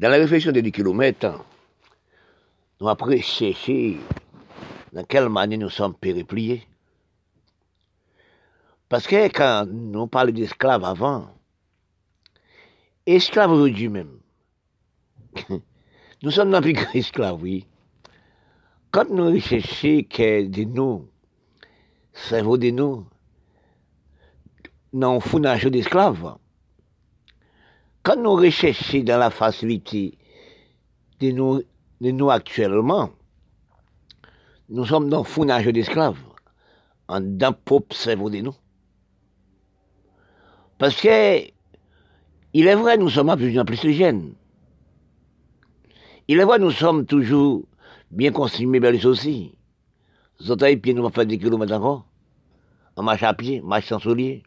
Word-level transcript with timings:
Dans 0.00 0.08
la 0.08 0.16
réflexion 0.16 0.50
des 0.50 0.60
10 0.60 0.72
km, 0.72 1.44
nous 2.80 2.88
avons 2.88 3.20
cherché 3.20 4.00
dans 4.92 5.04
quelle 5.04 5.28
manière 5.28 5.60
nous 5.60 5.70
sommes 5.70 5.94
péripliés. 5.94 6.66
Parce 8.88 9.06
que 9.06 9.28
quand 9.28 9.66
nous 9.70 10.08
parlons 10.08 10.32
d'esclaves 10.32 10.84
avant, 10.84 11.30
esclaves 13.06 13.52
aujourd'hui 13.52 13.88
même, 13.88 14.18
nous 16.22 16.30
sommes 16.32 16.50
dans 16.50 16.60
plus 16.60 16.74
esclaves, 16.94 17.40
oui. 17.40 17.64
Quand 18.90 19.08
nous 19.10 19.26
recherchons 19.26 20.02
que 20.10 20.46
de 20.48 20.64
nous, 20.64 21.08
cerveau 22.12 22.56
de 22.56 22.70
nous, 22.70 23.06
dans 24.92 25.14
le 25.14 25.70
d'esclaves, 25.70 26.36
quand 28.04 28.16
nous 28.16 28.34
recherchons 28.34 29.02
dans 29.02 29.18
la 29.18 29.30
facilité 29.30 30.18
de 31.20 31.30
nous, 31.30 32.30
actuellement, 32.30 33.10
nous 34.68 34.84
sommes 34.84 35.08
dans 35.08 35.18
le 35.18 35.24
fournage 35.24 35.66
d'esclaves, 35.66 36.18
en 37.08 37.20
d'un 37.20 37.52
propre 37.52 37.96
cerveau 37.96 38.28
de 38.28 38.40
nous. 38.40 38.54
Parce 40.76 41.00
que, 41.00 41.38
il 42.52 42.66
est 42.66 42.74
vrai, 42.74 42.98
nous 42.98 43.08
sommes 43.08 43.30
à 43.30 43.36
plus 43.36 43.58
en 43.58 43.64
plus 43.64 43.82
les 43.84 43.94
jeunes. 43.94 44.34
Il 46.28 46.38
est 46.38 46.44
vrai, 46.44 46.58
nous 46.58 46.72
sommes 46.72 47.06
toujours 47.06 47.64
bien 48.10 48.32
construits, 48.32 48.66
belles 48.66 49.06
aussi. 49.06 49.56
Zotaï, 50.42 50.76
pieds, 50.76 50.92
nous 50.92 51.04
va 51.04 51.10
faire 51.10 51.26
des 51.26 51.38
kilomètres 51.38 51.72
encore. 51.72 52.06
En 52.96 53.02
marche 53.02 53.22
à 53.22 53.32
pied, 53.32 53.62
marche 53.62 53.86
sans 53.86 53.98
soulier. 53.98 54.42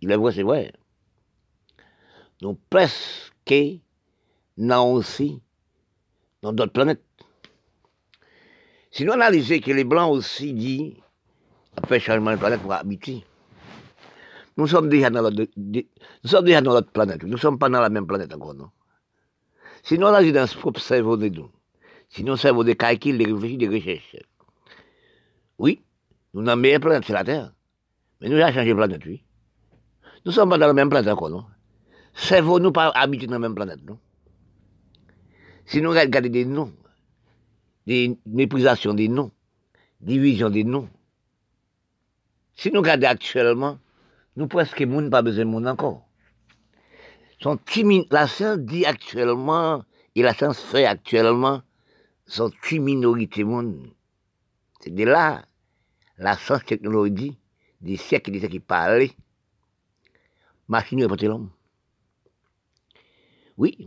Il 0.00 0.12
est 0.12 0.16
vrai, 0.16 0.32
c'est 0.32 0.42
vrai. 0.42 0.72
Donc 2.40 2.58
presque 2.68 3.32
aussi 4.56 5.40
dans 6.42 6.52
d'autres 6.52 6.72
planètes. 6.72 7.02
Si 8.90 9.04
nous 9.04 9.12
analysons 9.12 9.58
que 9.60 9.72
les 9.72 9.84
Blancs 9.84 10.12
aussi 10.12 10.52
disent, 10.52 10.94
après 11.76 11.98
changement 11.98 12.30
de 12.30 12.36
planète 12.36 12.60
pour 12.60 12.72
habiter, 12.72 13.24
nous 14.56 14.68
sommes 14.68 14.88
déjà 14.88 15.10
dans 15.10 15.22
l'autre, 15.22 15.50
nous 15.56 15.82
sommes 16.28 16.84
planète. 16.92 17.22
Nous 17.24 17.28
ne 17.30 17.36
sommes 17.36 17.58
pas 17.58 17.68
dans 17.68 17.80
la 17.80 17.88
même 17.88 18.06
planète 18.06 18.32
encore, 18.32 18.54
non? 18.54 18.70
Si 19.82 19.98
nous 19.98 20.06
analysons 20.06 20.34
dans 20.34 20.46
ce 20.46 20.56
propre 20.56 20.80
cerveau 20.80 21.16
de 21.16 21.28
nous, 21.28 21.50
si 22.08 22.22
nous 22.22 22.36
cerveau 22.36 22.62
des 22.62 22.76
calculs, 22.76 23.18
des 23.18 23.24
réflexions, 23.24 23.58
des 23.58 23.68
recherches, 23.68 24.16
oui, 25.58 25.82
nous 26.32 26.42
la 26.42 26.54
meilleure 26.54 26.80
planète, 26.80 27.04
c'est 27.04 27.12
la 27.12 27.24
Terre. 27.24 27.52
Mais 28.20 28.28
nous 28.28 28.36
avons 28.36 28.54
changé 28.54 28.68
de 28.68 28.74
planète, 28.74 29.04
oui. 29.04 29.24
Nous 30.24 30.30
ne 30.30 30.34
sommes 30.34 30.50
pas 30.50 30.58
dans 30.58 30.68
la 30.68 30.72
même 30.72 30.88
planète 30.88 31.12
encore, 31.12 31.30
non? 31.30 31.44
Cerveau 32.14 32.60
nous 32.60 32.72
pas 32.72 32.92
dans 32.92 33.32
la 33.32 33.38
même 33.38 33.54
planète, 33.54 33.82
non? 33.84 33.98
Si 35.66 35.80
nous 35.80 35.90
regardons 35.90 36.28
des 36.28 36.44
noms, 36.44 36.72
des 37.86 38.18
méprisations 38.26 38.94
des 38.94 39.08
noms, 39.08 39.30
division 40.00 40.50
des 40.50 40.64
noms, 40.64 40.88
si 42.54 42.70
nous 42.70 42.80
regardons 42.80 43.08
actuellement, 43.08 43.78
nous 44.36 44.46
presque 44.46 44.82
monde 44.82 45.10
pas 45.10 45.22
besoin 45.22 45.44
de 45.44 45.50
monde 45.50 45.66
encore. 45.66 46.06
Son 47.40 47.58
la 48.10 48.26
science 48.26 48.58
dit 48.58 48.86
actuellement, 48.86 49.84
et 50.14 50.22
la 50.22 50.34
science 50.34 50.60
fait 50.60 50.86
actuellement, 50.86 51.62
sont 52.26 52.50
une 52.70 52.84
minorité 52.84 53.44
monde. 53.44 53.90
C'est 54.80 54.94
de 54.94 55.04
là, 55.04 55.44
la 56.18 56.36
science 56.36 56.64
technologie, 56.64 57.38
des 57.80 57.96
siècles 57.96 58.30
et 58.30 58.32
des 58.34 58.38
siècles 58.40 58.52
qui 58.54 58.60
parlaient, 58.60 59.12
machine 60.68 61.00
est 61.00 61.22
l'homme. 61.22 61.50
Oui, 63.56 63.78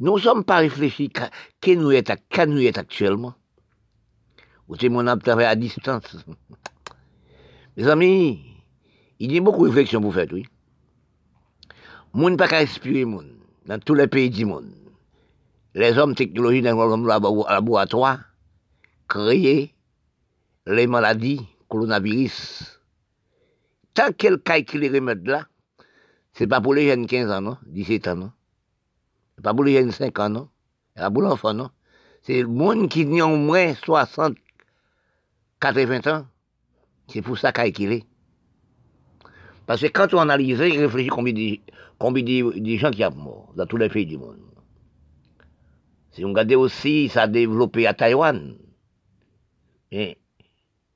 nous 0.00 0.16
ne 0.16 0.20
sommes 0.20 0.44
pas 0.44 0.58
réfléchis 0.58 1.10
à 1.18 1.30
qui 1.60 1.76
nous 1.76 1.92
est, 1.92 2.10
nous 2.46 2.60
est 2.60 2.76
actuellement. 2.76 3.34
Ou 4.68 4.76
c'est 4.76 4.90
mon 4.90 5.06
âme 5.06 5.20
à 5.26 5.56
distance. 5.56 6.16
Mes 7.76 7.88
amis, 7.88 8.44
il 9.18 9.32
y 9.32 9.38
a 9.38 9.40
beaucoup 9.40 9.64
de 9.66 9.70
réflexions 9.70 10.02
pour 10.02 10.12
faire, 10.12 10.26
oui. 10.32 10.44
Moun 12.12 12.36
pas 12.36 12.48
qu'à 12.48 12.58
respirer, 12.58 13.04
moun, 13.04 13.38
dans 13.66 13.78
tous 13.78 13.94
les 13.94 14.08
pays 14.08 14.28
du 14.28 14.44
monde. 14.44 14.72
Les 15.74 15.96
hommes 15.96 16.14
technologiques 16.14 16.64
dans 16.64 16.96
le 16.96 17.06
laboratoire 17.06 18.20
créent 19.08 19.72
les 20.66 20.86
maladies, 20.86 21.46
coronavirus. 21.68 22.80
Tant 23.94 24.12
qu'elle 24.12 24.38
calcule 24.38 24.80
les 24.80 24.90
remèdes 24.90 25.26
là, 25.26 25.46
c'est 26.32 26.46
pas 26.46 26.60
pour 26.60 26.74
les 26.74 26.88
jeunes 26.88 27.06
15 27.06 27.30
ans, 27.30 27.40
non, 27.40 27.56
17 27.66 28.08
ans, 28.08 28.32
pas 29.42 29.54
pour 29.54 29.64
les 29.64 29.90
5 29.90 30.18
ans, 30.18 30.28
non? 30.28 30.48
C'est 30.96 31.12
pour 31.12 31.22
l'enfant, 31.22 31.54
non? 31.54 31.70
C'est 32.22 32.40
le 32.42 32.48
monde 32.48 32.88
qui 32.88 33.02
a 33.20 33.26
au 33.26 33.36
moins 33.36 33.74
60, 33.74 34.36
80 35.60 36.12
ans. 36.12 36.26
C'est 37.08 37.22
pour 37.22 37.38
ça 37.38 37.52
qu'il 37.52 37.92
est. 37.92 38.04
Parce 39.66 39.80
que 39.82 39.86
quand 39.86 40.12
on 40.14 40.18
analyse, 40.18 40.58
il 40.58 40.80
réfléchit 40.80 41.08
combien 41.08 41.32
de, 41.32 41.58
combien 41.98 42.22
de, 42.22 42.76
gens 42.76 42.90
qui 42.90 43.02
sont 43.02 43.14
morts 43.14 43.52
dans 43.54 43.66
tous 43.66 43.76
les 43.76 43.88
pays 43.88 44.06
du 44.06 44.16
monde. 44.16 44.38
Si 46.10 46.24
on 46.24 46.28
regarde 46.28 46.52
aussi, 46.52 47.08
ça 47.08 47.22
a 47.22 47.28
développé 47.28 47.86
à 47.86 47.94
Taïwan. 47.94 48.56
Et, 49.90 50.18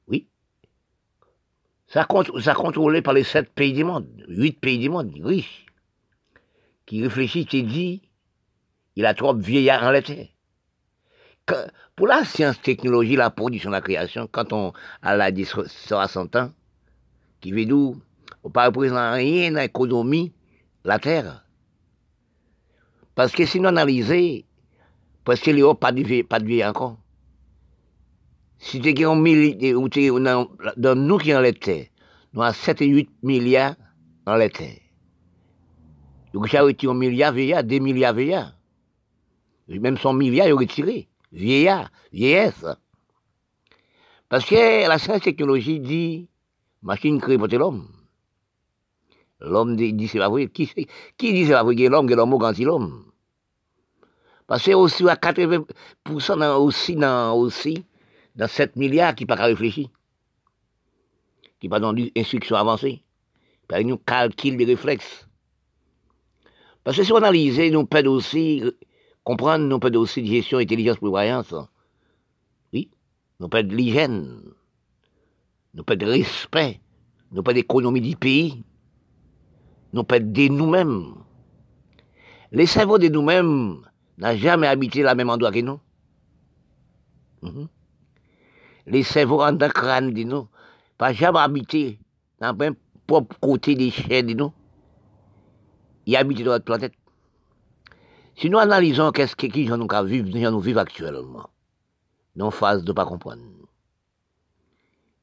oui. 0.08 0.26
Ça, 1.86 2.06
ça 2.40 2.54
contrôlé 2.54 3.02
par 3.02 3.14
les 3.14 3.24
sept 3.24 3.52
pays 3.54 3.72
du 3.72 3.84
monde, 3.84 4.08
huit 4.28 4.58
pays 4.58 4.78
du 4.78 4.88
monde, 4.88 5.12
riches, 5.22 5.66
qui 6.86 7.02
réfléchissent 7.02 7.54
et 7.54 7.62
disent, 7.62 8.00
il 8.96 9.06
a 9.06 9.14
trop 9.14 9.34
vieillard 9.34 9.84
en 9.84 9.90
l'été. 9.90 10.30
Pour 11.96 12.06
la 12.06 12.24
science, 12.24 12.60
technologie, 12.60 13.16
la 13.16 13.30
production, 13.30 13.70
la 13.70 13.80
création, 13.80 14.28
quand 14.30 14.52
on 14.52 14.72
a 15.02 15.16
la 15.16 15.30
60 15.44 16.36
ans, 16.36 16.52
qui 17.40 17.52
veut 17.52 17.64
dire, 17.64 17.76
on 17.76 18.48
ne 18.48 18.66
représente 18.66 19.14
rien 19.14 19.50
dans 19.50 19.60
l'économie, 19.60 20.32
la 20.84 20.98
Terre. 20.98 21.44
Parce 23.14 23.32
que 23.32 23.44
si 23.44 23.60
nous 23.60 23.68
analysons, 23.68 24.42
parce 25.24 25.40
que 25.40 25.50
les 25.50 25.62
pas 25.78 25.92
de 25.92 26.22
pas 26.22 26.40
de 26.40 26.68
encore. 26.68 26.98
Si 28.58 28.80
tu 28.80 28.88
es 28.88 28.94
dans 28.94 29.16
nous 30.94 31.18
qui 31.18 31.34
en 31.34 31.40
l'été, 31.40 31.90
nous 32.32 32.42
avons 32.42 32.52
7 32.52 32.82
et 32.82 32.86
8 32.86 33.10
milliards 33.22 33.74
en 34.24 34.36
l'été. 34.36 34.82
Donc, 36.32 36.46
j'ai 36.46 36.58
un 36.58 36.94
milliard 36.94 37.32
vieillard, 37.32 37.64
2 37.64 37.78
milliards 37.80 38.14
vieillards. 38.14 38.56
Même 39.80 39.96
son 39.98 40.12
milliard, 40.12 40.46
il 40.46 40.54
retiré. 40.54 41.08
Vieillard, 41.32 41.90
vieillesse. 42.12 42.64
Parce 44.28 44.44
que 44.44 44.88
la 44.88 44.98
science 44.98 45.22
technologie 45.22 45.80
dit, 45.80 46.28
machine 46.82 47.20
créée 47.20 47.38
pour 47.38 47.48
l'homme. 47.48 47.88
L'homme 49.40 49.76
dit, 49.76 50.08
c'est 50.08 50.18
pas 50.18 50.28
vrai. 50.28 50.48
Qui, 50.48 50.66
dit 51.18 51.46
c'est 51.46 51.52
pas 51.52 51.64
vrai 51.64 51.74
que 51.74 51.88
l'homme, 51.88 52.08
que 52.08 52.14
l'homme 52.14 52.38
quand 52.38 52.58
l'homme? 52.58 53.04
Parce 54.46 54.64
que 54.64 54.72
aussi 54.72 55.08
à 55.08 55.14
80% 55.14 56.38
dans, 56.38 56.58
aussi, 56.58 56.96
dans, 56.96 57.34
aussi, 57.34 57.84
dans 58.36 58.48
7 58.48 58.76
milliards 58.76 59.14
qui 59.14 59.26
pas 59.26 59.34
réfléchir. 59.36 59.88
Qui 61.60 61.68
pas 61.68 61.80
dans 61.80 61.92
l'instruction 61.92 62.56
avancée. 62.56 63.02
Par 63.68 63.78
une 63.80 63.98
calcul 63.98 64.56
des 64.56 64.64
réflexes. 64.64 65.26
Parce 66.84 66.96
que 66.96 67.04
si 67.04 67.12
on 67.12 67.16
analyse, 67.16 67.58
nous 67.72 67.86
perdons 67.86 68.12
aussi 68.12 68.62
comprendre 69.24 69.64
nous 69.66 69.78
pas 69.78 69.90
aussi 69.90 70.22
de 70.22 70.26
gestion 70.26 70.58
intelligence 70.58 70.96
prévoyance. 70.96 71.54
Oui, 72.72 72.90
nous 73.40 73.48
pas 73.48 73.62
de 73.62 73.74
l'hygiène, 73.74 74.42
nous 75.74 75.84
pas 75.84 75.96
de 75.96 76.06
respect, 76.06 76.80
nous 77.30 77.42
pas 77.42 77.52
d'économie 77.52 78.00
du 78.00 78.16
pays, 78.16 78.64
nous 79.92 80.04
pas 80.04 80.18
de 80.18 80.48
nous-mêmes. 80.48 81.14
Les 82.50 82.66
cerveaux 82.66 82.98
de 82.98 83.08
nous-mêmes 83.08 83.80
n'ont 84.18 84.36
jamais 84.36 84.66
habité 84.66 85.02
la 85.02 85.14
même 85.14 85.30
endroit 85.30 85.52
que 85.52 85.60
nous. 85.60 85.80
Mhm. 87.42 87.68
Les 88.86 89.02
cerveaux 89.02 89.42
en 89.42 89.56
crâne 89.56 90.12
de 90.12 90.22
nous, 90.24 90.48
pas 90.98 91.12
jamais 91.12 91.38
habité 91.38 91.98
dans 92.40 92.52
le 92.52 92.58
même 92.58 92.74
propre 93.06 93.38
côté 93.40 93.74
des 93.74 93.90
chaînes 93.90 94.26
de 94.26 94.34
nous. 94.34 94.52
Ils 96.06 96.16
habitent 96.16 96.42
dans 96.42 96.52
notre 96.52 96.64
planète. 96.64 96.92
Si 98.36 98.48
nous 98.48 98.58
analysons 98.58 99.12
qu'est-ce 99.12 99.36
que 99.36 99.46
qui 99.46 99.66
nous 99.66 99.86
vivons, 100.06 100.50
nous 100.50 100.60
vivons 100.60 100.80
actuellement, 100.80 101.50
nous 102.36 102.50
phase 102.50 102.82
de 102.82 102.92
pas 102.92 103.04
comprendre. 103.04 103.42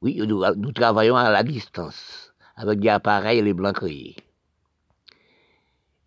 Oui, 0.02 0.22
nous, 0.26 0.72
travaillons 0.72 1.16
à 1.16 1.30
la 1.30 1.44
distance, 1.44 2.34
avec 2.56 2.80
des 2.80 2.90
appareils 2.90 3.40
et 3.40 3.42
les 3.42 3.54
blancs 3.54 3.76
créés. 3.76 4.16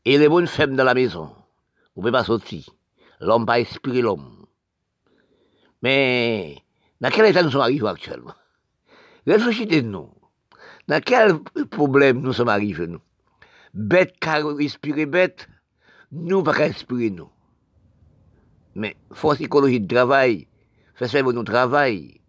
Et 0.04 0.16
les 0.16 0.28
bonnes 0.28 0.46
femmes 0.46 0.76
dans 0.76 0.84
la 0.84 0.94
maison, 0.94 1.30
vous 1.94 2.06
ne 2.06 2.10
pas 2.10 2.24
sortir. 2.24 2.64
L'homme 3.20 3.46
pas 3.46 3.58
inspirer 3.58 4.00
l'homme. 4.00 4.46
Mais, 5.82 6.56
dans 7.00 7.10
quel 7.10 7.26
état 7.26 7.42
nous 7.42 7.50
sommes 7.50 7.60
arrivés 7.60 7.86
actuellement? 7.86 8.34
Réfléchissez-nous. 9.26 10.10
Dans 10.88 11.00
quel 11.04 11.38
problème 11.68 12.20
nous 12.20 12.32
sommes 12.32 12.48
arrivés, 12.48 12.86
nous? 12.86 13.00
Bête 13.74 14.14
car 14.20 14.44
respirer 14.56 15.06
bête, 15.06 15.48
nous 16.12 16.42
pas 16.42 16.52
respirer 16.52 17.10
nous. 17.10 17.30
Mais 18.74 18.96
force 19.12 19.40
écologie 19.40 19.80
de 19.80 19.92
travail, 19.92 20.46
fait 20.94 21.08
faire 21.08 21.24
notre 21.24 21.52
travail. 21.52 22.20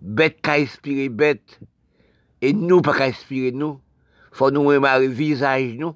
Bête 0.00 0.40
qu'à 0.42 0.54
inspirer 0.54 1.08
bête. 1.08 1.60
Et 2.40 2.52
nous, 2.52 2.82
pas 2.82 2.94
qu'à 2.94 3.04
inspirer 3.04 3.52
nous. 3.52 3.80
Faut 4.32 4.50
nous 4.50 4.64
remarquer 4.64 5.08
visage, 5.08 5.74
nous, 5.74 5.94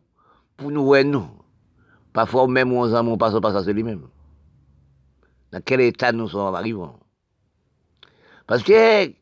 pour 0.56 0.70
nous 0.70 0.84
voir 0.84 1.04
nous. 1.04 1.28
Parfois, 2.12 2.48
même 2.48 2.72
on 2.72 2.92
en 2.92 3.18
passe 3.18 3.38
pas 3.40 3.52
ça, 3.52 3.64
c'est 3.64 3.72
lui-même. 3.72 4.08
Dans 5.52 5.60
quel 5.60 5.80
état 5.80 6.12
nous 6.12 6.28
sommes 6.28 6.54
arrivés. 6.54 6.80
Parce 8.46 8.62
que, 8.62 9.12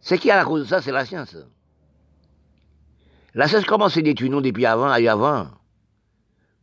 ce 0.00 0.14
qui 0.14 0.30
a 0.30 0.36
la 0.36 0.44
cause 0.44 0.62
de 0.62 0.66
ça, 0.66 0.80
c'est 0.80 0.92
la 0.92 1.04
science. 1.04 1.36
La 3.34 3.48
science 3.48 3.64
commence 3.64 3.96
à 3.96 4.02
détruire 4.02 4.30
nous 4.30 4.40
depuis 4.40 4.66
avant, 4.66 4.94
et 4.94 5.08
avant. 5.08 5.48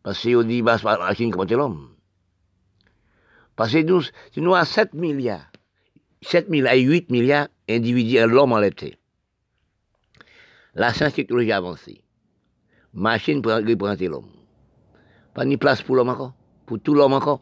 Parce 0.06 0.22
qu'on 0.22 0.44
dit, 0.44 0.62
bah, 0.62 0.78
c'est 0.78 0.86
la 0.86 1.16
Chine 1.16 1.31
comment 1.31 1.46
l'homme. 1.50 1.90
Parce 3.56 3.72
que 3.72 3.81
nous, 3.81 4.04
nous 4.38 4.54
avons 4.54 4.63
7 4.63 4.94
milliards, 4.94 5.52
7 6.22 6.48
milliards 6.48 6.75
8 6.75 7.10
milliards 7.10 7.48
d'individus, 7.68 8.19
l'homme 8.28 8.52
en 8.52 8.60
l'été. 8.60 9.00
La 10.75 10.94
science 10.94 11.16
technologie 11.16 11.52
avancée. 11.52 12.04
Machine 12.94 13.42
pour 13.42 13.54
représenter 13.54 14.07
l'homme. 14.07 14.30
Pas 15.34 15.44
ni 15.44 15.57
place 15.57 15.81
pour 15.81 15.96
l'homme 15.96 16.10
encore, 16.10 16.36
pour 16.68 16.80
tout 16.80 16.94
l'homme 16.94 17.13
encore. 17.13 17.42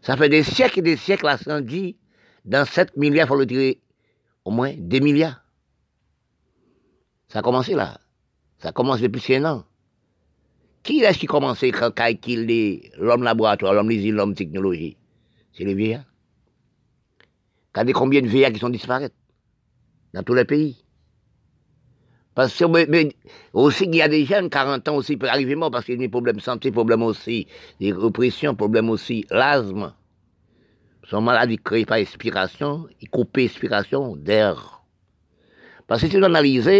Ça 0.00 0.16
fait 0.16 0.28
des 0.28 0.44
siècles 0.44 0.78
et 0.78 0.82
des 0.82 0.96
siècles, 0.96 1.24
la 1.26 1.38
science 1.38 1.62
dit, 1.62 1.96
dans 2.44 2.64
7 2.64 2.96
milliards, 2.96 3.26
il 3.26 3.28
faut 3.30 3.36
le 3.36 3.48
tirer 3.48 3.82
au 4.44 4.52
moins 4.52 4.74
2 4.78 5.00
milliards. 5.00 5.44
Ça 7.26 7.40
a 7.40 7.42
commencé 7.42 7.74
là. 7.74 7.98
Ça 8.58 8.68
a 8.68 8.72
commencé 8.72 9.02
depuis 9.02 9.20
5 9.20 9.44
ans. 9.44 9.64
Qui 10.82 11.00
est-ce 11.00 11.18
qui 11.18 11.26
a 11.26 11.28
commencé 11.28 11.70
quand 11.70 11.92
il 12.26 12.90
l'homme 12.98 13.22
laboratoire, 13.22 13.72
l'homme 13.72 13.90
l'usine, 13.90 14.16
l'homme 14.16 14.34
technologie? 14.34 14.96
C'est 15.52 15.64
les 15.64 15.74
vieillards. 15.74 16.04
Regardez 17.72 17.92
combien 17.92 18.20
de 18.20 18.26
vieillards 18.26 18.52
qui 18.52 18.58
sont 18.58 18.68
disparus 18.68 19.10
dans 20.12 20.22
tous 20.22 20.34
les 20.34 20.44
pays? 20.44 20.84
Parce 22.34 22.56
que 22.56 22.64
mais, 22.64 23.14
aussi 23.52 23.84
il 23.84 23.94
y 23.94 24.02
a 24.02 24.08
des 24.08 24.24
jeunes, 24.24 24.48
40 24.48 24.88
ans 24.88 24.96
aussi, 24.96 25.16
peuvent 25.16 25.28
arriver 25.28 25.54
mort 25.54 25.70
parce 25.70 25.84
qu'il 25.84 25.94
y 25.94 25.98
a 25.98 26.00
des 26.00 26.08
problèmes 26.08 26.36
de 26.36 26.42
santé, 26.42 26.72
problèmes 26.72 27.02
aussi, 27.02 27.46
des 27.78 27.92
répressions, 27.92 28.54
problèmes 28.54 28.90
aussi, 28.90 29.24
l'asthme. 29.30 29.94
Son 31.04 31.20
maladie 31.20 31.58
créée 31.58 31.84
par 31.84 31.98
expiration, 31.98 32.88
il 33.00 33.10
coupe 33.10 33.36
l'expiration 33.36 34.16
d'air. 34.16 34.82
Parce 35.86 36.02
que 36.02 36.08
si 36.08 36.16
on 36.16 36.22
analyse, 36.22 36.70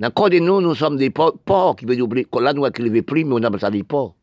dans 0.00 0.08
le 0.24 0.30
de 0.30 0.38
nous, 0.38 0.62
nous 0.62 0.74
sommes 0.74 0.96
des 0.96 1.10
porcs, 1.10 1.76
qui 1.76 1.84
veut 1.84 1.94
dire, 1.94 2.06
là, 2.40 2.54
nous 2.54 2.62
ne 2.62 3.00
plus, 3.02 3.24
mais 3.26 3.34
on 3.34 3.42
appelle 3.42 3.60
ça 3.60 3.70
des 3.70 3.84
porcs. 3.84 4.16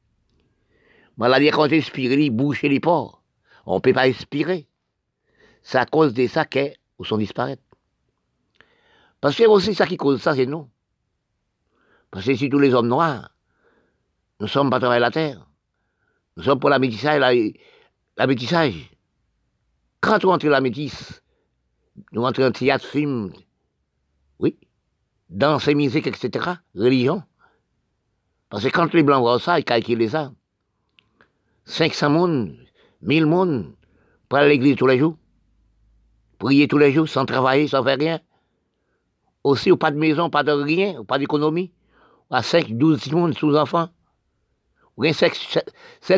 Maladie, 1.17 1.51
quand 1.51 1.67
on 1.67 1.69
expire, 1.69 2.11
il 2.13 2.31
bouche 2.31 2.63
les 2.63 2.79
porcs. 2.79 3.21
On 3.67 3.75
ne 3.75 3.79
peut 3.79 3.93
pas 3.93 4.07
expirer. 4.07 4.67
C'est 5.61 5.77
à 5.77 5.85
cause 5.85 6.15
de 6.15 6.25
ça 6.25 6.45
qu'ils 6.45 6.73
sont 7.03 7.17
disparaître. 7.17 7.61
Parce 9.21 9.35
que 9.35 9.43
aussi 9.43 9.75
ça 9.75 9.85
qui 9.85 9.97
cause 9.97 10.19
ça, 10.19 10.33
c'est 10.33 10.47
nous. 10.47 10.67
Parce 12.09 12.25
que 12.25 12.35
si 12.35 12.49
tous 12.49 12.57
les 12.57 12.73
hommes 12.73 12.87
noirs, 12.87 13.35
nous 14.39 14.47
sommes 14.47 14.71
pas 14.71 14.79
travailler 14.79 15.01
la 15.01 15.11
terre. 15.11 15.47
Nous 16.37 16.43
sommes 16.43 16.59
pour 16.59 16.71
la 16.71 16.79
métissage, 16.79 17.19
la. 17.19 17.33
Quand 20.01 20.25
on 20.25 20.31
entre 20.31 20.47
la 20.47 20.61
métisse, 20.61 21.21
nous 22.11 22.23
entrons 22.23 22.45
en 22.45 22.51
théâtre, 22.51 22.85
film, 22.85 23.31
danse, 25.29 25.67
musique, 25.67 26.07
etc., 26.07 26.53
religion. 26.75 27.23
Parce 28.49 28.63
que 28.63 28.69
quand 28.69 28.93
les 28.93 29.03
Blancs 29.03 29.21
voient 29.21 29.39
ça, 29.39 29.59
ils 29.59 29.65
calculent 29.65 30.09
ça. 30.09 30.31
500 31.65 32.13
personnes, 32.13 32.57
1000 33.01 33.23
personnes, 33.25 33.75
pour 34.29 34.39
aller 34.39 34.49
l'église 34.49 34.77
tous 34.77 34.87
les 34.87 34.99
jours. 34.99 35.17
Prier 36.39 36.67
tous 36.67 36.77
les 36.77 36.93
jours, 36.93 37.09
sans 37.09 37.25
travailler, 37.25 37.67
sans 37.67 37.83
faire 37.83 37.97
rien. 37.97 38.19
Aussi, 39.43 39.71
ou 39.71 39.77
pas 39.77 39.91
de 39.91 39.97
maison, 39.97 40.29
pas 40.29 40.43
de 40.43 40.51
rien, 40.51 40.99
ou 40.99 41.03
pas 41.03 41.19
d'économie. 41.19 41.71
À 42.29 42.43
5, 42.43 42.71
12 42.71 42.99
personnes 42.99 43.33
sous-enfants. 43.33 43.89
Ou 44.95 45.03
bien 45.03 45.13
7, 45.13 45.63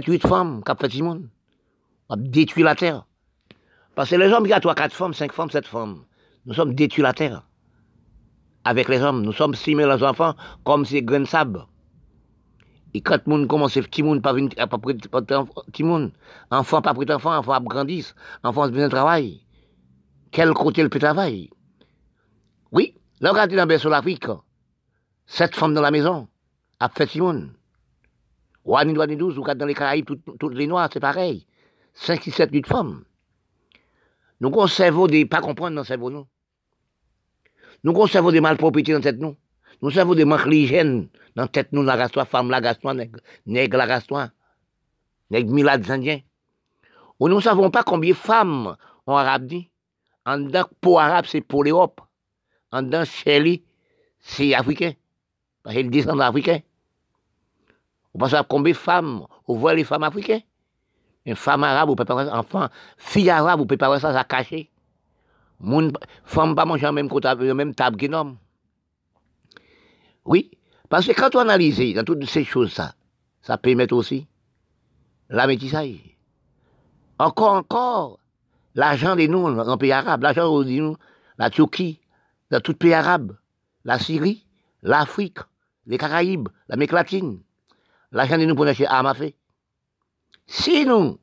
8 0.06 0.28
femmes 0.28 0.64
qui 0.64 0.72
ont 0.72 0.76
fait 0.76 1.02
monde. 1.02 1.30
On 2.10 2.16
détruit 2.16 2.64
la 2.64 2.76
terre. 2.76 3.06
Parce 3.96 4.10
que 4.10 4.16
les 4.16 4.32
hommes, 4.32 4.46
il 4.46 4.50
y 4.50 4.54
a 4.54 4.60
3, 4.60 4.76
4 4.76 4.94
femmes, 4.94 5.14
5 5.14 5.32
femmes, 5.32 5.50
7 5.50 5.68
femmes. 5.68 6.06
Nous 6.46 6.54
sommes 6.54 6.74
détruits 6.74 7.04
la 7.04 7.14
terre 7.14 7.49
avec 8.64 8.88
les 8.90 9.02
hommes. 9.02 9.22
Nous 9.22 9.34
sommes 9.34 9.56
6 9.56 9.76
000 9.76 9.92
enfants 10.04 10.36
comme 10.64 10.86
ces 10.86 11.02
grains 11.02 11.22
de 11.22 11.26
sable. 11.26 11.66
Et 12.94 13.02
quand 13.02 13.20
le 13.26 13.32
monde 13.32 13.48
commence, 13.48 13.74
petit 13.76 14.02
monde 14.02 14.22
pas 14.22 14.34
petit 14.34 15.84
monde, 15.84 16.12
enfant 16.50 16.82
pas 16.82 16.94
pris 16.94 17.06
enfant, 17.12 17.38
enfant 17.38 17.62
grandissent, 17.62 18.16
enfant 18.44 18.68
besoin 18.68 18.86
de 18.86 18.92
travail. 18.92 19.42
Quel 20.32 20.54
côté 20.54 20.82
le 20.82 20.90
peut 20.90 21.00
travailler? 21.00 21.52
Oui, 22.72 22.96
là, 23.20 23.32
regardez 23.32 23.56
dans 23.56 23.66
le 23.66 23.90
l'Afrique, 23.90 24.26
sept 25.26 25.56
femmes 25.56 25.74
dans 25.74 25.82
la 25.82 25.92
maison, 25.92 26.28
a 26.80 26.90
fait 26.90 27.08
Simone. 27.08 27.54
Ouani, 28.66 28.94
Douani, 28.94 29.16
12, 29.16 29.38
ou 29.38 29.44
dans 29.44 29.66
les 29.66 29.74
Caraïbes, 29.74 30.10
toutes 30.40 30.54
les 30.54 30.68
Noirs, 30.68 30.90
c'est 30.92 31.00
pareil. 31.00 31.46
5, 31.94 32.24
6, 32.24 32.32
7, 32.32 32.50
8 32.52 32.68
femmes. 32.68 33.04
Nous, 34.42 34.52
on 34.54 34.68
cerveau 34.68 35.08
des 35.08 35.26
pas 35.26 35.42
comprendre 35.42 35.76
dans 35.76 35.82
le 35.82 35.86
cerveau, 35.86 36.10
nous. 36.10 36.28
Nous 37.84 37.94
avons 38.16 38.32
des 38.32 38.42
malpropriétés 38.42 38.94
dans 38.94 39.02
tête 39.02 39.20
nous. 39.20 39.36
Nous 39.82 39.98
avons 39.98 40.14
des 40.14 40.26
manques 40.26 40.50
d'hygiène 40.50 41.08
dans 41.36 41.48
tête 41.48 41.72
nous, 41.72 41.84
la 41.84 41.96
race 41.96 42.12
femme, 42.28 42.50
la 42.50 42.60
race 42.60 42.84
nègre, 43.46 43.78
la 43.78 43.86
race 43.86 44.08
nègre 45.30 45.92
indiens. 45.92 46.20
Ou 47.20 47.28
nous 47.28 47.42
savons 47.42 47.70
pas 47.70 47.84
combien 47.84 48.12
de 48.12 48.16
femmes 48.16 48.76
en 49.06 49.16
arabe 49.16 49.46
dit. 49.46 49.70
En 50.26 50.38
dedans, 50.38 50.66
pour 50.82 51.00
arabe, 51.00 51.26
c'est 51.28 51.42
pour 51.42 51.64
l'Europe. 51.64 52.02
En 52.72 52.82
dedans, 52.82 53.04
Shelly, 53.06 53.64
c'est 54.20 54.54
africain. 54.54 54.94
Parce 55.64 55.76
qu'il 55.76 55.90
descend 55.90 56.22
africain. 56.22 56.60
On 58.14 58.20
pense 58.20 58.34
à 58.34 58.44
combien 58.44 58.74
de 58.74 58.78
femmes, 58.78 59.26
on 59.48 59.56
voit 59.56 59.74
les 59.74 59.84
femmes 59.84 60.04
africaines. 60.04 60.42
Une 61.26 61.36
femme 61.36 61.64
arabe, 61.64 61.90
vous 61.90 61.96
pouvez 61.96 62.08
pas 62.08 62.38
enfant, 62.38 62.68
fille 62.98 63.30
arabe, 63.30 63.60
vous 63.60 63.66
pouvez 63.66 63.78
pas 63.78 64.00
ça, 64.00 64.14
ça 64.14 64.24
caché. 64.24 64.70
Moun, 65.60 65.92
femme 66.24 66.56
pas 66.56 66.66
manger 66.66 66.88
en 66.88 66.94
même 66.94 67.10
côté, 67.10 67.34
même 67.36 67.76
table 67.76 67.98
qu'un 67.98 68.14
homme. 68.14 68.38
Oui, 70.26 70.52
parce 70.90 71.06
que 71.06 71.12
quand 71.12 71.36
on 71.36 71.40
analyse 71.40 71.96
dans 71.96 72.04
toutes 72.04 72.26
ces 72.26 72.44
choses-là, 72.46 72.94
ça 73.42 73.58
permet 73.58 73.92
aussi 73.92 74.28
la 75.30 75.48
métissage. 75.48 76.18
Encore, 77.18 77.54
encore, 77.54 78.20
l'argent 78.76 79.16
de 79.16 79.28
nous 79.28 79.54
dans 79.54 79.72
le 79.72 79.78
pays 79.78 79.92
arabe, 79.92 80.24
l'argent 80.24 80.64
de 80.64 80.70
nous, 80.70 80.96
la 81.38 81.50
Turquie, 81.50 82.00
dans 82.52 82.62
tout 82.62 82.74
pays 82.74 82.94
arabe, 82.94 83.36
la 83.84 84.00
Syrie, 84.00 84.46
l'Afrique, 84.82 85.40
les 85.86 85.98
Caraïbes, 85.98 86.48
l'Amérique 86.70 86.94
latine, 86.94 87.42
l'argent 88.12 88.38
de 88.38 88.46
nous 88.46 88.56
pour 88.56 88.66
acheter 88.66 88.88
à 88.88 89.14
feu. 89.14 89.34
Si 90.48 90.86
nous, 90.86 91.20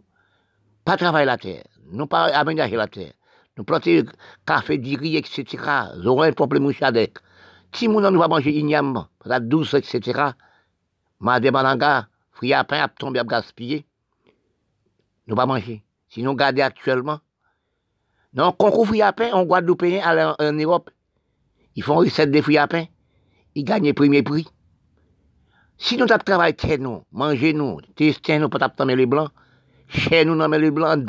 pas 0.85 0.97
travailler 0.97 1.27
la 1.27 1.39
terre, 1.39 1.65
nous 1.91 2.07
pas 2.07 2.27
aménager 2.27 2.77
la 2.77 2.87
terre, 2.87 3.13
nous 3.57 3.65
plantons 3.65 4.05
café, 4.47 4.77
riz, 4.77 5.17
etc. 5.17 5.57
Un 5.67 6.33
problème 6.33 6.65
mouchadek. 6.65 7.19
Si 7.73 7.89
nous 7.89 8.01
ne 8.01 8.19
va 8.19 8.29
manger 8.29 8.57
igname, 8.59 9.07
la 9.25 9.41
douce, 9.41 9.75
etc. 9.75 10.31
Madame 11.21 11.53
Malanga, 11.53 12.09
fruits 12.33 12.53
à 12.53 12.65
pain, 12.65 12.83
à 12.83 12.89
tomber 12.89 13.21
à 13.21 13.25
gaspiller. 13.25 13.87
Nous 15.27 15.37
pas 15.37 15.47
manger. 15.47 15.83
Si 16.09 16.23
nous 16.23 16.35
gardons 16.35 16.63
actuellement. 16.63 17.21
Non, 18.35 18.53
concours 18.53 18.87
fruits 18.87 19.03
à 19.03 19.13
pain, 19.13 19.45
Guadeloupéen 19.45 20.03
en, 20.05 20.35
en 20.39 20.53
Europe. 20.53 20.91
Ils 21.75 21.83
font 21.83 21.97
recette 21.97 22.31
des 22.31 22.43
fruits 22.43 22.59
à 22.59 22.69
pain. 22.69 22.85
Ils 23.55 23.65
gagnent 23.65 23.87
le 23.87 23.95
premier 23.95 24.23
prix. 24.23 24.47
Si 25.79 25.97
nous 25.97 26.07
travaillons, 26.07 26.79
nous, 26.79 27.03
mangez 27.13 27.53
nous, 27.53 27.81
testez 27.95 28.39
nous 28.39 28.49
taper 28.49 28.97
les 28.97 29.07
blancs, 29.07 29.31
chez 29.89 30.25
nous, 30.25 30.35
les 30.35 30.71
blancs, 30.71 31.07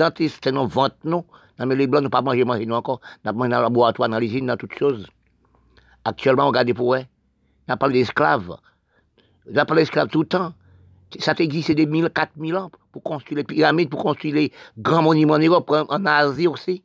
nous, 0.51 0.67
vente 0.67 0.97
nous, 1.05 1.25
non, 1.59 1.65
mais 1.65 1.75
les 1.75 1.87
blancs 1.87 2.03
ne 2.03 2.07
pas 2.09 2.21
manger, 2.21 2.43
manger 2.43 2.65
nous 2.65 2.75
encore. 2.75 3.01
Nous 3.25 3.33
mangé 3.33 3.49
dans 3.49 3.57
le 3.57 3.63
laboratoire, 3.63 4.09
dans 4.09 4.19
l'usine, 4.19 4.45
dans 4.45 4.57
toutes 4.57 4.77
choses. 4.77 5.07
Actuellement, 6.03 6.45
on 6.45 6.47
regarde 6.47 6.73
pour 6.73 6.95
eux. 6.95 7.03
On 7.67 7.77
parle 7.77 7.93
d'esclaves. 7.93 8.55
On 9.49 9.65
parle 9.65 9.79
d'esclaves 9.79 10.09
tout 10.09 10.21
le 10.21 10.27
temps. 10.27 10.53
Ça 11.19 11.33
existe 11.39 11.71
des 11.71 11.85
1000, 11.85 12.09
4000 12.13 12.55
ans 12.55 12.69
pour 12.91 13.01
construire 13.01 13.37
les 13.37 13.43
pyramides, 13.43 13.89
pour 13.89 14.03
construire 14.03 14.35
les 14.35 14.51
grands 14.77 15.01
monuments 15.01 15.35
en 15.35 15.39
Europe, 15.39 15.71
en 15.71 16.05
Asie 16.05 16.47
aussi. 16.47 16.83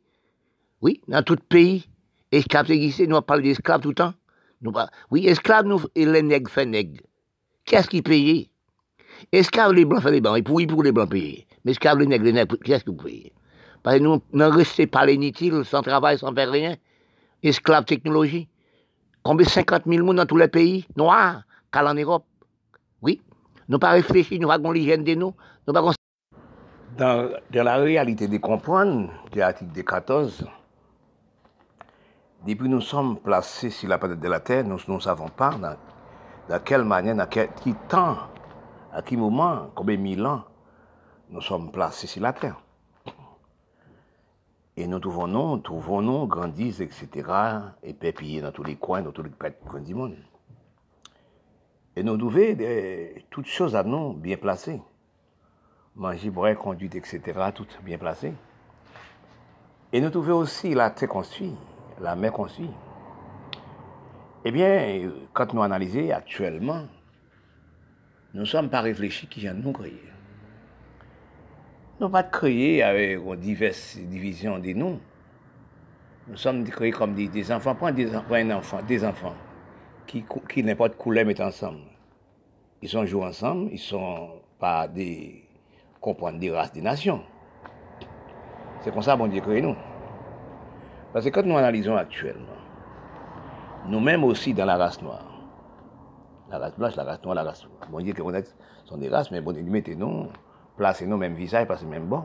Oui, 0.81 1.01
dans 1.07 1.21
tout 1.23 1.37
pays. 1.49 1.85
Esclaves 2.31 2.71
existent, 2.71 3.03
nous 3.07 3.21
parlons 3.21 3.43
d'esclaves 3.43 3.81
tout 3.81 3.89
le 3.89 3.95
temps. 3.95 4.13
Nous, 4.61 4.73
oui, 5.11 5.27
esclaves, 5.27 5.65
nous, 5.65 5.81
et 5.93 6.05
les 6.05 6.23
nègres 6.23 6.49
font 6.49 6.65
nègres. 6.65 7.01
Qu'est-ce 7.65 7.87
qui 7.87 8.01
paye 8.01 8.49
Esclaves, 9.31 9.73
les 9.73 9.85
blancs 9.85 10.01
font 10.01 10.09
les 10.09 10.21
blancs. 10.21 10.37
Et 10.37 10.41
pour, 10.41 10.59
pour 10.67 10.83
les 10.83 10.91
blancs 10.91 11.11
payer. 11.11 11.45
Mais 11.63 11.71
esclaves, 11.73 11.99
les 11.99 12.07
nègres, 12.07 12.25
les 12.25 12.33
nègres, 12.33 12.57
qu'est-ce 12.63 12.83
que 12.85 12.91
vous 12.91 12.97
payez 12.97 13.32
parce 13.83 13.97
que 13.97 14.01
nous 14.03 14.21
ne 14.31 14.45
restons 14.45 14.87
pas 14.87 15.09
inutiles, 15.11 15.65
sans 15.65 15.81
travail, 15.81 16.17
sans 16.17 16.33
faire 16.33 16.49
rien. 16.49 16.75
Esclaves 17.43 17.83
technologie. 17.83 18.47
Combien 19.21 19.45
50 19.45 19.83
000 19.85 20.05
monde 20.05 20.17
dans 20.17 20.25
tous 20.25 20.37
les 20.37 20.47
pays? 20.47 20.85
Noirs, 20.95 21.43
qu'en 21.69 21.93
Europe. 21.93 22.25
Oui. 23.01 23.21
Nous 23.67 23.79
pas 23.79 23.91
réfléchi, 23.91 24.39
nous 24.39 24.47
pas 24.47 24.57
l'hygiène 24.57 25.03
de 25.03 25.15
nous. 25.15 25.33
Nous 25.67 25.73
pas 25.73 25.91
Dans, 26.97 27.29
la 27.51 27.75
réalité 27.77 28.29
de 28.29 28.37
comprendre, 28.37 29.09
de 29.33 29.39
l'article 29.39 29.83
14, 29.83 30.45
depuis 32.47 32.69
nous 32.69 32.81
sommes 32.81 33.17
placés 33.17 33.69
sur 33.69 33.89
la 33.89 33.97
planète 33.97 34.19
de 34.19 34.27
la 34.27 34.39
Terre, 34.39 34.63
nous 34.63 34.77
ne 34.87 34.99
savons 34.99 35.29
pas 35.29 35.55
dans, 36.49 36.59
quelle 36.59 36.83
manière, 36.83 37.15
dans 37.15 37.27
quel 37.27 37.49
temps, 37.89 38.17
à 38.93 39.01
quel 39.01 39.17
moment, 39.17 39.71
combien 39.75 39.97
de 39.97 40.01
mille 40.01 40.25
ans, 40.25 40.43
nous 41.29 41.41
sommes 41.41 41.71
placés 41.71 42.07
sur 42.07 42.21
la 42.21 42.31
Terre. 42.31 42.62
Et 44.75 44.87
nous 44.87 44.99
trouvons-nous, 44.99 45.57
trouvons-nous, 45.59 46.25
grandissent, 46.27 46.79
etc., 46.79 47.09
et 47.83 47.93
pépillés 47.93 48.41
dans 48.41 48.51
tous 48.51 48.63
les 48.63 48.75
coins, 48.75 49.01
dans 49.01 49.11
tous 49.11 49.23
les 49.23 49.29
coins 49.29 49.81
du 49.81 49.93
monde. 49.93 50.15
Et 51.95 52.03
nous 52.03 52.17
trouvons 52.17 52.57
toutes 53.29 53.45
choses 53.45 53.75
à 53.75 53.83
nous 53.83 54.13
bien 54.13 54.37
placées. 54.37 54.81
Manger, 55.95 56.31
boire, 56.31 56.57
conduite, 56.57 56.95
etc., 56.95 57.21
tout 57.53 57.67
bien 57.83 57.99
placé. 57.99 58.33
Et 59.91 60.01
nous 60.01 60.09
trouvons 60.09 60.37
aussi 60.37 60.73
la 60.73 60.89
terre 60.89 61.09
construite 61.09 61.55
la 61.99 62.15
mer 62.15 62.31
construite. 62.31 62.71
Eh 64.45 64.51
bien, 64.51 65.11
quand 65.33 65.53
nous 65.53 65.63
analysons 65.63 66.11
actuellement, 66.11 66.83
nous 68.33 68.41
ne 68.41 68.45
sommes 68.45 68.69
pas 68.69 68.81
réfléchis 68.81 69.27
qui 69.27 69.41
vient 69.41 69.53
nous 69.53 69.71
créer. 69.71 70.01
Nous 71.99 72.09
pas 72.09 72.23
créés 72.23 72.83
avec 72.83 73.19
diverses 73.39 73.97
divisions 73.97 74.59
de 74.59 74.73
nous. 74.73 74.99
Nous 76.27 76.37
sommes 76.37 76.63
créés 76.63 76.91
comme 76.91 77.13
des, 77.13 77.51
enfants. 77.51 77.75
Prends, 77.75 77.91
des, 77.91 78.13
un 78.15 78.51
enfant, 78.51 78.79
des 78.87 79.05
enfants 79.05 79.35
qui, 80.07 80.25
qui 80.49 80.63
n'importe 80.63 80.95
couleur 80.95 81.25
mettent 81.25 81.41
ensemble. 81.41 81.81
Ils 82.81 82.89
sont 82.89 83.05
joués 83.05 83.25
ensemble, 83.25 83.69
ils 83.71 83.79
sont 83.79 84.29
pas 84.59 84.87
des 84.87 85.43
comprendre 86.01 86.37
des 86.39 86.51
races, 86.51 86.73
des 86.73 86.81
nations. 86.81 87.21
C'est 88.81 88.91
comme 88.91 89.01
ça 89.01 89.15
bon 89.15 89.27
Dieu 89.27 89.39
créé 89.39 89.61
nous. 89.61 89.75
Parce 91.13 91.25
que 91.25 91.29
quand 91.29 91.45
nous 91.45 91.57
analysons 91.57 91.95
actuellement, 91.95 92.57
nous-mêmes 93.87 94.23
aussi 94.23 94.53
dans 94.53 94.65
la 94.65 94.75
race 94.77 95.01
noire, 95.01 95.25
la 96.49 96.57
race 96.57 96.75
blanche, 96.77 96.95
la 96.95 97.03
race 97.03 97.23
noire, 97.23 97.35
la 97.35 97.43
race 97.43 97.65
Bon 97.89 98.01
Dieu 98.01 98.13
que 98.13 98.21
sont 98.85 98.97
des 98.97 99.09
races, 99.09 99.31
mais 99.31 99.39
bon 99.39 99.53
Dieu, 99.53 99.63
mettez-nous, 99.63 100.27
placez-nous 100.77 101.17
même 101.17 101.35
visage, 101.35 101.67
parce 101.67 101.81
que 101.81 101.87
même 101.87 102.05
bon. 102.05 102.23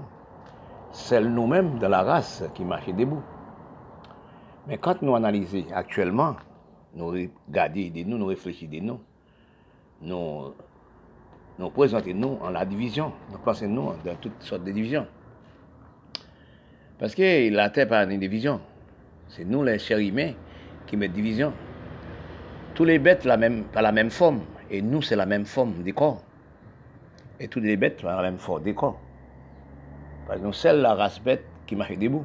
C'est 0.93 1.21
nous-mêmes 1.21 1.79
dans 1.79 1.89
la 1.89 2.03
race 2.03 2.45
qui 2.55 2.65
marchent 2.65 2.89
debout. 2.89 3.23
Mais 4.67 4.79
quand 4.79 5.01
nous 5.03 5.15
analysons 5.15 5.65
actuellement, 5.75 6.37
nous 6.95 7.09
regardons 7.09 7.91
de 7.95 8.03
nous, 8.05 8.19
nous 8.19 8.27
réfléchissons 8.27 8.71
de 8.73 8.81
nous, 8.81 9.01
nous, 10.03 10.55
nous 11.59 11.71
présentons 11.71 12.15
nous 12.15 12.39
en 12.41 12.51
la 12.51 12.65
division, 12.65 13.13
nous 13.33 13.39
pensons 13.39 13.69
nous 13.69 13.93
dans 14.05 14.15
toutes 14.21 14.43
sortes 14.43 14.65
de 14.65 14.73
divisions. 14.73 15.07
Parce 16.99 17.15
que 17.15 17.51
la 17.51 17.71
terre 17.71 17.89
pas 17.89 18.05
une 18.05 18.19
division. 18.19 18.61
C'est 19.29 19.45
nous, 19.45 19.63
les 19.63 19.79
chers 19.79 19.99
humains, 19.99 20.33
qui 20.87 20.97
mettons 20.97 21.15
division. 21.15 21.53
Tous 22.75 22.85
les 22.85 22.99
bêtes 22.99 23.25
la 23.25 23.39
pas 23.73 23.83
la 23.83 23.93
même 23.93 24.11
forme. 24.11 24.41
Et 24.71 24.83
nous, 24.83 25.03
c'est 25.03 25.17
la 25.17 25.27
même 25.27 25.45
forme 25.45 25.83
des 25.83 25.93
corps. 25.93 26.23
Et 27.41 27.49
toutes 27.49 27.65
les 27.65 27.77
bêtes 27.77 28.03
ont 28.05 28.09
la 28.09 28.23
même 28.23 28.39
forme 28.39 28.63
des 28.63 28.75
que 28.75 28.87
nous, 30.41 30.53
c'est 30.53 30.73
la 30.73 30.95
race 30.95 31.21
bête 31.21 31.45
qui 31.67 31.77
marche 31.77 31.97
debout. 31.97 32.25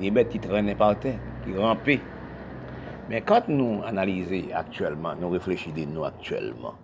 Les 0.00 0.10
bêtes 0.10 0.30
qui 0.30 0.40
traînaient 0.40 0.74
par 0.74 0.98
terre, 0.98 1.18
qui 1.44 1.56
rampaient. 1.56 2.00
Mais 3.08 3.20
quand 3.22 3.48
nous 3.48 3.82
analysons 3.84 4.48
actuellement, 4.54 5.14
nous 5.16 5.30
réfléchissons 5.30 5.86
nous 5.88 6.04
actuellement, 6.04 6.74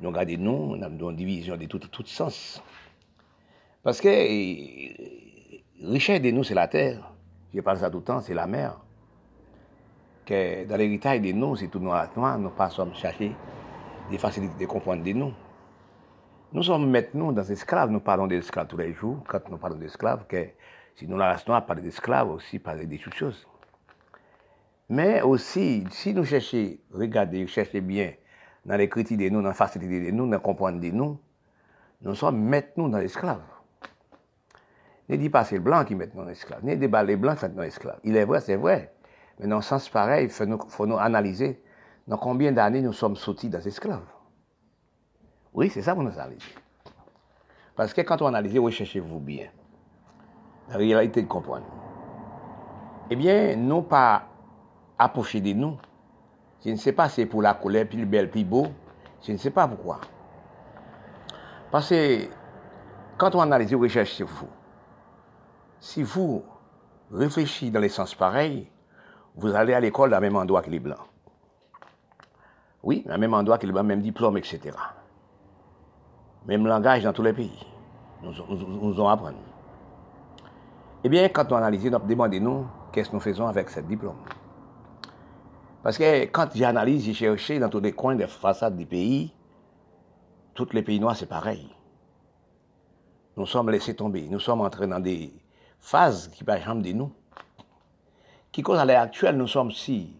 nous 0.00 0.10
regardons 0.10 0.36
nous, 0.38 0.76
nous 0.76 0.84
avons 0.84 1.10
une 1.10 1.16
division 1.16 1.56
de 1.56 1.66
tout, 1.66 1.78
tout 1.78 2.06
sens. 2.06 2.62
Parce 3.82 4.00
que 4.00 4.08
la 4.08 5.90
richesse 5.90 6.20
de 6.20 6.30
nous, 6.30 6.44
c'est 6.44 6.54
la 6.54 6.68
terre 6.68 7.12
je 7.54 7.60
parle 7.60 7.78
ça 7.78 7.90
tout 7.90 7.98
le 7.98 8.04
temps, 8.04 8.20
c'est 8.20 8.34
la 8.34 8.46
mer. 8.46 8.78
Que 10.24 10.64
dans 10.64 10.76
l'héritage 10.76 11.20
de 11.20 11.32
nous, 11.32 11.56
c'est 11.56 11.68
tout 11.68 11.80
noir, 11.80 12.08
noir, 12.16 12.38
nous 12.38 12.50
pas 12.50 12.70
sommes 12.70 12.94
chercher 12.94 13.32
des 14.10 14.18
facilités 14.18 14.58
de 14.58 14.66
comprendre 14.66 15.02
de 15.02 15.12
nous. 15.12 15.32
Nous 16.54 16.62
sommes 16.64 16.90
maintenant 16.90 17.32
dans 17.32 17.44
esclaves, 17.44 17.90
nous 17.90 18.00
parlons 18.00 18.26
d'esclaves 18.26 18.66
tous 18.66 18.76
les 18.76 18.92
jours, 18.92 19.24
quand 19.26 19.48
nous 19.48 19.56
parlons 19.56 19.76
d'esclaves, 19.76 20.26
que 20.28 20.48
si 20.94 21.08
nous 21.08 21.16
la 21.16 21.28
race 21.28 21.46
noire 21.48 21.64
parle 21.64 21.80
d'esclaves, 21.80 22.28
aussi 22.28 22.58
parler 22.58 22.84
des 22.84 22.98
choses. 22.98 23.46
Mais 24.90 25.22
aussi, 25.22 25.86
si 25.90 26.12
nous 26.12 26.26
cherchons, 26.26 26.76
regardez, 26.92 27.46
cherchez 27.46 27.80
bien 27.80 28.12
dans 28.66 28.76
les 28.76 28.86
critiques 28.90 29.16
de 29.16 29.30
nous, 29.30 29.40
dans 29.40 29.48
la 29.48 29.54
facilité 29.54 30.04
de 30.04 30.10
nous, 30.10 30.28
dans 30.28 30.38
comprendre 30.40 30.78
de 30.78 30.90
nous, 30.90 31.18
nous 32.02 32.14
sommes 32.14 32.42
maintenant 32.42 32.88
dans 32.88 32.98
l'esclave. 32.98 33.40
Ne 35.08 35.16
dis 35.16 35.30
pas 35.30 35.44
c'est 35.44 35.56
le 35.56 35.62
blanc 35.62 35.86
qui 35.86 35.94
met 35.94 36.10
nos 36.14 36.28
esclaves. 36.28 36.62
Ne 36.62 36.74
dis 36.74 36.86
pas 36.86 37.02
les 37.02 37.16
blancs 37.16 37.38
qui 37.38 37.48
nos 37.48 37.62
esclaves. 37.62 38.00
Il 38.04 38.14
est 38.14 38.26
vrai, 38.26 38.42
c'est 38.42 38.56
vrai. 38.56 38.92
Mais 39.40 39.46
dans 39.46 39.56
un 39.56 39.62
sens 39.62 39.88
pareil, 39.88 40.24
il 40.26 40.30
faut 40.30 40.44
nous, 40.44 40.58
faut 40.68 40.86
nous 40.86 40.98
analyser 40.98 41.62
dans 42.06 42.18
combien 42.18 42.52
d'années 42.52 42.82
nous 42.82 42.92
sommes 42.92 43.16
sortis 43.16 43.48
des 43.48 43.66
esclaves. 43.66 44.04
Oui, 45.54 45.70
c'est 45.70 45.82
ça 45.82 45.94
pour 45.94 46.02
nous 46.02 46.18
analyser. 46.18 46.54
Parce 47.76 47.92
que 47.92 48.00
quand 48.02 48.20
on 48.22 48.26
analyse, 48.26 48.58
recherchez-vous 48.58 49.18
bien. 49.18 49.48
La 50.68 50.76
réalité 50.76 51.22
de 51.22 51.26
comprendre. 51.26 51.66
Eh 53.10 53.16
bien, 53.16 53.56
non 53.56 53.82
pas 53.82 54.24
approcher 54.98 55.40
de 55.40 55.52
nous. 55.52 55.76
Je 56.64 56.70
ne 56.70 56.76
sais 56.76 56.92
pas 56.92 57.08
si 57.08 57.16
c'est 57.16 57.26
pour 57.26 57.42
la 57.42 57.54
colère, 57.54 57.86
puis 57.88 57.98
le 57.98 58.06
bel, 58.06 58.30
puis 58.30 58.44
beau. 58.44 58.68
Je 59.22 59.32
ne 59.32 59.36
sais 59.36 59.50
pas 59.50 59.66
pourquoi. 59.66 60.00
Parce 61.70 61.88
que 61.88 62.28
quand 63.18 63.34
on 63.34 63.40
analyse, 63.40 63.74
recherchez-vous. 63.74 64.48
Si 65.80 66.02
vous 66.02 66.44
réfléchissez 67.10 67.70
dans 67.70 67.80
les 67.80 67.88
sens 67.88 68.14
pareils, 68.14 68.70
vous 69.34 69.54
allez 69.54 69.74
à 69.74 69.80
l'école 69.80 70.10
dans 70.10 70.16
le 70.16 70.22
même 70.22 70.36
endroit 70.36 70.62
que 70.62 70.70
les 70.70 70.78
Blancs. 70.78 70.98
Oui, 72.82 73.02
dans 73.06 73.14
le 73.14 73.20
même 73.20 73.34
endroit 73.34 73.58
que 73.58 73.66
les 73.66 73.72
Blancs, 73.72 73.86
même 73.86 74.02
diplôme, 74.02 74.36
etc. 74.36 74.76
Même 76.46 76.66
langage 76.66 77.04
dans 77.04 77.12
tous 77.12 77.22
les 77.22 77.32
pays. 77.32 77.66
Nous, 78.22 78.32
nous, 78.48 78.94
nous 78.94 79.08
apprendre. 79.08 79.38
Eh 81.04 81.08
bien, 81.08 81.28
quand 81.28 81.50
on 81.52 81.56
analyse, 81.56 81.84
nous 81.84 81.98
demandons 81.98 82.66
qu'est-ce 82.92 83.10
que 83.10 83.14
nous 83.14 83.20
faisons 83.20 83.46
avec 83.46 83.70
ce 83.70 83.80
diplôme? 83.80 84.16
Parce 85.82 85.98
que 85.98 86.24
quand 86.26 86.48
j'analyse, 86.54 87.04
j'ai 87.04 87.14
cherché 87.14 87.58
dans 87.58 87.68
tous 87.68 87.80
les 87.80 87.92
coins 87.92 88.14
des 88.14 88.28
façades 88.28 88.76
du 88.76 88.86
pays, 88.86 89.32
tous 90.54 90.68
les 90.72 90.82
pays 90.82 91.00
noirs, 91.00 91.16
c'est 91.16 91.26
pareil. 91.26 91.68
Nous 93.36 93.46
sommes 93.46 93.70
laissés 93.70 93.96
tomber. 93.96 94.28
Nous 94.28 94.38
sommes 94.38 94.60
entrés 94.60 94.86
dans 94.86 95.00
des 95.00 95.32
phase 95.80 96.28
qui 96.28 96.44
va 96.44 96.60
jamais 96.60 96.82
de 96.82 96.92
nous. 96.92 97.12
Qui 98.52 98.62
cause 98.62 98.78
à 98.78 98.84
l'heure 98.84 99.00
actuelle, 99.00 99.36
nous 99.36 99.48
sommes 99.48 99.72
si 99.72 100.14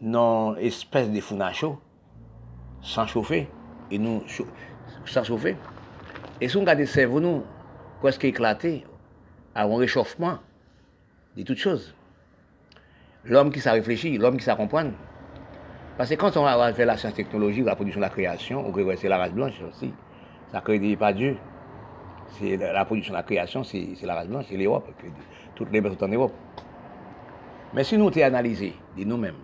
non 0.00 0.56
espèce 0.56 1.10
de 1.10 1.20
founa 1.20 1.52
chaud, 1.52 1.78
sans 2.82 3.06
chauffer, 3.06 3.48
et 3.90 3.98
nous, 3.98 4.22
sans 5.06 5.24
chauffer. 5.24 5.56
Et 6.40 6.48
si 6.48 6.56
on 6.56 6.60
regarde 6.60 6.78
le 6.78 6.86
cerveau, 6.86 7.20
nous, 7.20 7.44
presque 8.00 8.24
éclaté, 8.24 8.84
à 9.54 9.64
un 9.64 9.76
réchauffement 9.76 10.38
de 11.36 11.42
toutes 11.42 11.58
choses. 11.58 11.94
L'homme 13.24 13.50
qui 13.50 13.60
s'est 13.60 13.70
réfléchi, 13.70 14.18
l'homme 14.18 14.36
qui 14.36 14.44
s'est 14.44 14.54
comprendre. 14.54 14.92
Parce 15.96 16.10
que 16.10 16.14
quand 16.14 16.36
on 16.36 16.42
va 16.42 16.72
faire 16.74 16.86
la 16.86 16.96
science 16.96 17.14
technologie, 17.14 17.62
la 17.62 17.74
production 17.74 18.00
de 18.00 18.04
la 18.04 18.10
création, 18.10 18.66
on 18.66 18.96
c'est 18.96 19.08
la 19.08 19.16
race 19.16 19.32
blanche 19.32 19.54
aussi. 19.68 19.92
Ça 20.52 20.60
crée 20.60 20.96
pas 20.96 21.12
Dieu 21.12 21.36
c'est 22.38 22.56
la, 22.56 22.84
production, 22.84 23.14
la 23.14 23.22
création, 23.22 23.64
c'est 23.64 23.96
la 24.02 24.14
race 24.14 24.28
blanche, 24.28 24.46
c'est 24.48 24.56
l'Europe, 24.56 24.90
toutes 25.54 25.70
les 25.72 25.82
sont 25.82 26.04
en 26.04 26.08
Europe. 26.08 26.32
Mais 27.74 27.84
si 27.84 27.96
nous 27.96 28.10
t'es 28.10 28.22
analysé 28.22 28.74
de 28.96 29.04
nous-mêmes, 29.04 29.34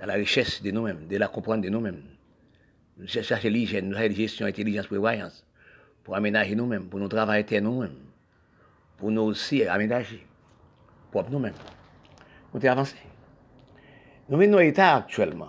dans 0.00 0.06
la 0.06 0.14
richesse 0.14 0.62
de 0.62 0.70
nous-mêmes, 0.70 1.06
de 1.08 1.16
la 1.16 1.28
comprendre 1.28 1.62
de 1.62 1.68
nous-mêmes, 1.68 2.02
nous 3.00 3.06
cherchons 3.06 3.36
l'hygiène, 3.44 3.88
nous 3.88 3.96
cherchons 3.96 4.14
gestion, 4.14 4.46
intelligence, 4.46 4.86
prévoyance, 4.86 5.44
pour 6.04 6.14
aménager 6.14 6.54
nous-mêmes, 6.54 6.84
pour 6.84 7.00
nous 7.00 7.08
travailler 7.08 7.60
nous-mêmes, 7.60 7.96
pour 8.98 9.10
nous 9.10 9.22
aussi 9.22 9.64
aménager, 9.64 10.26
pour 11.10 11.28
nous-mêmes. 11.30 11.54
Nous 12.52 12.60
t'es 12.60 12.68
avancé. 12.68 12.96
Nous 14.28 14.36
venons 14.36 14.52
dans 14.52 14.58
l'état 14.58 14.96
actuellement. 14.96 15.48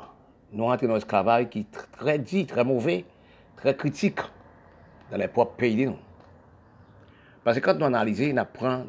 Nous 0.53 0.65
rentrons 0.65 0.87
dans 0.87 0.95
l'esclavage 0.95 1.49
qui 1.49 1.59
est 1.59 1.71
très 1.91 2.19
dit, 2.19 2.45
très 2.45 2.63
mauvais, 2.63 3.05
très 3.57 3.75
critique 3.75 4.19
dans 5.09 5.17
les 5.17 5.27
propres 5.27 5.55
pays 5.55 5.75
de 5.75 5.89
nous. 5.89 5.99
Parce 7.43 7.59
que 7.59 7.65
quand 7.65 7.77
on 7.81 7.85
analyse, 7.85 8.31
on 8.33 8.37
apprend 8.37 8.85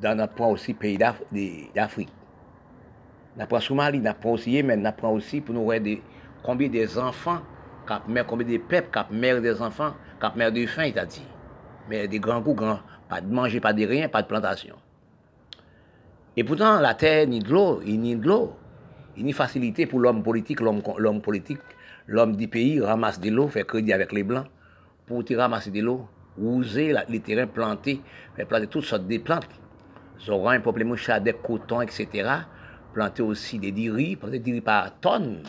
dans 0.00 0.16
notre 0.16 0.40
aussi 0.42 0.74
pays 0.74 0.98
d'Afrique. 0.98 2.08
On 3.36 3.40
apprend 3.40 3.60
Somalie, 3.60 4.00
on 4.02 4.06
apprend 4.06 4.32
aussi 4.32 4.50
Yémen, 4.50 4.80
on 4.82 4.84
apprend 4.84 5.12
aussi 5.12 5.40
pour 5.40 5.54
nous 5.54 5.64
voir 5.64 5.78
combien 6.42 6.68
des 6.68 6.98
enfants, 6.98 7.40
combien 7.86 8.46
de 8.46 8.58
peuples 8.58 8.90
qui 8.90 9.14
meurent 9.14 9.40
des 9.40 9.60
enfants, 9.60 9.94
qui 10.20 10.38
meurent 10.38 10.52
de 10.52 10.66
faim, 10.66 10.84
il 10.84 11.06
dit. 11.06 11.26
Mais 11.88 12.06
des 12.08 12.20
grands 12.20 12.42
coups, 12.42 12.56
grands, 12.56 12.80
pas 13.08 13.20
de 13.20 13.32
manger, 13.32 13.60
pas 13.60 13.72
de 13.72 13.84
rien, 13.84 14.08
pas 14.08 14.22
de 14.22 14.28
plantation. 14.28 14.76
Et 16.36 16.44
pourtant, 16.44 16.80
la 16.80 16.94
terre, 16.94 17.26
ni 17.26 17.40
de 17.40 17.50
l'eau, 17.50 17.80
il 17.84 18.00
n'y 18.00 18.14
de 18.16 18.26
l'eau. 18.26 18.54
Il 19.16 19.24
n'y 19.24 19.32
a 19.32 19.34
facilité 19.34 19.86
pour 19.86 19.98
l'homme 19.98 20.22
politique, 20.22 20.60
l'homme 20.60 21.20
politique, 21.20 21.60
l'homme 22.06 22.36
du 22.36 22.48
pays 22.48 22.80
ramasse 22.80 23.20
de 23.20 23.30
l'eau, 23.30 23.48
fait 23.48 23.64
crédit 23.64 23.92
avec 23.92 24.12
les 24.12 24.22
blancs, 24.22 24.46
pour 25.06 25.24
ramasser 25.36 25.70
de 25.70 25.80
l'eau 25.80 26.08
user 26.38 26.94
les 27.08 27.20
terrains 27.20 27.46
plantés, 27.46 28.00
planter 28.48 28.66
toutes 28.66 28.84
sortes 28.84 29.06
de 29.06 29.18
plantes. 29.18 29.48
Zoran, 30.20 30.60
problème 30.60 30.94
des 31.22 31.32
coton, 31.32 31.80
etc. 31.80 32.28
Planter 32.92 33.22
aussi 33.22 33.58
des 33.58 33.90
riz, 33.90 34.16
planter 34.16 34.38
des 34.38 34.52
riz 34.52 34.60
par 34.60 34.98
tonnes, 35.00 35.42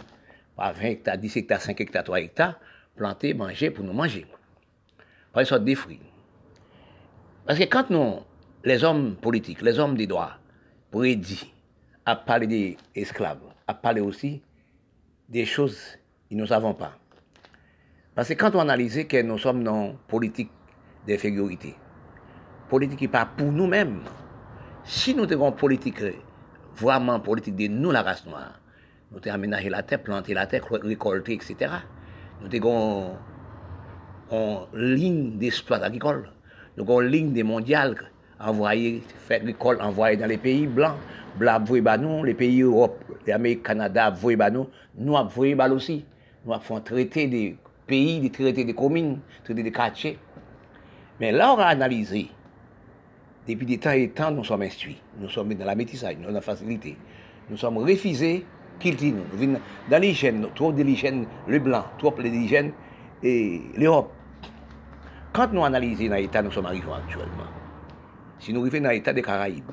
par 0.55 0.73
20 0.73 0.81
hectares, 0.83 1.17
10 1.17 1.37
hectares, 1.37 1.61
5 1.61 1.79
hectares, 1.81 2.03
3 2.03 2.21
hectares, 2.21 2.59
planter, 2.95 3.33
manger 3.33 3.71
pour 3.71 3.83
nous 3.83 3.93
manger. 3.93 4.25
Par 5.33 5.45
sorte 5.45 5.63
des 5.63 5.75
fruits. 5.75 5.99
Parce 7.45 7.57
que 7.57 7.63
quand 7.65 7.89
nous, 7.89 8.19
les 8.63 8.83
hommes 8.83 9.15
politiques, 9.15 9.61
les 9.61 9.79
hommes 9.79 9.95
des 9.95 10.07
droits, 10.07 10.37
prédit 10.91 11.51
à 12.05 12.15
parler 12.15 12.47
des 12.47 12.77
esclaves, 12.95 13.41
à 13.67 13.73
parler 13.73 14.01
aussi 14.01 14.41
des 15.29 15.45
choses 15.45 15.79
que 16.29 16.35
nous 16.35 16.41
ne 16.41 16.47
savons 16.47 16.73
pas. 16.73 16.93
Parce 18.13 18.27
que 18.27 18.33
quand 18.33 18.55
on 18.55 18.59
analyse 18.59 19.07
que 19.07 19.21
nous 19.21 19.37
sommes 19.37 19.63
dans 19.63 19.95
politique 20.07 20.51
d'infériorité, 21.07 21.75
politique 22.69 22.99
qui 22.99 23.07
pas 23.07 23.25
pour 23.25 23.51
nous-mêmes, 23.51 24.01
si 24.83 25.15
nous 25.15 25.31
avons 25.31 25.51
politique 25.51 26.03
vraiment 26.75 27.19
politique 27.19 27.55
de 27.55 27.67
nous, 27.67 27.91
la 27.91 28.01
race 28.01 28.25
noire, 28.25 28.60
nous 29.11 29.17
avons 29.17 29.35
aménagé 29.35 29.69
la 29.69 29.83
terre, 29.83 30.01
planté 30.01 30.33
la 30.33 30.47
terre, 30.47 30.65
récolté, 30.71 31.33
etc. 31.33 31.71
Nous 32.41 32.55
avons 32.57 33.17
une 34.73 34.93
ligne 34.95 35.37
d'espoir 35.37 35.83
agricole, 35.83 36.31
nous 36.77 36.83
avons 36.83 37.01
une 37.01 37.07
ligne 37.07 37.33
des 37.33 37.43
mondiales 37.43 37.95
envoyé, 38.39 39.03
faire 39.27 39.43
dans 39.43 40.25
les 40.27 40.37
pays 40.37 40.65
blancs. 40.65 40.95
Blancs 41.37 41.61
envoyé 41.61 41.97
nous, 41.99 42.23
les 42.23 42.33
pays 42.33 42.61
Europe, 42.61 43.03
Canada 43.63 44.13
nous, 44.51 44.67
nous 44.97 45.15
aussi. 45.15 46.05
Nous 46.45 46.53
avons 46.53 46.79
traité 46.79 47.27
des 47.27 47.55
pays, 47.85 48.19
des 48.19 48.29
traités 48.31 48.63
des 48.63 48.73
communes, 48.73 49.19
traités 49.43 49.63
des 49.63 49.71
quartiers. 49.71 50.17
Mais 51.19 51.31
là, 51.31 51.53
on 51.53 51.57
a 51.59 51.65
analysé. 51.65 52.29
Depuis 53.47 53.65
des 53.65 53.77
temps 53.77 53.91
et 53.91 54.09
temps, 54.09 54.31
nous 54.31 54.43
sommes 54.43 54.61
instruits. 54.63 55.01
Nous 55.19 55.29
sommes 55.29 55.53
dans 55.53 55.65
la 55.65 55.75
métissage, 55.75 56.17
dans 56.17 56.31
la 56.31 56.41
facilité. 56.41 56.97
Nous 57.49 57.57
sommes 57.57 57.77
refusés 57.77 58.45
nous. 58.83 59.59
Dans 59.89 60.01
l'hygiène, 60.01 60.47
trop 60.55 60.71
de 60.71 60.83
l'hygiène, 60.83 61.25
le 61.47 61.59
blanc, 61.59 61.85
trop 61.97 62.11
de 62.11 62.23
l'hygiène 62.23 62.71
et 63.23 63.61
l'Europe. 63.77 64.11
Quand 65.33 65.51
nous 65.53 65.63
analysons 65.63 66.13
l'état, 66.13 66.41
nous 66.41 66.51
sommes 66.51 66.65
arrivés 66.65 66.91
actuellement. 66.91 67.49
Si 68.39 68.51
nous 68.53 68.61
arrivons 68.61 68.81
dans 68.81 68.89
l'état 68.89 69.13
des 69.13 69.21
Caraïbes, 69.21 69.71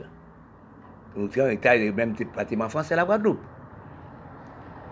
nous 1.16 1.32
sommes 1.32 1.44
dans 1.44 1.50
l'état 1.50 1.76
même 1.76 2.14
pratiquement 2.32 2.68
français, 2.68 2.94
la 2.94 3.04
Guadeloupe. 3.04 3.40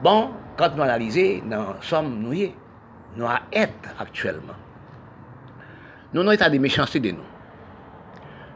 Bon, 0.02 0.30
quand 0.56 0.74
nous 0.76 0.82
analysons, 0.82 1.42
nous 1.44 1.82
sommes 1.82 2.20
noués. 2.20 2.54
Nous 3.16 3.26
être 3.52 3.94
actuellement. 3.98 4.52
Nous 6.12 6.22
sommes 6.22 6.32
état 6.32 6.50
de 6.50 6.58
méchanceté 6.58 7.00
de 7.00 7.10
nous. 7.12 7.18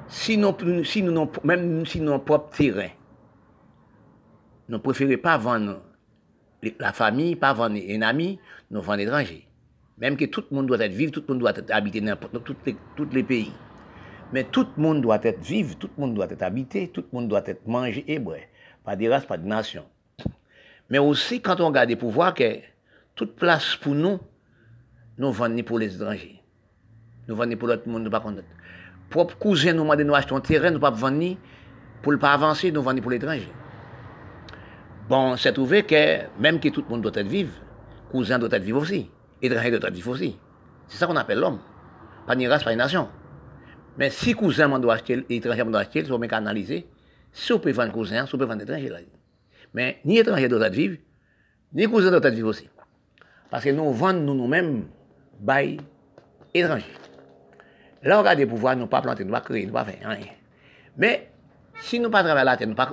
Si 0.08 0.36
nous, 0.36 0.54
si 0.84 1.02
nous, 1.02 1.30
même 1.44 1.86
si 1.86 2.00
nous 2.00 2.18
propre 2.18 2.50
terrain, 2.56 2.88
nous 4.70 4.76
ne 4.76 4.82
préférons 4.82 5.16
pas 5.20 5.36
vendre 5.36 5.82
la 6.78 6.92
famille, 6.92 7.34
pas 7.34 7.52
vendre 7.52 7.76
un 7.76 8.02
ami, 8.02 8.38
nous 8.70 8.80
vendons 8.80 9.02
étrangers. 9.02 9.48
Même 9.98 10.16
que 10.16 10.26
tout 10.26 10.44
le 10.48 10.54
monde 10.54 10.66
doit 10.66 10.78
être 10.78 10.92
vivre, 10.92 11.10
tout 11.10 11.24
le 11.26 11.34
monde 11.34 11.40
doit 11.40 11.50
être 11.50 11.72
habité 11.72 12.00
dans 12.00 12.16
tous 12.16 13.08
les 13.12 13.24
pays. 13.24 13.52
Mais 14.32 14.44
tout 14.44 14.68
le 14.76 14.80
monde 14.82 15.02
doit 15.02 15.18
être 15.24 15.40
vivre, 15.42 15.76
tout 15.76 15.90
le 15.96 16.00
monde 16.00 16.14
doit 16.14 16.30
être 16.30 16.42
habité, 16.42 16.86
tout 16.86 17.00
le 17.00 17.18
monde 17.18 17.28
doit 17.28 17.42
être 17.46 17.66
mangé 17.66 18.04
et 18.06 18.20
boire. 18.20 18.38
Pas 18.84 18.94
de 18.94 19.08
race, 19.08 19.26
pas 19.26 19.36
de 19.36 19.44
nation. 19.44 19.84
Mais 20.88 20.98
aussi, 20.98 21.40
quand 21.40 21.60
on 21.60 21.66
regarde 21.66 21.88
les 21.88 21.96
pouvoirs, 21.96 22.32
que 22.32 22.60
toute 23.16 23.34
place 23.34 23.74
pour 23.74 23.96
nous, 23.96 24.20
nous 25.18 25.32
vendons 25.32 25.64
pour 25.64 25.80
les 25.80 25.96
étrangers. 25.96 26.40
Nous 27.26 27.34
vendons 27.34 27.56
pour 27.56 27.66
l'autre 27.66 27.88
monde, 27.88 28.04
nous 28.04 28.10
pas 28.10 28.20
contre. 28.20 28.44
Propre 29.10 29.36
cousin 29.36 29.72
nous 29.72 29.82
demande 29.82 29.98
de 29.98 30.04
nous 30.04 30.14
acheter 30.14 30.32
un 30.32 30.40
terrain, 30.40 30.70
nous 30.70 30.78
pas 30.78 30.90
vendre 30.90 31.36
pour 32.02 32.12
ne 32.12 32.18
pas 32.18 32.32
avancer, 32.32 32.70
nous 32.70 32.82
vendons 32.82 33.02
pour 33.02 33.10
l'étranger. 33.10 33.48
Bon, 35.10 35.36
c'est 35.36 35.52
trouvé 35.52 35.82
que 35.82 36.18
même 36.38 36.60
que 36.60 36.68
tout 36.68 36.82
le 36.82 36.88
monde 36.88 37.02
doit 37.02 37.10
être 37.16 37.26
vivre, 37.26 37.50
cousin 38.12 38.38
doit 38.38 38.48
être 38.52 38.62
vivre 38.62 38.80
aussi, 38.80 39.10
étranger 39.42 39.72
doit 39.72 39.88
être 39.88 39.92
vivre 39.92 40.12
aussi. 40.12 40.38
C'est 40.86 40.98
ça 40.98 41.08
qu'on 41.08 41.16
appelle 41.16 41.40
l'homme. 41.40 41.58
Pas 42.28 42.36
une 42.36 42.46
race, 42.46 42.62
pas 42.62 42.70
une 42.70 42.78
nation. 42.78 43.08
Mais 43.98 44.08
si 44.08 44.34
cousin 44.34 44.68
m'en 44.68 44.78
doit 44.78 44.94
acheter, 44.94 45.26
étranger 45.28 45.64
m'en 45.64 45.72
doit 45.72 45.80
acheter, 45.80 46.04
analyser. 46.30 46.86
Si 47.32 47.52
on 47.52 47.58
peut 47.58 47.72
vendre 47.72 47.92
cousin, 47.92 48.24
si 48.24 48.36
on 48.36 48.38
peut 48.38 48.44
vendre 48.44 48.62
étranger. 48.62 49.08
Mais 49.74 49.98
ni 50.04 50.18
étranger 50.18 50.46
doit 50.46 50.64
être 50.64 50.74
vivre, 50.74 50.98
ni 51.72 51.86
cousin 51.86 52.10
doit 52.10 52.20
être 52.22 52.32
vivre 52.32 52.50
aussi. 52.50 52.68
Parce 53.50 53.64
que 53.64 53.70
nous 53.70 53.90
vendons 53.90 54.34
nous-mêmes, 54.34 54.84
by 55.40 55.78
étrangers. 56.54 56.84
Là, 58.04 58.18
on 58.18 58.20
regarde 58.20 58.38
des 58.38 58.46
pouvoirs, 58.46 58.76
nous 58.76 58.82
ne 58.82 58.86
pas 58.86 59.02
planter, 59.02 59.24
nous 59.24 59.30
ne 59.30 59.34
pas 59.34 59.40
créer, 59.40 59.62
nous 59.62 59.70
ne 59.70 59.72
pas 59.72 59.84
faire 59.84 60.08
rien. 60.08 60.26
Mais 60.96 61.29
si 61.80 61.98
nous 61.98 62.06
ne 62.06 62.12
pas 62.12 62.22
travailler 62.22 62.44
la 62.44 62.56
terre, 62.56 62.68
nous 62.68 62.74
ne 62.74 62.76
pas 62.76 62.90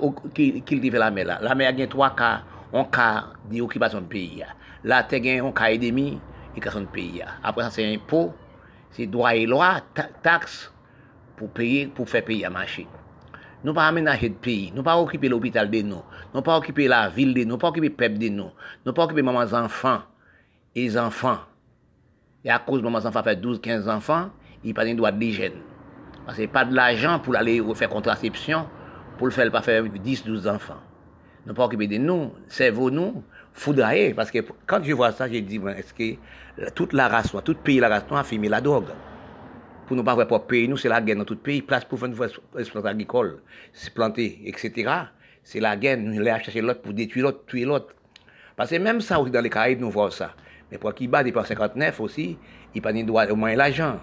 cultiver 0.66 0.98
la 0.98 1.12
mer, 1.12 1.26
là, 1.26 1.40
la 1.42 1.56
mer 1.56 1.74
a 1.78 1.88
trois 1.88 2.16
cas, 2.16 2.42
un 2.74 2.84
cas 2.86 3.26
d'occupation 3.52 4.02
de 4.02 4.06
pays. 4.06 4.44
La 4.84 5.04
terre 5.04 5.44
a 5.44 5.48
un 5.48 5.52
cas 5.52 5.70
et 5.70 5.78
demi, 5.78 6.20
d'occupation 6.56 6.82
de 6.82 6.86
pays. 6.86 7.24
Après 7.44 7.64
ça, 7.64 7.72
c'est 7.72 7.94
impôt, 7.94 8.34
c'est 8.92 9.08
droit 9.08 9.36
et 9.36 9.46
loi, 9.46 9.82
taxes, 10.24 10.72
pour 11.36 11.50
payer, 11.50 11.88
pour 11.88 12.10
faire 12.10 12.26
payer 12.26 12.46
à 12.46 12.50
marcher. 12.50 12.88
Nous 13.64 13.74
pas 13.74 13.88
aménager 13.88 14.30
de 14.30 14.36
pays, 14.36 14.72
nous 14.74 14.84
pas 14.84 14.98
occuper 14.98 15.30
l'hôpital 15.30 15.70
de 15.70 15.82
nous, 15.82 16.02
nous 16.34 16.42
pas 16.42 16.58
occuper 16.58 16.88
la 16.88 17.10
ville 17.10 17.34
de 17.34 17.44
nous, 17.44 17.58
pas 17.58 17.70
occuper 17.70 17.90
le 17.90 17.94
peuple 17.96 18.18
de 18.18 18.30
nous, 18.30 18.52
nous 18.86 18.94
pas 18.94 19.04
occuper 19.04 19.22
maman 19.22 19.42
enfants 19.54 20.02
et 20.76 20.84
les 20.84 20.98
enfants. 20.98 21.40
Et 22.44 22.50
à 22.50 22.60
cause 22.60 22.82
de 22.82 22.84
maman 22.84 23.00
enfants 23.00 23.24
fait 23.24 23.36
12, 23.36 23.60
15 23.60 23.90
enfants, 23.90 24.30
il 24.64 24.74
pas 24.74 24.86
droit 24.94 25.12
de 25.12 25.20
l'hygiène. 25.20 25.54
Parce 26.26 26.40
a 26.40 26.48
pas 26.48 26.66
de 26.66 26.76
l'argent 26.76 27.20
pour 27.20 27.36
aller 27.36 27.62
faire 27.74 27.90
contraception, 27.90 28.68
pour 29.18 29.28
le 29.28 29.32
faire 29.32 29.52
pas 29.52 29.62
faire 29.62 29.84
10, 29.84 30.26
12 30.26 30.48
enfants. 30.48 30.82
Nous 31.46 31.54
pas 31.54 31.66
occuper 31.66 31.88
de 31.88 31.98
nous, 31.98 32.34
cerveau 32.48 32.92
nous, 32.92 33.24
foudrailler, 33.54 34.14
parce 34.14 34.32
que 34.32 34.40
quand 34.66 34.84
je 34.84 34.94
vois 34.94 35.12
ça, 35.12 35.28
je 35.28 35.40
dis, 35.40 35.60
est-ce 35.78 35.94
que 35.94 36.18
toute 36.72 36.94
la 36.94 37.08
race, 37.08 37.36
tout 37.44 37.56
pays 37.56 37.80
la 37.80 37.90
race 37.90 38.04
a 38.12 38.24
filmé 38.24 38.50
la 38.50 38.62
drogue? 38.62 38.90
Pour 39.88 39.96
nous 39.96 40.04
pas 40.04 40.14
voir 40.14 40.28
pour 40.28 40.46
pays, 40.46 40.68
nous, 40.68 40.76
c'est 40.76 40.90
la 40.90 41.00
guerre 41.00 41.16
dans 41.16 41.24
tout 41.24 41.38
pays, 41.38 41.62
place 41.62 41.86
pour 41.86 41.98
faire 41.98 42.10
une 42.10 42.14
exploitation 42.14 42.86
agricole, 42.86 43.40
c'est 43.72 43.94
planter, 43.94 44.42
etc. 44.46 44.92
C'est 45.44 45.62
la 45.62 45.78
guerre, 45.78 45.98
nous 45.98 46.20
allons 46.20 46.40
chercher 46.40 46.62
l'autre 46.62 46.82
pour 46.82 46.94
détruire 46.94 47.26
l'autre, 47.26 47.46
tuer 47.48 47.64
l'autre. 47.64 47.96
Parce 48.58 48.70
que 48.72 48.76
même 48.76 49.00
ça, 49.00 49.20
aussi 49.20 49.32
dans 49.32 49.42
les 49.42 49.50
Caraïbes, 49.50 49.80
nous 49.80 49.90
voyons 49.90 50.12
ça. 50.12 50.34
Mais 50.70 50.78
pour 50.78 50.94
qui 50.94 51.08
bat 51.08 51.24
depuis 51.24 51.40
59 51.46 52.02
aussi, 52.02 52.38
il 52.76 52.82
pas 52.82 52.92
droit 52.92 53.26
au 53.28 53.36
moins 53.38 53.56
l'argent. 53.56 54.00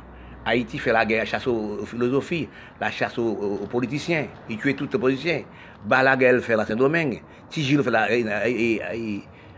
Haïti 0.47 0.79
fait 0.79 0.93
la 0.93 1.07
guerre, 1.07 1.21
la 1.21 1.25
chasse 1.25 1.47
aux 1.47 1.85
philosophies, 1.87 2.49
la 2.81 2.91
chasse 2.91 3.19
aux, 3.19 3.67
politiciens. 3.71 4.27
Il 4.49 4.59
tue 4.59 4.75
tous 4.75 4.89
les 4.93 4.99
politiciens. 4.99 5.43
Balaguer 5.85 6.39
fait 6.41 6.57
la 6.57 6.67
Saint-Domingue. 6.67 7.23
Tijil 7.49 7.83
fait 7.83 7.91
la 7.91 8.09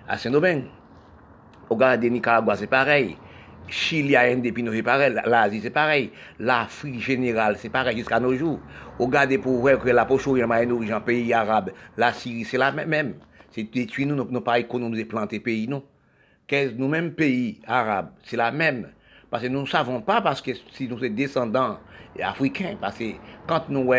à 0.09 0.19
Saint-Domingue. 0.19 0.65
De 1.71 2.09
Nicaragua, 2.09 2.57
c'est 2.57 2.69
pareil. 2.69 3.17
Chili 3.69 4.15
a 4.15 4.23
indépendance, 4.23 4.75
c'est 4.75 4.83
pareil. 4.83 5.21
L'Asie, 5.27 5.61
c'est 5.61 5.71
pareil. 5.71 6.13
L'Afrique 6.39 7.01
générale, 7.01 7.57
c'est 7.59 7.69
pareil 7.69 7.97
jusqu'à 7.97 8.21
nos 8.21 8.35
jours. 8.37 8.61
Regardez 8.99 9.39
pour 9.39 9.59
voir 9.59 9.81
que 9.81 9.89
la 9.89 10.05
poche 10.05 10.29
il 10.29 10.39
y 10.39 10.43
a 10.43 10.97
un 10.97 11.01
pays 11.01 11.33
arabe. 11.33 11.73
La 11.97 12.13
Syrie, 12.13 12.45
c'est 12.45 12.59
la 12.59 12.71
même. 12.71 13.15
C'est 13.51 13.65
détruire 13.65 14.07
nous, 14.09 14.15
nos 14.15 14.41
pas 14.41 14.61
économies 14.61 14.99
de 14.99 15.05
planter 15.05 15.41
pays, 15.41 15.67
non. 15.67 15.83
Nous-mêmes, 16.77 17.13
pays 17.13 17.61
arabes, 17.67 18.11
c'est 18.23 18.37
la 18.37 18.53
même. 18.53 18.89
Parce 19.37 19.45
que 19.45 19.53
nous 19.53 19.61
ne 19.61 19.67
savons 19.67 20.01
pas, 20.01 20.23
parce 20.23 20.41
que 20.41 20.53
si 20.73 20.89
nous 20.89 20.99
sommes 20.99 21.15
descendants 21.15 21.77
africains, 22.23 22.75
parce 22.81 22.97
que 22.97 23.05
quand 23.47 23.69
nous, 23.69 23.93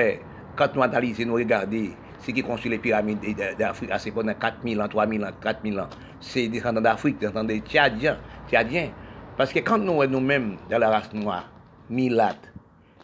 quand 0.56 0.76
nous 0.76 0.82
analysons, 0.82 1.28
nous 1.28 1.36
regardons 1.36 1.90
ce 2.26 2.32
qui 2.32 2.42
construit 2.42 2.72
les 2.72 2.80
pyramides 2.80 3.20
d'Afrique, 3.60 3.92
c'est 4.00 4.10
pendant 4.10 4.34
4000 4.34 4.82
ans, 4.82 4.88
3000 4.88 5.24
ans, 5.24 5.30
4000 5.40 5.80
ans, 5.80 5.90
c'est 6.20 6.48
descendants 6.48 6.82
d'Afrique, 6.82 7.20
descendants 7.20 7.44
des 7.44 7.60
Tchadiens, 7.60 8.18
Tchadiens. 8.50 8.90
Parce 9.38 9.54
que 9.54 9.60
quand 9.60 9.78
nous 9.78 10.04
nous-mêmes, 10.08 10.58
dans 10.72 10.80
la 10.80 10.90
race 10.90 11.14
noire, 11.14 11.48
Milat, 11.88 12.38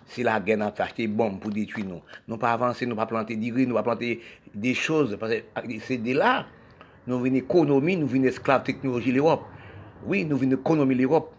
c'est 0.08 0.24
la 0.24 0.40
guerre 0.40 0.74
qui 0.74 0.82
acheté 0.82 1.08
bombes 1.08 1.40
pour 1.40 1.52
détruire 1.52 1.86
nous. 1.86 2.02
Nous 2.28 2.38
pas 2.38 2.54
avancer, 2.54 2.88
nous 2.88 2.96
pas 2.96 3.06
planter 3.06 3.36
des 3.36 3.52
gris, 3.52 3.68
nous 3.68 3.76
pas 3.76 3.84
planter 3.84 4.22
des 4.56 4.74
choses. 4.74 5.16
Parce 5.20 5.34
que 5.34 5.80
c'est 5.82 5.98
de 5.98 6.14
là, 6.18 6.48
nous 7.06 7.20
venons 7.20 7.36
économie, 7.36 7.96
nous 7.96 8.08
venons 8.08 8.26
esclaves 8.26 8.64
technologie 8.64 9.12
l'Europe. 9.12 9.44
Oui, 10.08 10.26
nous 10.26 10.36
venons 10.36 10.56
économie 10.56 10.96
l'Europe. 10.96 11.32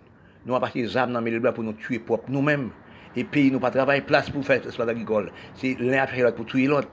Nous 0.47 0.55
avons 0.55 0.67
des 0.75 0.97
armes 0.97 1.13
dans 1.13 1.21
les 1.21 1.41
pour 1.41 1.65
nous 1.65 1.73
tuer 1.73 1.99
propre 1.99 2.25
nous-mêmes. 2.29 2.71
Et 3.17 3.25
pays, 3.25 3.51
nous 3.51 3.61
pas 3.61 3.71
place 4.01 4.31
pour 4.31 4.45
faire 4.45 4.61
l'espace 4.65 4.89
agricole. 4.89 5.31
C'est 5.55 5.77
l'un 5.79 6.03
après 6.03 6.23
l'autre 6.23 6.37
pour 6.37 6.47
tuer 6.47 6.67
l'autre. 6.67 6.89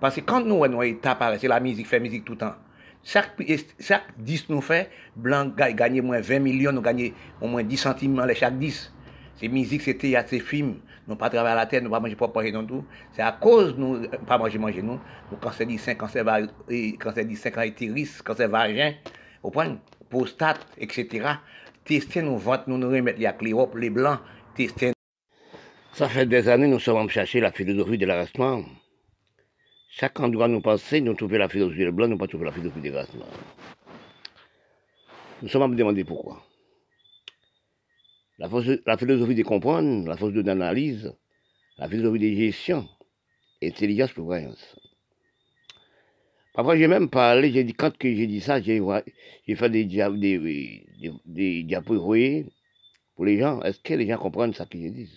Parce 0.00 0.16
que 0.16 0.20
quand 0.20 0.44
nous, 0.44 0.66
nous, 0.66 0.82
état 0.82 1.18
c'est 1.38 1.48
la 1.48 1.60
musique, 1.60 1.86
fait 1.86 2.00
musique 2.00 2.24
tout 2.24 2.32
le 2.32 2.38
temps. 2.38 2.54
Chaque, 3.02 3.32
chaque 3.80 4.04
10 4.18 4.48
nous 4.50 4.60
fait, 4.60 4.90
blanc 5.16 5.46
gagne 5.46 6.00
moins 6.02 6.20
20 6.20 6.38
millions, 6.38 6.72
nous 6.72 6.80
gagnons 6.80 7.10
au 7.40 7.48
moins 7.48 7.62
10 7.62 7.76
centimes 7.76 8.14
dans 8.14 8.28
chaque 8.34 8.58
10. 8.58 8.92
C'est 9.36 9.48
musique, 9.48 9.82
c'est 9.82 9.94
théâtre, 9.94 10.28
c'est 10.30 10.40
film. 10.40 10.76
Nous 11.06 11.16
pas 11.16 11.26
à 11.26 11.54
la 11.54 11.66
terre, 11.66 11.82
nous 11.82 11.90
pas 11.90 12.00
manger 12.00 12.16
pas 12.16 12.30
manger 12.34 12.52
dans 12.52 12.64
tout. 12.64 12.84
C'est 13.12 13.22
à 13.22 13.32
cause 13.32 13.74
nous 13.76 14.06
pas 14.26 14.38
manger 14.38 14.58
manger 14.58 14.82
nous. 14.82 14.98
Nous 15.30 15.36
cancer 15.36 15.66
du 15.66 15.76
sein, 15.76 15.94
cancer 15.94 16.24
cancer 16.24 17.24
cancer 17.26 18.22
cancer 18.24 18.48
vagin, 18.48 18.92
au 19.42 19.50
point 19.50 19.76
prostate, 20.08 20.66
etc. 20.78 21.26
Tester 21.84 22.22
nos 22.22 22.36
ventes, 22.36 22.66
nous 22.66 22.78
nous 22.78 22.88
remettre 22.88 23.18
les 23.18 23.50
l'Europe, 23.50 23.74
les 23.76 23.90
blancs, 23.90 24.20
tester 24.56 24.92
Ça 25.92 26.08
fait 26.08 26.24
des 26.24 26.48
années, 26.48 26.66
nous 26.66 26.78
sommes 26.78 27.10
chercher 27.10 27.40
la 27.40 27.52
philosophie 27.52 27.98
de 27.98 28.06
l'arrêtement. 28.06 28.64
Chaque 29.90 30.18
endroit 30.18 30.48
nous 30.48 30.62
penser, 30.62 31.00
nous 31.02 31.14
trouver 31.14 31.38
la 31.38 31.48
philosophie 31.48 31.84
de 31.84 31.90
blanc, 31.90 32.08
nous 32.08 32.16
pas 32.16 32.26
trouver 32.26 32.46
la 32.46 32.52
philosophie 32.52 32.80
de 32.80 32.90
l'arrêtement. 32.90 33.26
Nous 35.42 35.48
sommes 35.48 35.62
à 35.62 35.68
me 35.68 35.76
demander 35.76 36.04
pourquoi. 36.04 36.42
La, 38.38 38.48
philosophie 38.96 39.34
de 39.34 39.42
comprendre, 39.42 40.08
la 40.08 40.16
force 40.16 40.32
de 40.32 40.40
l'analyse, 40.40 41.14
la 41.78 41.88
philosophie 41.88 42.18
de 42.18 42.36
gestion, 42.36 42.88
intelligence 43.62 44.12
pour 44.12 44.24
croyance. 44.24 44.74
Parfois, 46.54 46.76
j'ai 46.78 46.86
même 46.86 47.10
parlé, 47.10 47.50
j'ai 47.52 47.64
dit, 47.64 47.74
quand 47.74 47.90
j'ai 48.00 48.28
dit 48.28 48.40
ça, 48.40 48.60
j'ai 48.60 48.80
fait 49.56 49.70
des, 49.70 49.84
des, 51.26 51.62
diapos 51.64 51.98
pour 53.16 53.24
les 53.24 53.38
gens. 53.38 53.60
Est-ce 53.62 53.80
que 53.80 53.94
les 53.94 54.06
gens 54.06 54.18
comprennent 54.18 54.54
ça 54.54 54.64
que 54.64 54.78
je 54.78 54.86
dis 54.86 55.10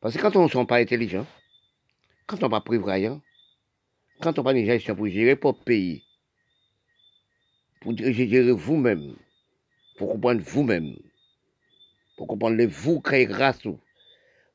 Parce 0.00 0.16
que 0.16 0.20
quand 0.20 0.34
on 0.34 0.42
ne 0.42 0.48
sont 0.48 0.66
pas 0.66 0.78
intelligents, 0.78 1.26
quand 2.26 2.42
on 2.42 2.46
n'est 2.46 2.50
pas 2.50 2.60
prévoyant, 2.60 3.22
quand 4.20 4.36
on 4.40 4.42
n'a 4.42 4.52
pas 4.52 4.58
une 4.58 4.66
gestion 4.66 4.96
pour 4.96 5.06
gérer 5.06 5.36
pour 5.36 5.56
pays, 5.56 6.02
pour 7.80 7.96
gérer 7.96 8.50
vous-même, 8.50 9.14
pour 9.98 10.08
comprendre 10.08 10.42
vous-même, 10.42 10.96
pour 12.16 12.26
comprendre 12.26 12.56
les 12.56 12.66
vous 12.66 13.00
créer 13.00 13.24
grâce, 13.24 13.62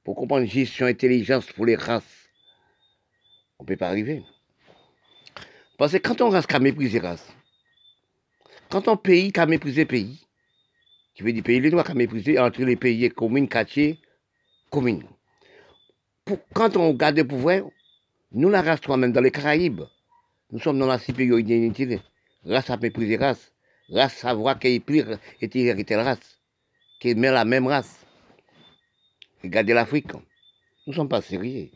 pour 0.04 0.16
comprendre 0.18 0.46
gestion 0.46 0.88
intelligence 0.88 1.46
pour 1.54 1.66
les 1.66 1.78
races, 1.78 2.30
on 3.60 3.64
ne 3.64 3.68
peut 3.70 3.78
pas 3.78 3.88
arriver. 3.88 4.22
Parce 5.78 5.92
que 5.92 5.98
quand 5.98 6.22
on 6.22 6.30
reste 6.30 6.48
qu'à 6.48 6.60
mépriser 6.60 7.00
race, 7.00 7.28
quand 8.70 8.88
on 8.88 8.98
pays 8.98 9.32
qu'à 9.32 9.46
mépriser 9.46 9.86
pays, 9.86 10.26
qui 11.14 11.24
veut 11.24 11.34
dire 11.34 11.44
pays 11.44 11.60
les 11.60 11.72
noirs 11.72 11.86
qu'à 11.86 11.94
mépriser 11.94 12.40
entre 12.40 12.64
les 12.64 12.76
pays 12.76 13.10
communes, 13.10 13.48
quartiers, 13.48 14.00
communes. 14.70 15.04
quand 16.54 16.78
on 16.78 16.94
garde 16.94 17.18
le 17.18 17.28
pouvoir, 17.28 17.62
nous, 18.32 18.50
la 18.50 18.62
race 18.62 18.86
même 18.88 19.12
dans 19.12 19.22
les 19.22 19.32
Caraïbes, 19.32 19.84
nous 20.52 20.60
sommes 20.60 20.80
dans 20.80 20.88
la 20.88 21.00
supériorité 21.00 21.72
race 22.46 22.70
à 22.70 22.78
mépriser 22.78 23.18
race, 23.18 23.54
race 23.90 24.16
savoir 24.16 24.60
qu'elle 24.60 24.74
est 24.74 24.80
pire 24.80 25.20
et 25.42 25.50
telle 25.50 26.00
race, 26.00 26.40
qui 27.00 27.16
met 27.16 27.32
la 27.32 27.46
même 27.46 27.68
race. 27.68 28.06
Regardez 29.44 29.74
l'Afrique, 29.74 30.14
nous 30.14 30.22
ne 30.88 30.94
sommes 30.94 31.10
pas 31.10 31.22
sérieux. 31.22 31.70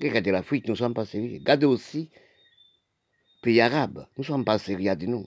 Regardez 0.00 0.30
l'Afrique, 0.30 0.66
nous 0.66 0.74
ne 0.74 0.78
sommes 0.78 0.94
pas 0.94 1.04
sérieux. 1.04 1.38
Regardez 1.38 1.66
aussi 1.66 2.10
pays 3.40 3.60
arabes, 3.60 4.06
nous 4.16 4.22
ne 4.22 4.26
sommes 4.26 4.44
pas 4.44 4.58
sérieux 4.58 4.94
de 4.96 5.06
nous. 5.06 5.26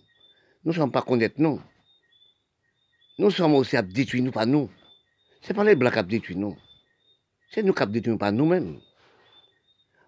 Nous 0.63 0.71
ne 0.71 0.77
sommes 0.77 0.91
pas 0.91 1.01
connaître 1.01 1.35
nous. 1.37 1.61
Nous 3.19 3.31
sommes 3.31 3.55
aussi 3.55 3.77
à 3.77 3.83
nous 3.83 4.31
pas 4.31 4.45
nous. 4.45 4.69
Ce 5.41 5.49
n'est 5.49 5.55
pas 5.55 5.63
les 5.63 5.75
blancs 5.75 5.93
qui 5.93 6.03
détruisent 6.03 6.37
nous. 6.37 6.57
C'est 7.51 7.63
nous 7.63 7.73
qui 7.73 7.85
détruisons 7.87 8.17
pas 8.17 8.31
nous-mêmes. 8.31 8.79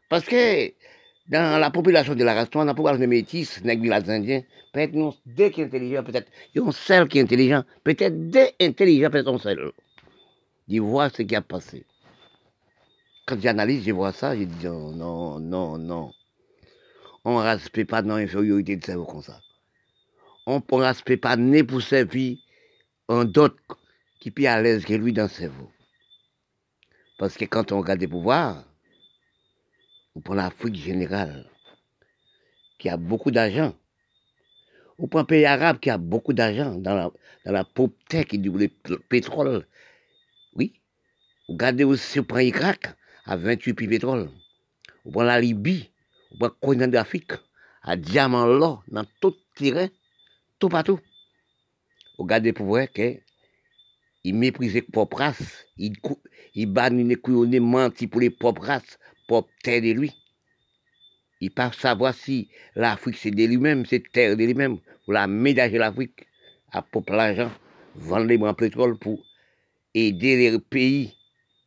Parce 0.09 0.25
que 0.25 0.71
dans 1.27 1.59
la 1.59 1.71
population 1.71 2.15
de 2.15 2.23
la 2.23 2.33
race, 2.33 2.49
dans 2.49 2.63
la 2.63 2.73
population 2.73 2.99
des 2.99 3.07
métis, 3.07 3.61
les 3.63 4.09
indiens, 4.09 4.41
peut-être 4.71 4.93
nous, 4.93 5.13
deux 5.25 5.49
qui 5.49 5.61
sont 5.61 5.67
intelligents, 5.67 6.03
peut-être, 6.03 6.31
il 6.53 6.61
y 6.61 6.93
a 6.93 7.05
qui 7.05 7.17
est 7.17 7.21
intelligent, 7.21 7.63
peut-être 7.83 8.29
deux 8.29 8.47
intelligents, 8.61 9.09
peut-être 9.09 9.33
un 9.33 9.37
seul. 9.39 9.71
Je 10.67 10.79
vois 10.79 11.09
ce 11.09 11.21
qui 11.23 11.35
a 11.35 11.41
passé. 11.41 11.85
Quand 13.25 13.39
j'analyse, 13.39 13.83
je 13.85 13.91
vois 13.91 14.11
ça, 14.11 14.35
je 14.37 14.43
dis 14.43 14.67
oh, 14.67 14.91
non, 14.93 15.39
non, 15.39 15.77
non. 15.77 16.11
On 17.25 17.39
ne 17.39 17.43
respecte 17.43 17.89
pas 17.89 18.03
dans 18.03 18.17
l'infériorité 18.17 18.77
de 18.77 18.85
cerveau 18.85 19.05
comme 19.05 19.23
ça. 19.23 19.41
On 20.45 20.59
ne 20.59 20.83
respecte 20.83 21.23
pas 21.23 21.35
né 21.35 21.63
pour 21.63 21.81
servir 21.81 22.37
un 23.09 23.25
d'autre 23.25 23.79
qui 24.19 24.31
est 24.37 24.45
à 24.47 24.61
l'aise 24.61 24.85
que 24.85 24.93
lui 24.93 25.11
dans 25.11 25.23
le 25.23 25.29
cerveau. 25.29 25.71
Parce 27.17 27.35
que 27.35 27.45
quand 27.45 27.71
on 27.71 27.79
regarde 27.79 27.99
les 27.99 28.07
pouvoirs, 28.07 28.63
on 30.15 30.21
prend 30.21 30.35
l'Afrique 30.35 30.75
générale, 30.75 31.49
qui 32.77 32.89
a 32.89 32.97
beaucoup 32.97 33.31
d'argent. 33.31 33.75
On 34.99 35.07
prend 35.07 35.21
un 35.21 35.25
pays 35.25 35.45
arabe 35.45 35.79
qui 35.79 35.89
a 35.89 35.97
beaucoup 35.97 36.33
d'argent 36.33 36.75
dans 36.75 36.93
la, 36.93 37.11
dans 37.45 37.51
la 37.51 37.65
terre 38.07 38.25
qui 38.25 38.37
dit 38.37 38.49
le 38.49 38.97
pétrole. 39.09 39.65
Oui. 40.55 40.79
Regardez 41.49 41.83
aussi, 41.83 42.19
on 42.19 42.23
prend 42.23 42.37
l'Irak 42.37 42.95
à 43.25 43.35
28 43.35 43.73
puits 43.73 43.87
pétrole. 43.87 44.29
On 45.05 45.11
prend 45.11 45.23
la 45.23 45.41
Libye, 45.41 45.89
le 46.39 46.49
continent 46.49 46.87
d'Afrique, 46.87 47.33
à 47.83 47.95
diamant 47.95 48.45
l'or, 48.45 48.83
dans 48.87 49.05
tout 49.21 49.35
terrain, 49.55 49.87
tout 50.59 50.69
partout. 50.69 50.99
Regardez 52.17 52.53
pour 52.53 52.67
voir 52.67 52.91
que 52.91 53.17
il 54.23 54.33
méprisait 54.35 54.79
les 54.79 54.81
propres 54.81 55.17
races, 55.17 55.65
il, 55.77 55.93
il 56.55 56.65
bannit 56.65 57.03
les 57.03 57.15
couillonnés 57.15 57.59
menti 57.59 58.07
pour 58.07 58.21
les 58.21 58.31
propres 58.31 58.63
races, 58.63 58.97
pour 59.27 59.47
terre 59.61 59.81
de 59.81 59.91
lui. 59.91 60.11
Il 61.41 61.51
pas 61.51 61.71
savoir 61.71 62.15
si 62.15 62.49
l'Afrique 62.75 63.17
c'est 63.17 63.29
de 63.29 63.43
lui-même, 63.45 63.85
c'est 63.85 64.11
terre 64.11 64.35
de 64.35 64.43
lui-même, 64.43 64.79
pour 65.03 65.13
la 65.13 65.27
ménager 65.27 65.77
l'Afrique, 65.77 66.25
à 66.71 66.81
propre 66.81 67.13
l'argent, 67.13 67.51
vendre 67.93 68.25
les 68.25 68.37
bras 68.37 68.55
pétrole 68.55 68.97
pour 68.97 69.23
aider 69.93 70.49
les 70.49 70.59
pays, 70.59 71.13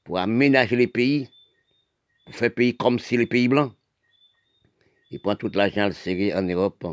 pour 0.02 0.18
aménager 0.18 0.74
les 0.74 0.88
pays, 0.88 1.28
pour 2.24 2.35
faire 2.35 2.52
pays 2.52 2.76
comme 2.76 2.98
si 2.98 3.16
les 3.16 3.26
pays 3.26 3.46
blancs. 3.46 3.78
Il 5.11 5.21
prend 5.21 5.37
tout 5.37 5.51
l'argent 5.55 5.90
serré 5.90 6.35
en 6.35 6.42
Europe, 6.42 6.85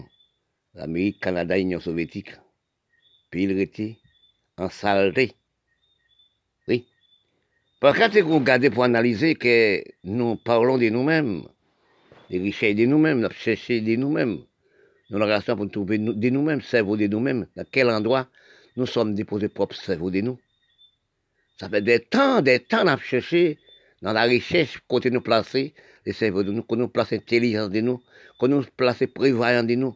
l'Amérique, 0.73 1.19
Canada, 1.19 1.57
Union 1.59 1.79
soviétique. 1.79 2.31
Puis 3.29 3.43
il 3.43 3.59
était 3.59 3.97
en 4.57 4.69
saleté. 4.69 5.33
Oui. 6.67 6.87
Parce 7.81 7.97
que 7.97 8.19
vous 8.21 8.39
regardez 8.39 8.69
pour 8.69 8.85
analyser 8.85 9.35
que 9.35 9.83
nous 10.03 10.37
parlons 10.37 10.77
de 10.77 10.87
nous-mêmes, 10.89 11.43
des 12.29 12.39
richesses 12.39 12.75
de 12.75 12.85
nous-mêmes, 12.85 13.19
nous 13.19 13.29
cherchons 13.31 13.81
de 13.81 13.95
nous-mêmes. 13.95 14.39
Nous 15.09 15.21
avons 15.21 15.55
pour 15.57 15.69
trouver 15.69 15.97
de 15.97 16.29
nous-mêmes, 16.29 16.61
cerveau 16.61 16.95
de 16.95 17.07
nous-mêmes, 17.07 17.47
dans 17.55 17.65
quel 17.69 17.89
endroit 17.89 18.27
nous 18.77 18.85
sommes 18.85 19.13
déposés 19.13 19.49
propre 19.49 19.75
cerveau 19.75 20.09
de 20.09 20.21
nous? 20.21 20.39
Ça 21.59 21.69
fait 21.69 21.81
des 21.81 21.99
temps, 21.99 22.41
des 22.41 22.59
temps 22.59 22.87
à 22.87 22.97
chercher 22.97 23.59
dans 24.01 24.13
la 24.13 24.23
recherche, 24.23 24.79
côté 24.87 25.11
nous 25.11 25.21
placer 25.21 25.73
les 26.05 26.13
cerveaux 26.13 26.43
de 26.43 26.51
nous, 26.51 26.63
qu'on 26.63 26.75
nous 26.75 26.87
place 26.87 27.11
l'intelligence 27.11 27.69
de 27.69 27.81
nous, 27.81 28.01
qu'on 28.37 28.47
nous 28.47 28.63
place 28.77 29.03
prévoyant 29.13 29.63
de 29.63 29.75
nous. 29.75 29.95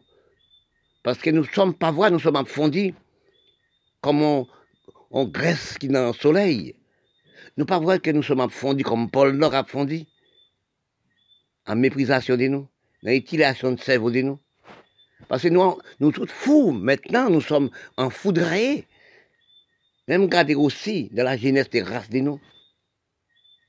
Parce 1.02 1.18
que 1.18 1.30
nous 1.30 1.42
ne 1.42 1.46
sommes 1.46 1.74
pas 1.74 1.90
voix, 1.90 2.10
nous 2.10 2.18
sommes 2.18 2.36
affondis, 2.36 2.94
comme 4.00 4.22
on, 4.22 4.46
on 5.10 5.26
graisse 5.26 5.78
qui 5.78 5.88
dans 5.88 6.08
le 6.08 6.12
soleil. 6.12 6.74
Nous 7.56 7.64
pas 7.64 7.78
voir 7.78 8.00
que 8.00 8.10
nous 8.10 8.22
sommes 8.22 8.40
affondis 8.40 8.82
comme 8.82 9.10
Paul 9.10 9.36
Nord 9.36 9.54
a 9.54 9.66
en 11.66 11.76
méprisation 11.76 12.36
de 12.36 12.48
nous, 12.48 12.68
dans 13.02 13.10
l'utilisation 13.10 13.72
de 13.72 13.80
cerveau 13.80 14.10
de 14.10 14.22
nous. 14.22 14.38
Parce 15.28 15.42
que 15.42 15.48
nous, 15.48 15.78
nous 16.00 16.10
tous 16.10 16.28
fous, 16.28 16.72
maintenant 16.72 17.30
nous 17.30 17.40
sommes 17.40 17.70
en 17.96 18.10
foudrés. 18.10 18.86
Même 20.08 20.26
garder 20.26 20.54
aussi 20.56 21.08
de 21.12 21.22
la 21.22 21.36
jeunesse 21.36 21.70
des 21.70 21.82
races 21.82 22.10
de 22.10 22.18
nous. 22.18 22.40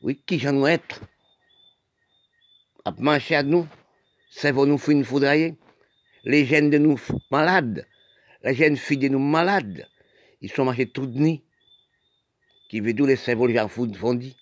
Oui, 0.01 0.19
qui 0.25 0.39
j'en 0.39 0.65
être? 0.65 1.01
À 2.83 2.91
marcher 2.97 3.35
à 3.35 3.43
nous, 3.43 3.67
cerveau 4.29 4.65
nous 4.65 4.77
fait 4.77 4.93
une 4.93 5.05
foudroyer. 5.05 5.55
Les 6.23 6.45
jeunes 6.45 6.69
de 6.69 6.77
nous 6.77 6.99
malades, 7.29 7.85
les 8.43 8.55
jeunes 8.55 8.77
filles 8.77 8.97
de 8.97 9.07
nous 9.07 9.19
malades, 9.19 9.87
ils 10.41 10.51
sont 10.51 10.65
marchés 10.65 10.87
tout 10.87 11.05
de 11.05 11.19
nuit. 11.19 11.43
Qui 12.69 12.79
veut 12.79 12.93
dire 12.93 13.05
les 13.05 13.15
cerveaux 13.15 13.49
gens 13.49 13.67
fondis. 13.67 14.35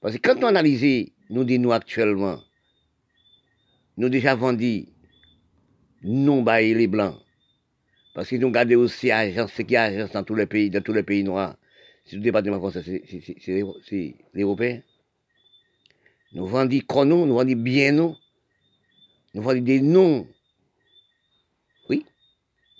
Parce 0.00 0.14
que 0.16 0.20
quand 0.20 0.42
on 0.42 0.46
analyse, 0.46 1.10
nous 1.28 1.44
dit 1.44 1.58
nous 1.58 1.72
actuellement, 1.72 2.40
nous 3.96 4.08
déjà 4.08 4.34
vendus, 4.34 4.86
nous 6.02 6.42
baillons 6.42 6.78
les 6.78 6.86
blancs. 6.86 7.18
Parce 8.14 8.28
que 8.28 8.36
nous 8.36 8.48
regardons 8.48 8.76
aussi 8.76 9.10
agence, 9.10 9.52
ce 9.52 9.62
qui 9.62 9.74
est 9.74 9.78
agence 9.78 10.12
dans 10.12 10.24
tous 10.24 10.34
les 10.34 10.46
pays, 10.46 10.70
dans 10.70 10.80
tous 10.80 10.92
les 10.92 11.02
pays 11.02 11.22
noirs. 11.24 11.56
C'est 12.04 12.16
le 12.16 12.22
département 12.22 12.58
français, 12.58 12.82
c'est 12.84 14.14
l'Européen. 14.32 14.82
Nous 16.32 16.46
vendons 16.46 16.78
chrono, 16.86 17.26
nous 17.26 17.34
vendons 17.34 17.56
bien 17.56 17.92
nous. 17.92 18.16
Nous 19.34 19.60
des 19.60 19.80
noms. 19.80 20.26
Oui. 21.88 22.06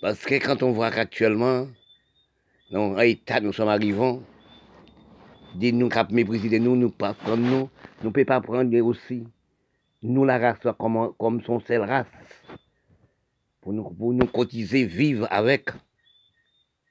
Parce 0.01 0.23
que 0.25 0.35
quand 0.35 0.63
on 0.63 0.71
voit 0.71 0.91
qu'actuellement, 0.91 1.67
dans 2.71 2.93
l'état 2.93 3.41
nous 3.41 3.51
sommes 3.51 3.67
arrivés, 3.67 4.19
des 5.55 5.73
nous 5.73 5.89
qui 5.89 6.13
mépriser 6.13 6.59
nous, 6.59 6.77
nous 6.77 6.91
pas 6.91 7.15
nous, 7.27 7.35
nous 7.35 7.69
ne 8.03 8.09
pouvons 8.09 8.25
pas 8.25 8.39
prendre 8.39 8.77
aussi, 8.79 9.25
nous 10.01 10.23
la 10.23 10.37
race 10.37 10.73
comme, 10.79 11.13
comme 11.17 11.41
son 11.43 11.59
seule 11.59 11.81
race 11.81 12.07
pour 13.61 13.73
nous, 13.73 13.89
pour 13.89 14.13
nous 14.13 14.27
cotiser, 14.27 14.85
vivre 14.85 15.27
avec, 15.29 15.69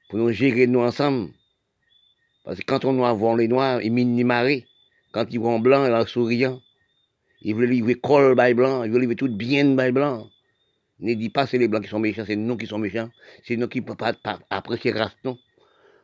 pour 0.08 0.18
nous 0.18 0.30
gérer 0.30 0.66
nous 0.66 0.80
ensemble. 0.80 1.30
Parce 2.44 2.58
que 2.58 2.64
quand 2.64 2.84
on 2.84 3.14
voit 3.14 3.36
les 3.36 3.48
noirs, 3.48 3.82
ils 3.82 3.92
minimarent. 3.92 4.69
Quand 5.12 5.26
ils 5.30 5.40
voient 5.40 5.58
blanc, 5.58 5.86
ils 5.86 6.00
sont 6.02 6.06
souriant. 6.06 6.60
Ils 7.42 7.54
veulent 7.54 7.70
livrer 7.70 7.94
col 7.94 8.34
by 8.36 8.54
blanc, 8.54 8.84
ils 8.84 8.90
veulent 8.90 9.00
livrer 9.00 9.16
tout 9.16 9.28
bien 9.28 9.74
by 9.74 9.90
blanc. 9.90 10.28
Ne 11.00 11.14
dis 11.14 11.30
pas 11.30 11.46
c'est 11.46 11.58
les 11.58 11.68
blancs 11.68 11.82
qui 11.82 11.88
sont 11.88 11.98
méchants, 11.98 12.24
c'est 12.26 12.36
nous 12.36 12.56
qui 12.56 12.66
sommes 12.66 12.82
méchants. 12.82 13.10
C'est 13.44 13.56
nous 13.56 13.68
qui 13.68 13.80
ne 13.80 13.84
pouvons 13.84 13.96
pas 13.96 14.14
apprécier 14.50 14.92
race. 14.92 15.16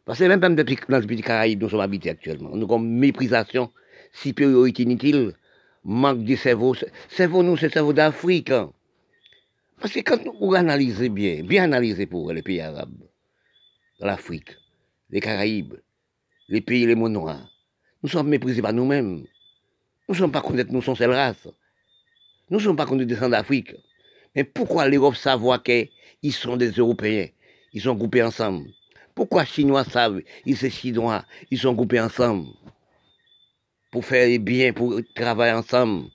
Parce 0.06 0.18
que 0.18 0.24
même 0.24 0.40
dans 0.40 0.56
le 0.56 1.06
pays 1.06 1.22
Caraïbes, 1.22 1.62
nous 1.62 1.68
sommes 1.68 1.80
habités 1.80 2.10
actuellement. 2.10 2.50
Nous 2.50 2.64
avons 2.64 2.78
méprisation, 2.78 3.70
supériorité 4.12 4.84
inutile, 4.84 5.34
manque 5.84 6.24
de 6.24 6.36
cerveau. 6.36 6.74
Cerveau, 7.08 7.42
nous, 7.42 7.56
c'est 7.56 7.72
cerveau 7.72 7.92
d'Afrique. 7.92 8.50
Hein. 8.50 8.72
Parce 9.80 9.92
que 9.92 10.00
quand 10.00 10.20
vous 10.40 10.54
analysez 10.54 11.08
bien, 11.10 11.42
bien 11.42 11.64
analysez 11.64 12.06
pour 12.06 12.32
les 12.32 12.42
pays 12.42 12.60
arabes, 12.60 13.02
l'Afrique, 14.00 14.56
les 15.10 15.20
Caraïbes, 15.20 15.74
les 16.48 16.60
pays 16.60 16.86
les 16.86 16.94
mondes 16.94 17.12
noirs, 17.12 17.50
nous 18.02 18.08
sommes 18.08 18.28
méprisés 18.28 18.62
par 18.62 18.72
nous-mêmes. 18.72 19.24
Nous 20.08 20.14
ne 20.14 20.18
sommes 20.18 20.32
pas 20.32 20.40
connus, 20.42 20.64
nous 20.70 20.82
sommes 20.82 20.96
cette 20.96 21.10
race. 21.10 21.48
Nous 22.50 22.58
ne 22.58 22.62
sommes 22.62 22.76
pas 22.76 22.86
connus 22.86 23.06
descendre 23.06 23.30
d'Afrique. 23.30 23.74
Mais 24.34 24.44
pourquoi 24.44 24.88
l'Europe 24.88 25.16
savoir 25.16 25.62
qu'ils 25.62 25.88
sont 26.32 26.56
des 26.56 26.70
Européens? 26.70 27.28
Ils 27.72 27.80
sont 27.80 27.94
groupés 27.94 28.22
ensemble. 28.22 28.70
Pourquoi 29.14 29.42
les 29.42 29.48
Chinois 29.48 29.84
savent 29.84 30.20
Ils 30.44 30.56
sont 30.56 30.70
Chinois, 30.70 31.24
ils 31.50 31.58
sont 31.58 31.72
groupés 31.72 32.00
ensemble? 32.00 32.48
Pour 33.90 34.04
faire 34.04 34.38
bien, 34.38 34.72
pour 34.72 35.00
travailler 35.14 35.54
ensemble. 35.54 36.10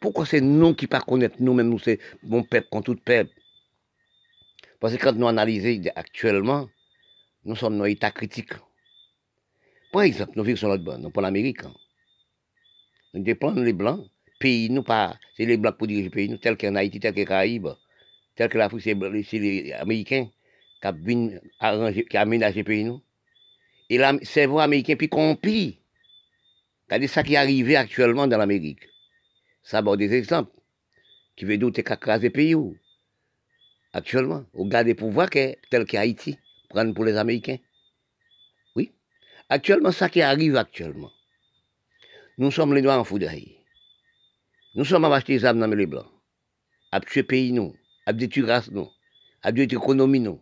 Pourquoi 0.00 0.24
c'est 0.24 0.40
nous 0.40 0.74
qui 0.74 0.86
ne 0.90 0.98
connaissons 0.98 1.34
nous-mêmes, 1.40 1.68
nous, 1.68 1.78
c'est 1.78 2.00
mon 2.22 2.42
peuple 2.42 2.68
contre 2.70 2.94
tout 2.94 3.00
peuple? 3.04 3.30
Parce 4.80 4.96
que 4.96 5.02
quand 5.02 5.12
nous 5.12 5.28
analysons 5.28 5.90
actuellement, 5.94 6.68
nous 7.44 7.54
sommes 7.54 7.76
dans 7.76 7.84
état 7.84 8.10
critique. 8.10 8.54
Par 9.92 10.02
exemple, 10.02 10.32
nous 10.36 10.44
vivons 10.44 10.56
sur 10.56 10.68
l'autre 10.68 10.84
bord, 10.84 10.98
nous 10.98 11.10
prenons 11.10 11.26
l'Amérique. 11.26 11.64
Hein. 11.64 11.74
Nous 13.14 13.22
dépendons 13.22 13.62
les 13.62 13.72
Blancs, 13.72 14.06
pays, 14.38 14.70
nous 14.70 14.82
pas, 14.82 15.18
c'est 15.36 15.44
les 15.44 15.56
Blancs 15.56 15.76
pour 15.76 15.86
diriger 15.86 16.04
le 16.04 16.10
pays, 16.10 16.28
nous, 16.28 16.38
tel 16.38 16.56
qu'en 16.56 16.76
Haïti, 16.76 17.00
tel 17.00 17.12
que 17.12 17.24
Caraïbes, 17.24 17.68
tel 18.36 18.48
que 18.48 18.58
l'Afrique, 18.58 18.82
c'est 18.82 19.38
les 19.38 19.72
Américains 19.72 20.28
qui 20.80 20.88
ont 20.88 21.40
aménagé 22.14 22.60
le 22.60 22.64
pays, 22.64 22.84
nous. 22.84 23.02
Et 23.88 23.98
le 23.98 24.24
cerveau 24.24 24.60
américain, 24.60 24.94
puis 24.96 25.08
compris. 25.08 25.80
C'est 26.88 27.06
ça 27.08 27.22
qui 27.22 27.34
est 27.34 27.36
arrivé 27.36 27.76
actuellement 27.76 28.26
dans 28.26 28.38
l'Amérique. 28.38 28.86
Ça 29.62 29.82
va 29.82 29.96
des 29.96 30.14
exemples. 30.14 30.52
Qui 31.36 31.44
veut 31.44 31.58
dire 31.58 31.84
qu'à 31.84 31.96
craser 31.96 32.28
le 32.28 32.32
pays 32.32 32.54
où 32.54 32.76
Actuellement, 33.92 34.44
au 34.52 34.66
gars 34.66 34.84
des 34.84 34.94
pouvoirs 34.94 35.30
tel 35.30 35.84
qu'Haïti, 35.84 36.38
prendre 36.68 36.94
pour 36.94 37.04
les 37.04 37.16
Américains. 37.16 37.58
Actuellement, 39.52 39.90
ça 39.90 40.08
qui 40.08 40.22
arrive 40.22 40.56
actuellement. 40.56 41.10
Nous 42.38 42.52
sommes 42.52 42.72
les 42.72 42.82
Noirs 42.82 43.00
en 43.00 43.04
foudre. 43.04 43.28
Nous 44.76 44.84
sommes 44.84 45.04
à 45.04 45.12
acheter 45.12 45.36
des 45.36 45.44
armes 45.44 45.58
dans 45.58 45.66
les 45.66 45.86
Blancs. 45.86 46.06
À 46.92 47.00
tuer 47.00 47.24
pays, 47.24 47.52
nous. 47.52 47.74
À 48.06 48.12
détruire 48.12 48.46
race, 48.46 48.70
nous. 48.70 48.88
À 49.42 49.50
détruire 49.50 49.80
l'économie, 49.80 50.20
nous. 50.20 50.40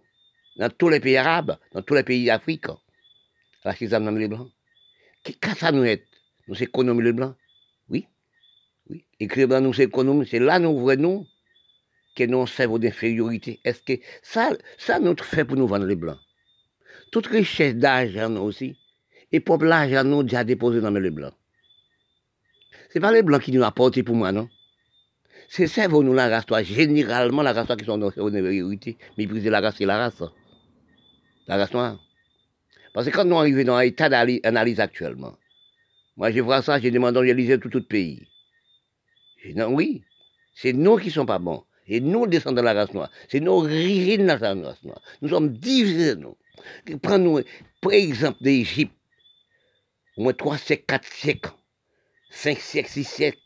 Dans 0.59 0.69
tous 0.69 0.91
les 0.91 1.01
pays 1.01 1.17
arabes, 1.17 1.57
dans 1.73 1.81
tous 1.81 1.95
les 1.95 2.03
pays 2.03 2.27
d'Afrique. 2.27 2.69
À 2.69 3.71
acheter 3.71 3.87
des 3.87 3.95
armes 3.95 4.05
dans 4.05 4.11
les 4.11 4.29
Blancs. 4.29 4.51
Qu'est-ce 5.25 5.39
que 5.39 5.73
nous 5.73 5.85
est 5.85 6.05
Nous, 6.47 6.55
c'est 6.55 6.65
économie 6.65 7.03
les 7.03 7.15
Blancs? 7.15 7.35
Oui. 7.89 8.07
Oui. 8.91 9.07
Écrire 9.19 9.49
dans 9.49 9.63
nous, 9.63 9.73
c'est 9.73 9.85
économie. 9.85 10.27
C'est 10.31 10.39
là, 10.39 10.59
nous, 10.59 10.79
vrai, 10.79 10.99
nous, 10.99 11.27
que 12.15 12.25
nous 12.25 12.47
servons 12.47 12.77
d'infériorité. 12.77 13.59
Est-ce 13.65 13.81
que 13.81 14.03
ça, 14.23 14.51
ça 14.77 15.01
nous 15.01 15.17
fait 15.17 15.47
pour 15.47 15.57
nous 15.57 15.67
vendre 15.67 15.87
les 15.87 15.97
Blancs? 15.97 16.21
Toute 17.11 17.29
richesse 17.29 17.75
d'argent, 17.75 18.29
nous 18.29 18.43
aussi. 18.43 18.77
Et 19.33 19.41
pour 19.41 19.63
l'argent, 19.63 20.05
nous, 20.05 20.23
déjà 20.23 20.45
déposé 20.45 20.81
dans 20.81 20.91
les 20.91 21.11
Blancs. 21.11 21.35
Ce 22.91 22.99
n'est 22.99 23.03
pas 23.03 23.13
les 23.13 23.23
blancs 23.23 23.43
qui 23.43 23.53
nous 23.53 23.63
apportent 23.63 24.03
pour 24.03 24.17
moi, 24.17 24.33
non? 24.33 24.49
C'est 25.51 25.67
ça, 25.67 25.89
nous 25.89 26.15
la 26.15 26.29
race, 26.29 26.47
toi. 26.47 26.63
Généralement, 26.63 27.43
la 27.43 27.53
race, 27.53 27.67
toi, 27.67 27.77
qui 27.77 27.85
sont 27.85 27.99
dans 27.99 28.11
la 28.17 28.41
vérité. 28.43 28.97
Mépriser 29.17 29.51
la 29.51 29.61
race, 29.61 29.77
c'est 29.79 29.87
la 29.87 29.99
race. 29.99 30.23
La 31.47 31.57
race 31.57 31.73
noire. 31.73 31.99
Parce 32.95 33.07
que 33.07 33.13
quand 33.15 33.25
nous 33.25 33.37
arrivons 33.39 33.65
dans 33.65 33.79
l'état 33.79 34.09
d'analyse 34.09 34.81
actuellement, 34.81 35.37
moi, 36.17 36.31
je 36.31 36.41
vois 36.41 36.63
ça, 36.63 36.81
je 36.81 36.89
demande 36.89 37.15
d'analyser 37.15 37.59
tout, 37.59 37.69
tout 37.69 37.79
le 37.79 37.85
pays. 37.85 38.27
Je 39.45 39.53
dis, 39.53 39.63
oui, 39.63 40.03
c'est 40.55 40.73
nous 40.73 40.97
qui 40.97 41.09
ne 41.09 41.13
sommes 41.13 41.27
pas 41.27 41.39
bons. 41.39 41.65
Et 41.87 42.01
nous 42.01 42.27
descendons 42.27 42.57
de 42.57 42.63
la 42.63 42.75
race 42.75 42.93
noire. 42.93 43.11
C'est 43.29 43.41
nos 43.41 43.65
origines 43.65 44.23
de 44.23 44.27
la 44.27 44.37
race 44.37 44.83
noire. 44.83 45.01
Nous 45.23 45.29
sommes 45.29 45.51
divisés, 45.57 46.17
nous. 46.17 46.37
Prenons, 47.03 47.43
par 47.81 47.93
exemple, 47.93 48.43
d'Égypte, 48.43 48.93
au 50.19 50.23
moins 50.23 50.33
3 50.33 50.59
siècles, 50.59 50.85
4 50.87 51.07
siècles. 51.07 51.51
5 52.31 52.59
siècles, 52.59 52.91
6 52.91 53.05
siècles. 53.05 53.39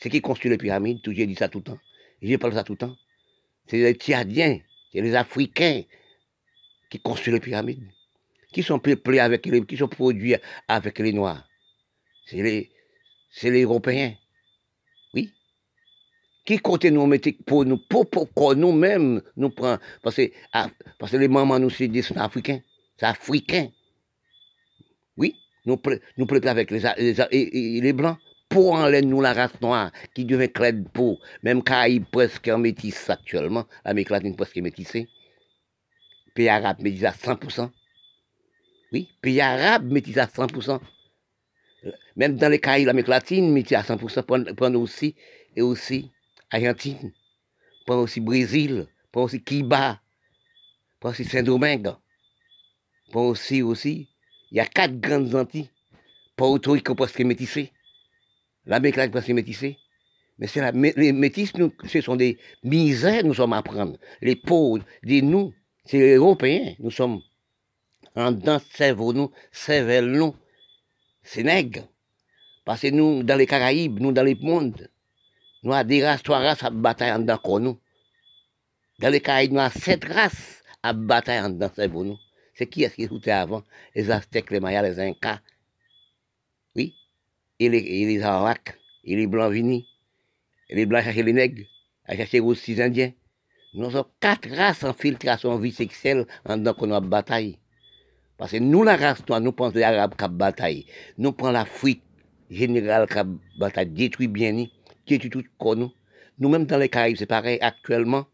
C'est 0.00 0.08
qui 0.08 0.22
construit 0.22 0.50
les 0.50 0.56
pyramides, 0.56 1.00
j'ai 1.06 1.26
dit 1.26 1.34
ça 1.34 1.48
tout 1.48 1.58
le 1.58 1.64
temps. 1.64 1.78
J'ai 2.22 2.38
parlé 2.38 2.56
ça 2.56 2.64
tout 2.64 2.72
le 2.72 2.78
temps. 2.78 2.96
C'est 3.66 3.76
les 3.76 3.94
Tchadiens, 3.94 4.58
c'est 4.90 5.02
les 5.02 5.14
Africains 5.14 5.82
qui 6.90 6.98
construisent 6.98 7.34
les 7.34 7.40
pyramides. 7.40 7.86
Qui 8.52 8.62
sont 8.62 8.78
peuplés 8.78 9.20
avec 9.20 9.46
les, 9.46 9.64
qui 9.64 9.76
sont 9.76 9.86
produits 9.86 10.34
avec 10.66 10.98
les 10.98 11.12
Noirs. 11.12 11.46
C'est 12.26 12.42
les, 12.42 12.70
c'est 13.30 13.50
les 13.50 13.62
Européens. 13.62 14.14
Oui. 15.14 15.30
Qui 16.46 16.58
compte 16.58 16.86
nous 16.86 17.06
mettre 17.06 17.30
pour 17.44 17.66
nous, 17.66 17.78
pour, 17.78 18.08
pour, 18.08 18.56
nous-mêmes, 18.56 19.22
nous 19.36 19.50
prend, 19.50 19.78
parce 20.02 20.16
que, 20.16 20.32
ah, 20.52 20.70
parce 20.98 21.12
que 21.12 21.18
les 21.18 21.28
mamans 21.28 21.58
nous, 21.58 21.70
c'est 21.70 21.90
Africains. 22.16 22.60
C'est 22.96 23.06
Africains. 23.06 23.68
Nous, 25.64 25.80
nous 26.16 26.26
avec 26.46 26.70
les, 26.70 26.80
les, 27.30 27.80
les 27.80 27.92
blancs 27.92 28.18
pour 28.52 28.72
enlever 28.74 29.02
nous 29.02 29.20
la 29.20 29.32
race 29.32 29.60
noire 29.60 29.90
qui 30.14 30.24
devient 30.24 30.48
de 30.48 30.88
peau, 30.88 31.18
même 31.42 31.62
Caraïbes 31.62 32.04
presque 32.10 32.48
en 32.48 32.58
métis 32.58 33.08
actuellement, 33.08 33.66
l'Amérique 33.84 34.10
latine 34.10 34.36
presque 34.36 34.56
métissée. 34.56 35.08
Pays 36.34 36.48
arabe 36.48 36.80
métis 36.80 37.04
à 37.04 37.12
100%. 37.12 37.70
Oui, 38.92 39.08
pays 39.22 39.40
arabe 39.40 39.90
métis 39.90 40.18
à 40.18 40.26
100%. 40.26 40.80
Même 42.16 42.36
dans 42.36 42.48
les 42.48 42.58
Caraïbes, 42.58 42.88
l'Amérique 42.88 43.08
latine 43.08 43.52
métis 43.52 43.76
à 43.76 43.82
100%, 43.82 44.54
prendre 44.54 44.78
aussi, 44.78 45.14
et 45.56 45.62
aussi 45.62 46.10
Argentine, 46.50 47.12
prendre 47.86 48.02
aussi 48.02 48.20
Brésil, 48.20 48.86
prendre 49.12 49.26
aussi 49.26 49.42
Cuba, 49.42 50.00
prendre 51.00 51.14
aussi 51.14 51.24
Saint-Domingue, 51.24 51.92
prendre 53.10 53.28
aussi, 53.28 53.62
aussi 53.62 54.11
il 54.52 54.56
y 54.56 54.60
a 54.60 54.66
quatre 54.66 55.00
grandes 55.00 55.34
Antilles. 55.34 55.70
Porto 56.36 56.72
Rico 56.72 56.94
presque 56.94 57.20
métissé. 57.20 57.72
L'Amérique 58.66 59.10
presque 59.10 59.30
métissée. 59.30 59.78
Mais 60.38 60.46
c'est 60.46 60.60
la, 60.60 60.72
les 60.72 61.12
métis, 61.12 61.52
ce 61.86 62.00
sont 62.00 62.16
des 62.16 62.38
misères, 62.62 63.24
nous 63.24 63.34
sommes 63.34 63.52
à 63.54 63.62
prendre. 63.62 63.96
Les 64.20 64.36
pauvres, 64.36 64.84
des 65.02 65.22
nous, 65.22 65.54
c'est 65.84 65.98
les 65.98 66.14
Européens, 66.14 66.74
nous 66.78 66.90
sommes 66.90 67.20
en 68.14 68.32
dedans, 68.32 68.60
cerveau, 68.72 69.12
nous, 69.12 69.30
cervelle, 69.52 70.10
nous. 70.10 70.34
C'est 71.22 71.44
nègre. 71.44 71.88
Parce 72.64 72.82
que 72.82 72.88
nous, 72.88 73.22
dans 73.22 73.36
les 73.36 73.46
Caraïbes, 73.46 74.00
nous, 74.00 74.12
dans 74.12 74.22
les 74.22 74.34
mondes, 74.34 74.88
nous 75.62 75.72
avons 75.72 75.88
des 75.88 76.04
races, 76.04 76.22
trois 76.22 76.40
races 76.40 76.62
à 76.62 76.70
bataille 76.70 77.12
en 77.12 77.20
dedans, 77.20 77.58
nous. 77.58 77.78
Dans 78.98 79.08
les 79.08 79.20
Caraïbes, 79.20 79.52
nous 79.52 79.60
avons 79.60 79.80
sept 79.80 80.04
races 80.04 80.62
à 80.82 80.92
bataille 80.92 81.40
en 81.40 81.50
dedans, 81.50 81.70
cerveau, 81.74 82.04
nous. 82.04 82.18
C'est 82.62 82.68
qui 82.68 82.84
est-ce 82.84 82.94
qui 82.94 83.02
écoutait 83.02 83.32
avant? 83.32 83.64
Les 83.96 84.08
Aztèques, 84.08 84.52
les 84.52 84.60
Mayas, 84.60 84.82
les 84.82 85.00
Incas. 85.00 85.40
Oui. 86.76 86.94
Et 87.58 87.68
les, 87.68 87.78
et 87.78 88.06
les 88.06 88.22
et 88.22 89.16
les 89.16 89.26
Blancs 89.26 89.52
Vinis. 89.52 89.84
Et 90.68 90.76
les 90.76 90.86
Blancs 90.86 91.02
cherchaient 91.02 91.24
les 91.24 91.32
nègres, 91.32 91.64
à 92.04 92.14
chercher 92.14 92.38
aussi 92.38 92.76
les 92.76 92.82
Indiens. 92.82 93.12
Nous 93.74 93.86
avons 93.86 94.06
quatre 94.20 94.48
races 94.50 94.84
en 94.84 94.92
filtration 94.92 95.58
vie 95.58 95.72
sexuelle 95.72 96.24
en 96.44 96.62
tant 96.62 96.72
qu'on 96.72 96.92
a 96.92 97.00
bataille. 97.00 97.58
Parce 98.38 98.52
que 98.52 98.58
nous, 98.58 98.84
la 98.84 98.94
race 98.96 99.26
noire, 99.26 99.40
nous 99.40 99.50
pensons 99.50 99.74
les 99.74 99.82
Arabes 99.82 100.14
qui 100.16 100.28
bataille. 100.28 100.86
Nous 101.18 101.32
prenons 101.32 101.50
l'Afrique 101.50 102.04
générale 102.48 103.08
qui 103.08 103.58
bataille, 103.58 103.86
détruit 103.86 104.28
bien, 104.28 104.66
détruit 105.08 105.30
tout 105.30 105.42
quoi 105.58 105.74
nous. 105.74 105.90
Nous-mêmes 106.38 106.66
dans 106.66 106.78
les 106.78 106.88
Caraïbes, 106.88 107.16
c'est 107.16 107.26
pareil 107.26 107.58
actuellement. 107.60 108.24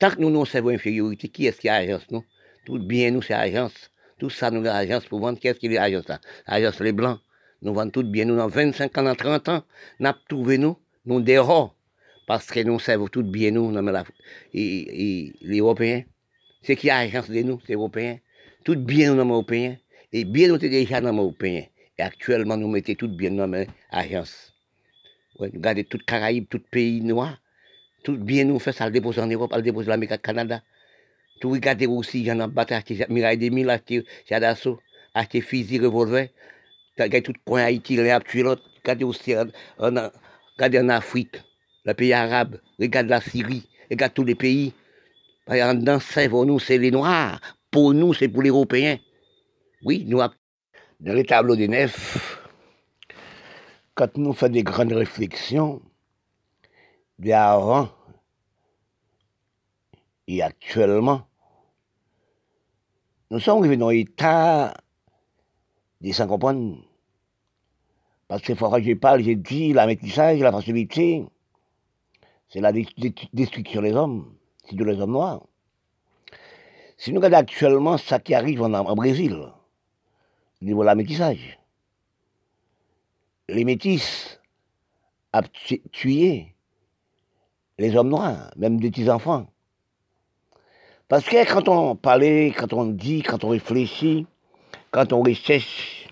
Tant 0.00 0.10
que 0.10 0.20
nous 0.20 0.30
nous 0.30 0.46
servons 0.46 0.70
infériorité, 0.70 1.28
qui 1.28 1.46
est-ce 1.46 1.60
qui 1.60 1.68
a 1.68 1.76
agence 1.76 2.10
nous? 2.10 2.24
Tout 2.64 2.78
bien, 2.78 3.10
nous, 3.10 3.22
c'est 3.22 3.34
agence. 3.34 3.90
Tout 4.18 4.30
ça, 4.30 4.50
nous, 4.50 4.66
agence 4.66 5.04
pour 5.06 5.20
vendre. 5.20 5.38
Qu'est-ce 5.38 5.58
qu'il 5.58 5.72
y 5.72 5.78
a 5.78 5.82
agence 5.82 6.08
là? 6.08 6.20
Agence 6.46 6.80
les 6.80 6.92
blancs. 6.92 7.18
Nous 7.62 7.74
vendons 7.74 7.90
tout 7.90 8.02
bien. 8.04 8.24
Nous, 8.24 8.36
dans 8.36 8.48
25 8.48 8.96
ans, 8.98 9.02
dans 9.02 9.14
30 9.14 9.48
ans, 9.48 9.64
nous 10.00 10.10
trouvé 10.28 10.58
nous, 10.58 10.76
nous 11.06 11.20
dérons. 11.20 11.70
Parce 12.26 12.46
que 12.46 12.60
nous 12.60 12.78
servons 12.78 13.08
tout 13.08 13.24
bien, 13.24 13.50
nous, 13.50 13.70
la, 13.72 14.04
et, 14.54 15.32
les 15.40 15.58
Européens. 15.58 16.04
C'est 16.62 16.76
qui 16.76 16.88
agence 16.90 17.28
de 17.28 17.42
nous, 17.42 17.60
c'est 17.66 17.74
Européens. 17.74 18.18
Tout 18.64 18.76
bien, 18.76 19.14
nous, 19.14 19.28
Européens. 19.28 19.76
Et 20.12 20.24
bien, 20.24 20.48
nous, 20.48 20.60
sommes 20.60 20.70
déjà 20.70 21.00
dans 21.00 21.12
Européens. 21.12 21.64
Et 21.98 22.02
actuellement, 22.02 22.56
nous 22.56 22.68
mettons 22.68 22.94
tout 22.94 23.08
bien 23.08 23.32
dans 23.32 23.46
l'agence. 23.46 24.52
Ouais, 25.38 25.50
nous 25.52 25.60
gardons 25.60 25.82
tout 25.88 25.98
Caraïbes, 26.06 26.46
tout 26.48 26.60
pays 26.70 27.00
noir. 27.00 27.38
Tout 28.04 28.16
bien, 28.16 28.44
nous 28.44 28.58
faisons 28.58 28.78
ça, 28.78 28.86
le 28.86 28.92
déposer 28.92 29.20
en 29.20 29.26
Europe, 29.26 29.52
le 29.54 29.62
déposer 29.62 29.90
en 29.90 29.94
Amérique, 29.94 30.22
Canada. 30.22 30.62
Tout 31.42 31.50
regarder 31.50 31.88
aussi, 31.88 32.20
il 32.20 32.26
y 32.26 32.30
en 32.30 32.38
a 32.38 32.46
battu, 32.46 32.72
acheté 32.72 33.04
Mirail 33.08 33.36
2000, 33.36 33.68
acheté 33.68 34.04
Chadasso, 34.28 34.78
acheté 35.12 35.40
fusil, 35.40 35.80
revolver. 35.80 36.30
Regardez 36.96 37.20
tout 37.20 37.32
le 37.32 37.40
coin 37.44 37.64
Haïti, 37.64 37.96
les 37.96 38.16
tué 38.24 38.44
l'autre. 38.44 38.62
Regardez 38.80 39.02
aussi 39.02 39.34
en, 39.36 39.46
regardez 40.56 40.78
en 40.78 40.88
Afrique, 40.88 41.42
le 41.84 41.94
pays 41.94 42.12
arabe, 42.12 42.60
regardez 42.78 43.10
la 43.10 43.20
Syrie, 43.20 43.68
regardez 43.90 44.14
tous 44.14 44.22
les 44.22 44.36
pays. 44.36 44.72
En 45.48 45.74
dans 45.74 46.00
nous, 46.44 46.60
c'est 46.60 46.78
les 46.78 46.92
Noirs. 46.92 47.40
Pour 47.72 47.92
nous, 47.92 48.14
c'est 48.14 48.28
pour 48.28 48.42
les 48.42 48.50
Européens. 48.50 48.98
Oui, 49.82 50.04
nous, 50.06 50.18
dans 50.18 51.12
les 51.12 51.24
tableaux 51.24 51.56
des 51.56 51.66
nefs, 51.66 52.38
quand 53.96 54.16
nous 54.16 54.32
faisons 54.32 54.52
des 54.52 54.62
grandes 54.62 54.92
réflexions, 54.92 55.82
avant 57.32 57.88
et 60.28 60.40
actuellement, 60.40 61.26
nous 63.32 63.40
sommes 63.40 63.60
arrivés 63.60 63.78
dans 63.78 63.88
l'état 63.88 64.74
de 66.02 66.12
sans 66.12 66.26
comprendre. 66.26 66.76
Parce 68.28 68.42
que 68.42 68.52
que 68.52 68.82
je 68.82 68.92
parle, 68.92 69.22
j'ai 69.22 69.36
dit 69.36 69.72
la 69.72 69.86
métissage, 69.86 70.38
la 70.40 70.52
facilité, 70.52 71.24
c'est 72.50 72.60
la 72.60 72.72
destruction 73.32 73.80
des 73.80 73.92
hommes, 73.92 74.34
c'est 74.66 74.76
de 74.76 74.84
les 74.84 75.00
hommes 75.00 75.12
noirs. 75.12 75.46
Si 76.98 77.10
nous 77.10 77.20
regardons 77.20 77.38
actuellement 77.38 77.96
ce 77.96 78.16
qui 78.16 78.34
arrive 78.34 78.60
en, 78.60 78.94
Brésil, 78.94 79.32
au 79.32 80.64
niveau 80.64 80.82
de 80.82 80.86
la 80.86 80.94
métissage, 80.94 81.58
les 83.48 83.64
métis 83.64 84.40
ont 85.32 85.40
tué 85.90 86.54
les 87.78 87.96
hommes 87.96 88.10
noirs, 88.10 88.52
même 88.58 88.78
des 88.78 88.90
petits-enfants. 88.90 89.51
Parce 91.12 91.26
que 91.26 91.46
quand 91.46 91.68
on 91.68 91.94
parle, 91.94 92.54
quand 92.56 92.72
on 92.72 92.86
dit, 92.86 93.22
quand 93.22 93.44
on 93.44 93.50
réfléchit, 93.50 94.26
quand 94.90 95.12
on 95.12 95.22
recherche 95.22 96.08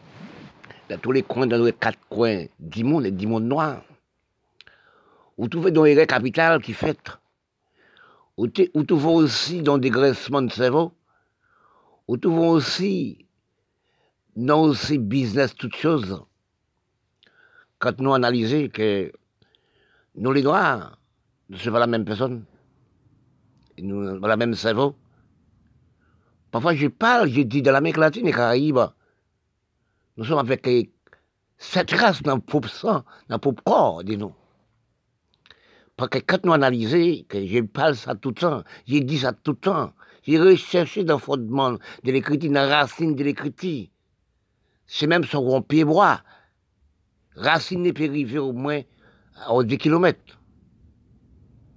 dans 0.91 0.99
tous 0.99 1.13
les 1.13 1.23
coins, 1.23 1.47
dans 1.47 1.65
les 1.65 1.73
quatre 1.73 1.99
coins 2.11 2.45
du 2.59 2.85
monde, 2.85 3.07
et 3.07 3.11
du 3.11 3.27
monde 3.27 3.45
noir, 3.45 3.83
vous 5.39 5.49
trouvez 5.49 5.71
dans 5.71 5.85
les 5.85 6.07
capitales 6.07 6.61
qui 6.61 6.75
fait, 6.75 6.99
vous 8.37 8.47
trouvez 8.47 9.09
aussi 9.09 9.63
dans 9.63 9.79
des 9.79 9.89
graissements 9.89 10.43
de 10.43 10.53
cerveau, 10.53 10.93
vous 12.07 12.19
trouvez 12.19 12.49
aussi 12.49 13.27
dans 14.37 14.75
ces 14.75 14.99
business 14.99 15.55
toutes 15.55 15.77
choses. 15.77 16.23
Quand 17.79 17.99
nous 18.01 18.13
analysons 18.13 18.69
que 18.69 19.11
nous 20.17 20.33
les 20.33 20.43
noirs, 20.43 20.99
ne 21.49 21.57
sommes 21.57 21.73
pas 21.73 21.79
la 21.79 21.87
même 21.87 22.05
personne, 22.05 22.45
nous 23.83 24.19
la 24.21 24.37
même 24.37 24.55
cerveau. 24.55 24.97
Parfois 26.51 26.75
je 26.75 26.89
parle, 26.89 27.29
je 27.29 27.43
dis 27.43 27.63
de 27.63 27.71
l'Amérique 27.71 27.99
latine 27.99 28.27
et 28.27 28.33
Caraïbes, 28.33 28.81
nous 30.17 30.25
sommes 30.25 30.39
avec 30.39 30.69
cette 31.59 31.93
race 31.93 32.23
dans 32.23 32.37
le 32.37 32.41
propre 32.41 32.69
sang, 32.69 33.05
dans 33.29 33.37
le 33.37 33.39
propre 33.39 33.63
corps, 33.63 34.05
dis-nous. 34.05 34.35
Parce 35.97 36.11
que 36.11 36.19
quand 36.19 36.45
nous 36.45 36.53
analysons, 36.53 37.25
que 37.29 37.47
je 37.47 37.61
parle 37.61 37.95
ça 37.95 38.15
tout 38.15 38.31
le 38.31 38.35
temps, 38.35 38.65
j'ai 38.87 39.01
dit 39.01 39.19
ça 39.19 39.33
tout 39.33 39.53
le 39.53 39.59
temps, 39.59 39.93
j'ai 40.23 40.39
recherché 40.39 41.05
dans 41.05 41.15
le 41.15 41.21
fondement 41.21 41.73
de 41.73 42.13
l'écriture, 42.13 42.51
dans 42.51 42.67
la 42.67 42.81
racine 42.81 43.15
de 43.15 43.23
l'écriture. 43.23 43.87
C'est 44.87 45.07
même 45.07 45.25
son 45.25 45.63
pied 45.63 45.85
bois. 45.85 46.23
Racine 47.37 47.83
n'est 47.83 47.93
périphérie 47.93 48.39
au 48.39 48.53
moins 48.53 48.81
à 49.47 49.63
10 49.63 49.79
kilomètres. 49.79 50.40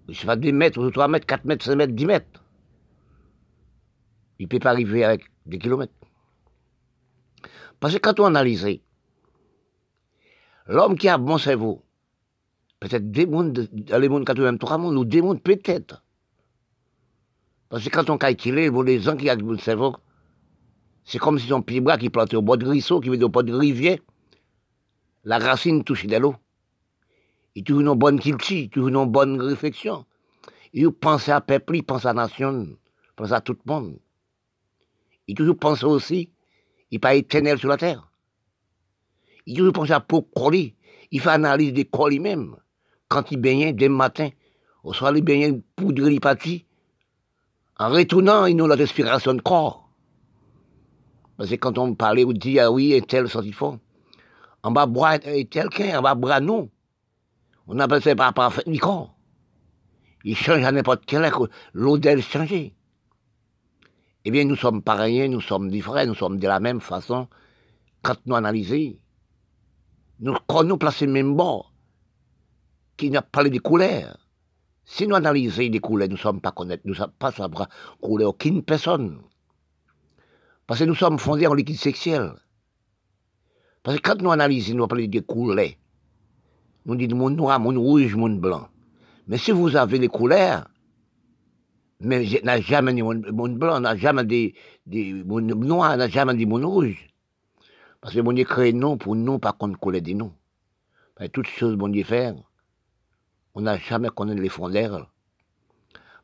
Je 0.10 0.14
sais 0.14 0.26
pas 0.26 0.36
2 0.36 0.52
mètres, 0.52 0.90
3 0.90 1.08
mètres, 1.08 1.26
4 1.26 1.46
mètres, 1.46 1.66
5 1.66 1.76
mètres, 1.76 1.94
10 1.94 2.06
mètres. 2.06 2.44
Il 4.40 4.44
ne 4.44 4.50
peut 4.50 4.60
pas 4.60 4.72
arriver 4.72 5.04
avec 5.04 5.32
des 5.46 5.58
kilomètres. 5.58 5.94
Parce 7.80 7.94
que 7.94 8.00
quand 8.00 8.20
on 8.20 8.26
analyse, 8.26 8.68
l'homme 10.68 10.98
qui 10.98 11.08
a 11.08 11.18
bon 11.18 11.38
cerveau, 11.38 11.84
peut-être 12.80 13.12
des 13.12 13.26
mondes, 13.26 13.70
les 13.74 14.10
mondes 14.10 14.26
83 14.26 14.78
mondes, 14.78 14.96
ou 14.98 15.06
des 15.06 15.22
mondes 15.22 15.42
peut-être. 15.42 16.04
Parce 17.70 17.84
que 17.84 17.90
quand 17.90 18.10
on 18.10 18.18
calcule, 18.18 18.56
les 18.56 19.00
gens 19.00 19.16
qui 19.16 19.30
ont 19.32 19.36
bon 19.38 19.58
cerveau, 19.58 19.96
c'est 21.04 21.18
comme 21.18 21.40
si 21.40 21.48
son 21.48 21.62
pied 21.62 21.82
bras 21.82 21.98
qui 21.98 22.10
plantait 22.10 22.36
au 22.36 22.42
bord 22.42 22.58
de 22.58 22.66
ruisseau, 22.66 23.00
qui 23.00 23.10
veut 23.10 23.22
au 23.24 23.30
bord 23.30 23.44
de 23.44 23.54
rivière, 23.54 23.98
la 25.24 25.40
racine 25.40 25.84
touche 25.84 26.06
de 26.06 26.18
l'eau. 26.18 26.36
Il 27.56 27.64
toujours 27.64 27.82
une 27.82 27.94
bonne 27.94 28.20
culture, 28.20 28.68
toujours 28.72 28.90
une 28.90 29.12
bonne 29.12 29.40
réflexion. 29.42 30.06
Il 30.74 30.90
pense 30.92 31.30
à 31.30 31.40
peuple, 31.40 31.76
il 31.76 31.84
pense 31.84 32.06
à 32.06 32.14
nation, 32.14 32.64
il 32.64 32.78
pense 33.16 33.32
à 33.32 33.42
tout 33.42 33.54
le 33.66 33.72
monde. 33.72 34.00
Il 35.28 35.36
toujours 35.36 35.58
pense 35.58 35.84
aussi, 35.84 36.32
il 36.90 36.96
n'est 36.96 37.00
pas 37.00 37.16
éternel 37.16 37.60
sur 37.60 37.70
la 37.70 37.78
terre. 37.78 38.10
Il 39.46 39.58
toujours 39.58 39.74
pense 39.74 39.92
à 39.92 40.00
pour 40.00 40.32
coller. 40.32 40.76
Il 41.12 41.22
fait 41.22 41.30
analyse 41.30 41.74
des 41.74 41.86
corps 41.86 42.10
lui-même. 42.10 42.56
Quand 43.08 43.32
il 43.32 43.38
baigne 43.38 43.76
dès 43.76 43.88
le 43.88 43.94
matin, 43.94 44.30
au 44.84 44.94
soir, 44.94 45.16
il 45.16 45.24
baigne 45.24 45.62
pour 45.76 45.92
les 45.92 46.20
parties. 46.20 46.66
En 47.78 47.90
retournant, 47.90 48.46
il 48.46 48.60
a 48.60 48.68
la 48.68 48.76
respiration 48.76 49.34
de 49.34 49.42
corps. 49.42 49.90
Parce 51.38 51.50
que 51.50 51.56
quand 51.56 51.78
on 51.78 51.94
parlait, 51.94 52.26
on 52.26 52.32
dit, 52.32 52.60
ah 52.60 52.72
oui, 52.72 52.94
et 52.94 53.02
tel 53.02 53.28
sorti 53.30 53.52
fond. 53.52 53.80
En 54.64 54.72
bas, 54.72 54.86
bras, 54.86 55.18
et 55.18 55.46
tel 55.46 55.68
en 55.96 56.02
bas, 56.02 56.16
bras, 56.16 56.40
non. 56.40 56.70
On 57.68 57.80
appelle 57.80 58.02
ça 58.02 58.16
par 58.16 58.54
corps. 58.82 59.16
Il 60.26 60.36
change 60.36 60.64
à 60.64 60.72
n'importe 60.72 61.04
quel 61.06 61.24
heure, 61.24 61.48
l'odeur 61.74 62.22
change. 62.22 62.72
Eh 64.26 64.32
bien, 64.32 64.46
nous 64.46 64.56
sommes 64.56 64.82
pareils, 64.82 65.28
nous 65.28 65.42
sommes 65.42 65.70
différents, 65.70 66.06
nous 66.06 66.16
sommes 66.16 66.40
de 66.40 66.48
la 66.48 66.60
même 66.60 66.80
façon. 66.80 67.28
Quand 68.02 68.16
nous 68.26 68.36
analysons, 68.36 68.98
nous, 70.20 70.36
nous 70.64 70.78
plaçons 70.78 71.08
même 71.08 71.36
bord, 71.36 71.74
qui 72.96 73.10
n'a 73.10 73.22
pas 73.22 73.44
des 73.44 73.60
couleurs. 73.60 74.18
Si 74.86 75.08
nous 75.08 75.16
analysons 75.16 75.68
des 75.68 75.80
couleurs, 75.80 76.08
nous 76.08 76.16
ne 76.16 76.20
sommes 76.20 76.42
pas 76.42 76.52
connaître, 76.52 76.84
nous 76.86 76.94
ne 76.94 76.98
sommes 76.98 77.12
pas 77.20 77.32
savoir 77.32 77.68
couleur 78.02 78.30
aucune 78.30 78.64
personne. 78.64 79.22
Parce 80.68 80.80
que 80.80 80.86
nous 80.86 80.96
sommes 80.96 81.20
fondés 81.20 81.48
en 81.48 81.54
liquide 81.54 81.78
sexuel. 81.78 82.34
Parce 83.84 83.98
que 83.98 84.02
quand 84.02 84.22
nous 84.22 84.32
analysons, 84.32 84.76
nous 84.76 84.88
parlons 84.88 85.06
des 85.06 85.22
couleurs. 85.22 85.72
Nous 86.86 86.96
disons 86.96 87.16
monde 87.16 87.36
noir, 87.38 87.60
monde 87.60 87.78
rouge, 87.78 88.16
monde 88.16 88.40
blanc. 88.40 88.68
Mais 89.28 89.38
si 89.38 89.52
vous 89.52 89.76
avez 89.76 90.00
les 90.00 90.10
couleurs, 90.10 90.68
mais 92.00 92.26
n'a 92.44 92.60
jamais 92.60 92.94
dit 92.94 93.02
monde 93.02 93.58
blanc, 93.58 93.80
n'a 93.80 93.96
jamais 93.96 94.26
dit, 94.26 94.54
dit 94.86 95.14
monde 95.14 95.54
noir, 95.54 95.96
n'a 95.96 96.10
jamais 96.10 96.36
dit 96.36 96.46
monde 96.46 96.66
rouge. 96.66 97.10
Parce 98.02 98.14
que 98.14 98.20
mon 98.20 98.34
Dieu 98.34 98.44
crée 98.44 98.74
non 98.74 98.98
pour 98.98 99.16
nous, 99.16 99.40
par 99.40 99.58
contre, 99.58 99.80
couleur 99.80 100.02
des 100.02 100.14
noms. 100.14 100.34
Toutes 101.32 101.48
choses, 101.48 101.76
bon 101.78 101.88
Dieu 101.88 102.04
faire, 102.04 102.36
on 103.56 103.62
n'a 103.62 103.78
jamais 103.78 104.10
connu 104.10 104.36
les 104.36 104.50
fondeurs. 104.50 105.10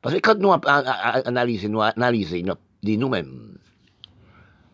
Parce 0.01 0.15
que 0.15 0.19
quand 0.19 0.37
nous 0.39 0.51
analysons, 1.25 1.69
nous 1.69 1.81
analysons, 1.81 2.57
nous-mêmes, 2.83 3.57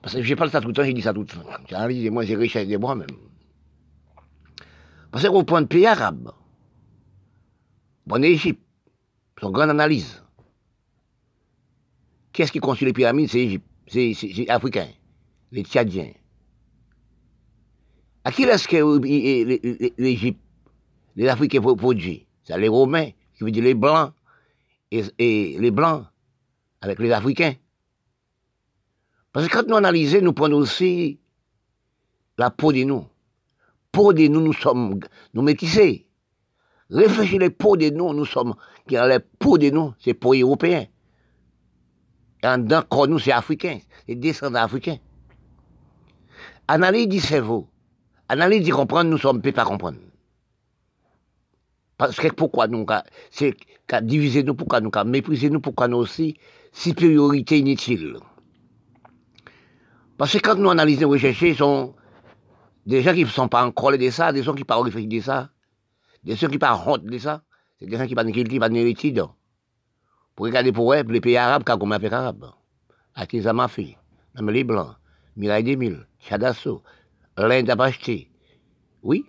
parce 0.01 0.15
que 0.15 0.21
je 0.21 0.35
parle 0.35 0.49
ça 0.49 0.61
tout 0.61 0.67
le 0.67 0.73
temps, 0.73 0.83
j'ai 0.83 0.93
dit 0.93 1.01
ça 1.01 1.13
tout 1.13 1.21
le 1.21 1.25
temps. 1.27 1.43
J'ai 1.67 1.75
analysé, 1.75 2.09
moi, 2.09 2.23
j'ai 2.25 2.35
richesse 2.35 2.67
de 2.67 2.77
moi-même. 2.77 3.07
Parce 5.11 5.27
qu'on 5.27 5.43
prend 5.43 5.59
le 5.59 5.67
pays 5.67 5.85
arabe, 5.85 6.31
bon 8.05 8.23
Égypte, 8.23 8.61
son 9.39 9.51
grande 9.51 9.69
analyse. 9.69 10.21
Qu'est-ce 12.33 12.51
qui 12.51 12.59
construit 12.59 12.87
les 12.87 12.93
pyramides? 12.93 13.29
C'est 13.29 13.39
Égypte, 13.39 13.67
c'est 13.87 14.49
africain, 14.49 14.87
les 15.51 15.63
Tchadiens. 15.63 16.11
À 18.25 18.31
qui 18.31 18.43
est-ce 18.43 18.67
que 18.67 19.97
l'Égypte, 20.01 20.41
les 21.15 21.27
Africains 21.27 21.61
produisent 21.61 22.25
C'est 22.43 22.57
les 22.57 22.67
Romains, 22.67 23.11
qui 23.37 23.43
veut 23.43 23.51
dire 23.51 23.63
les 23.63 23.73
Blancs, 23.73 24.11
et, 24.91 25.57
les 25.59 25.71
Blancs 25.71 26.05
avec 26.81 26.99
les 26.99 27.11
Africains. 27.11 27.53
Parce 29.31 29.47
que 29.47 29.53
quand 29.53 29.67
nous 29.67 29.75
analysons, 29.75 30.21
nous 30.21 30.33
prenons 30.33 30.57
aussi 30.57 31.19
la 32.37 32.49
peau 32.49 32.71
de 32.71 32.83
nous 32.83 33.05
peau 33.95 34.11
de 34.11 34.27
nous, 34.27 34.41
nous 34.41 34.51
sommes, 34.51 34.99
nous 35.33 35.41
métissés. 35.41 36.05
Réfléchissez 36.89 37.39
les 37.39 37.49
peaux 37.49 37.77
de 37.77 37.89
nous, 37.89 38.13
nous 38.13 38.25
sommes, 38.25 38.53
qui 38.87 38.95
les 38.95 39.19
peaux 39.19 39.57
de 39.57 39.69
nous, 39.69 39.93
c'est 39.99 40.13
peau 40.13 40.33
européen. 40.33 40.85
Et 42.43 42.47
en 42.47 42.57
dedans, 42.57 42.83
nous, 43.07 43.19
c'est 43.19 43.31
africain, 43.31 43.79
c'est 44.05 44.15
descendants 44.15 44.59
africains. 44.59 44.97
Analyse 46.67 47.07
du 47.07 47.19
cerveau, 47.21 47.69
analyse 48.27 48.63
d'y 48.63 48.71
comprendre, 48.71 49.09
nous 49.09 49.17
sommes 49.17 49.41
pas 49.41 49.63
comprendre. 49.63 49.99
Parce 51.97 52.17
que 52.17 52.27
pourquoi 52.27 52.67
nous, 52.67 52.85
c'est 53.31 53.55
qu'à 53.87 54.01
diviser 54.01 54.43
nous, 54.43 54.55
pourquoi 54.55 54.81
nous, 54.81 54.91
qu'à 54.91 55.05
mépriser 55.05 55.49
nous, 55.49 55.61
pourquoi 55.61 55.87
nous 55.87 55.97
aussi, 55.97 56.37
supériorité 56.73 57.59
inutile. 57.59 58.17
Parce 60.17 60.33
que 60.33 60.39
quand 60.39 60.55
nous 60.55 60.69
analysons, 60.69 61.09
recherchons, 61.09 61.55
sont, 61.55 61.95
des 62.85 63.01
gens 63.01 63.13
qui 63.13 63.23
ne 63.23 63.29
sont 63.29 63.47
pas 63.47 63.65
en 63.65 63.91
de 63.91 64.09
ça, 64.09 64.31
des 64.31 64.43
gens 64.43 64.53
qui 64.53 64.63
ne 64.63 64.73
sont 64.73 64.83
pas 64.83 64.89
de 64.89 65.19
ça, 65.19 65.49
des 66.23 66.35
gens 66.35 66.47
qui 66.47 66.57
ne 66.57 66.59
sont 66.59 66.59
pas 66.59 66.97
de 66.97 67.17
ça, 67.17 67.43
c'est 67.79 67.85
des 67.85 67.97
gens 67.97 68.05
qui 68.05 68.15
ne 68.15 68.19
sont 68.21 68.59
pas 68.59 68.69
études. 68.71 69.23
Pour 70.35 70.45
regarder 70.45 70.71
pour 70.71 70.93
eux, 70.93 71.03
les 71.03 71.21
pays 71.21 71.37
arabes, 71.37 71.63
quand 71.65 71.81
on 71.81 71.85
m'appelle 71.85 72.13
arabe. 72.13 72.51
Atiza 73.15 73.53
Mafi, 73.53 73.95
même 74.35 74.49
les 74.49 74.63
Blancs, 74.63 74.95
Mirai 75.37 75.63
Demil, 75.63 76.05
Chadasso, 76.19 76.83
l'Inde 77.37 77.69
Apacheté. 77.69 78.29
Oui. 79.01 79.25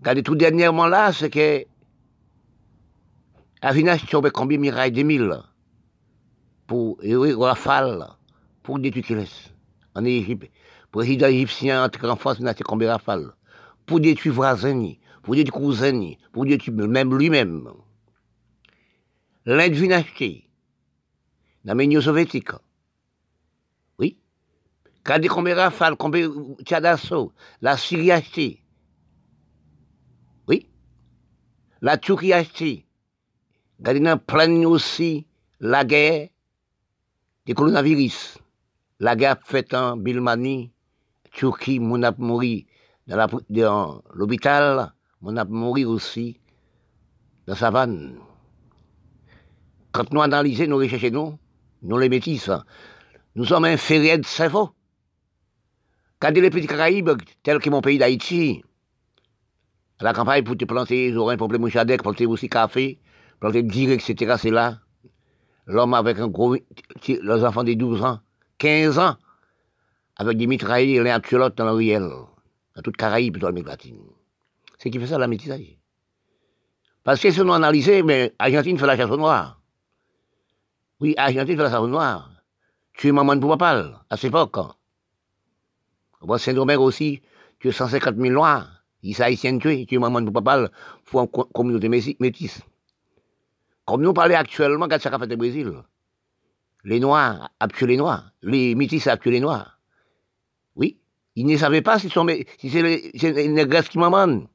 Regardez 0.00 0.22
tout 0.22 0.34
dernièrement 0.34 0.86
là, 0.86 1.12
c'est 1.12 1.30
que 1.30 1.64
Avinash 3.62 4.06
tombé 4.06 4.30
combien 4.30 4.58
Mirai 4.58 4.90
Demil 4.90 5.40
pour, 6.66 6.98
et 7.02 7.16
oui, 7.16 7.32
Rafale, 7.32 8.06
pour 8.62 8.78
détruire 8.78 9.26
en 9.94 10.04
Égypte 10.04 10.50
président 10.96 11.26
égyptien 11.26 11.84
entre 11.84 12.08
en 12.08 12.16
France, 12.16 12.40
n'a 12.40 12.54
combien 12.54 12.90
rafales 12.92 13.30
Pour 13.84 14.00
détruire 14.00 14.32
voisins, 14.32 14.94
pour 15.22 15.34
détruire 15.34 15.62
cousins, 15.62 16.14
pour 16.32 16.46
détruire 16.46 16.88
même 16.88 17.14
lui-même. 17.14 17.68
L'Inde 19.44 19.74
vient 19.74 19.98
acheter. 19.98 20.48
Dans 21.66 21.74
l'Union 21.74 22.00
soviétique. 22.00 22.48
Oui. 23.98 24.16
Quand 25.04 25.18
des 25.18 25.28
combien 25.28 25.54
rafales, 25.54 25.96
combien 25.96 26.30
d'assaut, 26.80 27.30
la 27.60 27.76
Syrie 27.76 28.10
acheté. 28.10 28.62
Oui. 30.48 30.66
La 31.82 31.98
Turquie 31.98 32.32
acheté. 32.32 32.86
Regardez 33.78 34.16
plein 34.26 34.64
aussi 34.64 35.26
la 35.60 35.84
guerre 35.84 36.30
des 37.44 37.52
coronavirus. 37.52 38.38
La 38.98 39.14
guerre 39.14 39.36
faite 39.44 39.74
en 39.74 39.98
Birmanie, 39.98 40.72
Turquie, 41.36 41.78
mon 41.78 42.02
a 42.02 42.12
mouru 42.16 42.64
dans 43.06 44.02
l'hôpital, 44.14 44.94
mon 45.20 45.36
a 45.36 45.44
mouru 45.44 45.84
aussi 45.84 46.40
dans 47.46 47.52
la 47.52 47.58
savane. 47.58 48.18
Quand 49.92 50.10
nous 50.12 50.22
analysons 50.22 50.66
nos 50.66 50.78
recherches, 50.78 51.12
nous, 51.12 51.38
nous 51.82 51.98
les 51.98 52.08
métis, 52.08 52.50
nous 53.34 53.44
sommes 53.44 53.66
inférieurs 53.66 54.18
de 54.18 54.24
cerveau. 54.24 54.70
Quand 56.20 56.30
les 56.30 56.48
petits 56.48 56.66
Caraïbes, 56.66 57.10
tels 57.42 57.58
que 57.58 57.68
mon 57.68 57.82
pays 57.82 57.98
d'Haïti, 57.98 58.64
à 59.98 60.04
la 60.04 60.14
campagne 60.14 60.42
pour 60.42 60.56
te 60.56 60.64
planter, 60.64 61.08
ils 61.08 61.18
auraient 61.18 61.34
un 61.34 61.36
problème 61.36 61.64
de 61.64 61.96
planter 61.96 62.24
aussi 62.24 62.48
café, 62.48 62.98
planter 63.40 63.62
direct, 63.62 64.08
etc., 64.08 64.36
c'est 64.38 64.50
là. 64.50 64.78
L'homme 65.66 65.92
avec 65.92 66.18
un 66.18 66.28
gros, 66.28 66.56
les 67.06 67.44
enfants 67.44 67.64
de 67.64 67.74
12 67.74 68.02
ans, 68.02 68.20
15 68.56 68.98
ans, 68.98 69.16
avec 70.16 70.36
des 70.38 70.46
mitraillés 70.46 71.02
l'un 71.02 71.20
tué 71.20 71.36
l'autre 71.36 71.56
dans 71.56 71.64
le 71.64 71.72
riel, 71.72 72.08
dans 72.74 72.82
toute 72.82 72.96
Caraïbe, 72.96 73.38
dans 73.38 73.48
l'Amérique 73.48 73.68
latine. 73.68 74.00
C'est 74.78 74.90
qui 74.90 74.98
fait 74.98 75.06
ça, 75.06 75.18
la 75.18 75.26
métissage. 75.26 75.78
Parce 77.04 77.20
que 77.20 77.30
si 77.30 77.40
on 77.40 77.52
analyse, 77.52 77.88
mais 78.04 78.34
Argentine 78.38 78.78
fait 78.78 78.86
la 78.86 78.96
chasse 78.96 79.10
au 79.10 79.16
noir. 79.16 79.60
Oui, 81.00 81.14
Argentine 81.16 81.56
fait 81.56 81.62
la 81.62 81.70
chasse 81.70 81.80
au 81.80 81.88
noir. 81.88 82.30
Tu 82.94 83.08
es 83.08 83.12
maman 83.12 83.38
pour 83.38 83.56
papa, 83.56 84.04
à 84.08 84.16
cette 84.16 84.30
époque. 84.30 84.58
Bon, 86.22 86.38
Saint-Domingue 86.38 86.80
aussi, 86.80 87.22
tu 87.60 87.68
es 87.68 87.72
150 87.72 88.16
000 88.16 88.32
noirs. 88.32 88.82
Ils 89.02 89.22
haïtiens 89.22 89.58
tués, 89.58 89.86
tu 89.86 89.94
es 89.94 89.98
maman 89.98 90.24
pour 90.24 90.32
papa, 90.32 90.70
pour 91.04 91.20
une 91.20 91.28
communauté 91.28 91.88
métisse. 91.88 92.62
Comme 93.84 94.02
nous 94.02 94.12
parlons 94.12 94.34
actuellement, 94.34 94.88
quand 94.88 95.00
ça 95.00 95.14
a 95.14 95.18
fait 95.18 95.26
le 95.26 95.36
Brésil. 95.36 95.72
Les 96.82 96.98
Noirs 96.98 97.50
a 97.60 97.68
tué 97.68 97.86
les 97.86 97.96
Noirs. 97.96 98.32
Les 98.42 98.74
Métis 98.74 99.06
a 99.06 99.16
tué 99.16 99.30
les 99.30 99.40
Noirs. 99.40 99.75
Oui. 101.36 101.42
Ils 101.42 101.46
ne 101.46 101.56
savaient 101.56 101.82
pas 101.82 101.98
si, 101.98 102.08
c'est 102.08 102.82
les, 102.82 103.12
les 103.12 103.48
négresses 103.48 103.88
qui 103.88 103.98
m'amènent. 103.98 104.48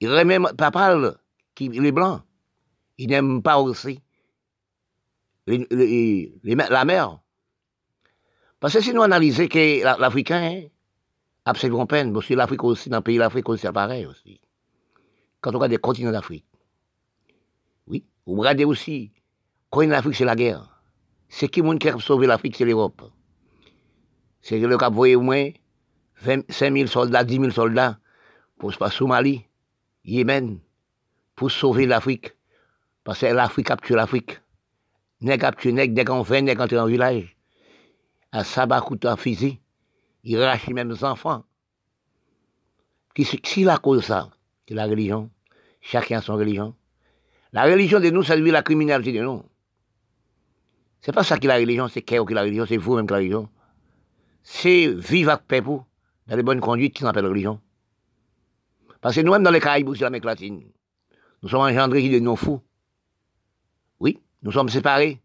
Ils 0.00 0.10
n'aiment 0.10 0.28
même 0.28 0.48
parler 0.56 1.10
qui, 1.54 1.68
les 1.68 1.92
Blancs. 1.92 2.22
Ils 2.98 3.08
n'aiment 3.08 3.42
pas 3.42 3.58
aussi 3.58 4.00
les, 5.46 5.66
les, 5.70 6.54
la 6.54 6.84
mer. 6.84 7.20
Parce 8.60 8.74
que 8.74 8.80
si 8.80 8.92
nous 8.92 9.02
analysons 9.02 9.48
que 9.48 9.82
l'Africain 9.82 10.68
a 11.44 11.50
absolument 11.50 11.86
peine, 11.86 12.12
parce 12.12 12.26
que 12.26 12.34
l'Afrique 12.34 12.62
aussi, 12.64 12.88
dans 12.88 12.98
le 12.98 13.02
pays 13.02 13.16
de 13.16 13.20
l'Afrique 13.20 13.48
aussi, 13.48 13.62
c'est 13.62 13.72
pareil 13.72 14.06
aussi. 14.06 14.40
Quand 15.40 15.50
on 15.50 15.54
regarde 15.54 15.72
des 15.72 15.78
continents 15.78 16.12
d'Afrique, 16.12 16.46
vous 17.88 18.36
regardez 18.36 18.64
aussi, 18.64 19.12
quand 19.70 19.80
l'Afrique, 19.82 20.14
c'est 20.14 20.24
la 20.24 20.36
guerre. 20.36 20.80
C'est 21.28 21.48
qui 21.48 21.62
monde 21.62 21.80
qui 21.80 21.88
a 21.88 21.98
sauvé 21.98 22.26
l'Afrique, 22.28 22.54
c'est 22.56 22.64
l'Europe. 22.64 23.02
C'est 24.42 24.58
le 24.58 24.76
cap 24.76 24.92
voyé 24.92 25.16
au 25.16 25.22
moins 25.22 25.50
5 26.24 26.44
000 26.50 26.86
soldats, 26.86 27.24
10 27.24 27.34
000 27.38 27.50
soldats 27.50 27.98
pour 28.58 28.72
se 28.72 28.78
passer 28.78 28.98
Somalie, 28.98 29.46
Yémen, 30.04 30.58
pour 31.36 31.50
sauver 31.50 31.86
l'Afrique. 31.86 32.32
Parce 33.04 33.20
que 33.20 33.26
l'Afrique 33.26 33.70
tué 33.82 33.94
l'Afrique. 33.94 34.40
Nèg 35.20 35.44
tué 35.56 35.72
nèg, 35.72 35.94
dès 35.94 36.04
qu'on 36.04 36.24
fait, 36.24 36.42
nèg 36.42 36.58
dans 36.58 36.84
un 36.84 36.86
village. 36.86 37.36
À 38.32 38.44
sabat, 38.44 38.80
couteau, 38.80 39.08
à 39.08 39.16
fusil. 39.16 39.60
Il 40.24 40.40
rachent 40.40 40.68
même 40.68 40.90
les 40.90 41.04
enfants. 41.04 41.44
Qui, 43.14 43.24
si 43.24 43.64
la 43.64 43.78
cause 43.78 44.04
ça, 44.04 44.30
c'est 44.68 44.74
la 44.74 44.86
religion. 44.86 45.30
Chacun 45.80 46.18
a 46.18 46.22
son 46.22 46.36
religion. 46.36 46.74
La 47.52 47.64
religion 47.64 48.00
de 48.00 48.10
nous, 48.10 48.22
ça 48.22 48.36
veut 48.36 48.50
la 48.50 48.62
criminalité 48.62 49.12
de 49.12 49.22
nous. 49.22 49.42
C'est 51.00 51.12
pas 51.12 51.24
ça 51.24 51.36
qui 51.38 51.46
est 51.46 51.48
la 51.48 51.56
religion, 51.56 51.88
c'est 51.88 52.02
qui 52.02 52.14
est 52.14 52.30
la 52.30 52.42
religion, 52.42 52.64
c'est 52.66 52.76
vous-même 52.76 53.06
qui 53.06 53.12
la 53.12 53.18
religion. 53.18 53.48
C'est 54.42 54.88
vivre 54.88 55.30
avec 55.30 55.46
paix 55.46 55.60
dans 55.62 56.36
les 56.36 56.42
bonnes 56.42 56.60
conduites 56.60 56.94
qui 56.94 57.02
s'appelle 57.02 57.26
religion. 57.26 57.60
Parce 59.00 59.16
que 59.16 59.20
nous-mêmes, 59.20 59.42
dans 59.42 59.50
les 59.50 59.60
Caraïbes, 59.60 59.94
c'est 59.94 60.02
l'Amérique 60.02 60.24
latine, 60.24 60.62
nous 61.42 61.48
sommes 61.48 61.62
engendrés 61.62 62.08
de 62.08 62.18
nos 62.20 62.36
fous. 62.36 62.60
Oui, 63.98 64.20
nous 64.42 64.52
sommes 64.52 64.68
séparés. 64.68 65.20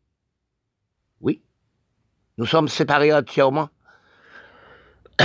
Oui, 1.22 1.42
nous 2.38 2.46
sommes 2.46 2.68
séparés 2.68 3.14
entièrement. 3.14 3.70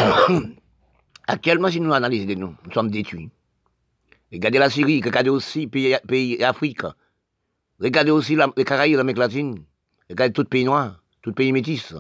Actuellement, 1.27 1.71
si 1.71 1.81
nous 1.81 1.93
analysons 1.93 2.27
de 2.27 2.35
nous, 2.35 2.55
nous 2.65 2.73
sommes 2.73 2.91
détruits. 2.91 3.31
Regardez 4.33 4.59
la 4.59 4.71
Syrie, 4.71 5.03
regardez 5.03 5.31
aussi 5.31 5.69
les 5.73 5.99
pays 6.07 6.39
d'Afrique. 6.39 6.83
Regardez 7.81 8.11
aussi 8.11 8.37
les 8.57 8.65
Caraïbes, 8.65 8.97
l'Amérique 8.97 9.19
latine. 9.19 9.65
Regardez 10.09 10.33
tout 10.33 10.45
pays 10.45 10.65
noir, 10.65 11.03
tout 11.23 11.33
pays 11.33 11.53
métis. 11.53 11.95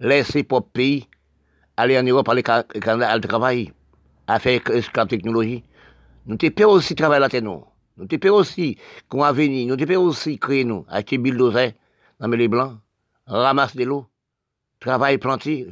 Laisser 0.00 0.44
propres 0.44 0.70
pays 0.72 1.08
aller 1.76 1.98
en 1.98 2.02
Europe, 2.02 2.28
aller 2.28 2.42
au 2.42 2.80
Canada, 2.80 3.10
à 3.10 3.20
travailler, 3.20 3.72
à 4.26 4.38
faire 4.38 4.60
esclave 4.70 5.08
technologie. 5.08 5.62
Nous 6.26 6.36
te 6.36 6.48
payons 6.48 6.70
aussi 6.70 6.94
travailler 6.94 7.20
la 7.20 7.28
terre, 7.28 7.42
nous. 7.42 7.64
Nous 7.96 8.06
te 8.06 8.16
payons 8.16 8.36
aussi 8.36 8.76
qu'on 9.08 9.22
a 9.22 9.32
nous 9.32 9.76
te 9.76 9.94
aussi 9.94 10.38
créer, 10.38 10.64
nous, 10.64 10.84
acheter 10.88 11.18
bulldozer, 11.18 11.74
dans 12.20 12.28
les 12.28 12.48
blancs, 12.48 12.78
ramasse 13.26 13.76
de 13.76 13.84
l'eau, 13.84 14.06
travail 14.80 15.18
planter, 15.18 15.66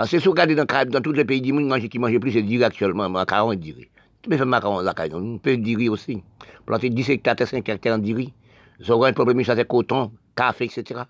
parce 0.00 0.12
que 0.12 0.18
si 0.18 0.24
vous 0.24 0.30
regardez 0.30 0.54
dans, 0.54 0.64
dans 0.64 1.02
tous 1.02 1.12
les 1.12 1.26
pays 1.26 1.42
du 1.42 1.52
monde, 1.52 1.78
qui 1.88 1.98
mangent 1.98 2.18
plus, 2.18 2.32
c'est 2.32 2.40
du 2.40 2.64
actuellement, 2.64 3.10
macaron 3.10 3.52
et 3.52 3.56
riz. 3.56 3.90
Tu 4.22 4.30
peux 4.30 4.36
faire 4.38 4.46
macaron 4.46 4.80
la 4.80 4.94
caille, 4.94 5.12
on 5.12 5.36
peut 5.36 5.58
du 5.58 5.90
aussi. 5.90 6.22
Planter 6.64 6.88
10 6.88 7.10
hectares, 7.10 7.46
5 7.46 7.68
hectares 7.68 7.98
riz. 8.00 8.32
Ils 8.78 8.90
auront 8.90 9.04
un 9.04 9.12
problème, 9.12 9.44
ça 9.44 9.62
coton, 9.64 10.10
café, 10.34 10.64
etc. 10.64 11.02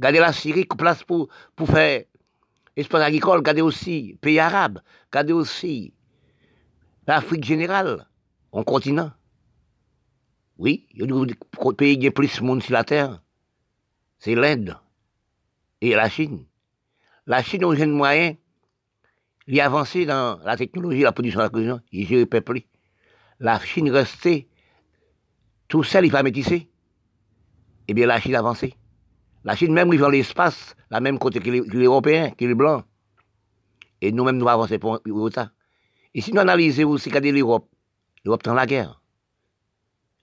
Regardez 0.00 0.18
la 0.18 0.32
Syrie, 0.32 0.64
place 0.64 1.04
pour, 1.04 1.28
pour 1.54 1.68
faire 1.68 2.04
espace 2.74 3.02
agricole, 3.02 3.36
regardez 3.36 3.60
aussi 3.60 4.16
pays 4.22 4.38
arabes, 4.38 4.80
regardez 5.12 5.34
aussi 5.34 5.92
l'Afrique 7.06 7.44
générale, 7.44 8.06
en 8.50 8.64
continent. 8.64 9.12
Oui, 10.56 10.86
il 10.94 11.00
y 11.00 11.02
a 11.02 11.24
des 11.26 11.34
pays 11.76 11.98
qui 11.98 12.08
ont 12.08 12.12
plus 12.12 12.34
de 12.34 12.42
monde 12.42 12.62
sur 12.62 12.72
la 12.72 12.82
terre. 12.82 13.20
C'est 14.18 14.34
l'Inde 14.34 14.74
et 15.82 15.94
la 15.94 16.08
Chine. 16.08 16.46
La 17.26 17.42
Chine 17.42 17.64
a 17.64 17.68
un 17.68 17.86
moyen 17.88 18.36
d'y 19.46 19.60
avancer 19.60 20.06
dans 20.06 20.38
la 20.46 20.56
technologie, 20.56 21.02
la 21.02 21.12
production 21.12 21.40
la 21.40 21.50
cuisine, 21.50 21.82
il 21.92 22.06
gère 22.06 22.26
peuple. 22.26 22.62
La 23.38 23.60
Chine 23.60 23.90
restait 23.90 24.48
tout 25.68 25.82
seul, 25.82 26.06
il 26.06 26.10
va 26.10 26.22
métisser. 26.22 26.70
Eh 27.86 27.92
bien, 27.92 28.06
la 28.06 28.18
Chine 28.18 28.34
avançait. 28.34 28.79
La 29.44 29.56
Chine 29.56 29.72
même, 29.72 29.92
il 29.92 30.00
dans 30.00 30.10
l'espace, 30.10 30.76
la 30.90 31.00
même 31.00 31.18
côté 31.18 31.40
que 31.40 31.50
les, 31.50 31.84
Européens, 31.84 32.30
que 32.30 32.44
les 32.44 32.54
Blancs. 32.54 32.84
Et 34.00 34.12
nous-mêmes, 34.12 34.36
nous 34.36 34.48
avançons 34.48 34.78
pour, 34.78 35.00
ça. 35.32 35.50
Et 36.14 36.20
si 36.20 36.32
nous 36.32 36.40
analysons 36.40 36.88
aussi 36.88 37.10
qu'à 37.10 37.20
l'Europe, 37.20 37.68
l'Europe 38.24 38.42
dans 38.42 38.54
la 38.54 38.66
guerre. 38.66 39.00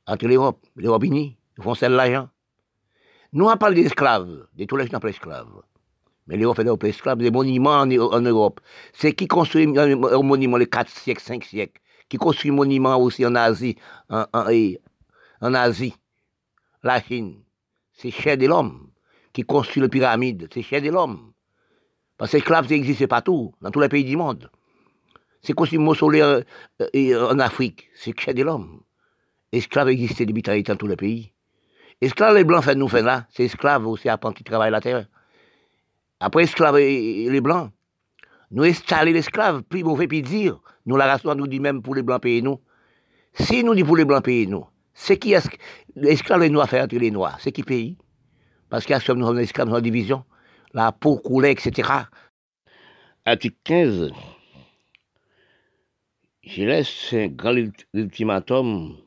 Entre 0.06 0.28
l'Europe, 0.28 0.66
l'Europe 0.76 1.04
unie, 1.04 1.38
ils 1.58 1.64
font 1.64 1.76
celle 1.76 1.94
l'argent. 1.94 2.30
Nous, 3.34 3.46
on 3.46 3.58
parle 3.58 3.76
d'esclaves, 3.76 4.48
de 4.56 4.66
tous 4.66 4.78
les 4.78 4.88
gens 4.88 5.00
esclaves. 5.00 5.62
Mais 6.28 6.38
les 6.38 6.44
Européens 6.44 6.76
esclaves, 6.84 7.18
des 7.18 7.32
monuments 7.32 7.82
en, 7.82 8.22
Europe. 8.22 8.60
C'est 8.94 9.14
qui 9.14 9.28
construit 9.28 9.66
un 9.78 10.22
monument 10.24 10.58
les 10.58 10.68
4 10.68 10.90
siècles, 10.90 11.22
5 11.22 11.44
siècles. 11.44 11.82
Qui 12.10 12.18
construit 12.18 12.52
un 12.52 12.56
monument 12.56 12.98
aussi 12.98 13.26
en 13.26 13.36
Asie, 13.36 13.76
en, 14.10 14.26
en, 14.34 15.54
Asie? 15.54 15.96
La 16.84 17.02
Chine. 17.02 17.42
C'est 17.94 18.12
cher 18.12 18.38
de 18.38 18.46
l'homme. 18.46 18.87
Qui 19.38 19.44
construit 19.44 19.84
les 19.84 19.88
pyramides. 19.88 20.48
C'est 20.52 20.64
cher 20.64 20.82
de 20.82 20.90
l'homme. 20.90 21.32
Parce 22.18 22.32
que 22.32 22.38
l'esclave, 22.38 22.68
ça 22.68 22.74
existe 22.74 23.06
partout, 23.06 23.54
dans 23.62 23.70
tous 23.70 23.80
les 23.80 23.88
pays 23.88 24.04
du 24.04 24.18
monde. 24.18 24.50
C'est 25.44 25.54
construit 25.54 25.78
mausolée 25.78 26.22
euh, 26.22 26.42
euh, 26.82 27.30
en 27.30 27.38
Afrique. 27.38 27.88
C'est 27.94 28.20
cher 28.20 28.34
de 28.34 28.42
l'homme. 28.42 28.82
Esclaves 29.52 29.90
existent 29.90 30.24
depuis 30.26 30.42
dans 30.64 30.76
tous 30.76 30.88
les 30.88 30.96
pays. 30.96 31.34
Esclaves, 32.02 32.36
les 32.36 32.46
blancs, 32.46 32.64
fait 32.64 32.74
nous 32.74 32.88
faire 32.88 33.04
là. 33.04 33.28
C'est 33.30 33.44
esclaves 33.44 33.86
aussi, 33.86 34.10
apprenti 34.10 34.40
qui 34.40 34.44
travaillent 34.44 34.72
la 34.72 34.82
terre. 34.82 35.06
Après 36.20 36.46
esclaves 36.46 36.78
les 36.78 37.40
blancs, 37.40 37.70
nous 38.50 38.64
installer 38.64 39.14
l'esclave, 39.14 39.62
puis 39.70 39.84
mauvais 39.84 40.08
puis 40.08 40.24
dire, 40.24 40.60
nous 40.88 40.98
la 40.98 41.06
race 41.06 41.24
nous 41.24 41.46
dit 41.46 41.60
même 41.60 41.84
pour 41.84 41.94
les 41.94 42.02
blancs 42.02 42.24
payer 42.24 42.42
nous. 42.42 42.60
Si 43.36 43.64
nous 43.64 43.76
dit 43.76 43.84
pour 43.84 43.98
les 43.98 44.06
blancs 44.06 44.24
payer 44.24 44.48
nous, 44.48 44.66
c'est 44.96 45.20
qui 45.20 45.34
est 45.34 45.48
l'esclave 45.96 46.42
les 46.42 46.50
noirs 46.50 46.68
faire 46.68 46.86
entre 46.86 46.96
les 46.96 47.12
noirs, 47.12 47.38
c'est 47.40 47.52
qui 47.52 47.62
paye? 47.62 47.98
Parce 48.70 48.86
qu'il 48.86 48.94
y 48.94 48.96
a 48.96 49.14
nous 49.14 49.26
sommes 49.26 49.40
esclaves 49.40 49.70
dans 49.70 49.76
la 49.76 49.82
division? 49.82 50.24
la 50.74 50.92
peau 50.92 51.18
coulée, 51.18 51.52
etc. 51.52 52.10
Article 53.26 53.56
15. 53.64 54.12
Je 56.44 56.64
laisse 56.64 57.14
un 57.14 57.28
grand 57.28 57.56
ultimatum 57.94 58.98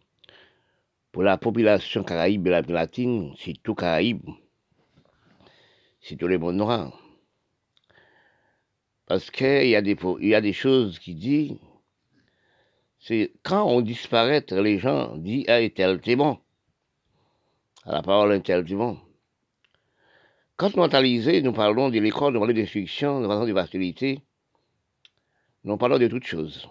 pour 1.12 1.22
la 1.22 1.38
population 1.38 2.04
caraïbe 2.04 2.46
et 2.46 2.62
latine, 2.68 3.34
tout 3.62 3.74
Caraïbe, 3.74 4.28
tout 6.18 6.26
les 6.26 6.38
mondes 6.38 6.56
noirs. 6.56 6.98
Parce 9.06 9.30
qu'il 9.30 9.68
y, 9.68 9.74
a 9.74 9.82
des, 9.82 9.96
y 10.20 10.34
a 10.34 10.40
des 10.40 10.52
choses 10.52 10.98
qui 10.98 11.14
disent, 11.14 11.56
c'est 12.98 13.32
quand 13.42 13.64
on 13.64 13.80
disparaît, 13.80 14.44
les 14.50 14.78
gens 14.78 15.16
disent 15.16 15.46
Ah, 15.48 15.68
tel, 15.70 16.00
c'est 16.04 16.16
bon? 16.16 16.38
À 17.84 17.92
la 17.92 18.02
parole, 18.02 18.32
un 18.32 18.40
tel, 18.40 18.64
c'est 18.68 18.74
bon? 18.74 18.98
Quand 20.60 20.76
mentalisé, 20.76 21.40
nous 21.40 21.54
parlons 21.54 21.88
de 21.88 21.98
l'école, 21.98 22.34
nous 22.34 22.38
parlons 22.38 22.52
d'instruction, 22.52 23.18
nous 23.20 23.28
parlons 23.28 23.46
de 23.46 23.54
facilité, 23.54 24.20
nous 25.64 25.78
parlons 25.78 25.96
de 25.96 26.06
toutes 26.06 26.26
choses. 26.26 26.68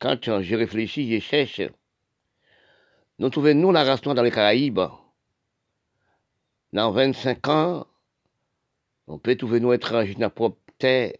Quand 0.00 0.40
je 0.40 0.56
réfléchis, 0.56 1.08
je 1.08 1.20
cherche, 1.20 1.60
nous 3.20 3.30
trouvons 3.30 3.54
nous 3.54 3.70
la 3.70 3.84
race 3.84 4.02
dans 4.02 4.20
les 4.20 4.32
Caraïbes. 4.32 4.80
Dans 6.72 6.90
25 6.90 7.46
ans, 7.46 7.86
on 9.06 9.20
peut 9.20 9.36
trouver 9.36 9.60
nous 9.60 9.72
étrangers 9.72 10.14
dans 10.14 10.22
notre 10.22 10.34
propre 10.34 10.58
terre, 10.78 11.12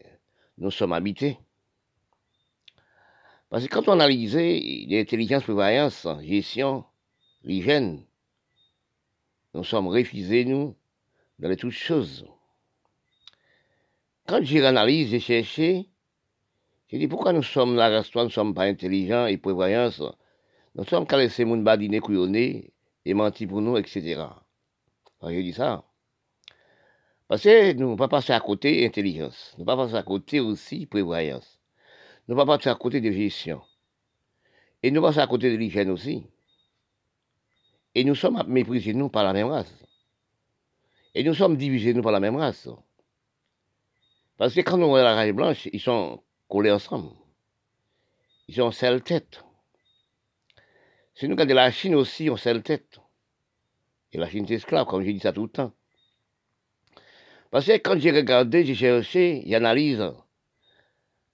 nous 0.59 0.73
sommes 0.73 0.93
habités. 0.93 1.39
Parce 3.49 3.69
que 3.69 3.73
quand 3.73 3.87
on 3.87 3.93
analyse 3.93 4.35
l'intelligence, 4.35 5.45
prévoyance, 5.45 6.05
gestion, 6.21 6.85
l'hygiène, 7.45 8.05
nous 9.55 9.65
sommes 9.65 9.89
refusés, 9.89 10.45
nous, 10.45 10.77
dans 11.39 11.49
les 11.49 11.57
toutes 11.57 11.73
choses. 11.73 12.27
Quand 14.27 14.43
j'ai 14.43 14.65
analysé, 14.65 15.19
j'ai 15.19 15.21
cherché, 15.21 15.89
j'ai 16.89 16.99
dit 16.99 17.09
pourquoi 17.09 17.33
nous 17.33 17.43
sommes 17.43 17.77
là, 17.77 18.03
nous 18.15 18.25
ne 18.25 18.29
sommes 18.29 18.55
pas 18.55 18.65
intelligents 18.65 19.27
et 19.27 19.37
prévoyants? 19.37 19.91
Nous 20.75 20.85
sommes 20.85 21.07
qu'à 21.07 21.19
laisser 21.19 21.45
mon 21.45 21.59
badiner 21.59 22.01
couillonner 22.01 22.73
et 23.05 23.15
mentir 23.15 23.49
pour 23.49 23.61
nous, 23.61 23.77
etc. 23.77 24.23
j'ai 25.27 25.43
dit 25.43 25.53
ça. 25.53 25.85
Parce 27.29 27.43
que 27.43 27.73
nous 27.73 27.93
ne 27.93 27.97
pas 27.97 28.09
passer 28.09 28.33
à 28.33 28.41
côté 28.41 28.85
intelligence. 28.87 29.55
Nous 29.57 29.65
ne 29.65 29.67
pas 29.67 29.77
passer 29.77 29.95
à 29.95 30.03
côté 30.03 30.41
aussi 30.41 30.87
prévoyance. 30.87 31.61
Nous 32.29 32.35
ne 32.35 32.41
pas 32.41 32.47
passer 32.47 32.69
à 32.69 32.75
côté 32.75 33.01
de 33.01 33.11
gestion. 33.11 33.63
Et 34.83 34.91
nous 34.91 35.01
passer 35.01 35.21
à 35.21 35.27
côté 35.27 35.51
de 35.51 35.57
l'hygiène 35.57 35.91
aussi. 35.91 36.25
Et 37.95 38.05
nous 38.05 38.15
sommes 38.15 38.43
méprisés, 38.47 38.95
nous, 38.95 39.09
par 39.09 39.25
la 39.25 39.33
même 39.33 39.49
race. 39.49 39.73
Et 41.15 41.23
nous 41.25 41.35
sommes 41.35 41.57
divisés, 41.57 41.93
nous, 41.93 42.03
par 42.03 42.13
la 42.13 42.21
même 42.21 42.37
race. 42.37 42.69
Parce 44.39 44.55
que 44.55 44.61
quand 44.61 44.79
nous 44.79 44.89
voyons 44.89 45.05
la 45.05 45.15
race 45.15 45.33
blanche, 45.33 45.69
ils 45.73 45.81
sont 45.81 46.23
collés 46.49 46.71
ensemble. 46.71 47.11
Ils 48.49 48.61
ont 48.63 48.71
seule 48.71 49.03
tête. 49.03 49.45
Si 51.15 51.29
nous 51.29 51.35
regardons 51.35 51.55
la 51.55 51.71
Chine 51.71 51.95
aussi, 51.95 52.31
ont 52.31 52.37
seule 52.37 52.63
tête. 52.63 52.99
Et 54.13 54.19
la 54.19 54.29
Chine 54.29 54.47
est 54.51 54.55
esclave, 54.55 54.87
comme 54.87 55.05
j'ai 55.05 55.13
dit 55.13 55.21
ça 55.21 55.33
tout 55.33 55.45
le 55.45 55.51
temps. 55.51 55.73
Parce 57.51 57.67
que 57.67 57.73
quand 57.73 57.99
j'ai 57.99 58.11
regardé, 58.11 58.65
j'ai 58.65 58.75
cherché, 58.75 59.43
j'analyse, 59.47 60.03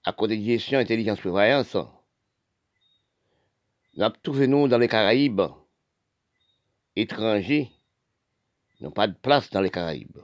à 0.03 0.11
côté 0.11 0.37
de 0.37 0.43
gestion, 0.43 0.79
intelligence, 0.79 1.19
prévoyance, 1.19 1.77
nous 3.95 4.03
avons 4.03 4.15
trouvé 4.21 4.47
nous 4.47 4.67
dans 4.67 4.77
les 4.77 4.89
Caraïbes, 4.89 5.41
étrangers 6.95 7.71
n'ont 8.81 8.91
pas 8.91 9.07
de 9.07 9.15
place 9.15 9.49
dans 9.49 9.61
les 9.61 9.69
Caraïbes. 9.69 10.21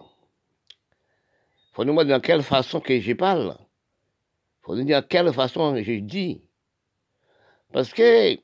faut 1.73 1.83
nous 1.83 1.95
dire 1.95 2.05
dans 2.05 2.21
quelle 2.21 2.43
façon 2.43 2.79
que 2.79 2.99
je 2.99 3.13
parle. 3.13 3.57
faut 4.61 4.75
nous 4.75 4.83
dire 4.83 5.01
de 5.01 5.07
quelle 5.07 5.31
façon 5.33 5.75
je 5.75 5.99
dis. 5.99 6.41
Parce 7.73 7.91
que 7.93 8.37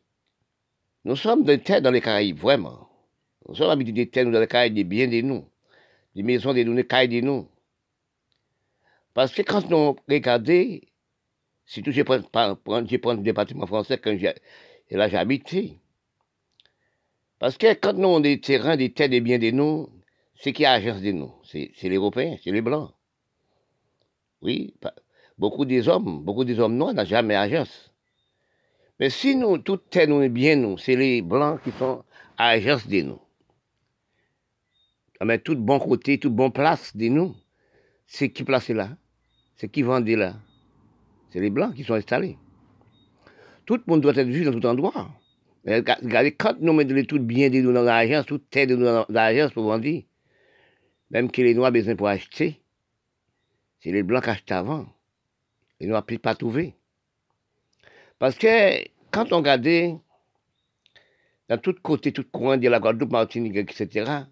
nous 1.06 1.16
sommes 1.16 1.44
des 1.44 1.60
terres 1.60 1.82
dans 1.82 1.92
les 1.92 2.02
Caraïbes, 2.02 2.38
vraiment. 2.38 2.90
Nous 3.48 3.56
sommes 3.56 3.70
habitués 3.70 3.94
des 3.94 4.10
terres 4.10 4.30
dans 4.30 4.40
les 4.40 4.48
Caraïbes, 4.48 4.74
des 4.74 4.84
biens 4.84 5.08
de 5.08 5.22
nous, 5.22 5.48
des 6.16 6.24
maisons 6.24 6.54
de 6.54 6.64
nous, 6.64 6.76
des 6.76 6.86
cailles 6.86 7.08
de 7.08 7.22
nous. 7.22 7.48
Parce 9.14 9.34
que 9.34 9.42
quand 9.42 9.70
nous 9.70 9.96
regardons, 10.08 10.80
tout 11.74 11.92
je 11.92 12.02
prends, 12.02 12.20
je 12.86 12.98
prends 12.98 13.14
le 13.14 13.22
département 13.22 13.66
français, 13.66 13.98
quand 13.98 14.16
j'ai, 14.18 14.34
là 14.90 15.10
habité, 15.20 15.80
parce 17.42 17.58
que 17.58 17.74
quand 17.74 17.94
nous 17.94 18.08
avons 18.08 18.20
des 18.20 18.39
terrains, 18.39 18.78
des 18.78 18.94
terres, 18.94 19.10
des 19.10 19.20
biens 19.20 19.39
de 19.39 19.50
nous, 19.50 19.89
c'est 20.36 20.54
qui 20.54 20.64
agence 20.64 21.02
de 21.02 21.12
nous 21.12 21.34
C'est 21.44 21.72
les 21.82 21.96
Européens, 21.96 22.38
c'est 22.44 22.52
les 22.52 22.62
Blancs. 22.62 22.94
Oui, 24.44 24.76
beaucoup 25.39 25.66
des 25.66 25.89
hommes, 25.89 26.24
beaucoup 26.24 26.44
des 26.44 26.60
hommes 26.60 26.76
noirs 26.78 26.94
n'ont 26.94 27.04
jamais 27.04 27.36
agence. 27.36 27.92
Mais 29.00 29.10
si 29.10 29.36
nous, 29.36 29.58
toutes 29.58 29.89
terres 29.89 30.08
nous 30.08 30.30
bien 30.30 30.56
nous, 30.56 30.78
c'est 30.78 30.96
les 30.96 31.24
Blancs 31.24 31.60
qui 31.64 31.72
sont 31.72 32.04
agence 32.38 32.88
de 32.88 33.02
nous. 33.02 33.22
Mais 35.26 35.39
tout 35.39 35.56
bon 35.56 35.80
côté, 35.80 36.20
tout 36.20 36.30
bon 36.30 36.52
place 36.52 36.96
de 36.96 37.08
nous, 37.08 37.36
c'est 38.06 38.30
qui 38.30 38.44
place 38.44 38.70
là? 38.70 38.89
C'est 39.56 39.68
qui 39.68 39.82
vendent 39.82 40.08
là? 40.08 40.36
C'est 41.32 41.39
les 41.39 41.50
Blancs 41.50 41.74
qui 41.74 41.84
sont 41.84 41.96
installés. 41.96 42.38
Tout 43.66 43.78
le 43.78 43.84
monde 43.88 44.02
doit 44.02 44.14
être 44.16 44.28
vu 44.28 44.44
dans 44.44 44.52
tout 44.52 44.68
endroit. 44.68 45.10
Regardez, 45.66 46.34
quand 46.36 46.59
nous 46.59 46.74
mettons 46.74 47.03
tout 47.03 47.20
bien 47.20 47.49
de 47.49 47.62
nous 47.62 47.72
dans 47.72 47.84
l'agence, 47.84 48.26
tout 48.26 48.39
tête 48.39 48.70
de 48.70 48.76
nous 48.76 48.86
dans 48.86 49.05
l'agence 49.09 49.51
pour 49.51 49.66
vendre, 49.66 49.88
même 51.12 51.30
que 51.30 51.41
les 51.41 51.53
noirs 51.53 51.72
besoin 51.72 51.95
pour 51.95 52.07
acheter, 52.07 52.62
c'est 53.80 53.91
les 53.91 54.01
blancs 54.01 54.24
qui 54.24 54.30
achètent 54.30 54.51
avant. 54.51 54.88
Les 55.80 55.88
noirs 55.88 56.05
ne 56.09 56.18
pas 56.18 56.36
trouver. 56.36 56.76
Parce 58.18 58.38
que 58.38 58.88
quand 59.12 59.34
on 59.34 59.38
regarde 59.38 59.99
dans 61.49 61.57
tous 61.57 61.74
côtés, 61.82 62.12
tout 62.12 62.26
coin 62.32 62.57
de 62.57 62.68
la 62.70 62.80
Guadeloupe, 62.80 63.12
Martinique, 63.12 63.57
etc., 63.57 64.24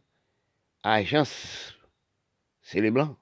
agence, 0.83 1.75
c'est 2.61 2.81
les 2.81 2.91
blancs. 2.91 3.17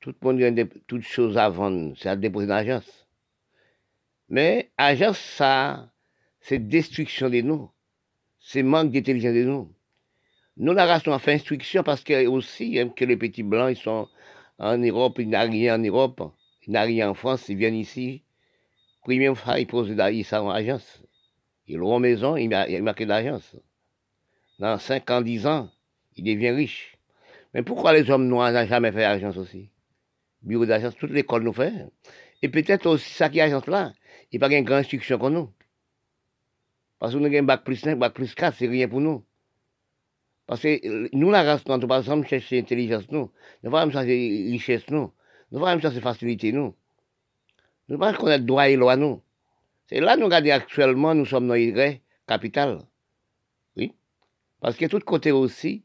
Tout 0.00 0.14
le 0.20 0.32
monde 0.32 0.58
a 0.58 0.64
toutes 0.86 1.02
choses 1.02 1.36
à 1.36 1.48
vendre, 1.48 1.94
c'est 1.96 2.08
à 2.08 2.16
déposer 2.16 2.46
dans 2.46 2.54
l'agence. 2.54 3.08
Mais 4.28 4.70
agence, 4.76 5.18
ça, 5.18 5.90
c'est 6.48 6.66
destruction 6.66 7.28
de 7.28 7.42
nous, 7.42 7.70
c'est 8.40 8.62
manque 8.62 8.90
d'intelligence 8.90 9.34
de 9.34 9.44
nous. 9.44 9.70
Nous, 10.56 10.72
la 10.72 10.86
race, 10.86 11.06
on 11.06 11.12
a 11.12 11.18
fait 11.18 11.34
instruction 11.34 11.82
parce 11.82 12.02
que 12.02 12.26
aussi, 12.26 12.78
hein, 12.78 12.88
que 12.88 13.04
les 13.04 13.18
petits 13.18 13.42
blancs, 13.42 13.76
ils 13.76 13.80
sont 13.80 14.08
en 14.58 14.78
Europe, 14.78 15.18
ils 15.18 15.28
n'ont 15.28 15.50
rien 15.50 15.74
en 15.74 15.78
Europe, 15.78 16.22
ils 16.66 16.72
n'ont 16.72 16.82
rien 16.82 17.10
en 17.10 17.14
France, 17.14 17.50
ils 17.50 17.56
viennent 17.58 17.74
ici. 17.74 18.22
Première 19.02 19.36
fois, 19.36 19.60
ils 19.60 19.66
posent 19.66 19.94
ils 20.10 20.24
sont 20.24 20.36
en 20.36 20.50
agence. 20.50 21.02
Ils 21.66 21.82
ont 21.82 21.98
maison, 21.98 22.34
ils 22.36 22.48
marquent 22.82 23.00
l'agence. 23.00 23.54
Dans 24.58 24.78
5 24.78 25.10
ans, 25.10 25.20
10 25.20 25.46
ans, 25.46 25.70
ils 26.16 26.24
deviennent 26.24 26.56
riches. 26.56 26.96
Mais 27.52 27.62
pourquoi 27.62 27.92
les 27.92 28.10
hommes 28.10 28.26
noirs 28.26 28.52
n'ont 28.52 28.66
jamais 28.66 28.90
fait 28.90 29.04
agence 29.04 29.36
aussi? 29.36 29.68
Bureau 30.40 30.64
d'agence, 30.64 30.96
toute 30.96 31.10
l'école 31.10 31.42
nous 31.42 31.52
fait. 31.52 31.74
Et 32.40 32.48
peut-être 32.48 32.86
aussi, 32.86 33.12
ça 33.12 33.28
qui 33.28 33.38
est 33.38 33.42
agence 33.42 33.66
là, 33.66 33.92
il 34.32 34.38
n'y 34.38 34.44
a 34.44 34.48
pas 34.48 34.56
une 34.56 34.64
grande 34.64 34.78
instruction 34.78 35.18
comme 35.18 35.34
nous. 35.34 35.52
Parce 36.98 37.14
que 37.14 37.18
nous 37.18 37.26
avons 37.26 37.36
un 37.38 37.42
bac 37.42 37.64
plus 37.64 37.76
5, 37.76 37.98
bac 37.98 38.12
plus 38.14 38.34
4, 38.34 38.56
c'est 38.56 38.66
rien 38.66 38.88
pour 38.88 39.00
nous. 39.00 39.24
Parce 40.46 40.62
que 40.62 41.14
nous, 41.14 41.30
la 41.30 41.42
race, 41.42 41.66
nous 41.66 41.76
ne 41.76 41.86
pas 41.86 42.02
chercher 42.02 42.56
l'intelligence, 42.56 43.10
nous. 43.10 43.30
Nous 43.62 43.70
ne 43.70 43.70
pas 43.70 43.88
chercher 43.90 44.48
richesse, 44.50 44.88
nous. 44.90 45.12
Nous 45.50 45.58
ne 45.58 45.64
pas 45.64 45.78
chercher 45.78 46.00
facilité, 46.00 46.52
nous. 46.52 46.74
Nous 47.88 47.96
ne 47.96 48.00
pas 48.00 48.14
connaître 48.14 48.44
droit 48.44 48.68
et 48.68 48.76
loi, 48.76 48.96
nous. 48.96 49.22
C'est 49.86 50.00
là, 50.00 50.16
nous 50.16 50.24
regardons 50.24 50.50
actuellement, 50.50 51.14
nous 51.14 51.24
sommes 51.24 51.48
dans 51.48 51.54
les 51.54 52.02
capitale. 52.26 52.82
Oui. 53.76 53.94
Parce 54.60 54.76
que 54.76 54.86
tout 54.86 55.00
côté 55.00 55.32
aussi, 55.32 55.84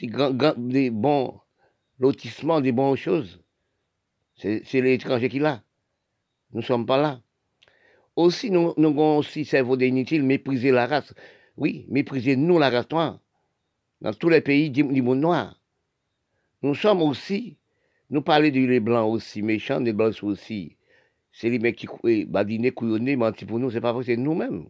des 0.00 0.90
bons 0.90 1.40
lotissements, 1.98 2.60
des 2.60 2.72
bonnes 2.72 2.96
choses. 2.96 3.40
C'est 4.36 4.80
l'étranger 4.80 5.28
qui 5.28 5.38
l'a. 5.38 5.62
Nous 6.52 6.60
ne 6.60 6.66
sommes 6.66 6.84
pas 6.84 6.96
là. 6.96 7.20
Aussi, 8.16 8.50
nous, 8.50 8.74
nous 8.76 8.88
avons 8.88 9.18
aussi 9.18 9.44
cerveau 9.44 9.76
d'inutile, 9.76 10.22
mépriser 10.22 10.70
la 10.70 10.86
race. 10.86 11.14
Oui, 11.56 11.86
mépriser 11.88 12.36
nous, 12.36 12.58
la 12.58 12.70
race 12.70 12.90
noire. 12.90 13.20
Dans 14.00 14.12
tous 14.12 14.28
les 14.28 14.40
pays 14.40 14.70
du, 14.70 14.84
monde 14.84 15.20
noir. 15.20 15.60
Nous 16.62 16.74
sommes 16.74 17.02
aussi, 17.02 17.56
nous 18.10 18.22
parlons 18.22 18.50
des 18.50 18.80
blancs 18.80 19.10
aussi, 19.10 19.42
méchants, 19.42 19.80
des 19.80 19.92
blancs 19.92 20.22
aussi. 20.22 20.76
C'est 21.32 21.48
les 21.48 21.58
mecs 21.58 21.76
qui 21.76 22.26
badinent, 22.26 22.70
couillonnent, 22.72 23.16
mentent 23.16 23.44
pour 23.46 23.58
nous, 23.58 23.70
c'est 23.70 23.80
pas 23.80 23.92
vrai, 23.92 24.04
c'est 24.04 24.16
nous-mêmes. 24.16 24.66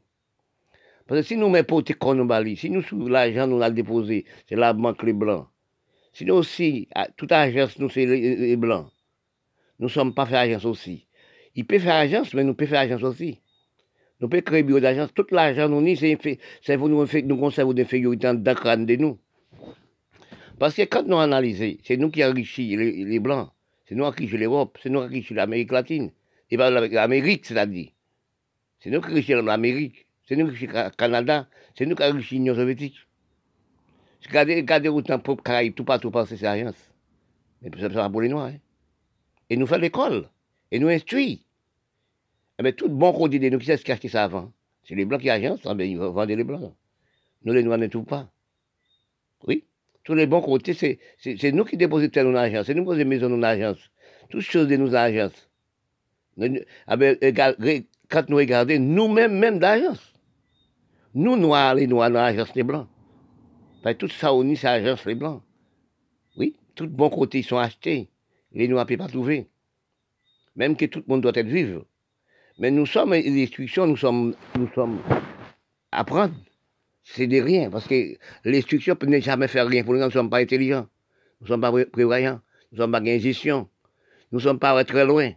Parce 1.06 1.22
que 1.22 1.26
si 1.26 1.36
nous 1.36 1.48
mettons 1.48 1.82
nous 2.14 2.24
bali, 2.24 2.56
si 2.56 2.70
nous, 2.70 2.82
l'argent, 3.08 3.46
nous 3.46 3.58
l'a 3.58 3.70
déposé, 3.70 4.24
c'est 4.48 4.54
la 4.54 4.72
banque 4.72 5.02
les 5.02 5.12
blancs. 5.12 5.48
Si 6.12 6.24
nous 6.24 6.34
aussi, 6.34 6.88
toute 7.16 7.32
agence, 7.32 7.78
nous, 7.78 7.88
c'est 7.88 8.06
les, 8.06 8.56
blancs. 8.56 8.88
Nous 9.78 9.88
sommes 9.88 10.14
pas 10.14 10.26
fait 10.26 10.36
agence 10.36 10.64
aussi. 10.64 11.06
Il 11.54 11.66
peut 11.66 11.78
faire 11.78 11.96
agence, 11.96 12.32
mais 12.34 12.44
nous 12.44 12.54
peut 12.54 12.66
faire 12.66 12.80
agence 12.80 13.02
aussi. 13.02 13.40
Nous 14.20 14.28
pouvons 14.28 14.42
créer 14.42 14.62
bureau 14.62 14.80
d'agence. 14.80 15.12
Tout 15.14 15.26
l'argent, 15.32 15.68
nous, 15.68 15.96
c'est 15.96 16.78
pour 16.78 16.88
nous, 16.88 17.04
nous 17.24 17.36
conserver 17.36 17.74
d'infériorité 17.74 18.32
dans 18.32 18.54
crâne 18.54 18.86
de 18.86 18.96
nous. 18.96 19.18
Parce 20.58 20.74
que 20.74 20.82
quand 20.82 21.04
nous 21.06 21.18
analysons, 21.18 21.76
c'est 21.82 21.96
nous 21.96 22.10
qui 22.10 22.24
enrichissons 22.24 22.78
les, 22.78 23.04
les 23.04 23.18
Blancs, 23.18 23.50
c'est 23.84 23.96
nous 23.96 24.04
qui 24.04 24.08
enrichissons 24.08 24.38
l'Europe, 24.38 24.78
c'est 24.80 24.90
nous 24.90 25.00
qui 25.00 25.06
enrichissons 25.06 25.34
l'Amérique 25.34 25.72
latine, 25.72 26.12
et 26.50 26.56
pas 26.56 26.70
l'Amérique, 26.70 27.46
c'est-à-dire. 27.46 27.88
C'est 28.78 28.90
nous 28.90 29.00
qui 29.00 29.10
enrichissons 29.10 29.42
l'Amérique, 29.42 30.06
c'est 30.28 30.36
nous 30.36 30.46
qui 30.46 30.50
enrichissons 30.52 30.84
le 30.84 30.90
Canada, 30.96 31.48
c'est 31.76 31.84
nous 31.84 31.96
qui 31.96 32.04
enrichissons 32.04 32.36
l'Union 32.36 32.54
soviétique. 32.54 32.96
Regardez, 34.28 34.54
regardez 34.54 34.88
autant 34.88 35.18
pour 35.18 35.42
Caraïbes, 35.42 35.74
tout 35.74 35.84
partout 35.84 36.12
penser 36.12 36.36
ces 36.36 36.46
alliances. 36.46 36.92
Mais 37.60 37.70
ça 37.80 37.90
pas 37.90 38.08
pour 38.08 38.20
les 38.20 38.28
Noirs. 38.28 38.46
Hein. 38.46 38.58
Et 39.50 39.56
nous 39.56 39.66
faisons 39.66 39.80
l'école, 39.80 40.28
et 40.72 40.78
nous 40.78 40.88
instruisons. 40.88 41.38
Eh 42.58 42.62
bien, 42.62 42.72
tout 42.72 42.88
bon 42.88 43.12
côté 43.12 43.38
de 43.38 43.48
nous, 43.50 43.58
qui 43.58 43.70
a 43.70 43.74
acheté 43.74 44.08
ça 44.08 44.24
avant 44.24 44.52
C'est 44.82 44.94
les 44.94 45.04
Blancs 45.04 45.20
qui 45.20 45.30
agencent, 45.30 45.62
ben, 45.62 45.80
ils 45.82 45.98
vendent 45.98 46.28
les 46.28 46.44
Blancs. 46.44 46.74
Nous, 47.44 47.52
les 47.52 47.62
Noirs, 47.62 47.78
ne 47.78 47.86
trouvons 47.86 48.04
pas. 48.04 48.30
Oui? 49.46 49.64
Tous 50.02 50.14
les 50.14 50.26
bons 50.26 50.40
côtés, 50.40 50.74
c'est 50.74 51.52
nous 51.52 51.64
qui 51.64 51.76
déposons 51.76 52.08
nos 52.24 52.36
agences, 52.36 52.66
c'est 52.66 52.74
nous 52.74 52.82
qui 52.82 52.88
posons 52.88 53.04
maison 53.04 53.28
nos 53.28 53.44
agences. 53.44 53.90
Toutes 54.30 54.40
choses 54.40 54.66
de 54.66 54.76
nos 54.76 54.94
agences. 54.94 55.48
Ah 56.86 56.96
ben, 56.96 57.16
quand 58.08 58.28
nous 58.28 58.36
regardons, 58.36 58.80
nous-mêmes, 58.80 59.38
même 59.38 59.58
d'agence. 59.58 60.12
Nous, 61.14 61.36
noirs, 61.36 61.74
les 61.74 61.86
noirs, 61.86 62.10
dans 62.10 62.20
l'agence 62.20 62.54
les 62.54 62.62
blancs. 62.62 62.88
Tout 63.98 64.08
ça, 64.08 64.32
on 64.32 64.54
c'est 64.54 64.64
l'agence 64.64 65.04
les 65.04 65.14
blancs. 65.14 65.42
Oui, 66.36 66.56
tous 66.74 66.84
les 66.84 66.90
bons 66.90 67.10
côtés 67.10 67.42
sont 67.42 67.58
achetés. 67.58 68.08
Les 68.52 68.68
noirs 68.68 68.84
ne 68.84 68.88
peuvent 68.88 69.06
pas 69.06 69.12
trouver. 69.12 69.48
Même 70.56 70.76
que 70.76 70.84
tout 70.86 71.00
le 71.00 71.04
monde 71.08 71.22
doit 71.22 71.32
être 71.34 71.46
vivre. 71.46 71.84
Mais 72.58 72.70
nous 72.70 72.86
sommes 72.86 73.14
l'instruction, 73.14 73.86
nous 73.86 73.96
sommes, 73.96 74.34
nous 74.58 74.68
sommes 74.74 75.00
apprendre 75.90 76.34
c'est 77.04 77.26
de 77.26 77.40
rien, 77.40 77.70
parce 77.70 77.86
que 77.86 78.16
l'instruction 78.44 78.94
peut 78.96 79.06
ne 79.06 79.18
jamais 79.20 79.48
faire 79.48 79.66
rien 79.66 79.82
pour 79.82 79.94
nous, 79.94 80.00
nous 80.00 80.06
ne 80.06 80.10
sommes 80.10 80.30
pas 80.30 80.38
intelligents, 80.38 80.86
nous 81.40 81.46
ne 81.46 81.48
sommes 81.48 81.60
pas 81.60 81.72
prévoyants, 81.86 82.40
nous 82.70 82.78
ne 82.78 82.82
sommes 82.82 82.92
pas 82.92 83.18
gestion, 83.18 83.68
nous 84.30 84.38
ne 84.38 84.42
sommes 84.42 84.58
pas 84.58 84.84
très 84.84 85.04
loin. 85.04 85.32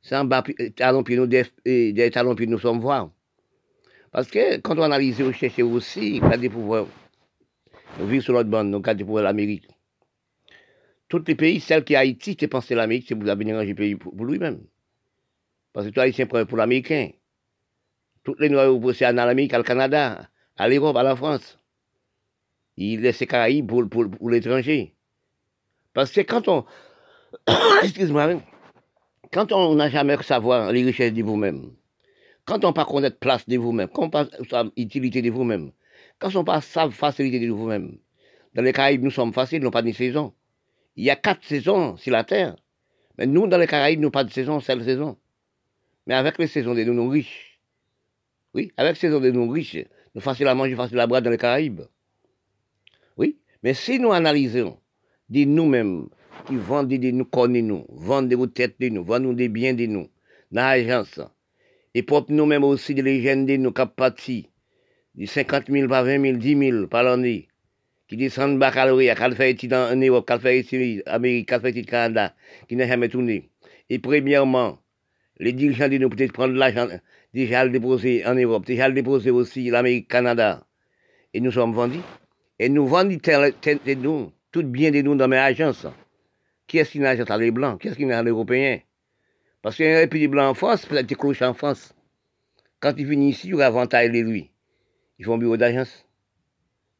Sans 0.00 0.28
talons 0.76 1.02
puis 1.04 1.16
nous, 1.16 1.26
des, 1.26 2.10
talons 2.10 2.34
puis 2.34 2.46
nous 2.48 2.58
sommes 2.58 2.80
voir. 2.80 3.10
Parce 4.10 4.28
que 4.28 4.58
quand 4.58 4.78
on 4.78 4.82
analyse, 4.82 5.20
on 5.22 5.32
cherche 5.32 5.58
aussi, 5.60 6.20
on 6.22 6.36
des 6.36 6.48
pouvoirs. 6.48 6.86
Nous 7.98 8.06
vivons 8.06 8.22
sur 8.22 8.32
l'autre 8.32 8.48
bande, 8.48 8.68
nous 8.68 8.82
avons 8.84 8.94
des 8.94 9.04
pouvoirs 9.04 9.24
l'Amérique. 9.24 9.68
Tous 11.12 11.22
les 11.26 11.34
pays, 11.34 11.60
celles 11.60 11.84
qui 11.84 11.94
Haïti, 11.94 12.38
c'est 12.40 12.48
penser 12.48 12.74
l'Amérique, 12.74 13.04
c'est 13.06 13.22
la 13.22 13.34
le 13.34 13.74
pays 13.74 13.96
pour, 13.96 14.24
lui-même. 14.24 14.62
Parce 15.74 15.86
que 15.86 15.92
toi, 15.92 16.04
Haïtien 16.04 16.24
pour 16.24 16.56
l'Américain. 16.56 17.10
Toutes 18.24 18.40
les 18.40 18.48
Noirs, 18.48 18.72
c'est 18.94 19.06
en 19.06 19.18
Amérique, 19.18 19.52
au 19.52 19.62
Canada, 19.62 20.26
à 20.56 20.68
l'Europe, 20.70 20.96
à 20.96 21.02
la 21.02 21.14
France. 21.14 21.58
Il 22.78 23.02
laisse 23.02 23.18
ses 23.18 23.26
Caraïbes 23.26 23.66
pour, 23.66 24.30
l'étranger. 24.30 24.94
Parce 25.92 26.12
que 26.12 26.22
quand 26.22 26.48
on. 26.48 26.64
Excuse-moi, 27.82 28.40
quand 29.34 29.52
on 29.52 29.74
n'a 29.74 29.90
jamais 29.90 30.16
savoir 30.22 30.72
les 30.72 30.82
richesses 30.82 31.12
de 31.12 31.22
vous-même, 31.22 31.72
quand 32.46 32.64
on 32.64 32.68
n'a 32.68 32.72
pas 32.72 32.86
connaître 32.86 33.18
place 33.18 33.46
de 33.46 33.58
vous-même, 33.58 33.88
quand 33.88 34.04
on 34.04 34.08
pas 34.08 34.28
utilité 34.78 35.20
de 35.20 35.30
vous-même, 35.30 35.72
quand 36.18 36.34
on 36.36 36.42
pas 36.42 36.62
savent 36.62 36.92
facilité 36.92 37.38
de 37.38 37.52
vous-même, 37.52 37.98
dans 38.54 38.62
les 38.62 38.72
Caraïbes, 38.72 39.02
nous 39.02 39.10
sommes 39.10 39.34
faciles, 39.34 39.58
nous 39.58 39.64
n'avons 39.64 39.72
pas 39.72 39.82
de 39.82 39.92
saison. 39.92 40.32
Il 40.96 41.04
y 41.04 41.10
a 41.10 41.16
quatre 41.16 41.44
saisons 41.44 41.96
sur 41.96 42.12
la 42.12 42.24
terre. 42.24 42.56
Mais 43.18 43.26
nous, 43.26 43.46
dans 43.46 43.58
les 43.58 43.66
Caraïbes, 43.66 44.00
nous 44.00 44.10
pas 44.10 44.24
de 44.24 44.30
saison, 44.30 44.60
seule 44.60 44.84
saison. 44.84 45.16
Mais 46.06 46.14
avec 46.14 46.38
les 46.38 46.46
saisons 46.46 46.74
de 46.74 46.82
nous, 46.84 46.94
nous 46.94 47.08
riches. 47.08 47.60
Oui, 48.54 48.72
avec 48.76 48.94
les 48.94 49.00
saisons 49.00 49.20
de 49.20 49.30
nous 49.30 49.48
riches, 49.48 49.84
nous 50.14 50.20
facile 50.20 50.48
à 50.48 50.54
manger, 50.54 50.74
facile 50.74 51.00
à 51.00 51.06
boire 51.06 51.22
dans 51.22 51.30
les 51.30 51.38
Caraïbes. 51.38 51.82
Oui, 53.16 53.38
mais 53.62 53.74
si 53.74 53.98
nous 53.98 54.12
analysons 54.12 54.78
de 55.28 55.44
nous-mêmes, 55.44 56.08
qui 56.46 56.56
vendent 56.56 56.88
de 56.88 57.10
nous, 57.10 57.24
connaissent 57.24 57.62
nous, 57.62 57.86
vendent 57.88 58.28
des 58.28 58.48
têtes 58.48 58.80
de 58.80 58.88
nous, 58.88 59.04
vendent 59.04 59.36
des 59.36 59.48
biens 59.48 59.74
de 59.74 59.86
nous, 59.86 60.08
dans 60.50 60.62
l'agence, 60.62 61.20
et 61.94 62.02
pour 62.02 62.26
nous-mêmes 62.28 62.64
aussi 62.64 62.94
des 62.94 63.02
légendes 63.02 63.46
de 63.46 63.56
nous, 63.56 63.72
parti, 63.72 64.48
de 65.14 65.26
50 65.26 65.68
000 65.68 65.88
par 65.88 66.04
20 66.04 66.20
000, 66.20 66.36
10 66.38 66.58
000 66.58 66.86
par 66.88 67.04
l'année, 67.04 67.48
qui 68.12 68.18
descendent 68.18 68.58
bas 68.58 68.70
calories, 68.70 69.08
qui 69.08 69.36
fait 69.36 69.52
ici 69.52 69.70
en 69.72 69.96
Europe, 69.96 70.30
qui 70.30 70.38
fait 70.38 70.60
ici 70.60 71.02
en 71.06 71.12
Amérique, 71.12 71.48
qui 71.48 71.58
fait 71.58 71.70
ici 71.70 71.80
au 71.80 71.90
Canada, 71.90 72.34
qui 72.68 72.76
n'a 72.76 72.86
jamais 72.86 73.08
tourné. 73.08 73.48
Et 73.88 73.98
premièrement, 73.98 74.78
les 75.38 75.54
dirigeants 75.54 75.88
de 75.88 75.96
nous 75.96 76.10
peut-être 76.10 76.32
prendre 76.32 76.52
l'argent, 76.52 76.88
déjà 77.32 77.64
le 77.64 77.70
déposer 77.70 78.22
en 78.26 78.34
Europe, 78.34 78.66
déjà 78.66 78.88
le 78.88 78.94
déposer 78.94 79.30
aussi 79.30 79.70
l'Amérique, 79.70 80.08
Canada. 80.08 80.66
Et 81.32 81.40
nous 81.40 81.52
sommes 81.52 81.72
vendus. 81.72 82.02
Et 82.58 82.68
nous 82.68 82.86
vendons 82.86 83.16
de 83.16 83.94
nous, 83.94 84.30
tout 84.50 84.62
bien 84.62 84.90
de 84.90 85.00
nous 85.00 85.14
dans 85.14 85.28
mes 85.28 85.38
agences. 85.38 85.86
Qui 86.66 86.80
est-ce 86.80 86.90
qui 86.90 86.98
n'a 86.98 87.16
pas 87.16 87.38
les 87.38 87.50
Blancs? 87.50 87.80
Qui 87.80 87.88
est-ce 87.88 87.96
qui 87.96 88.04
n'a 88.04 88.22
les 88.22 88.30
Européens? 88.30 88.80
Parce 89.62 89.76
qu'il 89.76 89.86
y 89.86 89.88
a 89.88 90.00
un 90.00 90.06
pays 90.06 90.28
blanc 90.28 90.50
en 90.50 90.54
France, 90.54 90.84
peut-être 90.84 91.06
des 91.06 91.14
cloches 91.14 91.40
en 91.40 91.54
France. 91.54 91.94
Quand 92.78 92.92
ils 92.98 93.06
viennent 93.06 93.22
ici, 93.22 93.48
ils 93.48 93.62
avantage 93.62 94.10
les 94.10 94.22
lui. 94.22 94.50
Ils 95.18 95.24
font 95.24 95.38
bureau 95.38 95.56
d'agence. 95.56 96.04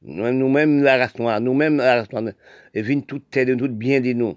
Nous-mêmes, 0.05 0.83
la 0.83 0.99
race 0.99 1.19
noire, 1.19 1.41
nous-mêmes, 1.41 1.77
la 1.77 1.97
race 1.97 2.13
noire, 2.13 2.33
ils 2.75 2.83
viennent 2.83 3.05
tout 3.05 3.19
de 3.19 3.55
tout 3.55 3.69
bien 3.69 4.01
de 4.01 4.13
nous. 4.13 4.37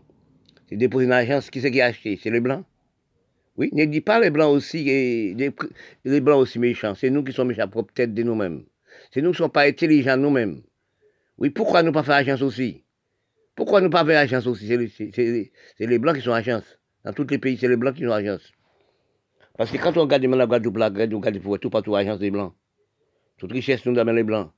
C'est 0.70 0.78
déposer 0.78 1.06
une 1.06 1.12
agence, 1.12 1.50
qui 1.50 1.62
c'est 1.62 1.72
qui 1.72 1.82
a 1.82 1.88
acheté? 1.88 2.20
C'est 2.22 2.30
les 2.30 2.40
Blancs. 2.40 2.66
Oui, 3.58 3.70
ne 3.72 3.86
dis 3.86 4.02
pas 4.02 4.20
les 4.20 4.30
blancs 4.30 4.54
aussi, 4.54 4.84
les, 4.84 6.22
blancs 6.22 6.40
aussi 6.42 6.60
méchants. 6.60 6.94
C'est 6.94 7.10
nous 7.10 7.24
qui 7.24 7.32
sommes 7.32 7.48
méchants 7.48 7.70
pour 7.70 7.88
tête 7.88 8.14
de 8.14 8.22
nous-mêmes. 8.22 8.66
C'est 9.12 9.22
nous 9.22 9.32
qui 9.32 9.36
ne 9.36 9.38
sommes 9.38 9.52
pas 9.52 9.66
intelligents 9.66 10.18
nous-mêmes. 10.18 10.62
Oui, 11.38 11.50
pourquoi 11.50 11.82
nous 11.82 11.94
pas 11.94 12.04
faire 12.04 12.16
agence 12.16 12.42
aussi? 12.42 12.84
Pourquoi 13.56 13.80
nous 13.80 13.90
pas 13.90 14.04
faire 14.06 14.20
agence 14.20 14.46
aussi? 14.46 14.68
C'est 14.68 15.52
les, 15.80 16.00
blancs 16.00 16.18
qui 16.18 16.22
sont 16.22 16.34
agence. 16.34 16.80
Dans 17.06 17.14
tous 17.14 17.28
les 17.30 17.38
pays, 17.38 17.58
c'est 17.58 17.70
les 17.70 17.78
blancs 17.78 17.96
qui 17.96 18.04
sont 18.04 18.12
agence. 18.12 18.52
Parce 19.58 19.72
que 19.72 19.78
quand 19.78 19.96
on 19.96 20.02
regarde 20.02 20.24
la 20.26 20.46
Guadeloupe, 20.46 20.78
la 20.78 20.90
Guadeloupe, 20.90 21.24
on 21.24 21.26
regarde 21.26 21.60
tout 21.62 21.70
partout 21.70 21.96
agence 21.96 22.20
des 22.20 22.32
blancs. 22.32 22.54
Toute 23.38 23.54
richesse 23.54 23.86
nous 23.86 23.98
amène 23.98 24.18
les 24.18 24.24
blancs. 24.24 24.52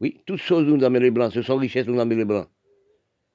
Oui, 0.00 0.20
toutes 0.26 0.40
choses 0.40 0.66
nous 0.66 0.82
amènent 0.84 1.02
les 1.02 1.10
blancs. 1.10 1.32
Ce 1.32 1.42
sont 1.42 1.56
richesses 1.56 1.86
nous 1.86 2.00
amènent 2.00 2.18
les 2.18 2.24
blancs. 2.24 2.48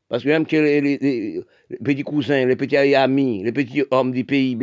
Parce 0.10 0.24
que 0.24 0.30
même 0.30 0.46
que 0.46 0.56
les, 0.56 1.44
petits 1.84 2.04
cousins, 2.04 2.46
les 2.46 2.56
petits 2.56 2.78
amis, 2.96 3.44
les 3.44 3.52
petits 3.52 3.84
hommes 3.92 4.12
du 4.12 4.26
pays, 4.26 4.58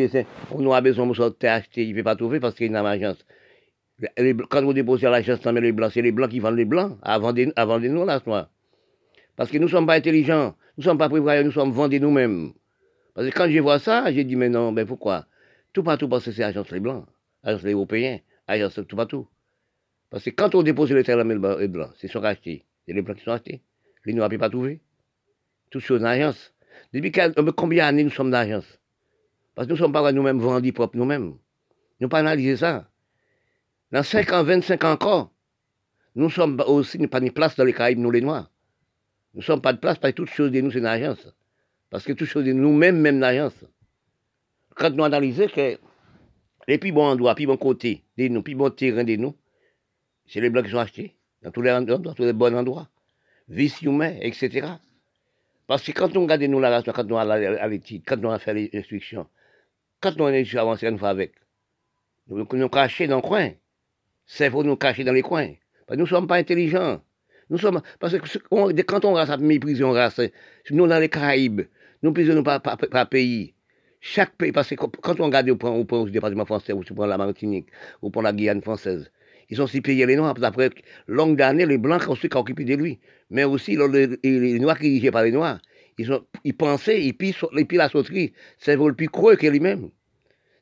on 0.51 0.73
a 0.73 0.81
besoin 0.81 1.07
de 1.07 1.47
acheter, 1.47 1.85
il 1.85 1.91
ne 1.91 1.95
peut 1.95 2.03
pas 2.03 2.17
trouver 2.17 2.41
parce 2.41 2.57
qu'il 2.57 2.71
y 2.71 2.75
a 2.75 2.81
une 2.81 2.87
agence. 2.87 3.25
Quand 4.51 4.63
vous 4.63 4.73
déposez 4.73 5.07
à 5.07 5.11
l'agence, 5.11 5.45
les 5.47 5.73
blancs, 5.73 5.93
c'est 5.95 6.03
les 6.03 6.11
blancs 6.11 6.31
qui 6.31 6.41
vendent 6.41 6.57
les 6.57 6.65
blancs 6.65 6.99
avant 7.01 7.33
de, 7.33 7.53
avant 7.55 7.79
de 7.79 7.87
nous, 7.87 8.05
là, 8.05 8.21
Parce 9.37 9.51
que 9.51 9.59
nous 9.59 9.67
ne 9.67 9.71
sommes 9.71 9.87
pas 9.87 9.95
intelligents, 9.95 10.57
nous 10.77 10.83
ne 10.83 10.85
sommes 10.85 10.99
pas 10.99 11.09
prévoyants, 11.09 11.45
nous 11.45 11.53
sommes 11.53 11.71
vendus 11.71 12.01
nous-mêmes. 12.01 12.51
Parce 13.15 13.29
que 13.29 13.33
quand 13.33 13.49
je 13.49 13.61
vois 13.61 13.79
ça, 13.79 14.13
j'ai 14.13 14.25
dit, 14.25 14.35
mais 14.35 14.49
non, 14.49 14.73
mais 14.73 14.85
pourquoi? 14.85 15.27
Tout 15.73 15.85
partout 15.85 16.09
parce 16.09 16.25
que 16.25 16.33
c'est 16.33 16.43
l'agence 16.43 16.71
les 16.73 16.81
blancs, 16.81 17.07
l'agence 17.45 17.63
les 17.63 17.73
européens, 17.73 18.19
l'agence 18.49 18.81
tout 18.87 18.97
partout. 18.97 19.29
Parce 20.11 20.25
que 20.25 20.31
quand 20.31 20.55
on 20.55 20.63
dépose 20.63 20.93
les 20.93 21.05
terres 21.05 21.23
les 21.25 21.69
blancs, 21.69 21.91
c'est 21.99 22.09
sont 22.09 22.23
achetés. 22.23 22.65
C'est 22.87 22.93
les 22.93 23.03
blancs 23.03 23.17
qui 23.19 23.25
sont 23.25 23.33
achetés. 23.33 23.63
Les 24.05 24.13
noirs 24.13 24.31
ne 24.31 24.37
pas 24.37 24.49
trouver 24.49 24.81
toutes 25.71 25.83
choses 25.83 26.03
en 26.03 26.07
agence. 26.07 26.53
Depuis 26.93 27.13
combien 27.57 27.87
d'années 27.87 28.05
nous 28.05 28.11
sommes 28.11 28.31
dans 28.31 28.39
l'agence? 28.39 28.79
Parce 29.55 29.67
que 29.67 29.73
nous 29.73 29.77
ne 29.77 29.83
sommes 29.83 29.93
pas 29.93 30.13
nous-mêmes 30.13 30.39
vendus 30.39 30.73
propres 30.73 30.97
nous-mêmes. 30.97 31.37
Nous 32.01 32.09
pas 32.09 32.21
analysé 32.21 32.57
ça. 32.57 32.89
Dans 33.91 34.03
5 34.03 34.33
ans, 34.33 34.45
25 34.45 34.85
ans 34.85 34.93
encore, 34.93 35.33
nous 36.15 36.31
sommes 36.31 36.61
aussi 36.67 36.99
pas 37.09 37.21
de 37.21 37.31
place 37.31 37.57
dans 37.57 37.65
les 37.65 37.73
Caraïbes, 37.73 37.99
nous 37.99 38.11
les 38.11 38.21
Noirs. 38.21 38.51
Nous 39.35 39.41
ne 39.41 39.45
sommes 39.45 39.61
pas 39.61 39.73
de 39.73 39.79
place 39.79 39.99
parce 39.99 40.13
que 40.13 40.17
toutes 40.17 40.31
choses 40.31 40.51
de 40.51 40.61
nous, 40.61 40.71
c'est 40.71 40.79
une 40.79 40.87
agence. 40.87 41.27
Parce 41.91 42.05
que 42.05 42.13
toutes 42.13 42.29
choses 42.29 42.45
de 42.45 42.53
nous-mêmes, 42.53 43.01
même 43.01 43.21
l'agence. 43.21 43.65
Quand 44.75 44.91
nous 44.91 45.05
analysons 45.05 45.49
que 45.49 45.79
les 46.69 46.79
plus 46.79 46.93
bons 46.93 47.07
endroits, 47.07 47.35
plus 47.35 47.47
bons 47.47 47.57
côtés 47.57 48.05
de 48.19 48.29
nous, 48.29 48.37
les 48.37 48.43
plus 48.43 48.55
bons 48.55 48.71
terrains 48.71 49.05
de 49.05 49.17
nous, 49.17 49.35
c'est 50.29 50.41
les 50.41 50.51
blancs 50.51 50.65
qui 50.65 50.73
sont 50.73 50.79
achetés, 50.79 51.15
dans 51.43 51.51
tous 51.51 51.63
les 51.63 51.71
endroits, 51.71 52.15
tous 52.15 52.25
les 52.25 52.33
bons 52.33 52.55
endroits. 52.55 52.89
Vice 53.49 53.81
humain, 53.83 54.15
etc. 54.21 54.67
Parce 55.67 55.83
que 55.83 55.93
quand 55.93 56.17
on 56.17 56.23
regarde 56.23 56.43
nous 56.43 56.61
la 56.61 56.71
race, 56.71 56.85
quand 56.85 57.11
on 57.11 57.17
a 57.17 57.35
à 57.35 57.69
l'étude, 57.69 58.03
quand 58.07 58.25
on 58.25 58.31
a 58.31 58.39
fait 58.39 58.55
les 58.55 58.71
instructions, 58.75 59.27
quand 60.01 60.21
on 60.21 60.29
est 60.29 60.55
avancé 60.57 60.87
une 60.87 60.99
fois 60.99 61.11
avec, 61.11 61.33
nous 62.29 62.47
nous 62.51 62.69
cacher 62.69 63.07
dans 63.07 63.17
le 63.17 63.23
coin. 63.23 63.51
C'est 64.27 64.51
pour 64.51 64.65
nous 64.65 64.77
cacher 64.77 65.05
dans 65.05 65.13
les 65.13 65.23
coins. 65.23 65.53
Parce 65.87 65.97
que 65.97 66.01
nous 66.01 66.05
ne 66.05 66.09
sommes 66.09 66.27
pas 66.27 66.37
intelligents. 66.37 67.01
Nous 67.49 67.59
sommes, 67.59 67.81
parce 68.01 68.19
que 68.19 68.83
quand 68.83 69.05
on 69.05 69.13
race 69.13 69.31
à 69.31 69.37
mépriser, 69.37 69.85
on 69.85 69.93
race, 69.93 70.21
nous 70.71 70.87
dans 70.89 70.99
les 70.99 71.09
Caraïbes, 71.09 71.63
nous 72.03 72.13
prisons 72.13 72.43
pas 72.43 72.59
par, 72.59 73.09
pays. 73.09 73.55
Chaque 74.01 74.35
pays, 74.37 74.53
parce 74.53 74.69
que 74.69 74.75
quand 74.75 75.21
on 75.21 75.27
regarde 75.27 75.49
au 75.51 75.57
point, 75.57 75.71
au 75.71 75.85
point 75.85 76.05
du 76.05 76.11
département 76.11 76.45
français, 76.45 76.73
ou 76.73 76.83
prend 76.83 77.07
la 77.07 77.17
Martinique, 77.17 77.69
ou 78.03 78.11
prend 78.11 78.23
la 78.23 78.33
Guyane 78.33 78.63
française, 78.63 79.11
ils 79.49 79.63
ont 79.63 79.67
si 79.67 79.81
payé 79.81 80.07
les 80.07 80.17
Noirs, 80.17 80.35
qu'après 80.35 80.71
longue 81.07 81.37
d'années, 81.37 81.67
les 81.67 81.79
Blancs 81.79 82.09
ont 82.09 82.39
occupé 82.39 82.65
de 82.65 82.75
lui. 82.75 82.99
Mais 83.31 83.45
aussi, 83.45 83.77
les, 83.77 84.59
Noirs 84.59 84.79
qui 84.79 84.89
dirigeaient 84.89 85.11
par 85.11 85.25
les 85.25 85.33
Noirs, 85.33 85.61
ils, 85.99 86.13
ont, 86.13 86.25
ils 86.45 86.57
pensaient, 86.57 87.15
la 87.73 87.89
sauterie. 87.89 88.33
C'est 88.59 88.77
le 88.77 88.93
plus 88.93 89.09
creux 89.09 89.37
que 89.37 89.47
lui-même. 89.47 89.91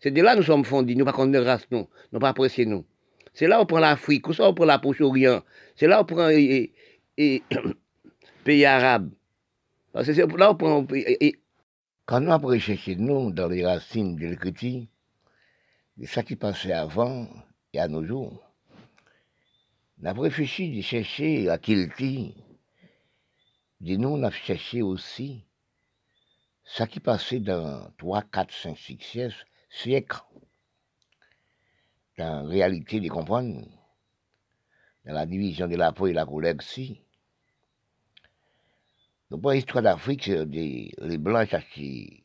C'est 0.01 0.11
de 0.11 0.21
là 0.21 0.35
que 0.35 0.39
nous 0.39 0.45
sommes 0.45 0.65
fondés, 0.65 0.95
nous 0.95 1.05
pas 1.05 1.13
contre 1.13 1.39
race, 1.39 1.67
nous, 1.71 1.89
nous 2.13 2.19
pas 2.19 2.29
apprécier 2.29 2.67
nous. 2.67 2.85
C'est 3.33 3.47
là 3.47 3.59
où 3.59 3.63
on 3.63 3.67
prend 3.67 3.81
l'Afrique, 3.81 4.29
où 4.29 4.33
on 4.39 4.55
prend 4.55 4.65
la 4.67 4.79
Proche-Orient, 4.79 5.43
c'est 5.77 5.87
là 5.87 5.99
où 5.99 6.03
on 6.03 6.05
prend 6.05 6.29
les 6.29 6.73
pays 8.45 8.65
arabes. 8.67 9.11
C'est 10.03 10.17
là 10.17 10.53
où 10.53 10.87
quand 12.07 12.21
nous 12.21 12.33
avons 12.33 12.49
recherché 12.49 12.97
nous 12.97 13.31
dans 13.33 13.49
les 13.49 13.65
racines 13.65 14.17
de 14.17 14.27
l'écriture, 14.27 14.83
de 15.97 16.07
ce 16.07 16.21
qui 16.21 16.37
passait 16.37 16.73
avant 16.73 17.27
et 17.73 17.81
à 17.81 17.89
nos 17.89 18.05
jours, 18.05 18.44
on 20.05 20.07
a 20.07 20.13
réfléchi 20.13 20.71
de 20.71 20.83
chercher 20.83 21.45
la 21.45 21.57
qualité. 21.57 22.35
De 23.81 23.97
nous, 23.97 24.11
on 24.11 24.23
a 24.23 24.31
cherché 24.31 24.83
aussi 24.83 25.47
ce 26.63 26.85
qui 26.85 27.01
passait 27.01 27.41
dans 27.41 27.91
3, 27.97 28.23
4, 28.23 28.53
5, 28.53 28.77
6 28.77 29.33
siècles. 29.71 30.21
Dans 32.19 32.43
la 32.43 32.49
réalité 32.49 33.01
de 33.01 33.09
comprendre, 33.09 33.67
dans 35.07 35.13
la 35.15 35.25
division 35.25 35.67
de 35.67 35.77
la 35.77 35.93
peau 35.93 36.07
et 36.07 36.13
la 36.13 36.27
couleur 36.27 36.55
aussi. 36.59 37.01
Donc, 39.31 39.53
l'histoire 39.53 39.83
d'Afrique, 39.83 40.25
c'est 40.25 40.45
les 40.45 41.19
Blancs 41.19 41.49
cherchaient 41.49 42.25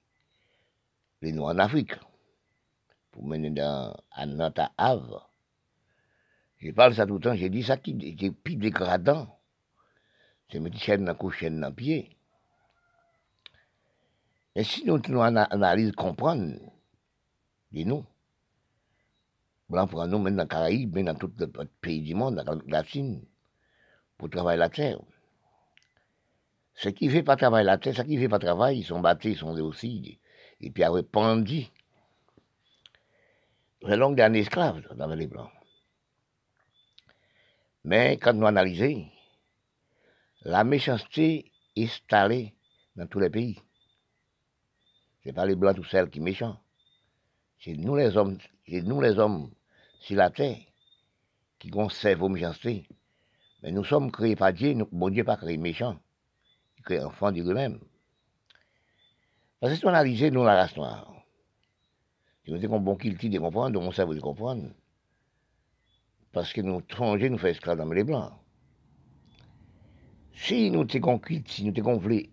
les 1.22 1.32
Noirs 1.32 1.56
en 1.56 1.60
Afrique 1.60 1.94
pour 3.12 3.26
mener 3.26 3.52
dans, 3.52 3.96
à 4.12 4.26
notre 4.26 4.70
Havre. 4.78 5.29
Je 6.60 6.72
parle 6.72 6.94
ça 6.94 7.06
tout 7.06 7.16
le 7.16 7.20
temps, 7.22 7.36
j'ai 7.36 7.50
dit 7.50 7.64
ça 7.64 7.78
qui 7.78 7.92
est 8.20 8.32
plus 8.32 8.58
dégradant. 8.58 9.40
C'est 10.52 10.60
mettre 10.60 10.78
chaîne 10.78 11.06
dans 11.06 11.16
la 11.20 11.32
chaîne 11.32 11.62
dans 11.62 11.72
pied. 11.72 12.18
Et 14.56 14.64
si 14.64 14.84
nous, 14.86 15.00
nous 15.08 15.22
analysons, 15.22 15.94
comprendre, 15.94 16.56
dis-nous, 17.72 18.06
blanc 19.70 19.88
pour 19.88 20.06
nous, 20.08 20.18
même 20.18 20.36
dans 20.36 20.44
les 20.44 20.50
Caraïbes, 20.50 20.96
même 20.96 21.06
dans 21.06 21.16
tout 21.16 21.32
le 21.38 21.48
pays 21.80 22.02
du 22.02 22.16
monde, 22.16 22.36
dans 22.36 22.60
la 22.68 22.84
Chine, 22.84 23.24
pour 24.18 24.30
travailler 24.30 24.58
la 24.58 24.70
terre. 24.70 25.00
Ce 26.74 26.90
qui 26.90 27.08
ne 27.08 27.12
fait 27.12 27.24
pas 27.24 27.38
travailler 27.38 27.66
la 27.66 27.78
terre, 27.78 27.96
ce 27.96 28.02
qui 28.02 28.16
ne 28.16 28.20
fait 28.20 28.28
pas 28.28 28.40
travailler, 28.40 28.80
ils 28.80 28.86
sont 28.86 29.00
battus, 29.00 29.34
ils 29.34 29.40
sont 29.40 29.58
aussi, 29.62 30.20
et 30.60 30.72
puis 30.72 30.84
après 30.84 31.04
pendus. 31.04 31.68
C'est 33.86 33.96
longue 33.96 34.18
d'un 34.18 34.34
esclave 34.34 34.82
dans 34.96 35.08
les 35.08 35.28
blancs. 35.28 35.52
Mais 37.84 38.18
quand 38.18 38.34
nous 38.34 38.46
analysons, 38.46 39.08
la 40.42 40.64
méchanceté 40.64 41.52
est 41.76 41.84
installée 41.86 42.54
dans 42.96 43.08
tous 43.08 43.20
les 43.20 43.30
pays. 43.30 43.60
Ce 45.24 45.30
n'est 45.30 45.34
pas 45.34 45.46
les 45.46 45.56
blancs 45.56 45.76
tout 45.76 45.84
seuls 45.84 46.10
qui 46.10 46.20
sont 46.20 46.26
méchants. 46.26 46.60
C'est 47.60 47.74
nous 47.74 47.96
les 47.96 48.16
hommes, 48.16 48.38
c'est 48.68 48.82
nous 48.82 49.02
les 49.02 49.18
hommes 49.20 49.52
sur 50.00 50.18
la 50.18 50.30
terre 50.30 50.58
qui 51.60 51.70
conservent 51.70 52.20
vos 52.20 52.30
méchancetés. 52.30 52.88
Mais 53.62 53.72
nous 53.72 53.84
sommes 53.84 54.12
créés 54.12 54.36
par 54.36 54.54
Dieu, 54.54 54.74
nous, 54.74 54.88
bon 54.92 55.10
Dieu 55.10 55.24
pas 55.24 55.36
créé 55.36 55.58
méchants. 55.58 56.00
Il 56.78 56.84
crée 56.84 57.04
enfants 57.04 57.32
de 57.32 57.42
lui-même. 57.42 57.80
Parce 59.60 59.74
que 59.74 59.80
si 59.80 59.86
on 59.86 59.90
analyse, 59.90 60.24
nous, 60.24 60.44
la 60.46 60.56
race 60.56 60.76
noire, 60.78 61.14
si 62.46 62.52
nous 62.52 62.64
avons 62.64 62.80
bon 62.80 62.96
culture 62.96 63.30
de 63.30 63.40
comprendre, 63.40 63.82
mon 63.82 63.92
cerveau 63.92 64.14
de 64.14 64.22
comprendre, 64.22 64.70
parce 66.32 66.54
que 66.54 66.62
nous 66.62 66.80
étrangers 66.80 67.30
nous 67.30 67.38
faisons 67.38 67.52
esclaves 67.52 67.78
dans 67.78 67.92
les 67.92 68.04
blancs. 68.04 68.32
Si 70.34 70.72
nous 70.72 70.86
avons 70.94 71.20
culture, 71.20 71.54
si 71.54 71.66
nous 71.66 71.74
avons 71.80 71.98
voulu 71.98 72.30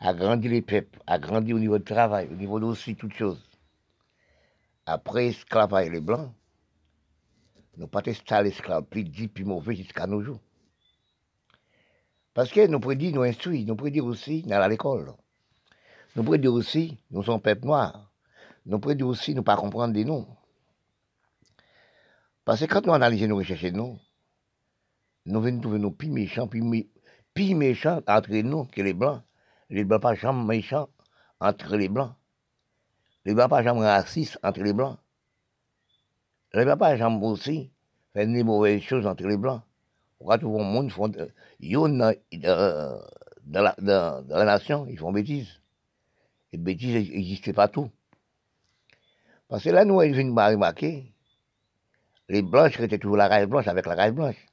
agrandir 0.00 0.50
les 0.50 0.62
peuples, 0.62 0.98
agrandir 1.06 1.56
au 1.56 1.58
niveau 1.58 1.78
du 1.78 1.84
travail, 1.84 2.28
au 2.30 2.34
niveau 2.34 2.58
de 2.58 2.64
aussi 2.64 2.96
toutes 2.96 3.14
choses, 3.14 3.42
après 4.86 5.28
esclavage 5.28 5.90
les 5.90 6.00
blancs, 6.00 6.32
nous 7.76 7.86
pas 7.86 8.02
testé 8.02 8.42
l'esclave 8.42 8.84
plus 8.84 9.04
dit, 9.04 9.28
plus 9.28 9.44
mauvais 9.44 9.74
jusqu'à 9.74 10.06
nos 10.06 10.22
jours. 10.22 10.40
Parce 12.32 12.50
que 12.50 12.66
nous 12.66 12.80
prédit, 12.80 13.12
nous 13.12 13.22
instruit, 13.22 13.64
nous 13.64 13.76
prédit 13.76 14.00
aussi 14.00 14.42
dans 14.42 14.68
l'école. 14.68 15.12
Nous 16.16 16.24
prédit 16.24 16.48
aussi, 16.48 16.98
nous 17.10 17.22
sommes 17.22 17.40
peuple 17.40 17.66
noir. 17.66 18.10
Nous 18.66 18.78
prédit 18.78 19.04
aussi, 19.04 19.34
nous 19.34 19.42
pas 19.42 19.56
comprendre 19.56 19.94
des 19.94 20.04
noms. 20.04 20.26
Parce 22.44 22.60
que 22.60 22.66
quand 22.66 22.86
nous 22.86 22.92
analysons 22.92 23.28
nos 23.28 23.36
recherches, 23.36 23.64
nous, 23.64 23.98
nous 25.26 25.40
venons 25.40 25.60
trouver 25.60 25.78
nos 25.78 25.90
plus 25.90 26.10
méchants, 26.10 26.46
plus, 26.46 27.54
méchants 27.54 28.02
entre 28.06 28.34
nous 28.42 28.66
que 28.66 28.82
les 28.82 28.92
blancs. 28.92 29.22
Les 29.70 29.84
blancs 29.84 30.02
pas 30.02 30.14
jamais 30.14 30.44
méchants 30.44 30.88
entre 31.40 31.76
les 31.76 31.88
blancs. 31.88 32.14
Les 33.24 33.34
blancs 33.34 33.48
pas 33.48 33.62
jamais 33.62 33.80
racistes 33.80 34.38
entre 34.42 34.60
les 34.60 34.74
blancs. 34.74 34.98
Les 36.52 36.64
blancs 36.64 36.78
pas 36.78 36.96
jamais 36.96 37.24
aussi 37.26 37.72
faire 38.12 38.26
des 38.26 38.44
mauvaises 38.44 38.82
choses 38.82 39.06
entre 39.06 39.26
les 39.26 39.38
blancs. 39.38 39.62
Pourquoi 40.18 40.38
tout 40.38 40.50
le 40.50 40.62
monde 40.62 40.90
font, 40.90 41.10
euh, 41.16 41.26
euh, 41.64 42.98
dans, 43.44 43.62
la, 43.62 43.74
dans, 43.78 44.24
la 44.28 44.44
nation, 44.44 44.86
ils 44.86 44.98
font 44.98 45.12
bêtises. 45.12 45.60
Et 46.52 46.58
bêtises 46.58 46.94
n'existent 47.10 47.52
pas 47.52 47.68
tout. 47.68 47.90
Parce 49.48 49.64
que 49.64 49.70
là, 49.70 49.84
nous, 49.84 50.00
ils 50.02 50.12
viennent 50.12 50.38
remarquer, 50.38 51.13
les 52.28 52.42
blanches 52.42 52.80
étaient 52.80 52.98
toujours 52.98 53.16
la 53.16 53.28
race 53.28 53.46
blanche 53.46 53.68
avec 53.68 53.86
la 53.86 53.94
race 53.94 54.12
blanche. 54.12 54.46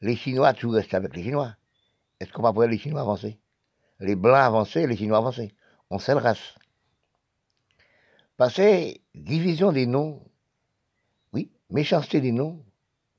Les 0.00 0.16
Chinois 0.16 0.52
toujours 0.54 0.76
restent 0.76 0.94
avec 0.94 1.14
les 1.14 1.22
Chinois. 1.22 1.54
Est-ce 2.18 2.32
qu'on 2.32 2.42
va 2.42 2.50
pouvoir 2.50 2.68
les 2.68 2.78
Chinois 2.78 3.00
avancer? 3.00 3.38
Les 4.00 4.16
Blancs 4.16 4.36
avancer, 4.36 4.86
les 4.86 4.96
Chinois 4.96 5.18
avancer. 5.18 5.54
On 5.90 5.98
seule 5.98 6.18
race. 6.18 6.54
Parce 8.36 8.54
que 8.54 8.94
division 9.14 9.72
des 9.72 9.86
noms, 9.86 10.22
oui, 11.32 11.50
méchanceté 11.68 12.20
des 12.20 12.32
noms 12.32 12.64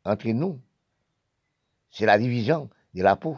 entre 0.04 0.28
nous, 0.30 0.60
c'est 1.91 2.08
la 2.08 2.18
division 2.18 2.70
de 2.95 3.04
la 3.04 3.16
peau. 3.16 3.38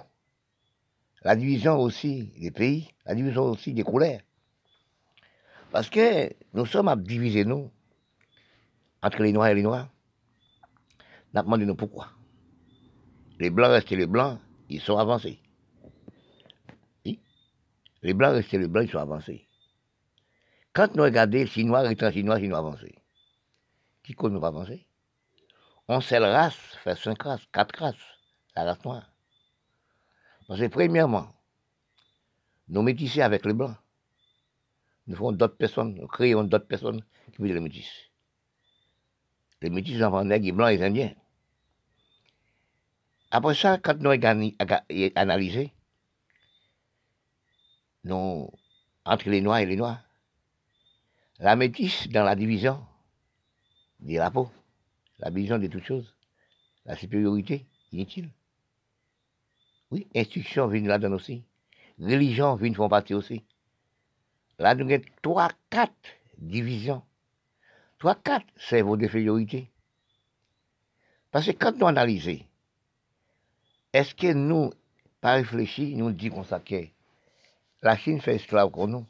La 1.23 1.35
division 1.35 1.77
aussi 1.77 2.33
des 2.39 2.51
pays, 2.51 2.89
la 3.05 3.15
division 3.15 3.43
aussi 3.43 3.73
des 3.73 3.83
couleurs. 3.83 4.21
Parce 5.71 5.89
que 5.89 6.29
nous 6.53 6.65
sommes 6.65 6.87
à 6.87 6.95
diviser 6.95 7.43
nous 7.43 7.71
entre 9.01 9.21
les 9.23 9.33
noirs 9.33 9.49
et 9.49 9.55
les 9.55 9.63
noirs. 9.63 9.92
N'a 11.33 11.41
demandé 11.41 11.65
nous 11.65 11.75
pourquoi. 11.75 12.09
Les 13.39 13.49
blancs 13.49 13.71
restent 13.71 13.89
les 13.89 14.05
blancs, 14.05 14.39
ils 14.69 14.81
sont 14.81 14.97
avancés. 14.97 15.39
Les 18.03 18.13
blancs 18.13 18.33
restent 18.33 18.51
les 18.51 18.67
blancs, 18.67 18.85
ils 18.85 18.91
sont 18.91 18.99
avancés. 18.99 19.47
Quand 20.73 20.93
nous 20.95 21.03
regardons 21.03 21.37
les 21.37 21.47
Chinois 21.47 21.81
restent 21.81 22.11
Chinois, 22.11 22.39
Chinois 22.39 22.59
avancés. 22.59 22.95
Qui 24.03 24.13
compte 24.13 24.33
nous 24.33 24.45
avancer? 24.45 24.85
On 25.87 26.01
seule 26.01 26.23
race 26.23 26.55
fait 26.83 26.97
cinq 26.97 27.23
races, 27.23 27.45
quatre 27.51 27.79
races, 27.79 27.95
la 28.55 28.65
race 28.65 28.83
noire. 28.83 29.09
Parce 30.47 30.59
que 30.59 30.67
premièrement, 30.67 31.29
nous 32.67 32.81
métissons 32.81 33.21
avec 33.21 33.45
les 33.45 33.53
blancs. 33.53 33.75
Nous 35.07 35.15
faisons 35.15 35.31
d'autres 35.31 35.57
personnes, 35.57 35.95
nous 35.95 36.07
créons 36.07 36.43
d'autres 36.43 36.67
personnes 36.67 37.03
qui 37.31 37.41
veulent 37.41 37.53
les 37.53 37.59
métis. 37.59 37.89
Les 39.61 39.69
métis, 39.69 39.97
nègres, 39.97 40.23
les 40.23 40.51
blancs 40.51 40.69
et 40.69 40.77
les 40.77 40.83
indiens. 40.83 41.13
Après 43.35 43.55
ça, 43.55 43.79
quand 43.79 43.97
nous 43.97 44.11
avons 44.11 44.51
analysé, 45.15 45.73
entre 48.05 49.29
les 49.29 49.41
noirs 49.41 49.57
et 49.57 49.65
les 49.65 49.75
noirs, 49.75 50.03
la 51.39 51.55
métisse 51.55 52.07
dans 52.09 52.25
la 52.25 52.35
division 52.35 52.85
de 54.01 54.17
la 54.19 54.29
peau, 54.29 54.51
la 55.17 55.31
division 55.31 55.57
de 55.57 55.65
toutes 55.65 55.83
choses, 55.83 56.13
la 56.85 56.95
supériorité 56.95 57.65
inutile. 57.91 58.29
Oui, 59.89 60.07
instruction 60.15 60.67
vient 60.67 60.83
là-dedans 60.83 61.15
aussi. 61.15 61.43
Religion 61.99 62.55
vient 62.55 62.75
font 62.75 62.87
partie 62.87 63.15
aussi. 63.15 63.43
Là, 64.59 64.75
nous 64.75 64.87
avons 64.91 65.03
trois, 65.23 65.49
quatre 65.71 65.91
divisions. 66.37 67.01
Trois, 67.97 68.13
quatre 68.13 68.45
cerveaux 68.57 68.95
de 68.95 69.07
supériorité. 69.07 69.71
Parce 71.31 71.47
que 71.47 71.51
quand 71.53 71.75
nous 71.79 71.87
analysons, 71.87 72.37
est-ce 73.93 74.15
que 74.15 74.33
nous, 74.33 74.71
pas 75.21 75.33
réfléchi, 75.33 75.95
nous 75.95 76.11
disons 76.11 76.43
ça 76.43 76.59
que 76.59 76.87
la 77.81 77.95
Chine 77.95 78.19
fait 78.19 78.35
esclave 78.35 78.71
comme 78.71 78.91
nous? 78.91 79.05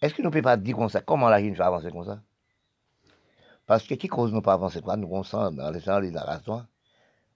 Est-ce 0.00 0.14
que 0.14 0.22
nous 0.22 0.28
ne 0.28 0.32
pouvons 0.32 0.42
pas 0.42 0.56
dire 0.56 0.76
comme 0.76 0.88
ça? 0.88 1.02
Comment 1.02 1.28
la 1.28 1.38
Chine 1.38 1.54
fait 1.54 1.62
avancer 1.62 1.90
comme 1.90 2.06
ça? 2.06 2.22
Parce 3.66 3.84
que 3.86 3.94
qui 3.94 4.08
cause 4.08 4.32
nous 4.32 4.42
pas 4.42 4.54
avancer 4.54 4.80
quoi 4.80 4.96
Nous 4.96 5.08
consentons 5.08 5.56
dans 5.56 5.70
les 5.70 5.80
gens, 5.80 5.98
les 5.98 6.10
narrations, 6.10 6.66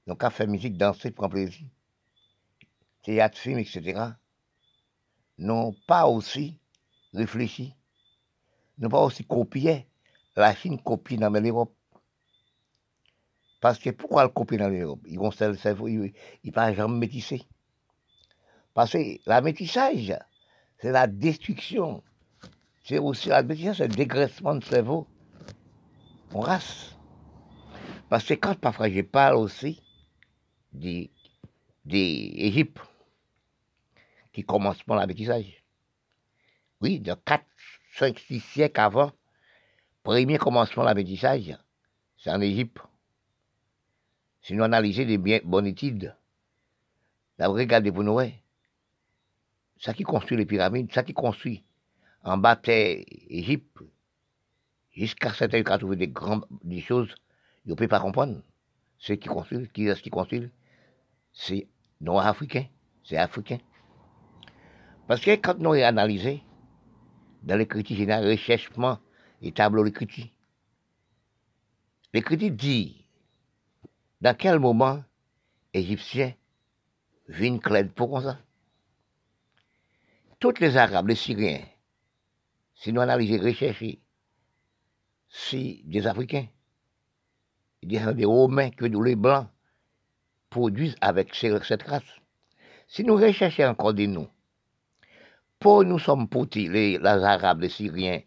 nous 0.06 0.16
avons 0.18 0.30
fait 0.30 0.46
musique, 0.46 0.76
danser, 0.76 1.10
prendre 1.10 1.32
plaisir. 1.32 1.66
Théâtre, 3.02 3.38
film, 3.38 3.58
etc. 3.58 4.00
Nous 5.38 5.74
pas 5.86 6.06
aussi 6.06 6.58
réfléchi. 7.12 7.74
Nous 8.78 8.88
pas 8.88 9.00
aussi 9.00 9.24
copié. 9.24 9.86
La 10.36 10.54
Chine 10.54 10.80
copie 10.80 11.16
dans 11.16 11.30
l'Europe. 11.30 11.74
Parce 13.60 13.78
que 13.78 13.90
pourquoi 13.90 14.22
le 14.24 14.30
copier 14.30 14.58
dans 14.58 14.68
l'Europe 14.68 15.00
Ils 15.06 15.18
vont 15.18 15.30
se 15.30 15.52
cerveau, 15.54 15.86
ils 15.86 16.12
ne 16.44 16.74
jamais 16.74 16.98
métisser. 16.98 17.42
Parce 18.72 18.92
que 18.92 19.18
la 19.26 19.40
métissage, 19.42 20.16
c'est 20.78 20.92
la 20.92 21.06
destruction. 21.06 22.02
C'est 22.84 22.98
aussi 22.98 23.28
la 23.28 23.42
métissage, 23.42 23.76
c'est 23.78 23.88
le 23.88 23.94
dégraissement 23.94 24.54
de 24.54 24.64
cerveau 24.64 25.06
en 26.32 26.40
race. 26.40 26.96
Parce 28.08 28.24
que 28.24 28.34
quand 28.34 28.58
parfois 28.58 28.88
je 28.88 29.02
parle 29.02 29.36
aussi 29.36 29.82
d'Égypte, 31.84 32.80
qui 34.32 34.44
commence 34.44 34.82
par 34.82 34.96
l'habitissage. 34.96 35.62
Oui, 36.80 37.00
de 37.00 37.12
4, 37.12 37.44
5, 37.96 38.18
6 38.18 38.40
siècles 38.40 38.80
avant, 38.80 39.12
premier 40.02 40.38
commencement 40.38 40.84
de 40.84 40.88
l'habitissage, 40.88 41.56
c'est 42.16 42.30
en 42.30 42.40
Égypte. 42.40 42.78
Si 44.42 44.54
nous 44.54 44.64
analysons 44.64 45.04
des 45.04 45.18
bien 45.18 45.40
bonnes 45.44 45.66
études, 45.66 46.14
là, 47.38 47.48
regardez 47.48 47.92
pour 47.92 48.04
ça 49.78 49.94
qui 49.94 50.02
construit 50.02 50.36
les 50.36 50.46
pyramides, 50.46 50.92
ça 50.92 51.02
qui 51.02 51.12
construit 51.12 51.64
en 52.22 52.36
bas 52.36 52.54
de 52.54 53.04
Égypte, 53.32 53.78
jusqu'à 54.92 55.32
certains 55.32 55.62
cas 55.62 55.78
trouver 55.78 55.96
des 55.96 56.08
grandes 56.08 56.44
des 56.62 56.80
choses, 56.80 57.14
ils 57.64 57.70
ne 57.70 57.74
peuvent 57.74 57.88
pas 57.88 58.00
comprendre. 58.00 58.42
Ce 58.98 59.14
qui 59.14 59.28
construit, 59.28 59.68
qui 59.72 59.86
est 59.86 59.94
ce 59.94 60.02
qui 60.02 60.10
construit, 60.10 60.50
c'est 61.32 61.66
nord-africain, 62.00 62.66
c'est 63.02 63.16
africain. 63.16 63.58
Parce 65.06 65.22
que 65.22 65.30
quand 65.36 65.58
nous 65.58 65.72
analysons, 65.72 66.40
dans 67.42 67.56
l'écriture 67.56 67.96
générale, 67.96 68.26
recherchement 68.28 68.98
et 69.40 69.52
tableau 69.52 69.82
d'écriture, 69.84 70.26
l'écriture 72.12 72.50
dit 72.50 72.99
dans 74.20 74.36
quel 74.36 74.58
moment 74.58 75.02
Égyptiens 75.72 76.34
viennent 77.28 77.60
clair 77.60 77.88
pour 77.94 78.20
ça? 78.20 78.38
Tous 80.38 80.58
les 80.60 80.76
Arabes, 80.76 81.08
les 81.08 81.14
Syriens, 81.14 81.60
si 82.74 82.92
nous 82.92 83.00
analysons, 83.00 83.42
recherchons, 83.42 83.96
c'est 85.28 85.80
des 85.84 86.06
Africains. 86.06 86.46
Des 87.82 88.24
Romains 88.24 88.70
que 88.70 88.86
nous, 88.86 89.02
les 89.02 89.16
Blancs, 89.16 89.46
produisent 90.50 90.96
avec 91.00 91.34
cette 91.34 91.82
race. 91.82 92.02
Si 92.88 93.04
nous 93.04 93.16
recherchons 93.16 93.64
encore 93.64 93.94
des 93.94 94.06
noms, 94.06 94.30
pour 95.58 95.84
nous 95.84 95.98
sommes 95.98 96.28
potés, 96.28 96.68
les, 96.68 96.98
Arabes, 97.04 97.60
les 97.60 97.68
Syriens, 97.68 98.20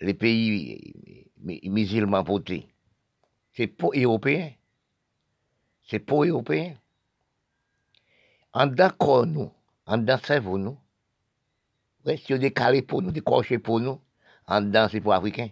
les 0.00 0.14
pays 0.14 1.26
musulmans 1.42 2.24
potés, 2.24 2.68
c'est 3.52 3.66
pour 3.66 3.92
Européens. 3.94 4.52
C'est 5.90 5.98
pour 5.98 6.24
Européens. 6.24 6.76
En 8.52 8.68
d'accord 8.68 9.26
nous, 9.26 9.50
en 9.86 9.98
dedans 9.98 10.18
cerveau 10.18 10.56
nous, 10.56 10.78
ouais, 12.04 12.16
si 12.16 12.32
on 12.32 12.38
décalé 12.38 12.82
pour 12.82 13.02
nous, 13.02 13.10
décroché 13.10 13.58
pour 13.58 13.80
nous, 13.80 14.00
en 14.46 14.60
dedans 14.60 14.86
c'est 14.88 15.00
pour 15.00 15.14
Africains. 15.14 15.50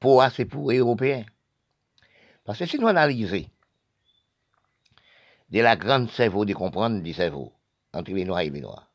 Pour 0.00 0.24
c'est 0.34 0.46
pour 0.46 0.72
Européens. 0.72 1.26
Parce 2.44 2.58
que 2.58 2.64
si 2.64 2.78
nous 2.78 2.88
analysons 2.88 3.44
de 5.50 5.60
la 5.60 5.76
grande 5.76 6.10
cerveau 6.10 6.46
de 6.46 6.54
comprendre 6.54 7.02
du 7.02 7.12
cerveau 7.12 7.52
entre 7.92 8.12
les 8.12 8.24
Noirs 8.24 8.40
et 8.40 8.50
les 8.50 8.62
Noirs, 8.62 8.90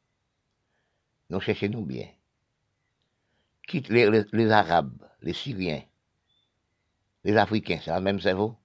nous 1.29 1.39
cherchons 1.39 1.69
nous 1.69 1.85
bien. 1.85 2.07
Quitte 3.67 3.89
les, 3.89 4.23
les, 4.31 4.51
Arabes, 4.51 5.07
les 5.21 5.33
Syriens, 5.33 5.83
les 7.23 7.37
Africains, 7.37 7.79
c'est 7.83 7.93
le 7.93 8.01
même 8.01 8.19
cerveau. 8.19 8.57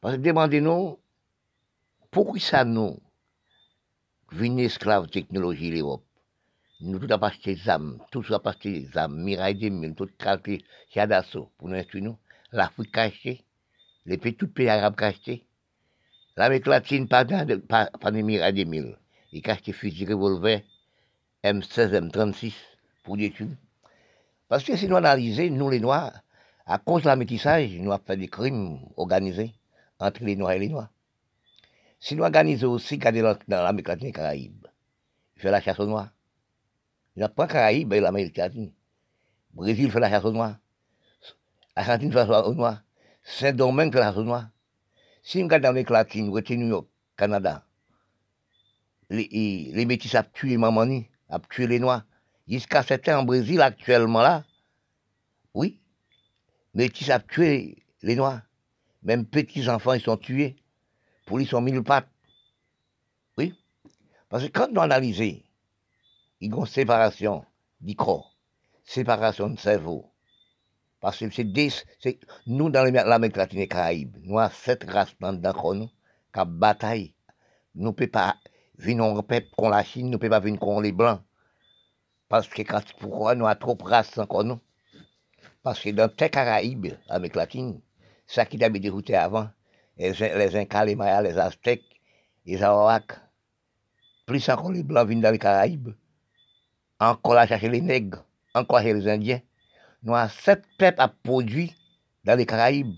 Parce 0.00 0.16
que 0.16 0.20
demandez-nous, 0.20 0.98
pourquoi 2.10 2.38
ça 2.38 2.64
nous, 2.64 2.98
une 4.32 4.60
esclave 4.60 5.08
technologie 5.08 5.70
l'Europe, 5.70 6.04
nous 6.80 7.00
tout 7.00 7.12
acheté 7.12 7.56
des 7.56 7.68
âmes, 7.68 7.98
tout 8.12 8.22
acheté 8.44 8.80
des 8.80 8.96
âmes, 8.96 9.20
Mirail 9.20 9.56
2000, 9.56 9.94
tout 9.96 10.08
qualité, 10.16 10.64
d'assaut 10.94 11.50
pour 11.58 11.68
nous 11.68 11.74
instruire 11.74 12.14
l'Afrique 12.52 12.96
acheté, 12.96 13.44
les 14.06 14.18
pays, 14.18 14.36
les 14.40 14.46
pays 14.46 14.68
acheté, 14.68 15.44
l'Amérique 16.36 16.66
latine, 16.66 17.08
pas 17.08 17.24
de, 17.24 17.56
pas, 17.56 17.86
pas 17.86 18.12
de 18.12 18.20
Mirail 18.20 18.52
2000, 18.52 18.96
ils 19.32 19.42
ont 19.44 19.50
acheté 19.50 19.72
fusil 19.72 20.06
revolver, 20.06 20.62
M16, 21.42 22.08
M36 22.08 22.54
pour 23.02 23.16
détruire. 23.16 23.56
Parce 24.46 24.62
que 24.62 24.76
si 24.76 24.86
nous 24.86 24.96
analysons, 24.96 25.50
nous 25.50 25.70
les 25.70 25.80
Noirs, 25.80 26.20
à 26.66 26.78
cause 26.78 27.02
de 27.02 27.08
la 27.08 27.16
métissage, 27.16 27.72
nous 27.72 27.90
avons 27.90 28.04
fait 28.04 28.16
des 28.16 28.28
crimes 28.28 28.78
organisés 28.96 29.57
entre 29.98 30.24
les 30.24 30.36
Noirs 30.36 30.52
et 30.52 30.58
les 30.58 30.68
Noirs. 30.68 30.90
Si 32.00 32.14
nous 32.14 32.22
organisons 32.22 32.72
aussi, 32.72 32.94
regardez 32.94 33.22
dans 33.22 33.62
l'Amérique 33.62 33.88
latine 33.88 34.08
et 34.08 34.12
Caraïbes, 34.12 34.66
fait 35.36 35.50
la 35.50 35.60
chasse 35.60 35.80
aux 35.80 35.86
Noirs. 35.86 36.10
Il 37.16 37.20
n'y 37.20 37.24
a 37.24 37.28
pas 37.28 37.46
Caraïbes 37.46 37.92
et 37.92 38.00
l'Amérique 38.00 38.36
latine. 38.36 38.72
Brésil 39.52 39.90
fait 39.90 40.00
la 40.00 40.08
chasse 40.08 40.24
aux 40.24 40.32
Noirs. 40.32 40.56
Argentine 41.74 42.12
fait 42.12 42.18
la 42.18 42.26
chasse 42.26 42.46
aux 42.46 42.54
Noirs. 42.54 42.82
Saint-Domingue 43.24 43.92
fait 43.92 43.98
la 43.98 44.06
chasse 44.06 44.16
aux 44.18 44.24
Noirs. 44.24 44.48
Si 45.22 45.38
nous 45.38 45.44
regardons 45.44 45.68
l'Amérique 45.68 45.90
latine, 45.90 46.26
nous 46.26 46.40
New 46.40 46.68
York, 46.68 46.86
Canada, 47.16 47.64
les, 49.10 49.70
les 49.72 49.84
métis 49.84 50.14
ont 50.14 50.24
tué 50.32 50.56
Mamani, 50.56 51.08
ont 51.28 51.40
tué 51.50 51.66
les 51.66 51.80
Noirs. 51.80 52.04
Jusqu'à 52.46 52.82
certains 52.82 53.18
en 53.18 53.24
Brésil 53.24 53.60
actuellement 53.60 54.22
là, 54.22 54.44
oui, 55.54 55.80
métis 56.74 57.10
ont 57.10 57.20
tué 57.28 57.84
les 58.02 58.14
Noirs. 58.14 58.42
Même 59.02 59.26
petits 59.26 59.68
enfants, 59.68 59.94
ils 59.94 60.00
sont 60.00 60.16
tués. 60.16 60.56
Pour 61.26 61.40
ils 61.40 61.46
sont 61.46 61.60
mille 61.60 61.82
pattes. 61.82 62.08
Oui. 63.36 63.54
Parce 64.28 64.44
que 64.44 64.48
quand 64.48 64.72
nous 64.72 64.80
analysons, 64.80 65.42
il 66.40 66.50
y 66.50 66.52
a 66.52 66.56
une 66.56 66.66
séparation 66.66 67.44
du 67.80 67.94
corps, 67.94 68.36
séparation 68.84 69.50
de 69.50 69.58
cerveau. 69.58 70.10
Parce 71.00 71.18
que 71.18 71.30
c'est 71.30 72.18
nous 72.46 72.70
dans 72.70 72.84
l'Amérique 72.84 73.36
latine 73.36 73.60
et 73.60 73.68
Caraïbes, 73.68 74.16
nous 74.22 74.38
avons 74.38 74.52
cette 74.52 74.84
race 74.90 75.14
dans 75.20 75.32
nous, 75.74 75.86
qui 75.86 76.40
bataille. 76.46 77.14
Nous 77.74 77.86
ne 77.86 77.92
pouvons 77.92 78.10
pas 78.10 78.36
venir 78.76 79.04
en 79.04 79.14
contre 79.14 79.70
la 79.70 79.84
Chine, 79.84 80.06
nous 80.06 80.12
ne 80.12 80.16
pouvons 80.16 80.30
pas 80.30 80.40
venir 80.40 80.58
contre 80.58 80.82
les 80.82 80.92
Blancs. 80.92 81.20
Parce 82.28 82.48
que 82.48 82.62
pourquoi 82.98 83.34
nous 83.36 83.46
avons 83.46 83.60
trop 83.60 83.74
de 83.74 83.82
races 83.84 84.18
encore 84.18 84.44
nous? 84.44 84.60
Parce 85.62 85.80
que 85.80 85.90
dans 85.90 86.10
les 86.20 86.30
Caraïbes, 86.30 86.94
l'Amérique 87.08 87.36
latine, 87.36 87.80
ça 88.28 88.44
qui 88.44 88.62
avait 88.62 88.78
dérouté 88.78 89.16
avant, 89.16 89.48
les, 89.96 90.12
les 90.12 90.56
Incas, 90.56 90.84
les 90.84 90.94
Mayas, 90.94 91.22
les 91.22 91.38
Aztèques, 91.38 92.00
les 92.44 92.62
Arawaks, 92.62 93.18
plus 94.26 94.46
encore 94.50 94.70
les 94.70 94.82
Blancs 94.82 95.08
viennent 95.08 95.22
dans 95.22 95.30
les 95.30 95.38
Caraïbes, 95.38 95.94
encore 97.00 97.34
là 97.34 97.46
chercher 97.46 97.70
les 97.70 97.80
nègres, 97.80 98.24
encore 98.54 98.80
chez 98.80 98.92
les 98.92 99.08
Indiens. 99.08 99.40
Nous 100.02 100.14
avons 100.14 100.30
sept 100.30 100.62
peuples 100.78 101.00
à 101.00 101.08
produire 101.08 101.70
dans 102.24 102.36
les 102.36 102.44
Caraïbes, 102.44 102.94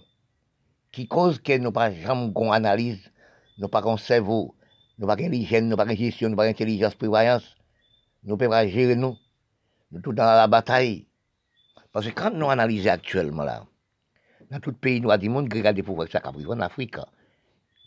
qui 0.90 1.06
cause 1.06 1.40
que 1.40 1.56
nous 1.56 1.70
pas 1.70 1.92
jamais 1.92 2.32
qu'on 2.32 2.50
analyse, 2.50 3.10
nous 3.58 3.68
pas 3.68 3.82
qu'on 3.82 3.96
cerveau, 3.96 4.56
nous 4.98 5.06
pas 5.06 5.14
l'hygiène, 5.14 5.68
nous 5.68 5.76
pas 5.76 5.94
gestion, 5.94 6.28
nous 6.28 6.36
pas 6.36 6.46
intelligence, 6.46 6.96
prévoyance, 6.96 7.56
nous 8.24 8.36
pouvons 8.36 8.50
pas 8.50 8.66
gérer 8.66 8.96
nous, 8.96 9.16
nous 9.92 10.00
tout 10.00 10.12
dans 10.12 10.24
la 10.24 10.48
bataille. 10.48 11.06
Parce 11.92 12.06
que 12.06 12.12
quand 12.12 12.32
nous 12.32 12.50
analysons 12.50 12.90
actuellement 12.90 13.44
là, 13.44 13.64
dans 14.50 14.60
tout 14.60 14.72
pays 14.72 15.00
noir 15.00 15.18
du 15.18 15.28
monde, 15.28 15.52
regardez 15.52 15.82
pour 15.82 15.94
voir 15.94 16.08
ça 16.08 16.18
a 16.18 16.30
en 16.30 16.60
Afrique. 16.60 16.96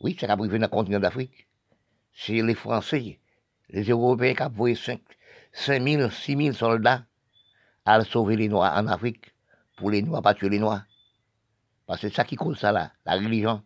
Oui, 0.02 0.16
ça 0.20 0.32
a 0.32 0.36
dans 0.36 0.44
le 0.46 0.68
continent 0.68 1.00
d'Afrique. 1.00 1.48
C'est 2.14 2.42
les 2.42 2.56
Français, 2.56 3.20
les 3.70 3.84
Européens 3.84 4.34
qui 4.34 4.42
ont 4.44 4.46
envoyé 4.46 4.76
5, 4.76 5.02
000, 5.54 6.10
6 6.10 6.38
000 6.38 6.54
soldats 6.54 7.06
à 7.86 8.04
sauver 8.06 8.38
les 8.38 8.48
Noirs 8.48 8.78
en 8.78 8.88
Afrique, 8.88 9.34
pour 9.76 9.92
les 9.92 10.02
Noirs, 10.02 10.22
pas 10.22 10.34
tuer 10.34 10.50
les 10.50 10.60
Noirs. 10.60 10.86
Parce 11.86 12.02
que 12.02 12.08
c'est 12.08 12.16
ça 12.16 12.24
qui 12.24 12.36
cause 12.36 12.58
ça 12.58 12.72
là, 12.72 12.92
la 13.06 13.16
religion. 13.16 13.62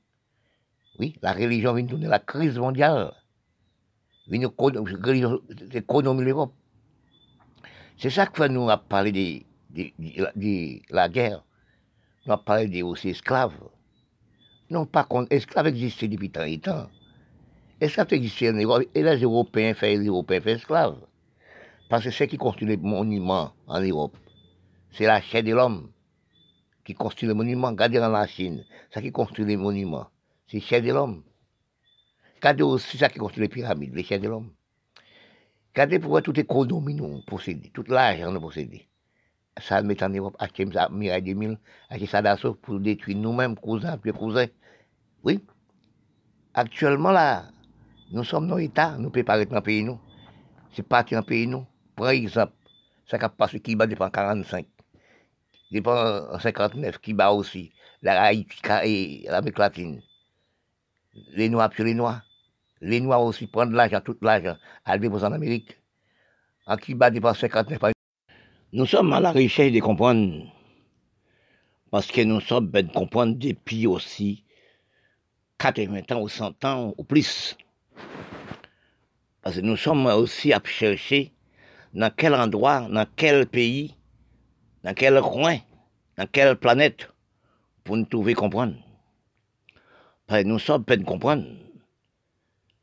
Oui, 1.00 1.16
la 1.22 1.34
religion 1.34 1.74
vient 1.74 1.86
donner 1.86 2.08
la 2.08 2.20
crise 2.20 2.58
mondiale. 2.58 3.14
Vient 4.28 4.50
économie 5.74 6.24
l'Europe. 6.24 6.54
C'est 7.98 8.10
ça 8.10 8.26
que 8.26 8.48
nous 8.48 8.70
a 8.70 8.78
parlé 8.78 9.12
de, 9.12 9.45
de, 9.70 9.91
de 10.36 10.93
la 10.93 11.10
guerre 11.10 11.43
on 12.28 12.34
a 12.34 12.38
parlé 12.38 12.68
des 12.68 12.84
aussi 12.84 13.10
esclaves. 13.10 13.58
Non, 14.70 14.86
par 14.86 15.08
contre, 15.08 15.32
esclaves 15.32 15.68
existaient 15.68 16.08
depuis 16.08 16.30
tant 16.30 16.44
et 16.44 16.60
temps. 16.60 16.90
Esclaves 17.80 18.14
existaient 18.14 18.50
en 18.50 18.54
Europe, 18.54 18.84
et 18.94 19.04
les 19.04 19.18
Européens 19.22 19.74
font 19.74 19.86
les 19.86 20.08
Européens 20.08 20.42
font 20.42 20.50
esclaves. 20.50 21.00
Parce 21.90 22.04
que 22.04 22.12
ce 22.12 22.26
qui 22.26 22.38
construit 22.38 22.68
les 22.68 22.78
monuments 22.78 23.54
en 23.68 23.80
Europe, 23.80 24.18
c'est 24.92 25.06
la 25.06 25.22
chair 25.22 25.44
de 25.44 25.54
l'homme 25.54 25.90
qui 26.84 26.94
construit 26.94 27.28
les 27.28 27.34
monuments. 27.34 27.70
Regardez 27.70 28.00
dans 28.00 28.10
la 28.10 28.28
Chine, 28.28 28.66
ça 28.94 29.02
qui 29.02 29.12
construit 29.12 29.46
les 29.46 29.58
monuments, 29.58 30.08
c'est 30.48 30.58
la 30.58 30.64
chair 30.64 30.82
de 30.82 30.92
l'homme. 30.92 31.24
Regardez 32.38 32.64
aussi 32.64 32.98
ça 32.98 33.10
qui 33.10 33.18
construit 33.20 33.42
les 33.42 33.50
pyramides, 33.50 33.96
les 33.96 34.04
chairs 34.04 34.20
de 34.20 34.28
l'homme. 34.28 34.52
Regardez 35.74 36.00
pourquoi 36.00 36.22
toute 36.22 36.38
l'économie 36.38 36.94
nous 36.94 37.22
possède, 37.26 37.72
tout 37.72 37.84
l'argent 37.88 38.40
possède 38.40 38.72
ça 39.60 39.82
met 39.82 40.01
en 40.03 40.10
Europe, 40.10 40.36
acheter 40.39 40.66
Mirai 40.91 41.22
2000, 41.22 41.58
acheter 41.89 42.05
ça 42.05 42.22
d'assaut 42.22 42.53
pour 42.55 42.80
détruire 42.80 43.18
nous-mêmes, 43.18 43.55
cousins, 43.55 43.97
puis 43.97 44.12
cousins. 44.12 44.47
Oui. 45.24 45.43
Actuellement, 46.53 47.12
là, 47.12 47.45
nous 48.12 48.24
sommes 48.24 48.47
nos 48.47 48.58
États, 48.58 48.97
nous 48.97 49.10
préparons 49.10 49.45
dans 49.45 49.55
le 49.55 49.62
pays, 49.62 49.84
nous. 49.84 49.99
C'est 50.74 50.84
parti 50.84 51.14
dans 51.14 51.22
le 51.22 51.26
pays, 51.26 51.47
nous. 51.47 51.66
Par 51.95 52.10
exemple, 52.10 52.53
ça 53.08 53.18
qui 53.18 53.26
passé 53.38 53.60
qui 53.60 53.76
bat 53.76 53.88
dépend 53.88 54.10
45. 54.10 54.66
Dépend 55.72 56.30
en 56.32 56.39
59, 56.39 56.99
qui 56.99 57.14
bat 57.14 57.32
aussi. 57.32 57.72
La 58.01 58.22
Haïti 58.22 58.60
et 58.84 59.26
l'Amérique 59.28 59.58
latine. 59.58 60.01
Les 61.34 61.49
Noirs 61.49 61.70
puis 61.70 61.84
les 61.84 61.93
Noirs. 61.93 62.22
Les 62.82 63.01
Noirs 63.01 63.24
aussi 63.24 63.47
prennent 63.47 63.74
l'argent, 63.74 64.01
tout 64.01 64.18
l'argent, 64.22 64.55
à 64.86 64.97
déposer 64.97 65.26
en 65.26 65.32
Amérique. 65.32 65.78
En 66.68 66.78
Cuba, 66.78 67.10
dépasse 67.10 67.39
59 67.39 67.84
ans. 67.84 67.97
Nous 68.74 68.86
sommes 68.86 69.13
à 69.13 69.22
la 69.22 69.32
recherche 69.32 69.72
de 69.72 69.80
comprendre. 69.80 70.51
Parce 71.89 72.07
que 72.07 72.20
nous 72.20 72.41
sommes 72.41 72.68
ben 72.68 72.86
de 72.86 72.91
comprendre 72.91 73.38
depuis 73.38 73.88
aussi 73.88 74.43
80 75.59 76.01
ans 76.11 76.22
ou 76.22 76.28
100 76.28 76.65
ans 76.65 76.93
ou 76.97 77.03
plus. 77.05 77.55
Parce 79.41 79.55
que 79.55 79.61
nous 79.61 79.78
sommes 79.78 80.05
aussi 80.07 80.51
à 80.51 80.61
chercher 80.65 81.32
dans 81.93 82.11
quel 82.13 82.36
endroit, 82.36 82.89
dans 82.89 83.05
quel 83.15 83.47
pays, 83.47 83.95
dans 84.84 84.93
quel 84.93 85.22
coin, 85.22 85.59
dans 86.18 86.28
quelle 86.28 86.57
planète, 86.57 87.09
pour 87.86 87.95
nous 87.95 88.05
trouver 88.05 88.34
comprendre. 88.34 88.76
Parce 90.26 90.43
que 90.43 90.47
nous 90.47 90.59
sommes 90.59 90.84
peine 90.84 91.05
comprendre. 91.05 91.45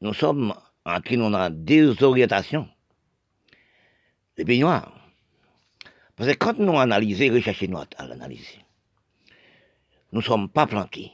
Nous 0.00 0.14
sommes 0.14 0.54
en 0.86 1.00
train 1.02 1.50
de 1.50 1.54
désorientation. 1.54 2.66
Les 4.38 4.46
pays 4.46 4.60
noirs. 4.60 5.03
Parce 6.16 6.30
que 6.30 6.36
quand 6.36 6.58
nous 6.58 6.78
analysons, 6.78 7.32
recherchons 7.32 7.66
nous 7.68 7.78
à 7.78 8.06
l'analyser, 8.06 8.64
nous 10.12 10.20
ne 10.20 10.24
sommes 10.24 10.48
pas 10.48 10.66
planqués. 10.66 11.10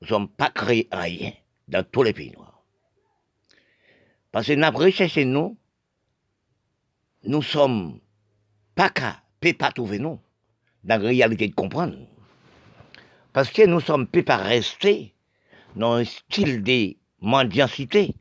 Nous 0.00 0.06
ne 0.06 0.08
sommes 0.08 0.28
pas 0.28 0.50
créés 0.50 0.88
rien 0.92 1.32
dans 1.68 1.84
tous 1.84 2.02
les 2.02 2.12
pays 2.12 2.30
noirs. 2.30 2.62
Parce 4.30 4.46
que 4.46 4.52
nous 4.52 4.78
recherché 4.78 5.24
nous, 5.24 5.56
nous 7.24 7.42
sommes 7.42 7.98
pas 8.74 8.90
qu'à, 8.90 9.22
pas 9.58 9.72
trouver 9.72 9.98
nous, 9.98 10.20
dans 10.84 11.02
la 11.02 11.08
réalité 11.08 11.48
de 11.48 11.54
comprendre. 11.54 11.96
Parce 13.32 13.50
que 13.50 13.66
nous 13.66 13.80
sommes 13.80 14.06
pas 14.06 14.36
rester 14.36 15.14
dans 15.74 15.94
un 15.94 16.04
style 16.04 16.62
de 16.62 16.94
mendiacité. 17.20 18.14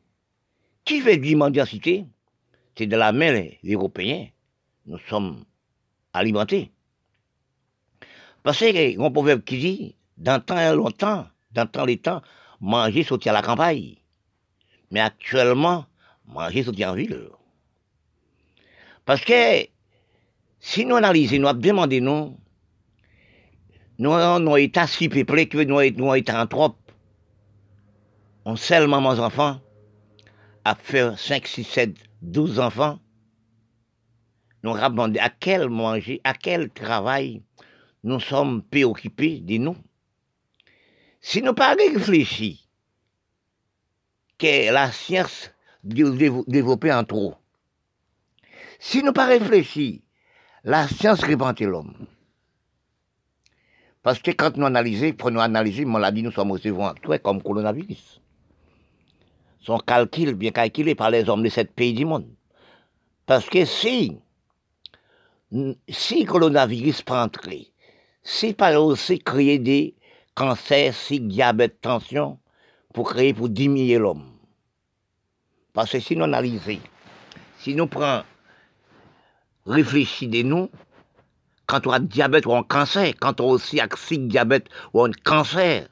Qui 0.84 1.02
veut 1.02 1.18
dire 1.18 1.38
mendiacité 1.38 2.06
C'est 2.78 2.88
de 2.88 2.96
la 2.96 3.12
main 3.12 3.34
des 3.64 3.74
Européens. 3.74 4.28
Nous 4.86 5.00
sommes 5.00 5.44
alimentés. 6.16 6.72
Parce 8.44 8.60
que, 8.60 9.00
on 9.00 9.12
proverbe 9.12 9.44
qui 9.44 9.58
dit, 9.58 9.96
dans 10.18 10.40
temps 10.40 10.60
et 10.60 10.76
longtemps, 10.76 11.28
dans 11.52 11.66
temps 11.66 11.86
les 11.86 11.98
temps, 11.98 12.22
manger 12.62 13.04
sauter 13.04 13.30
à 13.30 13.34
la 13.34 13.42
campagne. 13.42 13.96
Mais 14.92 15.00
actuellement, 15.00 15.86
manger 16.28 16.64
sauter 16.64 16.86
en 16.86 16.94
ville. 16.94 17.30
Parce 19.06 19.22
que, 19.22 19.68
si 20.60 20.86
nous 20.86 20.96
analysons, 20.96 21.40
nous 21.40 21.54
demandons, 21.54 22.02
nous, 22.02 22.38
nous 23.98 24.14
avons 24.14 24.56
état 24.58 24.88
si 24.88 25.10
peuplé 25.10 25.48
que 25.48 25.58
nous 25.64 25.80
avons 25.80 26.14
été 26.14 26.32
en 26.32 26.48
trop. 26.48 26.76
On 28.46 28.56
seulement 28.56 29.02
mes 29.02 29.20
enfants, 29.20 29.60
à 30.64 30.76
faire 30.76 31.18
5, 31.18 31.48
6, 31.48 31.64
7, 31.64 31.96
12 32.22 32.60
enfants, 32.60 33.00
nous 34.66 34.74
demandé 34.74 35.20
à 35.20 35.30
quel 35.30 35.70
manger, 35.70 36.22
à 36.24 36.34
quel 36.34 36.70
travail 36.72 37.44
nous 38.04 38.20
sommes 38.20 38.64
préoccupés 38.64 39.40
de 39.40 39.58
nous. 39.58 39.78
Si 41.22 41.42
nous 41.42 41.54
pas 41.54 41.76
réfléchi 41.76 42.68
que 44.40 44.72
la 44.72 44.92
science 44.92 45.52
développée 45.84 46.92
en 46.92 47.04
trop, 47.04 47.36
si 48.80 49.04
nous 49.04 49.14
pas 49.14 49.28
réfléchi, 49.28 50.04
la 50.64 50.88
science 50.88 51.24
répandait 51.24 51.66
l'homme. 51.66 51.94
Parce 54.02 54.20
que 54.20 54.32
quand 54.32 54.58
nous 54.58 54.66
analysons, 54.66 55.14
pour 55.14 55.32
nous 55.32 55.40
analyser, 55.40 55.86
maladie, 55.86 56.24
nous 56.24 56.32
sommes 56.32 56.52
aussi 56.52 56.70
actuels 56.70 57.22
comme 57.22 57.42
coronavirus. 57.42 58.20
Son 59.62 59.78
calcul 59.80 60.34
bien 60.34 60.52
calculé 60.52 60.96
par 60.96 61.12
les 61.12 61.28
hommes 61.30 61.44
de 61.44 61.50
ce 61.50 61.62
pays 61.62 61.94
du 61.94 62.06
monde. 62.06 62.28
Parce 63.26 63.50
que 63.50 63.66
si, 63.66 64.20
si 65.90 66.24
le 66.24 66.26
coronavirus 66.26 67.04
entrer, 67.08 67.72
si 68.24 68.54
par 68.54 68.82
aussi 68.84 69.20
créer 69.20 69.60
des 69.60 69.96
cancer, 70.34 70.94
si 70.94 71.20
diabète, 71.20 71.82
tension, 71.82 72.40
pour 72.94 73.10
créer, 73.10 73.34
pour 73.34 73.50
diminuer 73.50 73.98
l'homme. 73.98 74.32
Parce 75.74 75.92
que 75.92 76.00
si 76.00 76.16
nous 76.16 76.24
analysons, 76.24 76.80
si 77.60 77.76
nous 77.76 77.88
prenons, 77.88 78.24
réfléchissez 79.66 80.28
de 80.28 80.42
nous, 80.44 80.70
quand 81.66 81.88
on 81.88 81.92
a 81.92 82.00
diabète 82.00 82.46
ou 82.46 82.54
un 82.54 82.64
cancer, 82.64 83.14
quand 83.20 83.42
on 83.42 83.50
a 83.50 83.54
aussi 83.54 83.82
un 83.82 83.88
diabète 84.18 84.68
ou 84.94 85.04
un 85.04 85.12
cancer, 85.24 85.88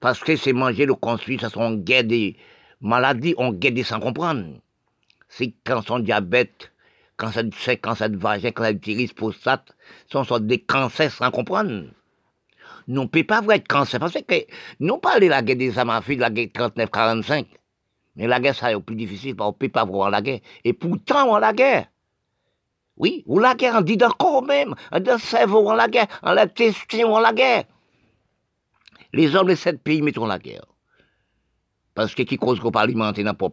parce 0.00 0.20
que 0.20 0.36
c'est 0.36 0.52
manger 0.52 0.86
le 0.86 0.94
construit, 0.94 1.38
ça 1.38 1.48
sont 1.48 1.74
guerre 1.74 2.04
des 2.04 2.36
maladies, 2.80 3.34
on 3.38 3.52
guerre 3.52 3.72
des 3.72 3.82
sans 3.82 4.00
comprendre. 4.00 4.60
C'est 5.28 5.54
quand 5.64 5.82
son 5.82 5.98
diabète, 5.98 6.70
cancer 7.16 7.44
du 7.44 7.56
sein, 7.58 7.76
cancer 7.76 8.10
de 8.10 8.16
vagin, 8.16 8.50
cancer 8.50 8.74
du 8.74 9.08
prostate, 9.14 9.74
ce 10.10 10.22
sont 10.22 10.38
des 10.38 10.60
cancers 10.60 11.12
sans 11.12 11.30
comprendre 11.30 11.84
nous 12.86 13.02
ne 13.02 13.06
pouvons 13.06 13.24
pas 13.24 13.40
voir 13.40 13.56
être 13.56 13.68
cancer. 13.68 13.98
Parce 14.00 14.12
que 14.12 14.46
nous 14.80 14.98
parlons 14.98 15.20
de 15.20 15.26
la 15.26 15.42
guerre 15.42 15.56
des 15.56 15.78
Amafiques, 15.78 16.20
la 16.20 16.30
guerre 16.30 16.48
39-45. 16.48 17.46
Mais 18.16 18.26
la 18.26 18.40
guerre, 18.40 18.54
ça 18.54 18.72
est 18.72 18.80
plus 18.80 18.96
difficile, 18.96 19.34
parce 19.34 19.48
qu'on 19.48 19.54
ne 19.54 19.58
peut 19.58 19.68
pas 19.68 19.84
voir 19.84 20.10
la 20.10 20.22
guerre. 20.22 20.40
Et 20.62 20.72
pourtant, 20.72 21.28
on 21.28 21.34
a 21.34 21.40
la 21.40 21.52
guerre. 21.52 21.86
Oui, 22.96 23.24
ou 23.26 23.40
la 23.40 23.54
guerre, 23.54 23.76
on 23.78 23.80
dit 23.80 23.96
d'accord 23.96 24.44
même, 24.44 24.74
on 24.92 25.00
dit 25.00 25.10
cerveau, 25.18 25.68
on 25.68 25.74
la 25.74 25.88
guerre, 25.88 26.06
on 26.22 26.32
la 26.32 26.46
testé, 26.46 27.04
on 27.04 27.18
la 27.18 27.32
guerre. 27.32 27.64
Les 29.12 29.34
hommes 29.34 29.48
de 29.48 29.56
sept 29.56 29.82
pays 29.82 30.00
mettront 30.00 30.26
la 30.26 30.38
guerre. 30.38 30.64
Parce 31.94 32.14
que 32.14 32.22
qui 32.22 32.36
cause 32.36 32.60
qu'on 32.60 32.70
pas 32.70 32.82
alimenter, 32.82 33.24
n'a 33.24 33.34
pas 33.34 33.48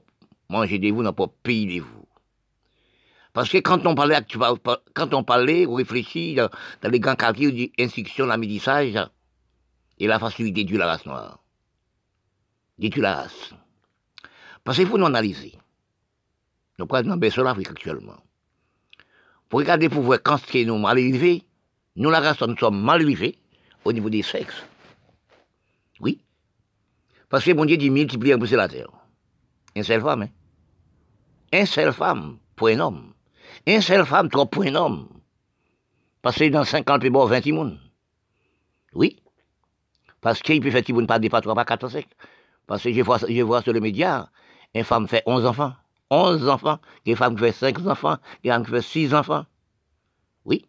manger 0.50 0.78
de 0.78 0.92
vous, 0.92 1.02
n'a 1.02 1.14
pas 1.14 1.28
payer 1.42 1.80
de 1.80 1.84
vous. 1.84 2.01
Parce 3.34 3.50
que 3.50 3.60
quand 3.60 3.86
on 3.86 3.96
parlait, 3.96 4.18
quand 4.94 5.14
on 5.14 5.24
parlait, 5.24 5.66
on 5.66 5.76
réfléchit 5.76 6.36
dans, 6.36 6.50
les 6.84 7.00
grands 7.00 7.16
quartiers, 7.16 7.48
on 7.48 7.52
dit 7.52 7.72
instruction, 7.80 8.28
et 10.02 10.08
la 10.08 10.20
facilité 10.20 10.64
de 10.64 10.78
la 10.78 10.88
race 10.88 11.06
noire. 11.06 11.40
Détruire 12.78 13.04
la 13.04 13.16
race. 13.16 13.54
Parce 14.64 14.78
qu'il 14.78 14.88
faut 14.88 14.98
nous 14.98 15.06
analyser. 15.06 15.54
Nous 16.80 16.88
prenons 16.88 17.16
dans 17.16 17.44
l'Afrique 17.44 17.70
actuellement. 17.70 18.18
Pour 19.48 19.60
regarder 19.60 19.90
pour 19.90 20.02
voir 20.02 20.20
quand 20.24 20.40
nous 20.54 20.66
sommes 20.66 20.82
mal 20.82 20.98
élevés, 20.98 21.44
nous, 21.96 22.10
la 22.10 22.20
race, 22.20 22.42
nous 22.42 22.58
sommes 22.58 22.82
mal 22.82 23.02
élevés 23.02 23.38
au 23.86 23.94
niveau 23.94 24.10
des 24.10 24.24
sexes. 24.24 24.64
Oui. 26.00 26.20
Parce 27.30 27.46
que 27.46 27.52
mon 27.52 27.66
Dieu 27.66 27.78
dit 27.78 27.90
multiplier 27.90 28.34
un 28.34 28.38
la 28.38 28.68
terre. 28.68 28.90
Une 29.76 29.84
seule 29.84 30.02
femme, 30.02 30.24
hein. 30.24 30.30
Une 31.54 31.66
seule 31.66 31.94
femme 31.94 32.38
pour 32.56 32.70
un 32.70 32.80
homme. 32.80 33.11
Une 33.68 33.82
seule 33.82 34.06
femme, 34.06 34.30
trop 34.30 34.46
pour 34.46 34.64
un 34.64 34.76
homme. 34.76 35.08
Parce 36.22 36.38
que 36.38 36.50
dans 36.50 36.64
50 36.64 37.06
bon 37.08 37.26
20 37.26 37.42
personnes. 37.42 37.80
Oui. 38.94 39.22
Parce 40.20 40.42
qu'il 40.42 40.62
peut 40.62 40.72
faire 40.72 40.84
ne 40.88 41.06
pas 41.06 41.20
pas 41.20 41.42
3, 41.42 41.56
pas 41.56 41.66
4, 41.66 41.88
5. 41.88 42.06
Parce 42.68 42.84
que 42.84 42.94
je 42.94 43.02
vois, 43.02 43.18
je 43.18 43.42
vois 43.42 43.62
sur 43.62 43.74
les 43.74 43.80
médias, 43.80 44.30
une 44.74 44.84
femme 44.84 45.08
fait 45.08 45.24
11 45.26 45.46
enfants. 45.46 45.74
11 46.10 46.48
enfants. 46.50 46.80
Une 47.06 47.16
femme 47.16 47.36
qui 47.36 47.42
fait 47.42 47.52
5 47.52 47.86
enfants. 47.88 48.18
Une 48.44 48.52
femme 48.52 48.66
qui 48.66 48.72
fait 48.72 48.82
6 48.82 49.14
enfants. 49.14 49.46
Oui. 50.46 50.66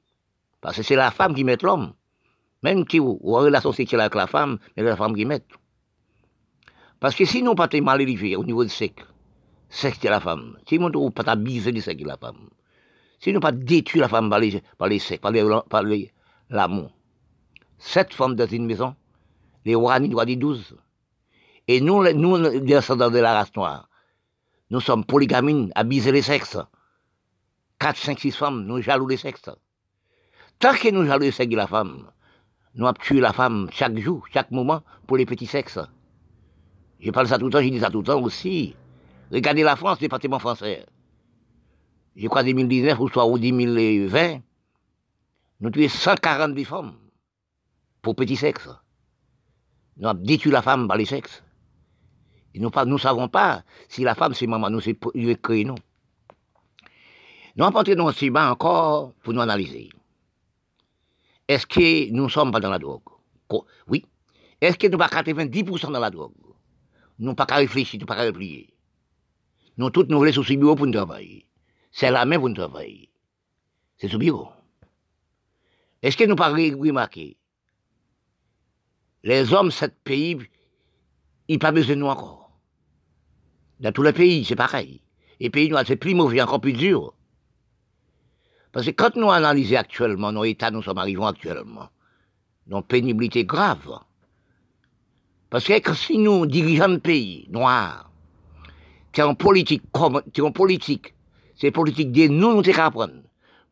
Parce 0.60 0.76
que 0.76 0.82
c'est 0.82 0.96
la 0.96 1.10
femme 1.10 1.34
qui 1.34 1.44
met 1.44 1.56
l'homme. 1.62 1.92
Même 2.62 2.84
si 2.88 2.98
vous 2.98 3.18
avez 3.36 3.50
la 3.50 3.60
société 3.60 3.96
avec 3.96 4.14
la 4.14 4.26
femme, 4.26 4.58
mais 4.76 4.82
c'est 4.82 4.88
la 4.88 4.96
femme 4.96 5.14
qui 5.14 5.24
met. 5.24 5.44
Parce 7.00 7.16
que 7.16 7.24
si 7.24 7.42
nous 7.42 7.56
pas 7.56 7.68
mal 7.82 8.00
élevé 8.00 8.36
au 8.36 8.44
niveau 8.44 8.62
du 8.62 8.70
sexe, 8.70 9.02
sexe 9.68 9.98
de 10.00 10.08
la 10.08 10.20
femme, 10.20 10.56
si 10.68 10.78
nous 10.78 10.88
ne 10.88 11.10
pas 11.10 11.34
biser 11.34 11.72
le 11.72 11.80
sexe 11.80 12.00
de 12.00 12.06
la 12.06 12.16
femme, 12.16 12.48
si 13.22 13.32
nous 13.32 13.38
pas 13.38 13.52
détruire 13.52 14.02
la 14.02 14.08
femme 14.08 14.28
par 14.28 14.40
les, 14.40 14.60
par 14.76 14.88
les 14.88 14.98
sexe, 14.98 15.20
par 15.20 15.32
l'amour, 16.50 16.90
cette 17.78 18.12
femme 18.12 18.34
dans 18.34 18.48
une 18.48 18.66
maison, 18.66 18.96
les 19.64 19.76
Ouani 19.76 20.08
doivent 20.08 20.26
dire 20.26 20.38
12. 20.38 20.76
Et 21.68 21.80
nous, 21.80 22.02
nous, 22.14 22.60
descendants 22.60 23.10
de 23.10 23.20
la 23.20 23.34
race 23.34 23.54
noire, 23.54 23.88
nous 24.70 24.80
sommes 24.80 25.04
polygamines, 25.04 25.70
à 25.76 25.84
biser 25.84 26.10
les 26.10 26.22
sexes. 26.22 26.58
4, 27.78 27.96
5, 27.96 28.18
6 28.18 28.32
femmes, 28.32 28.64
nous 28.64 28.82
jaloux 28.82 29.06
les 29.06 29.16
sexes. 29.16 29.50
Tant 30.58 30.74
que 30.74 30.90
nous 30.90 31.06
jaloux 31.06 31.22
les 31.22 31.30
sexes 31.30 31.50
de 31.50 31.56
la 31.56 31.68
femme, 31.68 32.10
nous 32.74 32.86
avons 32.86 32.98
tué 33.00 33.20
la 33.20 33.32
femme 33.32 33.68
chaque 33.70 33.96
jour, 33.98 34.26
chaque 34.32 34.50
moment, 34.50 34.82
pour 35.06 35.16
les 35.16 35.26
petits 35.26 35.46
sexes. 35.46 35.78
Je 36.98 37.10
parle 37.12 37.28
ça 37.28 37.38
tout 37.38 37.46
le 37.46 37.52
temps, 37.52 37.62
je 37.62 37.68
dis 37.68 37.78
ça 37.78 37.90
tout 37.90 37.98
le 37.98 38.04
temps 38.04 38.20
aussi. 38.20 38.74
Regardez 39.30 39.62
la 39.62 39.76
France, 39.76 40.00
département 40.00 40.40
français. 40.40 40.86
Je 42.14 42.28
crois 42.28 42.42
2019 42.44 43.00
ou 43.00 43.08
soit 43.08 43.26
2020, 43.38 44.40
nous 45.60 45.70
tué 45.70 45.88
140 45.88 46.62
femmes 46.64 46.94
pour 48.02 48.14
petits 48.14 48.36
sexes. 48.36 48.68
Nous 49.96 50.08
avons 50.08 50.20
détruit 50.20 50.52
la 50.52 50.62
femme 50.62 50.88
par 50.88 50.96
les 50.96 51.04
sexes. 51.04 51.42
Nous 52.54 52.70
ne 52.70 52.98
savons 52.98 53.28
pas 53.28 53.62
si 53.88 54.02
la 54.02 54.14
femme 54.14 54.34
c'est 54.34 54.46
maman, 54.46 54.68
nous 54.68 54.80
c'est 54.80 54.98
créé 55.40 55.64
nous. 55.64 55.76
Nous 57.56 57.64
avons 57.64 57.72
porté 57.72 57.94
dans 57.94 58.10
ce 58.12 58.20
débat 58.20 58.50
encore 58.50 59.14
pour 59.22 59.32
nous 59.32 59.40
analyser. 59.40 59.88
Est-ce 61.48 61.66
que 61.66 62.10
nous 62.10 62.24
ne 62.24 62.28
sommes 62.28 62.50
pas 62.50 62.60
dans 62.60 62.70
la 62.70 62.78
drogue? 62.78 63.02
Oui. 63.86 64.04
Est-ce 64.60 64.76
que 64.76 64.86
nous 64.86 64.98
sommes 64.98 65.08
pas 65.08 65.22
90% 65.22 65.92
dans 65.92 66.00
la 66.00 66.10
drogue? 66.10 66.32
Nous 67.18 67.34
pas 67.34 67.46
qu'à 67.46 67.56
réfléchir, 67.56 68.00
nous 68.00 68.06
pas 68.06 68.16
qu'à 68.16 68.22
réfléchir. 68.22 68.68
Nous 69.78 69.90
tous 69.90 70.06
nous 70.08 70.18
voulons 70.18 70.42
bureau 70.58 70.74
pour 70.74 70.86
nous 70.86 70.92
travailler. 70.92 71.46
C'est 71.92 72.10
la 72.10 72.24
main 72.24 72.38
pour 72.38 72.48
nous 72.48 72.54
travailler. 72.54 73.10
C'est 73.98 74.08
ce 74.08 74.16
bureau. 74.16 74.48
Est-ce 76.02 76.16
que 76.16 76.24
nous 76.24 76.34
pas 76.34 76.48
remarqué 76.48 77.36
Les 79.22 79.52
hommes, 79.52 79.70
cet 79.70 80.02
pays, 80.02 80.38
ils 81.46 81.58
pas 81.58 81.70
besoin 81.70 81.94
de 81.94 82.00
nous 82.00 82.06
encore. 82.06 82.50
Dans 83.78 83.92
tous 83.92 84.02
les 84.02 84.12
pays, 84.12 84.44
c'est 84.44 84.56
pareil. 84.56 85.02
Les 85.38 85.50
pays 85.50 85.68
noirs, 85.68 85.84
c'est 85.86 85.96
plus 85.96 86.14
mauvais, 86.14 86.40
encore 86.40 86.60
plus 86.60 86.72
dur. 86.72 87.14
Parce 88.72 88.86
que 88.86 88.90
quand 88.92 89.14
nous 89.16 89.30
analysons 89.30 89.76
actuellement 89.76 90.32
nos 90.32 90.44
états, 90.44 90.70
nous 90.70 90.82
sommes 90.82 90.98
arrivés 90.98 91.24
actuellement, 91.24 91.88
dans 92.66 92.82
pénibilité 92.82 93.44
grave. 93.44 94.00
Parce 95.50 95.64
que 95.64 95.94
si 95.94 96.16
nous 96.16 96.46
dirigeons 96.46 96.88
le 96.88 96.98
pays 96.98 97.46
noir, 97.50 98.10
qui 99.12 99.20
en 99.20 99.34
politique, 99.34 99.82
qui 100.32 100.40
en 100.40 100.52
politique, 100.52 101.14
c'est 101.62 101.70
politique 101.70 102.10
de 102.10 102.26
nous, 102.26 102.60
nous 102.60 102.80
apprendre. 102.80 103.22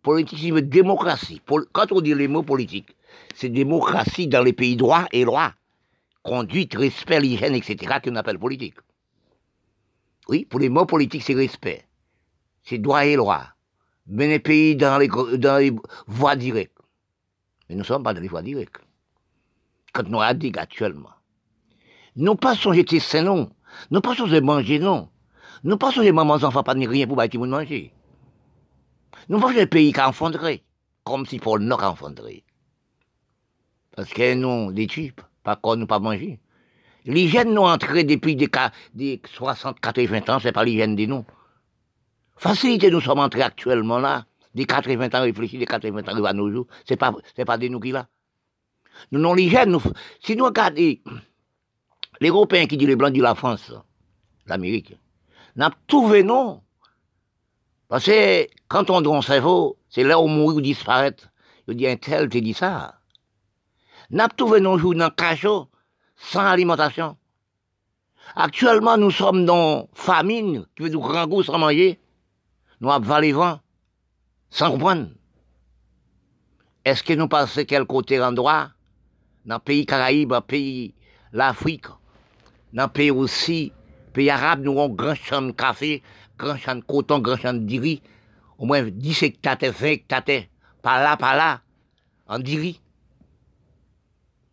Politique, 0.00 0.38
c'est 0.38 0.62
démocratie. 0.62 1.42
Quand 1.72 1.90
on 1.90 2.00
dit 2.00 2.14
les 2.14 2.28
mots 2.28 2.44
politiques, 2.44 2.96
c'est 3.34 3.48
démocratie 3.48 4.28
dans 4.28 4.44
les 4.44 4.52
pays 4.52 4.76
droits 4.76 5.08
et 5.10 5.24
lois. 5.24 5.54
Conduite, 6.22 6.76
respect, 6.76 7.18
l'hygiène, 7.18 7.56
etc., 7.56 7.96
qu'on 8.00 8.14
appelle 8.14 8.38
politique. 8.38 8.76
Oui, 10.28 10.44
pour 10.44 10.60
les 10.60 10.68
mots 10.68 10.86
politiques, 10.86 11.24
c'est 11.24 11.34
respect. 11.34 11.84
C'est 12.62 12.78
droit 12.78 13.04
et 13.04 13.16
loi. 13.16 13.42
Mais 14.06 14.28
les 14.28 14.38
pays 14.38 14.76
dans 14.76 14.96
les, 14.98 15.72
voies 16.06 16.36
directes. 16.36 16.78
Mais 17.68 17.74
nous 17.74 17.80
ne 17.80 17.84
sommes 17.84 18.04
pas 18.04 18.14
dans 18.14 18.20
les 18.20 18.28
voies 18.28 18.42
directes. 18.42 18.80
Quand 19.92 20.08
nous 20.08 20.20
dit 20.34 20.52
actuellement. 20.56 21.10
Nous 22.14 22.36
pas 22.36 22.54
jeter 22.54 23.00
sain, 23.00 23.22
non. 23.22 23.50
Nous 23.90 24.00
pas 24.00 24.14
de 24.14 24.40
manger, 24.40 24.78
non. 24.78 25.09
Nous 25.62 25.76
pas 25.76 25.90
les 25.96 26.12
mamans 26.12 26.42
enfants 26.42 26.62
pas 26.62 26.74
ni 26.74 26.86
rien 26.86 27.06
pour 27.06 27.16
bâtir 27.16 27.40
manger. 27.40 27.92
Nous 29.28 29.40
pas 29.40 29.52
les 29.52 29.66
pays 29.66 29.92
qui 29.92 30.00
enfondré. 30.00 30.62
Comme 31.04 31.26
si 31.26 31.38
pour 31.38 31.58
le 31.58 31.64
nord 31.64 31.82
enfondré. 31.82 32.44
Parce 33.96 34.10
que 34.10 34.34
nous, 34.34 34.72
des 34.72 34.86
types, 34.86 35.20
pas 35.42 35.56
qu'on 35.56 35.76
nous 35.76 35.86
pas 35.86 35.98
manger. 35.98 36.40
L'hygiène 37.04 37.52
nous 37.52 37.62
entrée 37.62 38.04
depuis 38.04 38.36
des, 38.36 38.48
des 38.94 39.20
60, 39.34 39.80
80 39.80 40.34
ans, 40.34 40.38
c'est 40.40 40.52
pas 40.52 40.64
l'hygiène 40.64 40.96
de 40.96 41.06
nous. 41.06 41.24
Facilité, 42.36 42.90
nous 42.90 43.00
sommes 43.00 43.18
entrés 43.18 43.42
actuellement 43.42 43.98
là, 43.98 44.24
des 44.54 44.64
80 44.64 45.08
ans 45.14 45.22
réfléchis, 45.22 45.58
des 45.58 45.66
80 45.66 46.08
ans 46.08 46.24
à 46.24 46.32
nos 46.32 46.50
jours, 46.50 46.66
c'est 46.86 46.96
pas, 46.96 47.12
c'est 47.36 47.44
pas 47.44 47.58
de 47.58 47.68
nous 47.68 47.80
qui 47.80 47.92
là. 47.92 48.08
Nous, 49.12 49.20
non, 49.20 49.34
l'hygiène, 49.34 49.70
nous, 49.70 49.82
si 50.22 50.36
nous 50.36 50.44
regardons 50.44 50.96
les 52.20 52.28
Européens 52.28 52.66
qui 52.66 52.76
disent 52.76 52.88
les 52.88 52.96
Blancs 52.96 53.14
de 53.14 53.22
la 53.22 53.34
France, 53.34 53.72
l'Amérique, 54.46 54.94
n'a 55.60 55.70
trouvé 55.86 56.22
non. 56.22 56.62
Parce 57.88 58.06
que 58.06 58.46
quand 58.66 58.88
on 58.88 59.02
donne 59.02 59.20
cerveau, 59.20 59.76
c'est 59.90 60.04
là 60.04 60.18
où 60.18 60.26
mourir 60.26 60.56
ou 60.56 60.60
disparaître. 60.62 61.28
Il 61.68 61.76
dit 61.76 61.86
un 61.86 61.96
tel 61.96 62.30
te 62.30 62.38
dit 62.38 62.54
ça. 62.54 62.98
N'a 64.08 64.28
trouvé 64.28 64.60
non 64.60 64.78
jour 64.78 64.94
dans 64.94 65.10
cachot, 65.10 65.68
sans 66.16 66.46
alimentation. 66.46 67.18
Actuellement, 68.34 68.96
nous 68.96 69.10
sommes 69.10 69.44
dans 69.44 69.88
famine, 69.92 70.64
qui 70.74 70.82
veut 70.82 70.88
dire 70.88 70.98
grand 70.98 71.26
goût 71.26 71.42
sans 71.42 71.58
manger. 71.58 72.00
Nous 72.80 72.90
avons 72.90 73.18
les 73.18 73.32
vent, 73.32 73.60
sans 74.48 74.70
comprendre. 74.70 75.08
Est-ce 76.86 77.02
que 77.02 77.12
nous 77.12 77.28
passons 77.28 77.64
quel 77.68 77.84
côté 77.84 78.18
endroit, 78.18 78.70
dans 79.44 79.56
le 79.56 79.60
pays 79.60 79.84
Caraïbes, 79.84 80.30
dans 80.30 80.36
le 80.36 80.40
pays 80.40 80.94
l'Afrique, 81.32 81.86
dans 82.72 82.84
le 82.84 82.88
pays 82.88 83.10
aussi, 83.10 83.74
pays 84.12 84.30
arabe, 84.30 84.62
nous 84.62 84.72
avons 84.72 84.88
grand 84.88 85.14
champ 85.14 85.42
de 85.42 85.52
café, 85.52 86.02
grand 86.38 86.56
champ 86.56 86.76
de 86.76 86.82
coton, 86.82 87.18
grand 87.18 87.36
champ 87.36 87.52
de 87.52 87.58
diri, 87.58 88.02
au 88.58 88.66
moins 88.66 88.82
10 88.82 89.22
hectares, 89.22 89.58
20 89.60 89.86
hectares, 89.86 90.44
par 90.82 91.00
là, 91.00 91.16
par 91.16 91.36
là, 91.36 91.60
en 92.26 92.38
diri. 92.38 92.80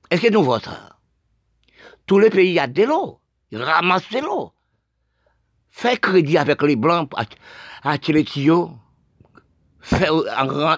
Est-ce 0.09 0.21
que 0.21 0.31
nous 0.31 0.43
voyons 0.43 0.63
ça? 0.63 0.97
Tous 2.05 2.19
les 2.19 2.29
pays, 2.29 2.57
a 2.59 2.67
de 2.67 2.83
l'eau. 2.83 3.19
Ils 3.51 3.61
ramassent 3.61 4.09
de 4.09 4.19
l'eau. 4.19 4.53
Fait 5.69 5.99
crédit 5.99 6.37
avec 6.37 6.61
les 6.63 6.75
blancs, 6.75 7.11
acheter 7.83 8.13
les 8.13 8.23
tuyaux, 8.23 8.71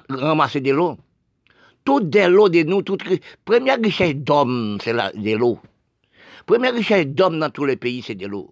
ramasser 0.09 0.61
de 0.61 0.71
l'eau. 0.71 0.97
Toute 1.85 2.09
de 2.09 2.27
l'eau 2.27 2.49
de 2.49 2.63
nous, 2.63 2.81
toute, 2.81 3.03
première 3.45 3.79
richesse 3.79 4.15
d'homme, 4.15 4.77
c'est 4.83 4.93
de 4.93 5.37
l'eau. 5.37 5.59
Première 6.45 6.73
richesse 6.73 7.07
d'homme 7.07 7.39
dans 7.39 7.49
tous 7.49 7.65
les 7.65 7.77
pays, 7.77 8.01
c'est 8.01 8.15
de 8.15 8.27
l'eau. 8.27 8.51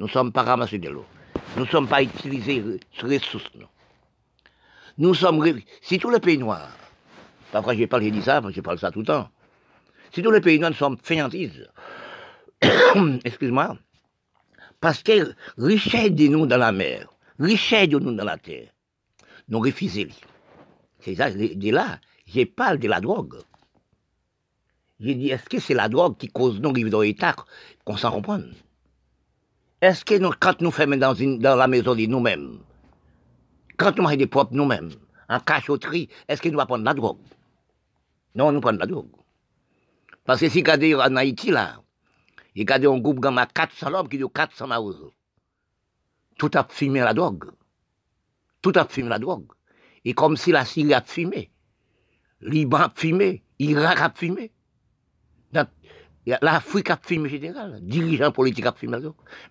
Nous 0.00 0.06
ne 0.06 0.10
sommes 0.10 0.32
pas 0.32 0.44
ramassés 0.44 0.78
de 0.78 0.88
l'eau. 0.88 1.04
Nous 1.58 1.66
ne 1.66 1.68
sommes 1.68 1.86
pas 1.86 2.02
utilisés 2.02 2.64
ces 2.98 3.06
ressources. 3.06 3.50
Nous 4.96 5.12
sommes, 5.12 5.46
si 5.82 5.98
tous 5.98 6.08
les 6.08 6.20
pays 6.20 6.38
noirs, 6.38 6.74
parfois 7.52 7.74
je 7.74 7.84
parle, 7.84 8.04
j'ai 8.04 8.10
dit 8.10 8.22
ça, 8.22 8.40
je 8.48 8.62
parle 8.62 8.78
ça 8.78 8.90
tout 8.90 9.00
le 9.00 9.04
temps, 9.04 9.28
si 10.10 10.22
tous 10.22 10.30
les 10.30 10.40
pays 10.40 10.58
noirs 10.58 10.74
sommes 10.74 10.96
fainéantises, 11.02 11.68
excuse-moi, 13.24 13.76
parce 14.80 15.02
que 15.02 15.34
richesse 15.58 16.12
de 16.12 16.28
nous 16.28 16.46
dans 16.46 16.56
la 16.56 16.72
mer, 16.72 17.06
richesse 17.38 17.90
de 17.90 17.98
nous 17.98 18.14
dans 18.14 18.24
la 18.24 18.38
terre, 18.38 18.70
nous 19.50 19.60
refusons. 19.60 20.08
C'est 21.00 21.16
ça, 21.16 21.30
de 21.30 21.70
là, 21.70 21.98
je 22.26 22.44
parle 22.44 22.78
de 22.78 22.88
la 22.88 23.02
drogue. 23.02 23.36
J'ai 24.98 25.14
dit, 25.14 25.28
est-ce 25.28 25.44
que 25.44 25.58
c'est 25.58 25.74
la 25.74 25.90
drogue 25.90 26.16
qui 26.16 26.28
cause 26.28 26.58
nos 26.58 26.72
rives 26.72 26.88
dans 26.88 27.02
l'état 27.02 27.36
qu'on 27.84 27.98
s'en 27.98 28.12
comprend? 28.12 28.40
Est-ce 29.80 30.04
que 30.04 30.14
nous, 30.14 30.30
quand 30.38 30.60
nous 30.60 30.70
faisons 30.70 30.96
dans, 30.96 31.14
dans 31.14 31.56
la 31.56 31.66
maison 31.66 31.94
de 31.94 32.04
nous-mêmes, 32.04 32.58
quand 33.78 33.96
nous 33.96 34.02
mangeons 34.02 34.16
des 34.16 34.26
propres 34.26 34.54
nous-mêmes, 34.54 34.90
en 35.28 35.40
cachotterie, 35.40 36.08
est-ce 36.28 36.42
que 36.42 36.48
nous 36.50 36.58
allons 36.58 36.66
prendre 36.66 36.84
la 36.84 36.92
drogue? 36.92 37.18
Non, 38.34 38.52
nous 38.52 38.60
prenons 38.60 38.78
la 38.78 38.86
drogue. 38.86 39.10
Parce 40.24 40.40
que 40.40 40.48
si 40.48 40.58
regardez 40.58 40.94
en 40.94 41.16
Haïti, 41.16 41.50
là, 41.50 41.80
regardez 42.56 42.88
un 42.88 42.98
groupe 42.98 43.20
gamin 43.20 43.46
400 43.46 43.94
hommes 43.94 44.08
qui 44.08 44.18
dit 44.18 44.24
400 44.32 44.66
maouzes. 44.66 45.10
Tout 46.38 46.50
a 46.54 46.66
fumé 46.68 47.00
la 47.00 47.14
drogue. 47.14 47.50
Tout 48.60 48.72
a 48.74 48.84
fumé 48.84 49.08
la 49.08 49.18
drogue. 49.18 49.50
Et 50.04 50.12
comme 50.12 50.36
si 50.36 50.52
la 50.52 50.64
Syrie 50.64 50.94
a 50.94 51.00
fumé, 51.00 51.50
Liban 52.42 52.78
a 52.78 52.92
fumé, 52.94 53.42
Irak 53.58 54.00
a 54.00 54.10
fumé. 54.14 54.52
L'Afrique 56.42 56.90
a 56.90 56.98
fumé 57.00 57.28
général, 57.28 57.78
dirigeant 57.82 58.32
politique 58.32 58.66
a 58.66 58.72
fumé. 58.72 58.98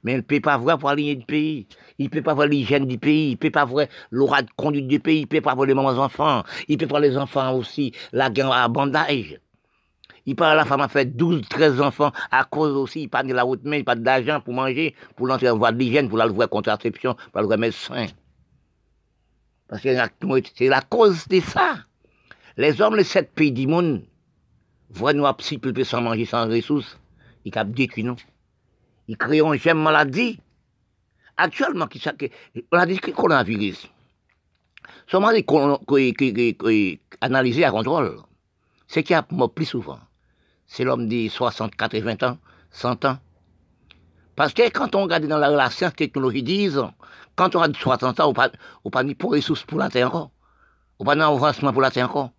Mais 0.04 0.14
il 0.14 0.18
ne 0.18 0.22
peut 0.22 0.40
pas 0.40 0.58
voir 0.58 0.78
pour 0.78 0.90
aligner 0.90 1.16
du 1.16 1.26
pays. 1.26 1.68
Il 1.98 2.06
ne 2.06 2.10
peut 2.10 2.22
pas 2.22 2.34
voir 2.34 2.48
l'hygiène 2.48 2.86
du 2.86 2.98
pays. 2.98 3.30
Il 3.30 3.32
ne 3.32 3.38
peut 3.38 3.50
pas 3.50 3.66
voir 3.66 3.88
l'aura 4.12 4.42
de 4.42 4.50
conduite 4.56 4.88
du 4.88 5.00
pays. 5.00 5.20
Il 5.20 5.24
ne 5.24 5.28
peut 5.28 5.42
pas 5.42 5.56
voir 5.56 5.68
les 5.68 5.74
mamans 5.74 5.98
enfants. 5.98 6.44
Il 6.68 6.78
peut 6.78 6.88
pas 6.88 7.00
les 7.00 7.18
enfants 7.18 7.54
aussi, 7.56 7.94
la 8.12 8.30
guerre 8.30 8.52
à 8.52 8.68
bandage. 8.68 9.40
Il 10.26 10.36
parle, 10.36 10.58
la 10.58 10.66
femme 10.66 10.82
a 10.82 10.88
fait 10.88 11.06
12, 11.06 11.48
13 11.50 11.82
enfants 11.82 12.12
à 12.30 12.44
cause 12.44 12.76
aussi, 12.76 13.04
il 13.04 13.10
parle 13.10 13.28
de 13.28 13.34
la 13.34 13.42
route 13.42 13.64
main, 13.64 13.78
il 13.78 13.84
parle 13.84 14.02
d'argent 14.02 14.40
pour 14.42 14.54
manger, 14.54 14.94
pour 15.16 15.26
l'entrer 15.26 15.50
en 15.50 15.58
voie 15.58 15.72
de 15.72 15.80
l'hygiène, 15.80 16.08
pour 16.08 16.20
la 16.20 16.28
voir 16.28 16.50
contraception, 16.50 17.16
pour 17.16 17.42
la 17.42 17.48
voir 17.48 17.58
médecin. 17.58 18.06
Parce 19.68 19.82
que 19.82 19.90
c'est 20.56 20.68
la 20.68 20.82
cause 20.82 21.28
de 21.28 21.40
ça. 21.40 21.78
Les 22.58 22.80
hommes, 22.80 22.96
les 22.96 23.06
sept 23.06 23.32
pays 23.34 23.52
du 23.52 23.66
monde, 23.66 24.04
voient 24.90 25.14
nous 25.14 25.26
petit 25.34 25.57
peu 25.57 25.74
sans 25.84 26.02
manger, 26.02 26.26
sans 26.26 26.48
ressources, 26.48 26.98
ils 27.45 27.52
capent 27.52 27.72
détruire 27.72 28.07
nous. 28.07 28.18
Ils 29.07 29.18
créent 29.18 29.40
une 29.40 29.56
gemme 29.56 29.82
maladie. 29.82 30.40
Actuellement, 31.38 31.88
on 32.72 32.78
a 32.78 32.86
dit 32.86 32.99
que 32.99 33.07
le 33.07 33.14
coronavirus. 33.14 33.88
Seulement, 35.07 35.32
analysé 37.22 37.64
à 37.64 37.72
contrôle. 37.72 38.22
C'est 38.88 39.03
qui 39.03 39.14
a 39.14 39.26
mort 39.32 39.53
plus 39.53 39.66
souvent 39.66 39.99
c'est 40.70 40.84
l'homme 40.84 41.10
de 41.10 41.28
60, 41.28 41.76
80 41.76 42.28
ans, 42.30 42.38
100 42.72 43.06
ans. 43.06 43.18
Parce 44.36 44.53
que 44.53 44.70
quand 44.70 44.95
on 44.95 45.03
regarde 45.03 45.26
dans 45.26 45.40
la, 45.40 45.49
la 45.49 45.70
science 45.72 45.95
technologie 45.95 46.44
disent, 46.44 46.82
quand 47.36 47.56
on 47.56 47.61
a 47.61 47.74
60 47.74 48.20
ans, 48.20 48.34
on 48.36 48.49
on 48.86 48.90
pas 48.91 49.03
ni 49.03 49.16
pour 49.16 49.32
ressources 49.32 49.64
pour 49.64 49.80
la 49.80 49.90
terre 49.90 50.07
encore. 50.07 50.30
On 50.99 51.06
pas 51.06 51.14
avancement 51.14 51.74
pour 51.74 51.82
la 51.82 51.90
terre 51.90 52.06
encore. 52.06 52.30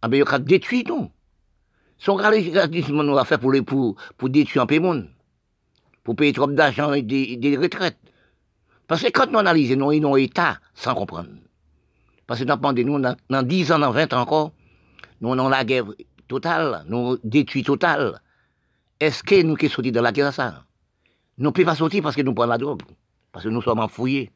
Ah 0.00 0.08
ben, 0.08 0.16
il 0.16 0.20
y 0.20 1.02
a 2.06 2.66
détruire 2.68 3.02
nous. 3.02 3.14
Va 3.14 3.24
faire 3.24 3.38
pour, 3.38 3.52
pour, 3.64 3.96
pour 4.16 4.28
détruire 4.28 4.62
un 4.62 4.66
peu 4.66 4.78
monde, 4.78 5.08
pour 6.04 6.16
payer 6.16 6.32
trop 6.32 6.46
d'argent 6.46 6.92
et 6.92 7.02
des, 7.02 7.36
des, 7.36 7.56
retraites. 7.56 7.98
Parce 8.86 9.02
que 9.02 9.10
quand 9.10 9.28
on 9.32 9.38
analyse, 9.38 9.72
nous, 9.76 9.86
ont 9.86 10.16
état 10.16 10.58
sans 10.74 10.94
comprendre. 10.94 11.30
Parce 12.26 12.40
que 12.40 12.44
dans 12.44 12.72
nous, 12.72 13.00
dans, 13.00 13.16
dans 13.30 13.42
10 13.42 13.72
ans, 13.72 13.78
dans 13.78 13.90
20 13.90 14.12
ans 14.12 14.20
encore, 14.20 14.52
nous, 15.20 15.28
on 15.28 15.38
a 15.46 15.50
la 15.50 15.64
guerre 15.64 15.84
total, 16.28 16.84
nous 16.88 17.18
détruit 17.22 17.62
total. 17.62 18.20
Est-ce 18.98 19.22
que 19.22 19.42
nous 19.42 19.56
qui 19.56 19.68
sommes 19.68 19.90
dans 19.90 20.02
la 20.02 20.12
guerre 20.12 20.32
ça? 20.32 20.64
Nous 21.38 21.46
ne 21.46 21.50
pouvons 21.50 21.66
pas 21.66 21.74
sortir 21.74 22.02
parce 22.02 22.16
que 22.16 22.22
nous 22.22 22.34
prenons 22.34 22.50
la 22.50 22.58
drogue, 22.58 22.82
parce 23.32 23.44
que 23.44 23.50
nous 23.50 23.62
sommes 23.62 23.80
enfouillés. 23.80 24.30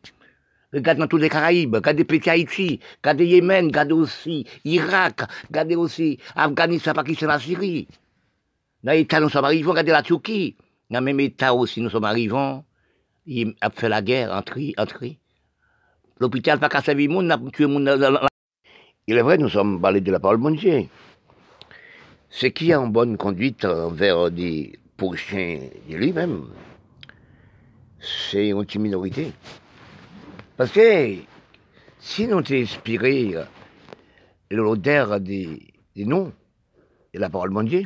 Regardez 0.76 1.00
dans 1.00 1.06
tous 1.06 1.16
les 1.16 1.30
Caraïbes, 1.30 1.74
regardez 1.74 2.04
petit 2.04 2.28
Haïti, 2.28 2.80
regardez 3.02 3.24
Yémen, 3.24 3.68
regardez 3.68 3.94
aussi 3.94 4.44
Irak, 4.66 5.22
regardez 5.48 5.74
aussi 5.74 6.18
Afghanistan, 6.34 6.92
Pakistan, 6.92 7.28
la 7.28 7.40
Syrie. 7.40 7.88
Dans 8.84 8.92
l'État, 8.92 9.18
nous 9.18 9.30
sommes 9.30 9.46
arrivés, 9.46 9.66
regardez 9.66 9.92
la 9.92 10.02
Turquie. 10.02 10.54
dans 10.90 10.98
le 10.98 11.04
même 11.06 11.20
état 11.20 11.54
aussi, 11.54 11.80
nous 11.80 11.88
sommes 11.88 12.04
arrivés, 12.04 12.60
il 13.24 13.54
a 13.62 13.70
fait 13.70 13.88
la 13.88 14.02
guerre, 14.02 14.30
entré, 14.32 14.74
entré. 14.76 15.18
L'hôpital 16.20 16.58
pas 16.58 16.68
qu'à 16.68 16.82
servir 16.82 17.10
monde, 17.10 17.24
n'a 17.24 17.38
tué 17.54 17.64
monde. 17.64 17.88
Il 19.06 19.16
est 19.16 19.22
vrai, 19.22 19.38
nous 19.38 19.48
sommes 19.48 19.80
parlés 19.80 20.02
de 20.02 20.12
la 20.12 20.20
parole 20.20 20.42
de 20.42 20.56
Dieu. 20.58 20.88
Ce 22.28 22.46
qui 22.48 22.72
est 22.72 22.74
en 22.74 22.88
bonne 22.88 23.16
conduite 23.16 23.64
envers 23.64 24.30
des 24.30 24.78
prochains 24.98 25.58
de 25.88 25.96
lui-même, 25.96 26.44
c'est 27.98 28.50
une 28.50 28.82
minorité. 28.82 29.32
Parce 30.56 30.72
que 30.72 31.16
si 31.98 32.26
nous 32.26 32.42
inspiré 32.50 33.34
l'odeur 34.50 35.20
des, 35.20 35.74
des 35.94 36.04
noms 36.06 36.32
de 37.12 37.18
la 37.18 37.28
parole 37.28 37.52
de 37.52 37.68
Dieu, 37.68 37.82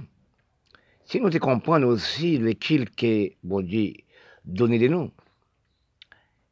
si 1.04 1.20
nous 1.20 1.30
comprenons 1.40 1.88
aussi 1.88 2.38
le 2.38 2.52
qu'il 2.52 2.88
que 2.90 3.32
bon 3.42 3.60
Dieu 3.60 3.94
donné 4.44 4.78
des 4.78 4.88
noms, 4.88 5.10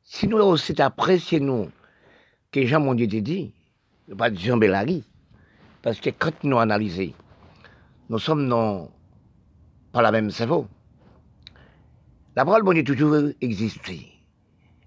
si 0.02 0.26
nous 0.26 0.38
aussi 0.38 0.80
apprécié 0.82 1.38
nous 1.38 1.70
que 2.50 2.66
Jean 2.66 2.80
mon 2.80 2.94
Dieu 2.94 3.06
te 3.06 3.16
dit, 3.16 3.54
pas 4.16 4.34
Jean 4.34 4.56
Bellary, 4.56 5.04
parce 5.82 6.00
que 6.00 6.10
quand 6.10 6.42
nous 6.42 6.58
analysons, 6.58 7.12
nous 8.08 8.18
sommes 8.18 8.46
non 8.46 8.90
pas 9.92 10.02
la 10.02 10.10
même 10.10 10.30
cerveau. 10.32 10.66
La 12.34 12.44
parole 12.44 12.64
de 12.64 12.82
Dieu 12.82 12.96
toujours 12.96 13.30
existé. 13.40 14.17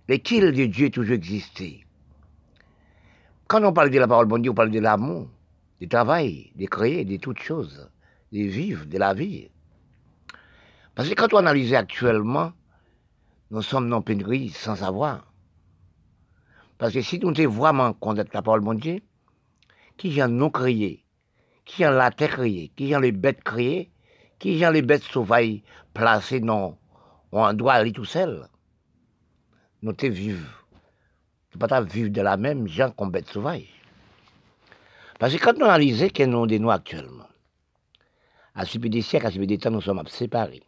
Les 0.08 0.20
kills 0.20 0.52
de 0.52 0.66
Dieu 0.66 0.90
toujours 0.90 1.14
existé? 1.14 1.86
Quand 3.48 3.64
on 3.64 3.72
parle 3.72 3.92
de 3.92 4.00
la 4.00 4.08
parole 4.08 4.28
de 4.28 4.38
Dieu, 4.40 4.52
on 4.52 4.56
parle 4.56 4.72
de 4.72 4.80
l'amour, 4.80 5.30
du 5.80 5.88
travail, 5.88 6.52
de 6.56 6.66
créer, 6.66 7.06
de 7.06 7.18
toutes 7.18 7.40
choses, 7.40 7.90
de 8.32 8.40
vivre, 8.40 8.86
de 8.86 8.98
la 8.98 9.14
vie. 9.14 9.50
Parce 10.96 11.08
que 11.08 11.14
quand 11.14 11.34
on 11.34 11.38
analyse 11.38 11.74
actuellement, 11.74 12.52
nous 13.52 13.62
sommes 13.62 13.90
dans 13.90 14.02
pénurie 14.02 14.50
sans 14.50 14.76
savoir. 14.78 15.32
Parce 16.80 16.94
que 16.94 17.02
si 17.02 17.20
nous 17.20 17.32
devons 17.32 17.54
vraiment 17.54 17.94
connaître 17.94 18.32
la 18.34 18.42
parole 18.42 18.64
de 18.64 18.80
Dieu, 18.80 19.00
qui 19.98 20.22
en 20.24 20.30
nous 20.30 20.50
créé, 20.50 21.06
qui 21.64 21.86
en 21.86 21.92
la 21.92 22.10
terre 22.10 22.32
créée, 22.32 22.72
qui 22.76 22.96
en 22.96 23.00
les 23.00 23.12
bêtes 23.12 23.44
créées, 23.44 23.92
qui 24.40 24.66
en 24.66 24.72
les 24.72 24.82
bêtes 24.82 25.04
sauvages 25.04 25.62
placées 25.94 26.40
dans 26.40 26.80
un 27.34 27.52
endroit 27.52 27.74
aller 27.74 27.92
tout 27.92 28.06
seul, 28.06 28.48
nous 29.82 29.94
devons 29.94 30.14
vivre 30.14 30.62
ne 31.54 31.60
pas 31.60 31.82
vivre 31.82 32.10
de 32.10 32.22
la 32.22 32.38
même 32.38 32.68
gens 32.68 32.92
qu'on 32.92 33.08
bête 33.08 33.28
sauvage. 33.28 33.68
Parce 35.20 35.36
que 35.36 35.44
quand 35.44 35.58
nous 35.58 35.66
analysons 35.66 36.10
que 36.10 36.24
nous 36.24 36.48
de 36.48 36.58
nous 36.58 36.72
actuellement, 36.72 37.28
à 38.56 38.66
suite 38.66 38.84
des 38.84 39.02
siècles, 39.02 39.28
à 39.28 39.32
suite 39.32 39.48
des 39.48 39.58
temps, 39.58 39.72
nous 39.72 39.82
sommes 39.82 40.06
séparés. 40.08 40.64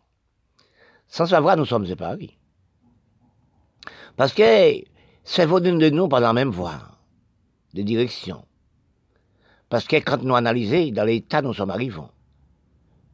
Sans 1.08 1.26
savoir, 1.26 1.58
nous 1.58 1.66
sommes 1.66 1.86
séparés. 1.86 2.38
Parce 4.16 4.34
que 4.34 4.84
c'est 5.24 5.48
d'une 5.62 5.80
de 5.80 5.90
nous 5.90 6.08
par 6.08 6.20
la 6.20 6.34
même 6.34 6.50
voie 6.50 6.80
de 7.74 7.82
direction. 7.82 8.46
Parce 9.70 9.86
que 9.86 9.96
quand 9.96 10.22
nous 10.22 10.36
analysons, 10.36 10.92
dans 10.92 11.06
l'état, 11.06 11.42
nous 11.42 11.54
sommes 11.54 11.72
arrivés. 11.72 12.02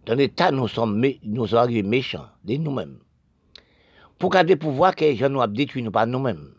Dans 0.05 0.15
l'état, 0.15 0.51
nous 0.51 0.67
sommes, 0.67 1.05
nous 1.23 1.47
sommes 1.47 1.59
arrivés 1.59 1.83
méchants, 1.83 2.27
de 2.43 2.55
nous-mêmes. 2.55 2.99
Pour 4.19 4.31
garder 4.31 4.53
le 4.53 4.59
pouvoir 4.59 4.95
que 4.95 5.15
je 5.15 5.25
nous 5.25 5.41
a 5.41 5.47
détruit, 5.47 5.81
nous 5.81 5.91
pas 5.91 6.05
nous-mêmes. 6.05 6.53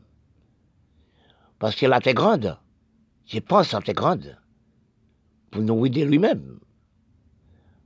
Parce 1.58 1.76
que 1.76 1.84
la 1.84 2.00
terre 2.00 2.14
grande. 2.14 2.56
Je 3.26 3.38
pense 3.38 3.74
à 3.74 3.80
terre 3.80 3.94
grande. 3.94 4.38
Pour 5.50 5.60
nous 5.60 5.84
aider 5.84 6.06
lui-même. 6.06 6.58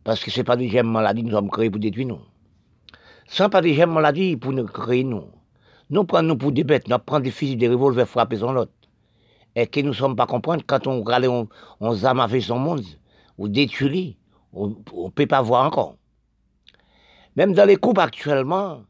Parce 0.05 0.23
que 0.23 0.31
ce 0.31 0.39
n'est 0.39 0.45
pas 0.45 0.57
des 0.57 0.69
gemmes 0.69 0.93
maladies 0.93 1.25
nous 1.25 1.33
sommes 1.33 1.51
créés 1.51 1.71
pour 1.71 1.81
détruire 1.81 2.07
nous. 2.07 2.21
Sans 3.27 3.51
pas 3.51 3.63
des 3.63 3.75
gemmes 3.75 3.93
maladies 3.93 4.37
pour 4.37 4.53
nous 4.53 4.65
créer 4.65 5.03
nous. 5.03 5.25
Nous 5.91 6.05
prenons 6.05 6.29
nous 6.29 6.37
pour 6.37 6.53
des 6.53 6.63
bêtes, 6.63 6.89
nous 6.89 6.99
prenons 6.99 7.25
des 7.25 7.33
fusils, 7.33 7.59
des 7.59 7.69
revolvers 7.69 8.09
frapper 8.09 8.37
son 8.37 8.53
l'autre. 8.53 8.73
Et 9.57 9.67
que 9.67 9.81
nous 9.81 9.89
ne 9.89 9.93
sommes 9.93 10.15
pas 10.15 10.27
comprendre 10.27 10.63
quand 10.65 10.87
on 10.87 11.03
regarde, 11.03 11.27
on, 11.27 11.49
on 11.81 11.95
zame 11.95 12.41
son 12.41 12.59
monde, 12.59 12.85
ou 13.39 13.49
détruit, 13.49 14.19
on 14.53 14.69
ne 14.69 15.11
peut 15.11 15.27
pas 15.27 15.43
voir 15.43 15.67
encore. 15.67 15.97
Même 17.37 17.55
dans 17.55 17.67
les 17.67 17.77
couples 17.77 18.01
actuellement, 18.01 18.83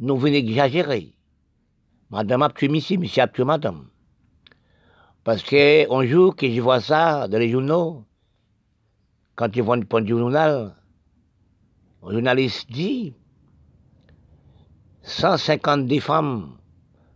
nous 0.00 0.16
venons 0.16 0.34
exagérer. 0.34 1.14
Madame 2.10 2.42
a 2.42 2.48
tué 2.48 2.68
monsieur, 2.68 2.96
monsieur 2.96 3.22
a 3.22 3.44
madame. 3.44 3.86
Parce 5.22 5.42
qu'un 5.42 6.06
jour 6.06 6.34
que 6.34 6.50
je 6.50 6.60
vois 6.60 6.80
ça 6.80 7.28
dans 7.28 7.38
les 7.38 7.50
journaux, 7.50 8.04
quand 9.36 9.54
ils 9.54 9.62
vont 9.62 9.80
prendre 9.82 10.06
du 10.06 10.16
journal, 10.16 10.74
un 12.02 12.12
journaliste 12.12 12.70
dit 12.70 13.14
150 15.02 15.86
des 15.86 16.00
femmes, 16.00 16.56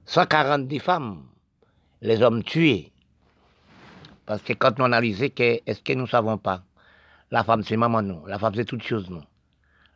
140 0.05 0.69
des 0.69 0.79
femmes, 0.79 1.25
les 2.03 2.23
hommes 2.23 2.45
tués. 2.45 2.93
Parce 4.27 4.43
que 4.43 4.53
quand 4.53 4.79
on 4.79 4.85
analyse, 4.85 5.23
est-ce 5.23 5.83
que 5.83 5.93
nous 5.95 6.03
ne 6.03 6.09
savons 6.09 6.39
pas? 6.39 6.63
La 7.31 7.45
femme 7.45 7.63
c'est 7.63 7.77
maman, 7.77 8.03
non. 8.03 8.25
La 8.27 8.39
femme 8.39 8.55
c'est 8.55 8.65
toute 8.67 8.83
chose, 8.83 9.09
non. 9.09 9.25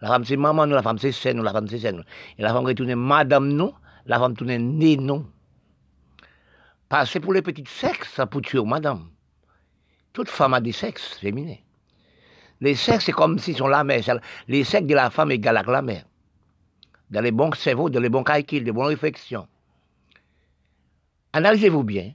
La 0.01 0.09
femme 0.09 0.25
c'est 0.25 0.37
maman. 0.37 0.67
La 0.67 0.83
femme 0.83 0.99
c'est 0.99 1.13
scène, 1.13 1.43
La 1.43 1.53
femme 1.53 1.69
c'est 1.69 1.79
scène. 1.79 2.05
Et 2.39 2.43
la 2.43 2.53
femme 2.53 2.65
retourne 2.65 2.95
madame, 2.95 3.49
non. 3.49 3.75
La 4.07 4.19
femme 4.19 4.37
tourne 4.37 4.57
né, 4.57 4.97
non. 4.97 5.27
Pas 6.89 7.05
pour 7.21 7.35
les 7.35 7.43
petites 7.43 7.69
sexes, 7.69 8.21
pour 8.31 8.41
tuer 8.41 8.65
madame. 8.65 9.09
Toute 10.13 10.29
femme 10.29 10.55
a 10.55 10.61
des 10.61 10.73
sexes 10.73 11.19
féminins. 11.19 11.59
Les 12.61 12.75
sexes, 12.75 13.05
c'est 13.05 13.13
comme 13.13 13.39
si 13.39 13.55
sont 13.55 13.69
la 13.69 13.85
mère. 13.85 14.03
Les 14.49 14.65
sexes 14.65 14.87
de 14.87 14.95
la 14.95 15.11
femme 15.11 15.31
égale 15.31 15.59
à 15.59 15.63
la 15.63 15.83
mère. 15.83 16.05
Dans 17.11 17.21
les 17.21 17.31
bons 17.31 17.53
cerveaux, 17.55 17.91
dans 17.91 18.01
les 18.01 18.09
bons 18.09 18.25
calculs, 18.25 18.65
des 18.65 18.73
bonnes 18.73 18.87
réflexions. 18.87 19.47
Analysez-vous 21.33 21.85
bien. 21.85 22.13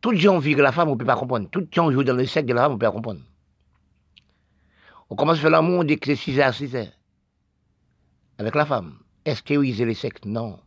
Tout 0.00 0.14
gens 0.16 0.38
vivent 0.38 0.60
la 0.60 0.72
femme, 0.72 0.88
on 0.88 0.94
ne 0.94 0.98
peut 0.98 1.04
pas 1.04 1.16
comprendre. 1.16 1.48
Tout 1.50 1.66
gens 1.70 1.90
jouent 1.90 2.04
dans 2.04 2.16
les 2.16 2.26
sexes 2.26 2.46
de 2.46 2.54
la 2.54 2.62
femme, 2.62 2.72
on 2.72 2.74
ne 2.74 2.80
peut 2.80 2.86
pas 2.86 2.92
comprendre. 2.92 3.20
On 5.10 5.16
commence 5.16 5.38
à 5.38 5.40
faire 5.40 5.50
l'amour 5.50 5.84
dès 5.84 5.96
que 5.96 6.06
c'est 6.06 6.16
6 6.16 6.40
à 6.40 6.52
6 6.52 6.76
heures. 6.76 6.92
Avec 8.38 8.54
la 8.54 8.64
femme. 8.64 8.94
Est-ce 9.24 9.42
qu'ils 9.42 9.60
les 9.60 9.94
sexes 9.94 10.24
Non? 10.24 10.58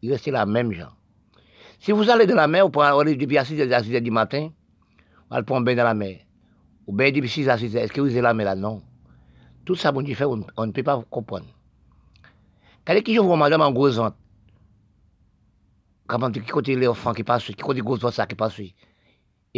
Il 0.00 0.10
reste 0.10 0.26
la 0.28 0.46
même 0.46 0.72
genre. 0.72 0.96
Si 1.78 1.92
vous 1.92 2.08
allez 2.08 2.26
dans 2.26 2.34
la 2.34 2.48
mer, 2.48 2.64
vous 2.64 2.70
pouvez 2.70 2.86
aller 2.86 3.14
depuis 3.14 3.36
6 3.36 3.56
h 3.56 3.72
à 3.72 3.82
6 3.82 3.92
h 3.92 4.00
du 4.00 4.10
matin, 4.10 4.50
vous 5.28 5.36
allez 5.36 5.44
prendre 5.44 5.60
un 5.60 5.64
bain 5.64 5.74
dans 5.76 5.84
la 5.84 5.94
mer. 5.94 6.20
Ou 6.86 6.94
bien 6.94 7.10
depuis 7.12 7.28
6 7.28 7.48
à 7.50 7.58
6 7.58 7.74
h 7.74 7.76
Est-ce 7.76 7.92
que 7.92 8.00
vous 8.00 8.16
êtes 8.16 8.22
la 8.22 8.32
mer 8.32 8.46
là? 8.46 8.54
Non. 8.54 8.82
Tout 9.66 9.74
ça, 9.74 9.92
bon 9.92 10.06
fait, 10.06 10.24
on, 10.24 10.36
ne 10.36 10.72
peut 10.72 10.82
pas 10.82 11.02
comprendre. 11.10 11.46
Quand 12.86 12.94
je 13.06 13.20
vois 13.20 13.36
madame 13.36 13.60
en 13.60 13.72
gros 13.72 13.90
ventre, 13.90 14.16
comment 16.06 16.30
qui 16.30 16.40
côté 16.40 16.74
les 16.74 16.86
enfants 16.86 17.12
qui 17.12 17.24
passent, 17.24 17.44
qui 17.44 17.54
côté 17.54 17.80
gros 17.80 17.98
ça 17.98 18.26
qui 18.26 18.36
passe, 18.36 18.60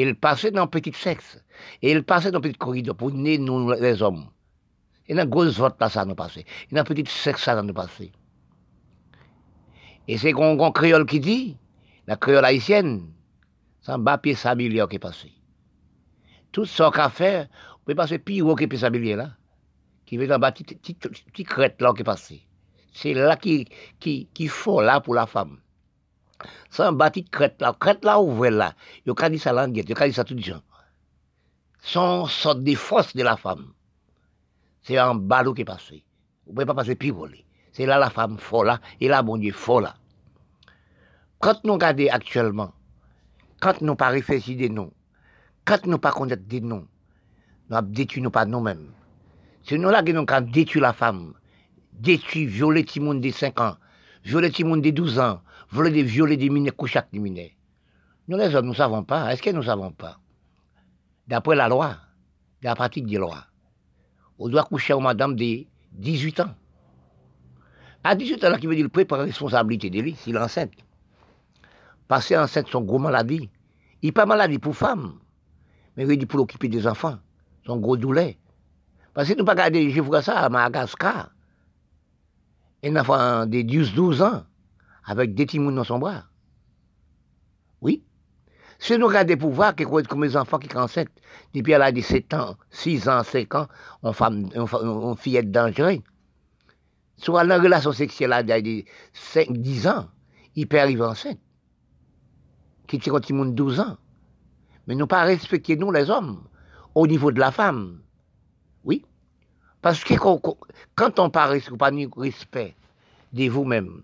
il 0.02 0.14
passait 0.14 0.50
dans 0.50 0.66
petit 0.66 0.92
sexe. 0.92 1.42
Et 1.82 1.90
il 1.90 2.04
passait 2.04 2.30
dans 2.30 2.40
petit 2.40 2.54
corridor 2.54 2.96
pour 2.96 3.10
nous 3.10 3.72
les 3.72 4.02
hommes. 4.02 4.28
Et 5.08 5.14
dans 5.14 5.26
gros 5.26 5.50
ventre 5.50 5.76
là 5.80 5.88
ça 5.88 6.04
nous 6.04 6.14
passait. 6.14 6.44
Et 6.70 6.74
dans 6.74 6.84
petit 6.84 7.04
sexe 7.06 7.42
ça 7.42 7.60
nous 7.62 7.74
passait. 7.74 8.12
Et 10.06 10.16
c'est 10.16 10.32
un 10.32 10.72
créole 10.72 11.04
qui 11.04 11.20
dit, 11.20 11.56
la 12.06 12.16
créole 12.16 12.44
haïtienne, 12.44 13.12
un 13.88 13.98
bas 13.98 14.18
pied 14.18 14.34
sablier 14.34 14.84
qui 14.88 14.96
est 14.96 14.98
passé. 14.98 15.32
Tout 16.52 16.66
ce 16.66 16.82
qu'on 16.82 17.08
fait, 17.08 17.48
on 17.80 17.84
peut 17.84 17.94
passer 17.94 18.18
pire 18.18 18.54
que 18.54 18.64
pied 18.66 18.78
sablier 18.78 19.16
là, 19.16 19.30
qui 20.06 20.16
veut 20.16 20.26
dans 20.26 20.38
bas 20.38 20.52
petite 20.52 21.48
crête 21.48 21.80
là 21.80 21.92
qui 21.94 22.02
est 22.02 22.04
passé. 22.04 22.42
C'est 22.92 23.14
là 23.14 23.36
qui, 23.36 23.66
qui, 23.98 24.28
qui 24.34 24.48
faut 24.48 24.80
là 24.80 25.00
pour 25.00 25.14
la 25.14 25.26
femme. 25.26 25.58
Un 26.78 26.92
bâti 26.92 27.24
crête 27.24 27.60
là, 27.60 27.74
crête 27.78 28.04
là 28.04 28.20
ouvert 28.20 28.52
là. 28.52 28.74
Il 29.04 29.12
y 29.12 29.24
a 29.24 29.28
dit 29.28 29.38
ça 29.38 29.52
languette, 29.52 29.88
il 29.88 29.98
y 29.98 30.02
a 30.02 30.06
dit 30.06 30.14
ça 30.14 30.24
tout 30.24 30.34
le 30.34 30.40
gens. 30.40 30.62
Son 31.80 32.26
sorte 32.26 32.62
de 32.62 32.74
force 32.74 33.14
de 33.16 33.22
la 33.22 33.36
femme. 33.36 33.72
C'est 34.82 34.98
un 34.98 35.14
ballot 35.14 35.54
qui 35.54 35.62
est 35.62 35.64
passé. 35.64 36.04
Vous 36.46 36.52
pouvez 36.52 36.66
pas 36.66 36.74
passer 36.74 36.94
pire 36.94 37.16
C'est 37.72 37.86
là 37.86 37.98
la 37.98 38.10
femme 38.10 38.38
folle 38.38 38.68
là, 38.68 38.80
et 39.00 39.08
là, 39.08 39.22
mon 39.22 39.36
Dieu, 39.36 39.52
folle 39.52 39.84
là. 39.84 39.96
Quand 41.40 41.62
nous 41.64 41.74
regardons 41.74 42.06
actuellement, 42.10 42.72
quand 43.60 43.80
nous 43.80 43.94
pas 43.96 44.08
réfléchir 44.08 44.56
des 44.56 44.68
noms, 44.68 44.92
quand 45.64 45.86
nous 45.86 45.98
pas 45.98 46.12
connaître 46.12 46.42
des 46.44 46.60
noms, 46.60 46.86
nous 47.68 47.76
avons 47.76 47.88
détruit 47.88 48.22
nous 48.22 48.30
pas 48.30 48.44
nous-mêmes. 48.44 48.92
C'est 49.62 49.78
nous 49.78 49.90
là 49.90 50.02
qui 50.02 50.12
nous 50.12 50.24
avons 50.26 50.46
détruit 50.46 50.80
la 50.80 50.92
femme, 50.92 51.34
détruit, 51.92 52.46
violer 52.46 52.86
les 52.94 53.00
monde 53.00 53.20
de 53.20 53.30
5 53.30 53.60
ans, 53.60 53.76
violer 54.24 54.50
les 54.50 54.64
monde 54.64 54.82
de 54.82 54.90
12 54.90 55.18
ans, 55.72 55.82
violer, 55.82 56.02
violer 56.02 56.36
des 56.36 56.50
mineurs, 56.50 56.76
coucher 56.76 57.00
des 57.12 57.18
mineurs. 57.18 57.50
Nous 58.26 58.36
les 58.36 58.54
hommes, 58.54 58.66
nous 58.66 58.72
ne 58.72 58.76
savons 58.76 59.04
pas. 59.04 59.32
Est-ce 59.32 59.42
que 59.42 59.50
nous 59.50 59.58
ne 59.58 59.64
savons 59.64 59.90
pas? 59.90 60.18
D'après 61.26 61.56
la 61.56 61.68
loi, 61.68 61.96
la 62.62 62.74
pratique 62.74 63.06
des 63.06 63.18
lois, 63.18 63.44
on 64.38 64.48
doit 64.48 64.64
coucher 64.64 64.92
aux 64.92 65.00
madame 65.00 65.34
de 65.34 65.64
18 65.92 66.40
ans. 66.40 66.54
À 68.04 68.14
18 68.14 68.44
ans, 68.44 68.50
là, 68.50 68.58
qui 68.58 68.66
veut 68.66 68.76
dire 68.76 68.88
préparer 68.90 69.22
la 69.22 69.26
responsabilité 69.26 69.90
de 69.90 70.00
lui, 70.00 70.14
s'il 70.14 70.36
est 70.36 70.38
enceinte 70.38 70.72
passer 72.08 72.36
enceinte 72.36 72.68
son 72.68 72.80
gros 72.80 72.98
maladie. 72.98 73.48
Il 74.02 74.06
n'est 74.06 74.12
pas 74.12 74.26
maladie 74.26 74.58
pour 74.58 74.74
femme, 74.74 75.12
mais 75.96 76.06
il 76.08 76.26
pour 76.26 76.40
occuper 76.40 76.68
des 76.68 76.86
enfants, 76.86 77.18
son 77.66 77.76
gros 77.76 77.96
douleur. 77.96 78.32
Parce 79.12 79.28
que 79.28 79.34
nous 79.34 79.44
pas 79.44 79.54
garder, 79.54 79.90
je 79.90 80.00
vois 80.00 80.22
ça 80.22 80.40
à 80.40 80.48
Madagascar, 80.48 81.30
un 82.82 82.96
enfant 82.96 83.46
de 83.46 83.58
10-12 83.58 84.22
ans, 84.22 84.44
avec 85.08 85.34
des 85.34 85.46
timons 85.46 85.72
dans 85.72 85.84
son 85.84 85.98
bras. 85.98 86.24
Oui. 87.80 88.04
Si 88.78 88.96
nous 88.98 89.08
des 89.24 89.36
pouvoirs, 89.36 89.74
qui 89.74 89.84
comme 89.84 90.22
les 90.22 90.36
enfants 90.36 90.58
qui 90.58 90.68
sont 90.68 90.78
enceintes, 90.78 91.08
depuis 91.54 91.72
l'âge 91.72 91.94
de 91.94 92.02
7 92.02 92.34
ans, 92.34 92.56
6 92.70 93.08
ans, 93.08 93.24
5 93.24 93.54
ans, 93.54 93.68
on 94.02 94.12
femme, 94.12 94.50
on, 94.54 95.16
fillette 95.16 95.50
dangereuse. 95.50 96.00
Soit 97.16 97.42
la 97.44 97.58
relation 97.58 97.90
sexuelle 97.90 98.34
à 98.34 98.42
de 98.42 98.84
5, 99.14 99.50
10 99.50 99.88
ans, 99.88 100.08
il 100.54 100.68
peut 100.68 100.78
arriver 100.78 101.02
enceinte. 101.02 101.40
Qui 102.86 102.98
tire 102.98 103.16
un 103.16 103.46
12 103.46 103.80
ans. 103.80 103.96
Mais 104.86 104.94
nous 104.94 105.06
pas 105.06 105.24
respecter, 105.24 105.76
nous, 105.76 105.90
les 105.90 106.10
hommes, 106.10 106.44
au 106.94 107.06
niveau 107.06 107.32
de 107.32 107.40
la 107.40 107.50
femme. 107.50 108.00
Oui. 108.84 109.04
Parce 109.80 110.04
que 110.04 110.14
quand 110.94 111.18
on 111.18 111.30
parle 111.30 111.60
pas 111.78 111.90
de 111.90 112.20
respect 112.20 112.74
de 113.32 113.48
vous-même, 113.48 114.02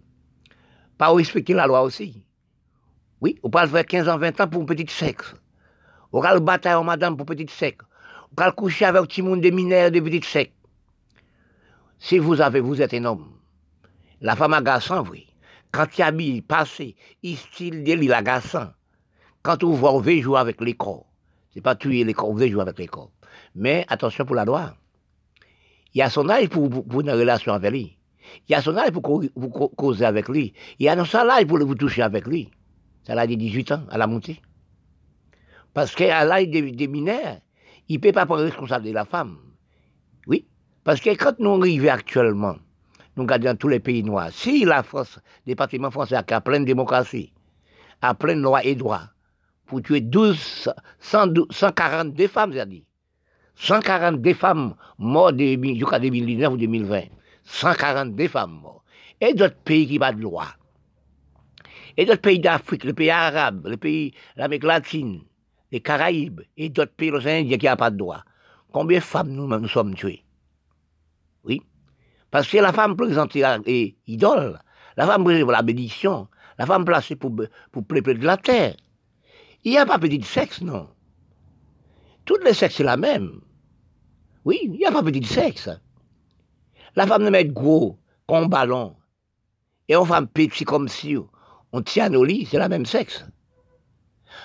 pas 1.05 1.12
respecter 1.12 1.52
la 1.52 1.66
loi 1.66 1.82
aussi. 1.82 2.24
Oui, 3.20 3.39
on 3.43 3.51
parle 3.51 3.68
faire 3.68 3.85
15 3.85 4.09
ans, 4.09 4.18
20 4.18 4.40
ans 4.40 4.48
pour 4.48 4.62
un 4.62 4.66
petit 4.66 4.93
sexe. 4.93 5.35
On 6.12 6.20
va 6.20 6.35
le 6.35 6.40
bataille 6.40 6.74
en 6.74 6.85
madame 6.85 7.16
pour 7.16 7.31
un 7.31 7.35
petit 7.35 7.52
sexe. 7.52 7.85
On 8.32 8.40
va 8.40 8.47
le 8.47 8.52
coucher 8.52 8.86
avec 8.86 9.02
un 9.02 9.06
petit 9.06 9.22
monde 9.22 9.40
de 9.40 9.51
mineurs 9.51 9.90
de 9.90 10.01
petit 10.01 10.26
sexe. 10.26 10.52
Si 11.98 12.18
vous 12.18 12.40
avez, 12.40 12.60
vous 12.60 12.81
êtes 12.81 12.94
un 12.94 13.05
homme. 13.05 13.26
La 14.20 14.36
femme 14.36 14.55
agaçant, 14.55 15.05
oui. 15.10 15.26
Quand 15.72 15.86
il 15.98 16.02
habille, 16.02 16.43
passé, 16.43 16.97
il 17.22 17.36
style 17.36 17.85
de 17.85 18.12
agaçant. 18.12 18.72
Quand 19.43 19.62
on 19.62 19.72
voit, 19.72 19.93
on 19.93 20.01
veut 20.01 20.20
jouer 20.20 20.39
avec 20.39 20.60
les 20.60 20.74
corps. 20.74 21.06
C'est 21.52 21.60
pas 21.60 21.74
tuer 21.74 22.05
les 22.05 22.14
corps, 22.14 22.31
on 22.31 22.35
veut 22.35 22.48
jouer 22.48 22.62
avec 22.62 22.78
les 22.78 22.89
corps. 22.89 23.10
Mais 23.55 23.85
attention 23.89 24.24
pour 24.24 24.36
la 24.36 24.44
loi. 24.44 24.74
Il 25.93 25.98
y 25.98 26.02
a 26.02 26.10
son 26.10 26.28
âge 26.28 26.48
pour, 26.48 26.66
une 27.01 27.10
relation 27.10 27.52
avec 27.52 27.70
lui. 27.70 27.98
Il 28.49 28.53
y 28.53 28.55
a 28.55 28.63
son 28.63 28.77
âge 28.77 28.91
pour, 28.91 29.03
causer 29.77 30.05
avec 30.05 30.29
lui. 30.29 30.53
Il 30.79 30.87
y 30.87 30.89
a 30.89 31.05
son 31.05 31.19
âge 31.19 31.47
pour 31.47 31.59
vous 31.59 31.75
toucher 31.75 32.03
avec 32.03 32.27
lui. 32.27 32.51
Ça 33.07 33.15
l'âge 33.15 33.29
de 33.29 33.35
18 33.35 33.73
ans, 33.73 33.83
à 33.91 33.99
la 33.99 34.07
montée. 34.07 34.41
Parce 35.73 35.95
qu'à 35.95 36.25
l'âge 36.25 36.49
des, 36.49 36.89
mineurs, 36.89 37.39
il 37.89 37.97
ne 37.97 38.01
peut 38.01 38.13
pas 38.13 38.27
prendre 38.27 38.43
responsable 38.43 38.87
de 38.87 38.93
la 38.93 39.05
femme. 39.05 39.37
Oui. 40.27 40.47
Parce 40.85 41.01
que 41.01 41.11
quand 41.11 41.39
nous 41.39 41.55
arrivons 41.61 41.89
actuellement, 41.89 42.57
nous 43.17 43.23
regardons 43.23 43.57
tous 43.57 43.69
les 43.69 43.81
pays 43.81 44.03
noirs, 44.03 44.31
si 44.33 44.65
la 44.65 44.83
France, 44.83 45.19
le 45.47 45.53
département 45.53 45.91
français 45.91 46.17
a 46.17 46.41
pleine 46.41 46.65
démocratie, 46.65 47.33
a 48.03 48.15
pleine 48.15 48.43
loi 48.43 48.65
et 48.65 48.75
droit, 48.75 49.03
pour 49.67 49.83
tuer 49.83 50.01
12, 50.01 50.71
142 51.01 52.27
femmes, 52.29 52.53
j'ai 52.53 52.67
dit, 52.67 52.85
142 53.57 54.35
femmes 54.35 54.75
mortes 54.99 55.39
jusqu'à 55.39 55.99
2019 55.99 56.53
ou 56.53 56.57
2020. 56.57 57.03
142 57.45 58.29
femmes 58.29 58.61
mortes. 58.62 58.85
Et 59.21 59.35
d'autres 59.35 59.57
pays 59.57 59.87
qui 59.87 59.95
n'ont 59.95 60.01
pas 60.01 60.12
de 60.12 60.21
loi. 60.21 60.47
Et 61.97 62.05
d'autres 62.05 62.21
pays 62.21 62.41
d'Afrique, 62.41 62.85
les 62.85 62.93
pays 62.93 63.11
arabes, 63.11 63.66
les 63.66 63.77
pays 63.77 64.15
l'Amérique 64.37 64.65
latine, 64.65 65.23
les 65.71 65.81
Caraïbes, 65.81 66.41
et 66.57 66.69
d'autres 66.69 66.93
pays, 66.93 67.11
les 67.11 67.27
Indiens 67.27 67.59
qui 67.59 67.66
n'ont 67.66 67.77
pas 67.77 67.91
de 67.91 67.97
droit. 67.97 68.25
Combien 68.73 68.99
de 68.99 69.05
femmes 69.05 69.31
nous, 69.31 69.47
nous 69.47 69.69
sommes 69.69 69.95
tuées? 69.95 70.25
Oui. 71.45 71.62
Parce 72.31 72.49
que 72.49 72.59
la 72.59 72.73
femme 72.73 72.97
présentée 72.97 73.45
est 73.66 73.95
idole. 74.09 74.59
La 74.97 75.07
femme 75.07 75.23
présentée 75.23 75.45
pour 75.45 75.53
la 75.53 75.62
bénédiction. 75.62 76.29
La 76.59 76.66
femme 76.66 76.85
placée 76.85 77.16
pour, 77.16 77.33
pour 77.71 77.85
de 77.85 78.25
la 78.25 78.37
terre. 78.37 78.77
Il 79.62 79.71
n'y 79.71 79.79
a 79.79 79.87
pas 79.87 79.99
petit 79.99 80.23
sexe, 80.23 80.61
non? 80.61 80.89
Tous 82.25 82.39
les 82.45 82.55
sexes, 82.55 82.77
c'est 82.77 82.85
la 82.85 82.97
même. 82.97 83.41
Oui, 84.45 84.61
il 84.65 84.73
n'y 84.73 84.85
a 84.85 84.93
pas 84.93 85.03
petit 85.03 85.25
sexe. 85.25 85.71
La 86.97 87.07
femme 87.07 87.25
ne 87.25 87.31
met 87.31 87.45
gros, 87.47 87.99
comme 88.27 88.49
ballon. 88.49 88.97
Et 89.89 89.97
on 89.97 90.05
femme 90.05 90.29
petit 90.29 90.65
comme 90.65 90.89
si 90.89 91.16
on 91.73 91.83
tient 91.83 92.09
nos 92.09 92.25
lits, 92.25 92.47
c'est 92.51 92.59
la 92.59 92.69
même 92.69 92.87
sexe. 92.87 93.25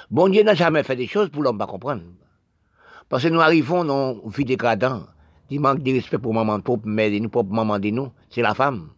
Bon 0.10 0.28
Dieu 0.28 0.44
n'a 0.44 0.56
jamais 0.56 0.84
fait 0.84 0.96
des 0.96 1.08
choses 1.08 1.30
pour 1.30 1.44
l'homme 1.44 1.58
pas 1.58 1.68
comprendre. 1.68 2.04
Parce 3.08 3.24
que 3.24 3.30
nous 3.30 3.40
arrivons 3.40 3.86
dans 3.86 4.22
une 4.24 4.30
vie 4.30 4.46
dégradante, 4.46 5.08
du 5.50 5.60
manque 5.60 5.82
de 5.82 5.92
respect 5.92 6.18
pour 6.18 6.34
maman, 6.34 6.60
pour 6.60 6.80
mère, 6.86 7.12
nous, 7.22 7.30
pour 7.30 7.46
maman 7.46 7.80
de 7.80 7.90
nous, 7.90 8.12
c'est 8.30 8.42
la 8.42 8.54
femme. 8.54 8.90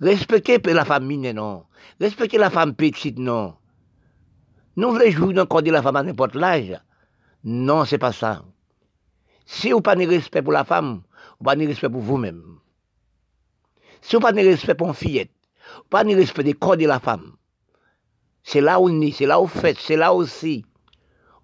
Respectez 0.00 0.58
la 0.58 0.84
femme 0.84 1.06
non. 1.06 1.64
Respectez 2.00 2.38
la 2.38 2.50
femme 2.50 2.74
petite, 2.74 3.18
non. 3.18 3.54
Nous 4.76 4.90
voulons 4.90 5.10
jouer 5.10 5.38
encore 5.38 5.62
de 5.62 5.70
la 5.70 5.82
femme 5.82 5.96
à 5.96 6.02
n'importe 6.02 6.34
l'âge. 6.34 6.80
Non, 7.44 7.84
c'est 7.84 7.98
pas 7.98 8.12
ça. 8.12 8.42
Si 9.46 9.70
vous 9.70 9.80
pas 9.80 9.94
de 9.94 10.06
respect 10.06 10.42
pour 10.42 10.52
la 10.52 10.64
femme, 10.64 11.02
pas 11.44 11.56
de 11.56 11.66
respect 11.66 11.88
pour 11.88 12.00
vous-même. 12.00 12.42
Si 14.00 14.16
vous 14.16 14.20
pas 14.20 14.32
de 14.32 14.40
respect 14.40 14.74
pour 14.74 14.88
une 14.88 14.94
fillette, 14.94 15.30
pas 15.90 16.04
de 16.04 16.14
respect 16.14 16.42
des 16.42 16.54
corps 16.54 16.76
de 16.76 16.86
la 16.86 16.98
femme. 16.98 17.32
C'est 18.42 18.60
là 18.60 18.80
où 18.80 18.88
on 18.88 19.00
est, 19.00 19.12
c'est 19.12 19.26
là 19.26 19.40
où 19.40 19.46
vous 19.46 19.60
faites, 19.60 19.78
c'est 19.78 19.96
là 19.96 20.12
aussi. 20.12 20.66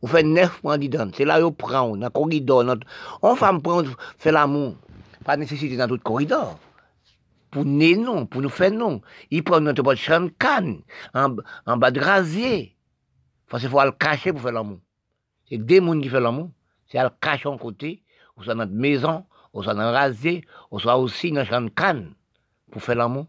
Vous 0.03 0.09
faites 0.09 0.27
neuf 0.27 0.63
mois 0.63 0.79
dedans, 0.79 1.11
c'est 1.15 1.25
là 1.25 1.41
où 1.41 1.45
vous 1.45 1.53
prenez, 1.53 1.99
dans 1.99 2.07
le 2.07 2.11
corridor. 2.11 2.65
Dans... 2.65 2.79
On 3.23 3.37
femme 3.37 3.63
prend, 3.63 3.83
fait 4.19 4.33
l'amour. 4.33 4.77
Pas 5.25 5.37
nécessité 5.37 5.77
dans 5.77 5.87
tout 5.87 5.95
le 5.95 6.01
corridor. 6.01 6.59
Pour 7.51 7.65
nous, 7.65 8.03
non, 8.03 8.27
pour 8.27 8.43
nous 8.43 8.49
faire 8.49 8.71
non. 8.71 9.01
Il 9.31 9.43
prend 9.43 9.61
notre 9.61 9.83
boîte 9.83 9.99
de 9.99 10.29
canne, 10.39 10.83
en, 11.15 11.37
en 11.67 11.77
bas 11.77 11.91
de 11.91 12.01
rasier. 12.01 12.77
Parce 13.49 13.63
qu'il 13.63 13.71
faut 13.71 13.83
le 13.83 13.93
cacher 13.93 14.33
pour 14.33 14.41
faire 14.43 14.53
l'amour. 14.53 14.79
C'est 15.49 15.59
des 15.59 15.79
gens 15.79 16.01
qui 16.01 16.09
font 16.09 16.21
l'amour. 16.21 16.51
C'est 16.87 16.99
à 16.99 17.05
le 17.05 17.11
cacher 17.21 17.49
en 17.49 17.59
côté, 17.59 18.03
ou 18.37 18.43
soit 18.43 18.55
dans 18.55 18.65
notre 18.65 18.73
maison, 18.73 19.25
dans 19.53 19.75
le 19.75 19.91
rasier, 19.91 20.45
ou 20.71 20.79
soit 20.79 20.97
aussi 20.97 21.33
dans 21.33 21.41
le 21.41 21.65
de 21.67 21.71
canne, 21.71 22.15
pour 22.71 22.83
faire 22.83 22.97
l'amour, 22.97 23.27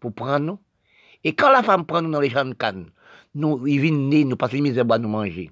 pour 0.00 0.12
prendre 0.12 0.38
nous. 0.38 0.58
Et 1.24 1.34
quand 1.34 1.50
la 1.50 1.62
femme 1.62 1.86
prend 1.86 2.02
nous 2.02 2.10
dans 2.10 2.20
les 2.20 2.30
champs 2.30 2.44
de 2.44 2.54
canne, 2.54 2.90
nous, 3.34 3.66
ils 3.66 3.80
viennent 3.80 4.08
nez, 4.08 4.24
nous 4.24 4.36
passons 4.36 4.54
les 4.54 4.60
misères 4.60 4.90
à 4.90 4.98
nous 4.98 5.08
manger. 5.08 5.50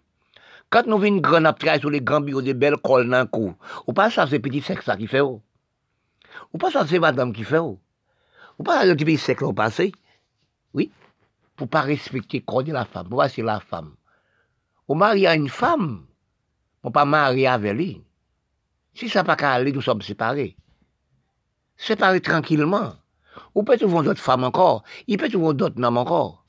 Quand 0.70 0.86
nous 0.86 0.98
venons 0.98 1.18
grand 1.18 1.44
après 1.44 1.80
sur 1.80 1.90
les 1.90 2.00
grands 2.00 2.20
bureaux, 2.20 2.42
des 2.42 2.54
belles 2.54 2.76
cols 2.76 3.09
dans 3.09 3.20
le 3.20 3.26
cou, 3.26 3.54
ou 3.86 3.92
pas 3.92 4.10
ça, 4.10 4.26
c'est 4.26 4.38
petit 4.38 4.62
sexe 4.62 4.88
qui 4.96 5.06
fait. 5.06 5.20
Ou 5.20 5.40
pas 6.59 6.70
ça, 6.70 6.86
c'est 6.86 6.98
madame 6.98 7.32
qui 7.32 7.44
fait. 7.44 7.59
Ou 7.59 7.78
pas 8.64 8.82
c'est 8.82 8.96
petit 8.96 9.18
sexe 9.18 9.42
au 9.42 9.52
passé. 9.52 9.92
Oui 10.74 10.90
pour 11.56 11.68
pas 11.68 11.82
respecter 11.82 12.38
le 12.38 12.44
corps 12.44 12.64
de 12.64 12.72
la 12.72 12.84
femme. 12.84 13.09
Pour 13.09 13.24
c'est 13.24 13.42
la 13.42 13.60
femme. 13.60 13.94
On 14.88 14.96
marie 14.96 15.28
à 15.28 15.36
une 15.36 15.48
femme, 15.48 16.06
on 16.82 16.90
pas 16.90 17.04
marier 17.04 17.46
avec 17.46 17.74
lui. 17.74 18.02
Si 18.94 19.09
ça 19.09 19.24
pas 19.24 19.36
qu'à 19.36 19.52
aller, 19.52 19.73
nous 19.73 19.81
sommes 19.81 20.02
séparés. 20.02 20.56
Séparés 21.77 22.20
tranquillement. 22.20 22.94
Ou 23.55 23.62
peut 23.62 23.78
trouver 23.78 24.05
d'autres 24.05 24.20
femmes 24.20 24.44
encore. 24.44 24.85
Il 25.06 25.16
peut 25.16 25.28
trouver 25.28 25.55
d'autres 25.55 25.82
hommes 25.82 25.97
encore. 25.97 26.44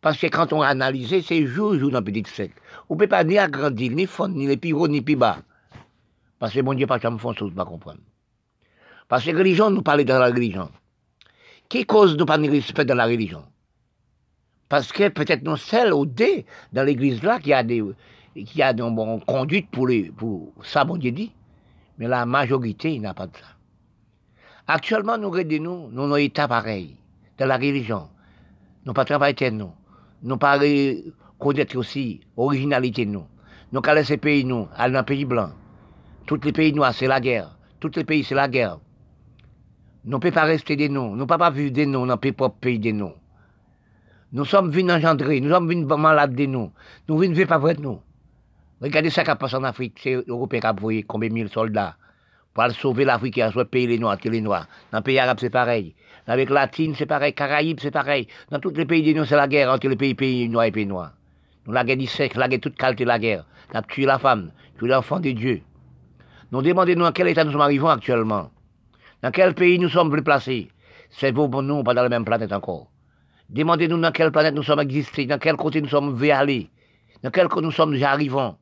Parce 0.00 0.18
que 0.18 0.26
quand 0.28 0.52
on 0.52 0.62
analyse, 0.62 1.24
c'est 1.26 1.46
jour 1.46 1.74
jour 1.78 1.90
dans 1.90 2.02
petit 2.02 2.22
sec. 2.26 2.52
On 2.88 2.94
ne 2.94 2.98
peut 3.00 3.08
pas 3.08 3.24
ni 3.24 3.38
agrandir, 3.38 3.92
ni 3.92 4.06
fondre, 4.06 4.34
ni 4.34 4.46
les 4.46 4.56
plus 4.56 4.72
haut, 4.72 4.88
ni 4.88 5.02
plus 5.02 5.16
bas. 5.16 5.38
Parce 6.38 6.54
que 6.54 6.60
mon 6.60 6.74
Dieu, 6.74 6.86
pas 6.86 6.98
me 7.10 7.18
font 7.18 7.34
chose, 7.34 7.52
pas 7.54 7.66
comprendre. 7.66 8.00
Parce 9.08 9.24
que 9.24 9.36
religion, 9.36 9.70
nous 9.70 9.82
parlons 9.82 10.04
dans 10.04 10.18
la 10.18 10.26
religion. 10.26 10.70
Qui 11.68 11.84
cause 11.84 12.16
de 12.16 12.24
pas 12.24 12.38
de 12.38 12.48
respect 12.48 12.84
dans 12.84 12.94
la 12.94 13.04
religion? 13.04 13.44
Parce 14.68 14.92
que 14.92 15.08
peut-être 15.08 15.42
nous 15.42 15.56
seuls 15.56 15.92
ou 15.92 16.06
deux 16.06 16.44
dans 16.72 16.84
l'église 16.84 17.22
là 17.22 17.38
qui 17.38 17.52
a 17.52 17.62
des 17.62 17.82
qui 18.34 18.62
a 18.62 18.70
une 18.70 18.94
bonne 18.94 19.20
conduite 19.24 19.70
pour, 19.70 19.88
les, 19.88 20.10
pour 20.10 20.52
ça, 20.62 20.84
bon 20.84 20.96
Dieu 20.96 21.12
dit. 21.12 21.32
Mais 21.98 22.08
la 22.08 22.24
majorité 22.26 22.98
n'a 22.98 23.14
pas 23.14 23.26
de 23.26 23.36
ça. 23.36 23.44
Actuellement, 24.66 25.18
nous 25.18 25.30
regardons, 25.30 25.88
nous, 25.90 26.06
nous, 26.06 26.16
état 26.16 26.48
pareil, 26.48 26.96
dans 27.38 27.46
la 27.46 27.56
religion. 27.56 28.08
Nous 28.86 28.92
pas 28.92 29.04
travailler 29.04 29.50
nous. 29.50 29.72
Nous 30.22 30.36
pas 30.36 30.58
connaître 31.38 31.76
aussi 31.76 32.20
l'originalité 32.36 33.04
nous. 33.04 33.24
Nous 33.72 33.80
pas 33.80 33.94
laisser 33.94 34.16
pays 34.16 34.44
nous, 34.44 34.68
aller 34.76 34.94
dans 34.94 35.04
pays 35.04 35.24
blanc. 35.24 35.50
Tous 36.26 36.40
les 36.44 36.52
pays 36.52 36.72
noirs, 36.72 36.94
c'est 36.94 37.06
la 37.06 37.20
guerre. 37.20 37.56
Tous 37.80 37.90
les 37.96 38.04
pays, 38.04 38.24
c'est 38.24 38.34
la 38.34 38.48
guerre. 38.48 38.78
Nous 40.04 40.16
ne 40.16 40.20
pouvons 40.20 40.32
pas 40.32 40.44
rester 40.44 40.76
des 40.76 40.88
noms. 40.88 41.10
Nous 41.10 41.16
ne 41.16 41.24
pouvons 41.24 41.38
pas 41.38 41.50
vivre 41.50 41.72
des 41.72 41.86
noms 41.86 42.06
dans 42.06 42.18
le 42.22 42.32
propre 42.32 42.56
pays 42.60 42.78
des 42.78 42.92
noms. 42.92 43.14
Nous 44.32 44.44
sommes 44.44 44.70
venus 44.70 44.92
engendrer, 44.92 45.40
nous 45.40 45.50
sommes 45.50 45.68
venus 45.68 45.86
malades 45.86 46.34
des 46.34 46.46
noms. 46.46 46.72
Nous 47.08 47.18
ne 47.18 47.34
vivons 47.34 47.46
pas 47.46 47.58
vrai 47.58 47.74
de 47.74 47.82
nous. 47.82 48.00
Regardez 48.80 49.10
ce 49.10 49.20
qui 49.20 49.34
passe 49.38 49.54
en 49.54 49.64
Afrique. 49.64 49.98
C'est 50.02 50.16
l'Européen 50.26 50.60
qui 50.60 50.66
a 50.66 50.72
envoyé 50.72 51.02
combien 51.02 51.28
de 51.28 51.48
soldats 51.48 51.96
pour 52.54 52.70
sauver 52.72 53.04
l'Afrique 53.04 53.38
et 53.38 53.50
soit 53.50 53.64
payer 53.64 53.86
les 53.86 53.98
Noirs, 53.98 54.16
les 54.24 54.40
Noirs. 54.40 54.66
Dans 54.90 54.98
le 54.98 55.04
pays 55.04 55.18
arabe, 55.18 55.38
c'est 55.38 55.50
pareil. 55.50 55.94
Dans 56.26 56.34
la 56.34 56.44
latine, 56.44 56.94
c'est 56.96 57.06
pareil. 57.06 57.34
Caraïbes, 57.34 57.78
c'est 57.80 57.90
pareil. 57.90 58.26
Dans 58.50 58.58
tous 58.58 58.70
les 58.70 58.86
pays 58.86 59.02
des 59.02 59.14
noms, 59.14 59.24
c'est 59.24 59.36
la 59.36 59.48
guerre 59.48 59.70
entre 59.70 59.88
les 59.88 59.96
pays, 59.96 60.14
pays 60.14 60.48
noirs 60.48 60.66
et 60.66 60.72
pays 60.72 60.86
noirs. 60.86 61.12
Nous, 61.66 61.72
la 61.72 61.84
guerre 61.84 61.96
du 61.96 62.06
sexe, 62.06 62.36
la 62.36 62.48
guerre 62.48 62.60
toute 62.60 62.76
qualité 62.76 63.04
de 63.04 63.08
la 63.08 63.18
guerre. 63.18 63.44
Nous 63.70 63.78
avons 63.78 63.86
tué 63.86 64.06
la 64.06 64.18
femme, 64.18 64.50
tué 64.78 64.88
l'enfant 64.88 65.20
de 65.20 65.30
Dieu. 65.30 65.62
Nous 66.50 66.62
demandons-nous 66.62 67.04
à 67.04 67.12
quel 67.12 67.28
état 67.28 67.44
nous 67.44 67.52
sommes 67.52 67.60
arrivés 67.60 67.88
actuellement. 67.88 68.50
Dans 69.22 69.30
quel 69.30 69.54
pays 69.54 69.78
nous 69.78 69.88
sommes 69.88 70.22
placés 70.22 70.68
C'est 71.10 71.32
pour 71.32 71.62
nous, 71.62 71.82
pas 71.82 71.94
dans 71.94 72.02
la 72.02 72.08
même 72.08 72.24
planète 72.24 72.52
encore. 72.52 72.88
Demandez-nous 73.50 74.00
dans 74.00 74.12
quelle 74.12 74.32
planète 74.32 74.54
nous 74.54 74.62
sommes 74.62 74.80
existés, 74.80 75.26
dans 75.26 75.38
quel 75.38 75.56
côté 75.56 75.82
nous 75.82 75.88
sommes 75.88 76.20
aller, 76.30 76.70
dans 77.22 77.30
quel 77.30 77.48
côté 77.48 77.66
nous 77.66 77.72
sommes 77.72 78.00
arrivants. 78.02 78.56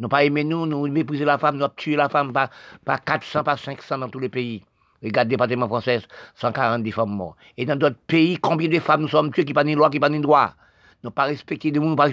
Nous 0.00 0.08
pas 0.08 0.24
aimé 0.24 0.44
nous, 0.44 0.64
nous 0.64 0.88
mépriser 0.88 1.26
la 1.26 1.36
femme, 1.36 1.58
nous 1.58 1.68
tué 1.76 1.94
la 1.94 2.08
femme 2.08 2.32
par, 2.32 2.48
par 2.86 3.04
400, 3.04 3.44
par 3.44 3.58
500 3.58 3.98
dans 3.98 4.08
tous 4.08 4.18
les 4.18 4.30
pays. 4.30 4.64
Regarde 5.02 5.28
le 5.28 5.30
département 5.30 5.68
français, 5.68 6.00
140 6.36 6.90
femmes 6.90 7.10
mortes. 7.10 7.36
Et 7.58 7.66
dans 7.66 7.76
d'autres 7.76 7.98
pays, 8.06 8.38
combien 8.38 8.68
de 8.68 8.78
femmes 8.80 9.02
nous 9.02 9.08
sommes 9.08 9.30
tuées 9.30 9.44
qui 9.44 9.52
n'ont 9.52 9.54
pas 9.54 9.64
de 9.64 9.72
loi, 9.74 9.90
qui 9.90 9.98
n'ont 9.98 10.00
pas 10.00 10.08
de 10.08 10.18
droit? 10.18 10.54
Nous 11.02 11.10
pas 11.10 11.24
respecté 11.24 11.70
de 11.70 11.80
monde, 11.80 11.96
pas 11.96 12.10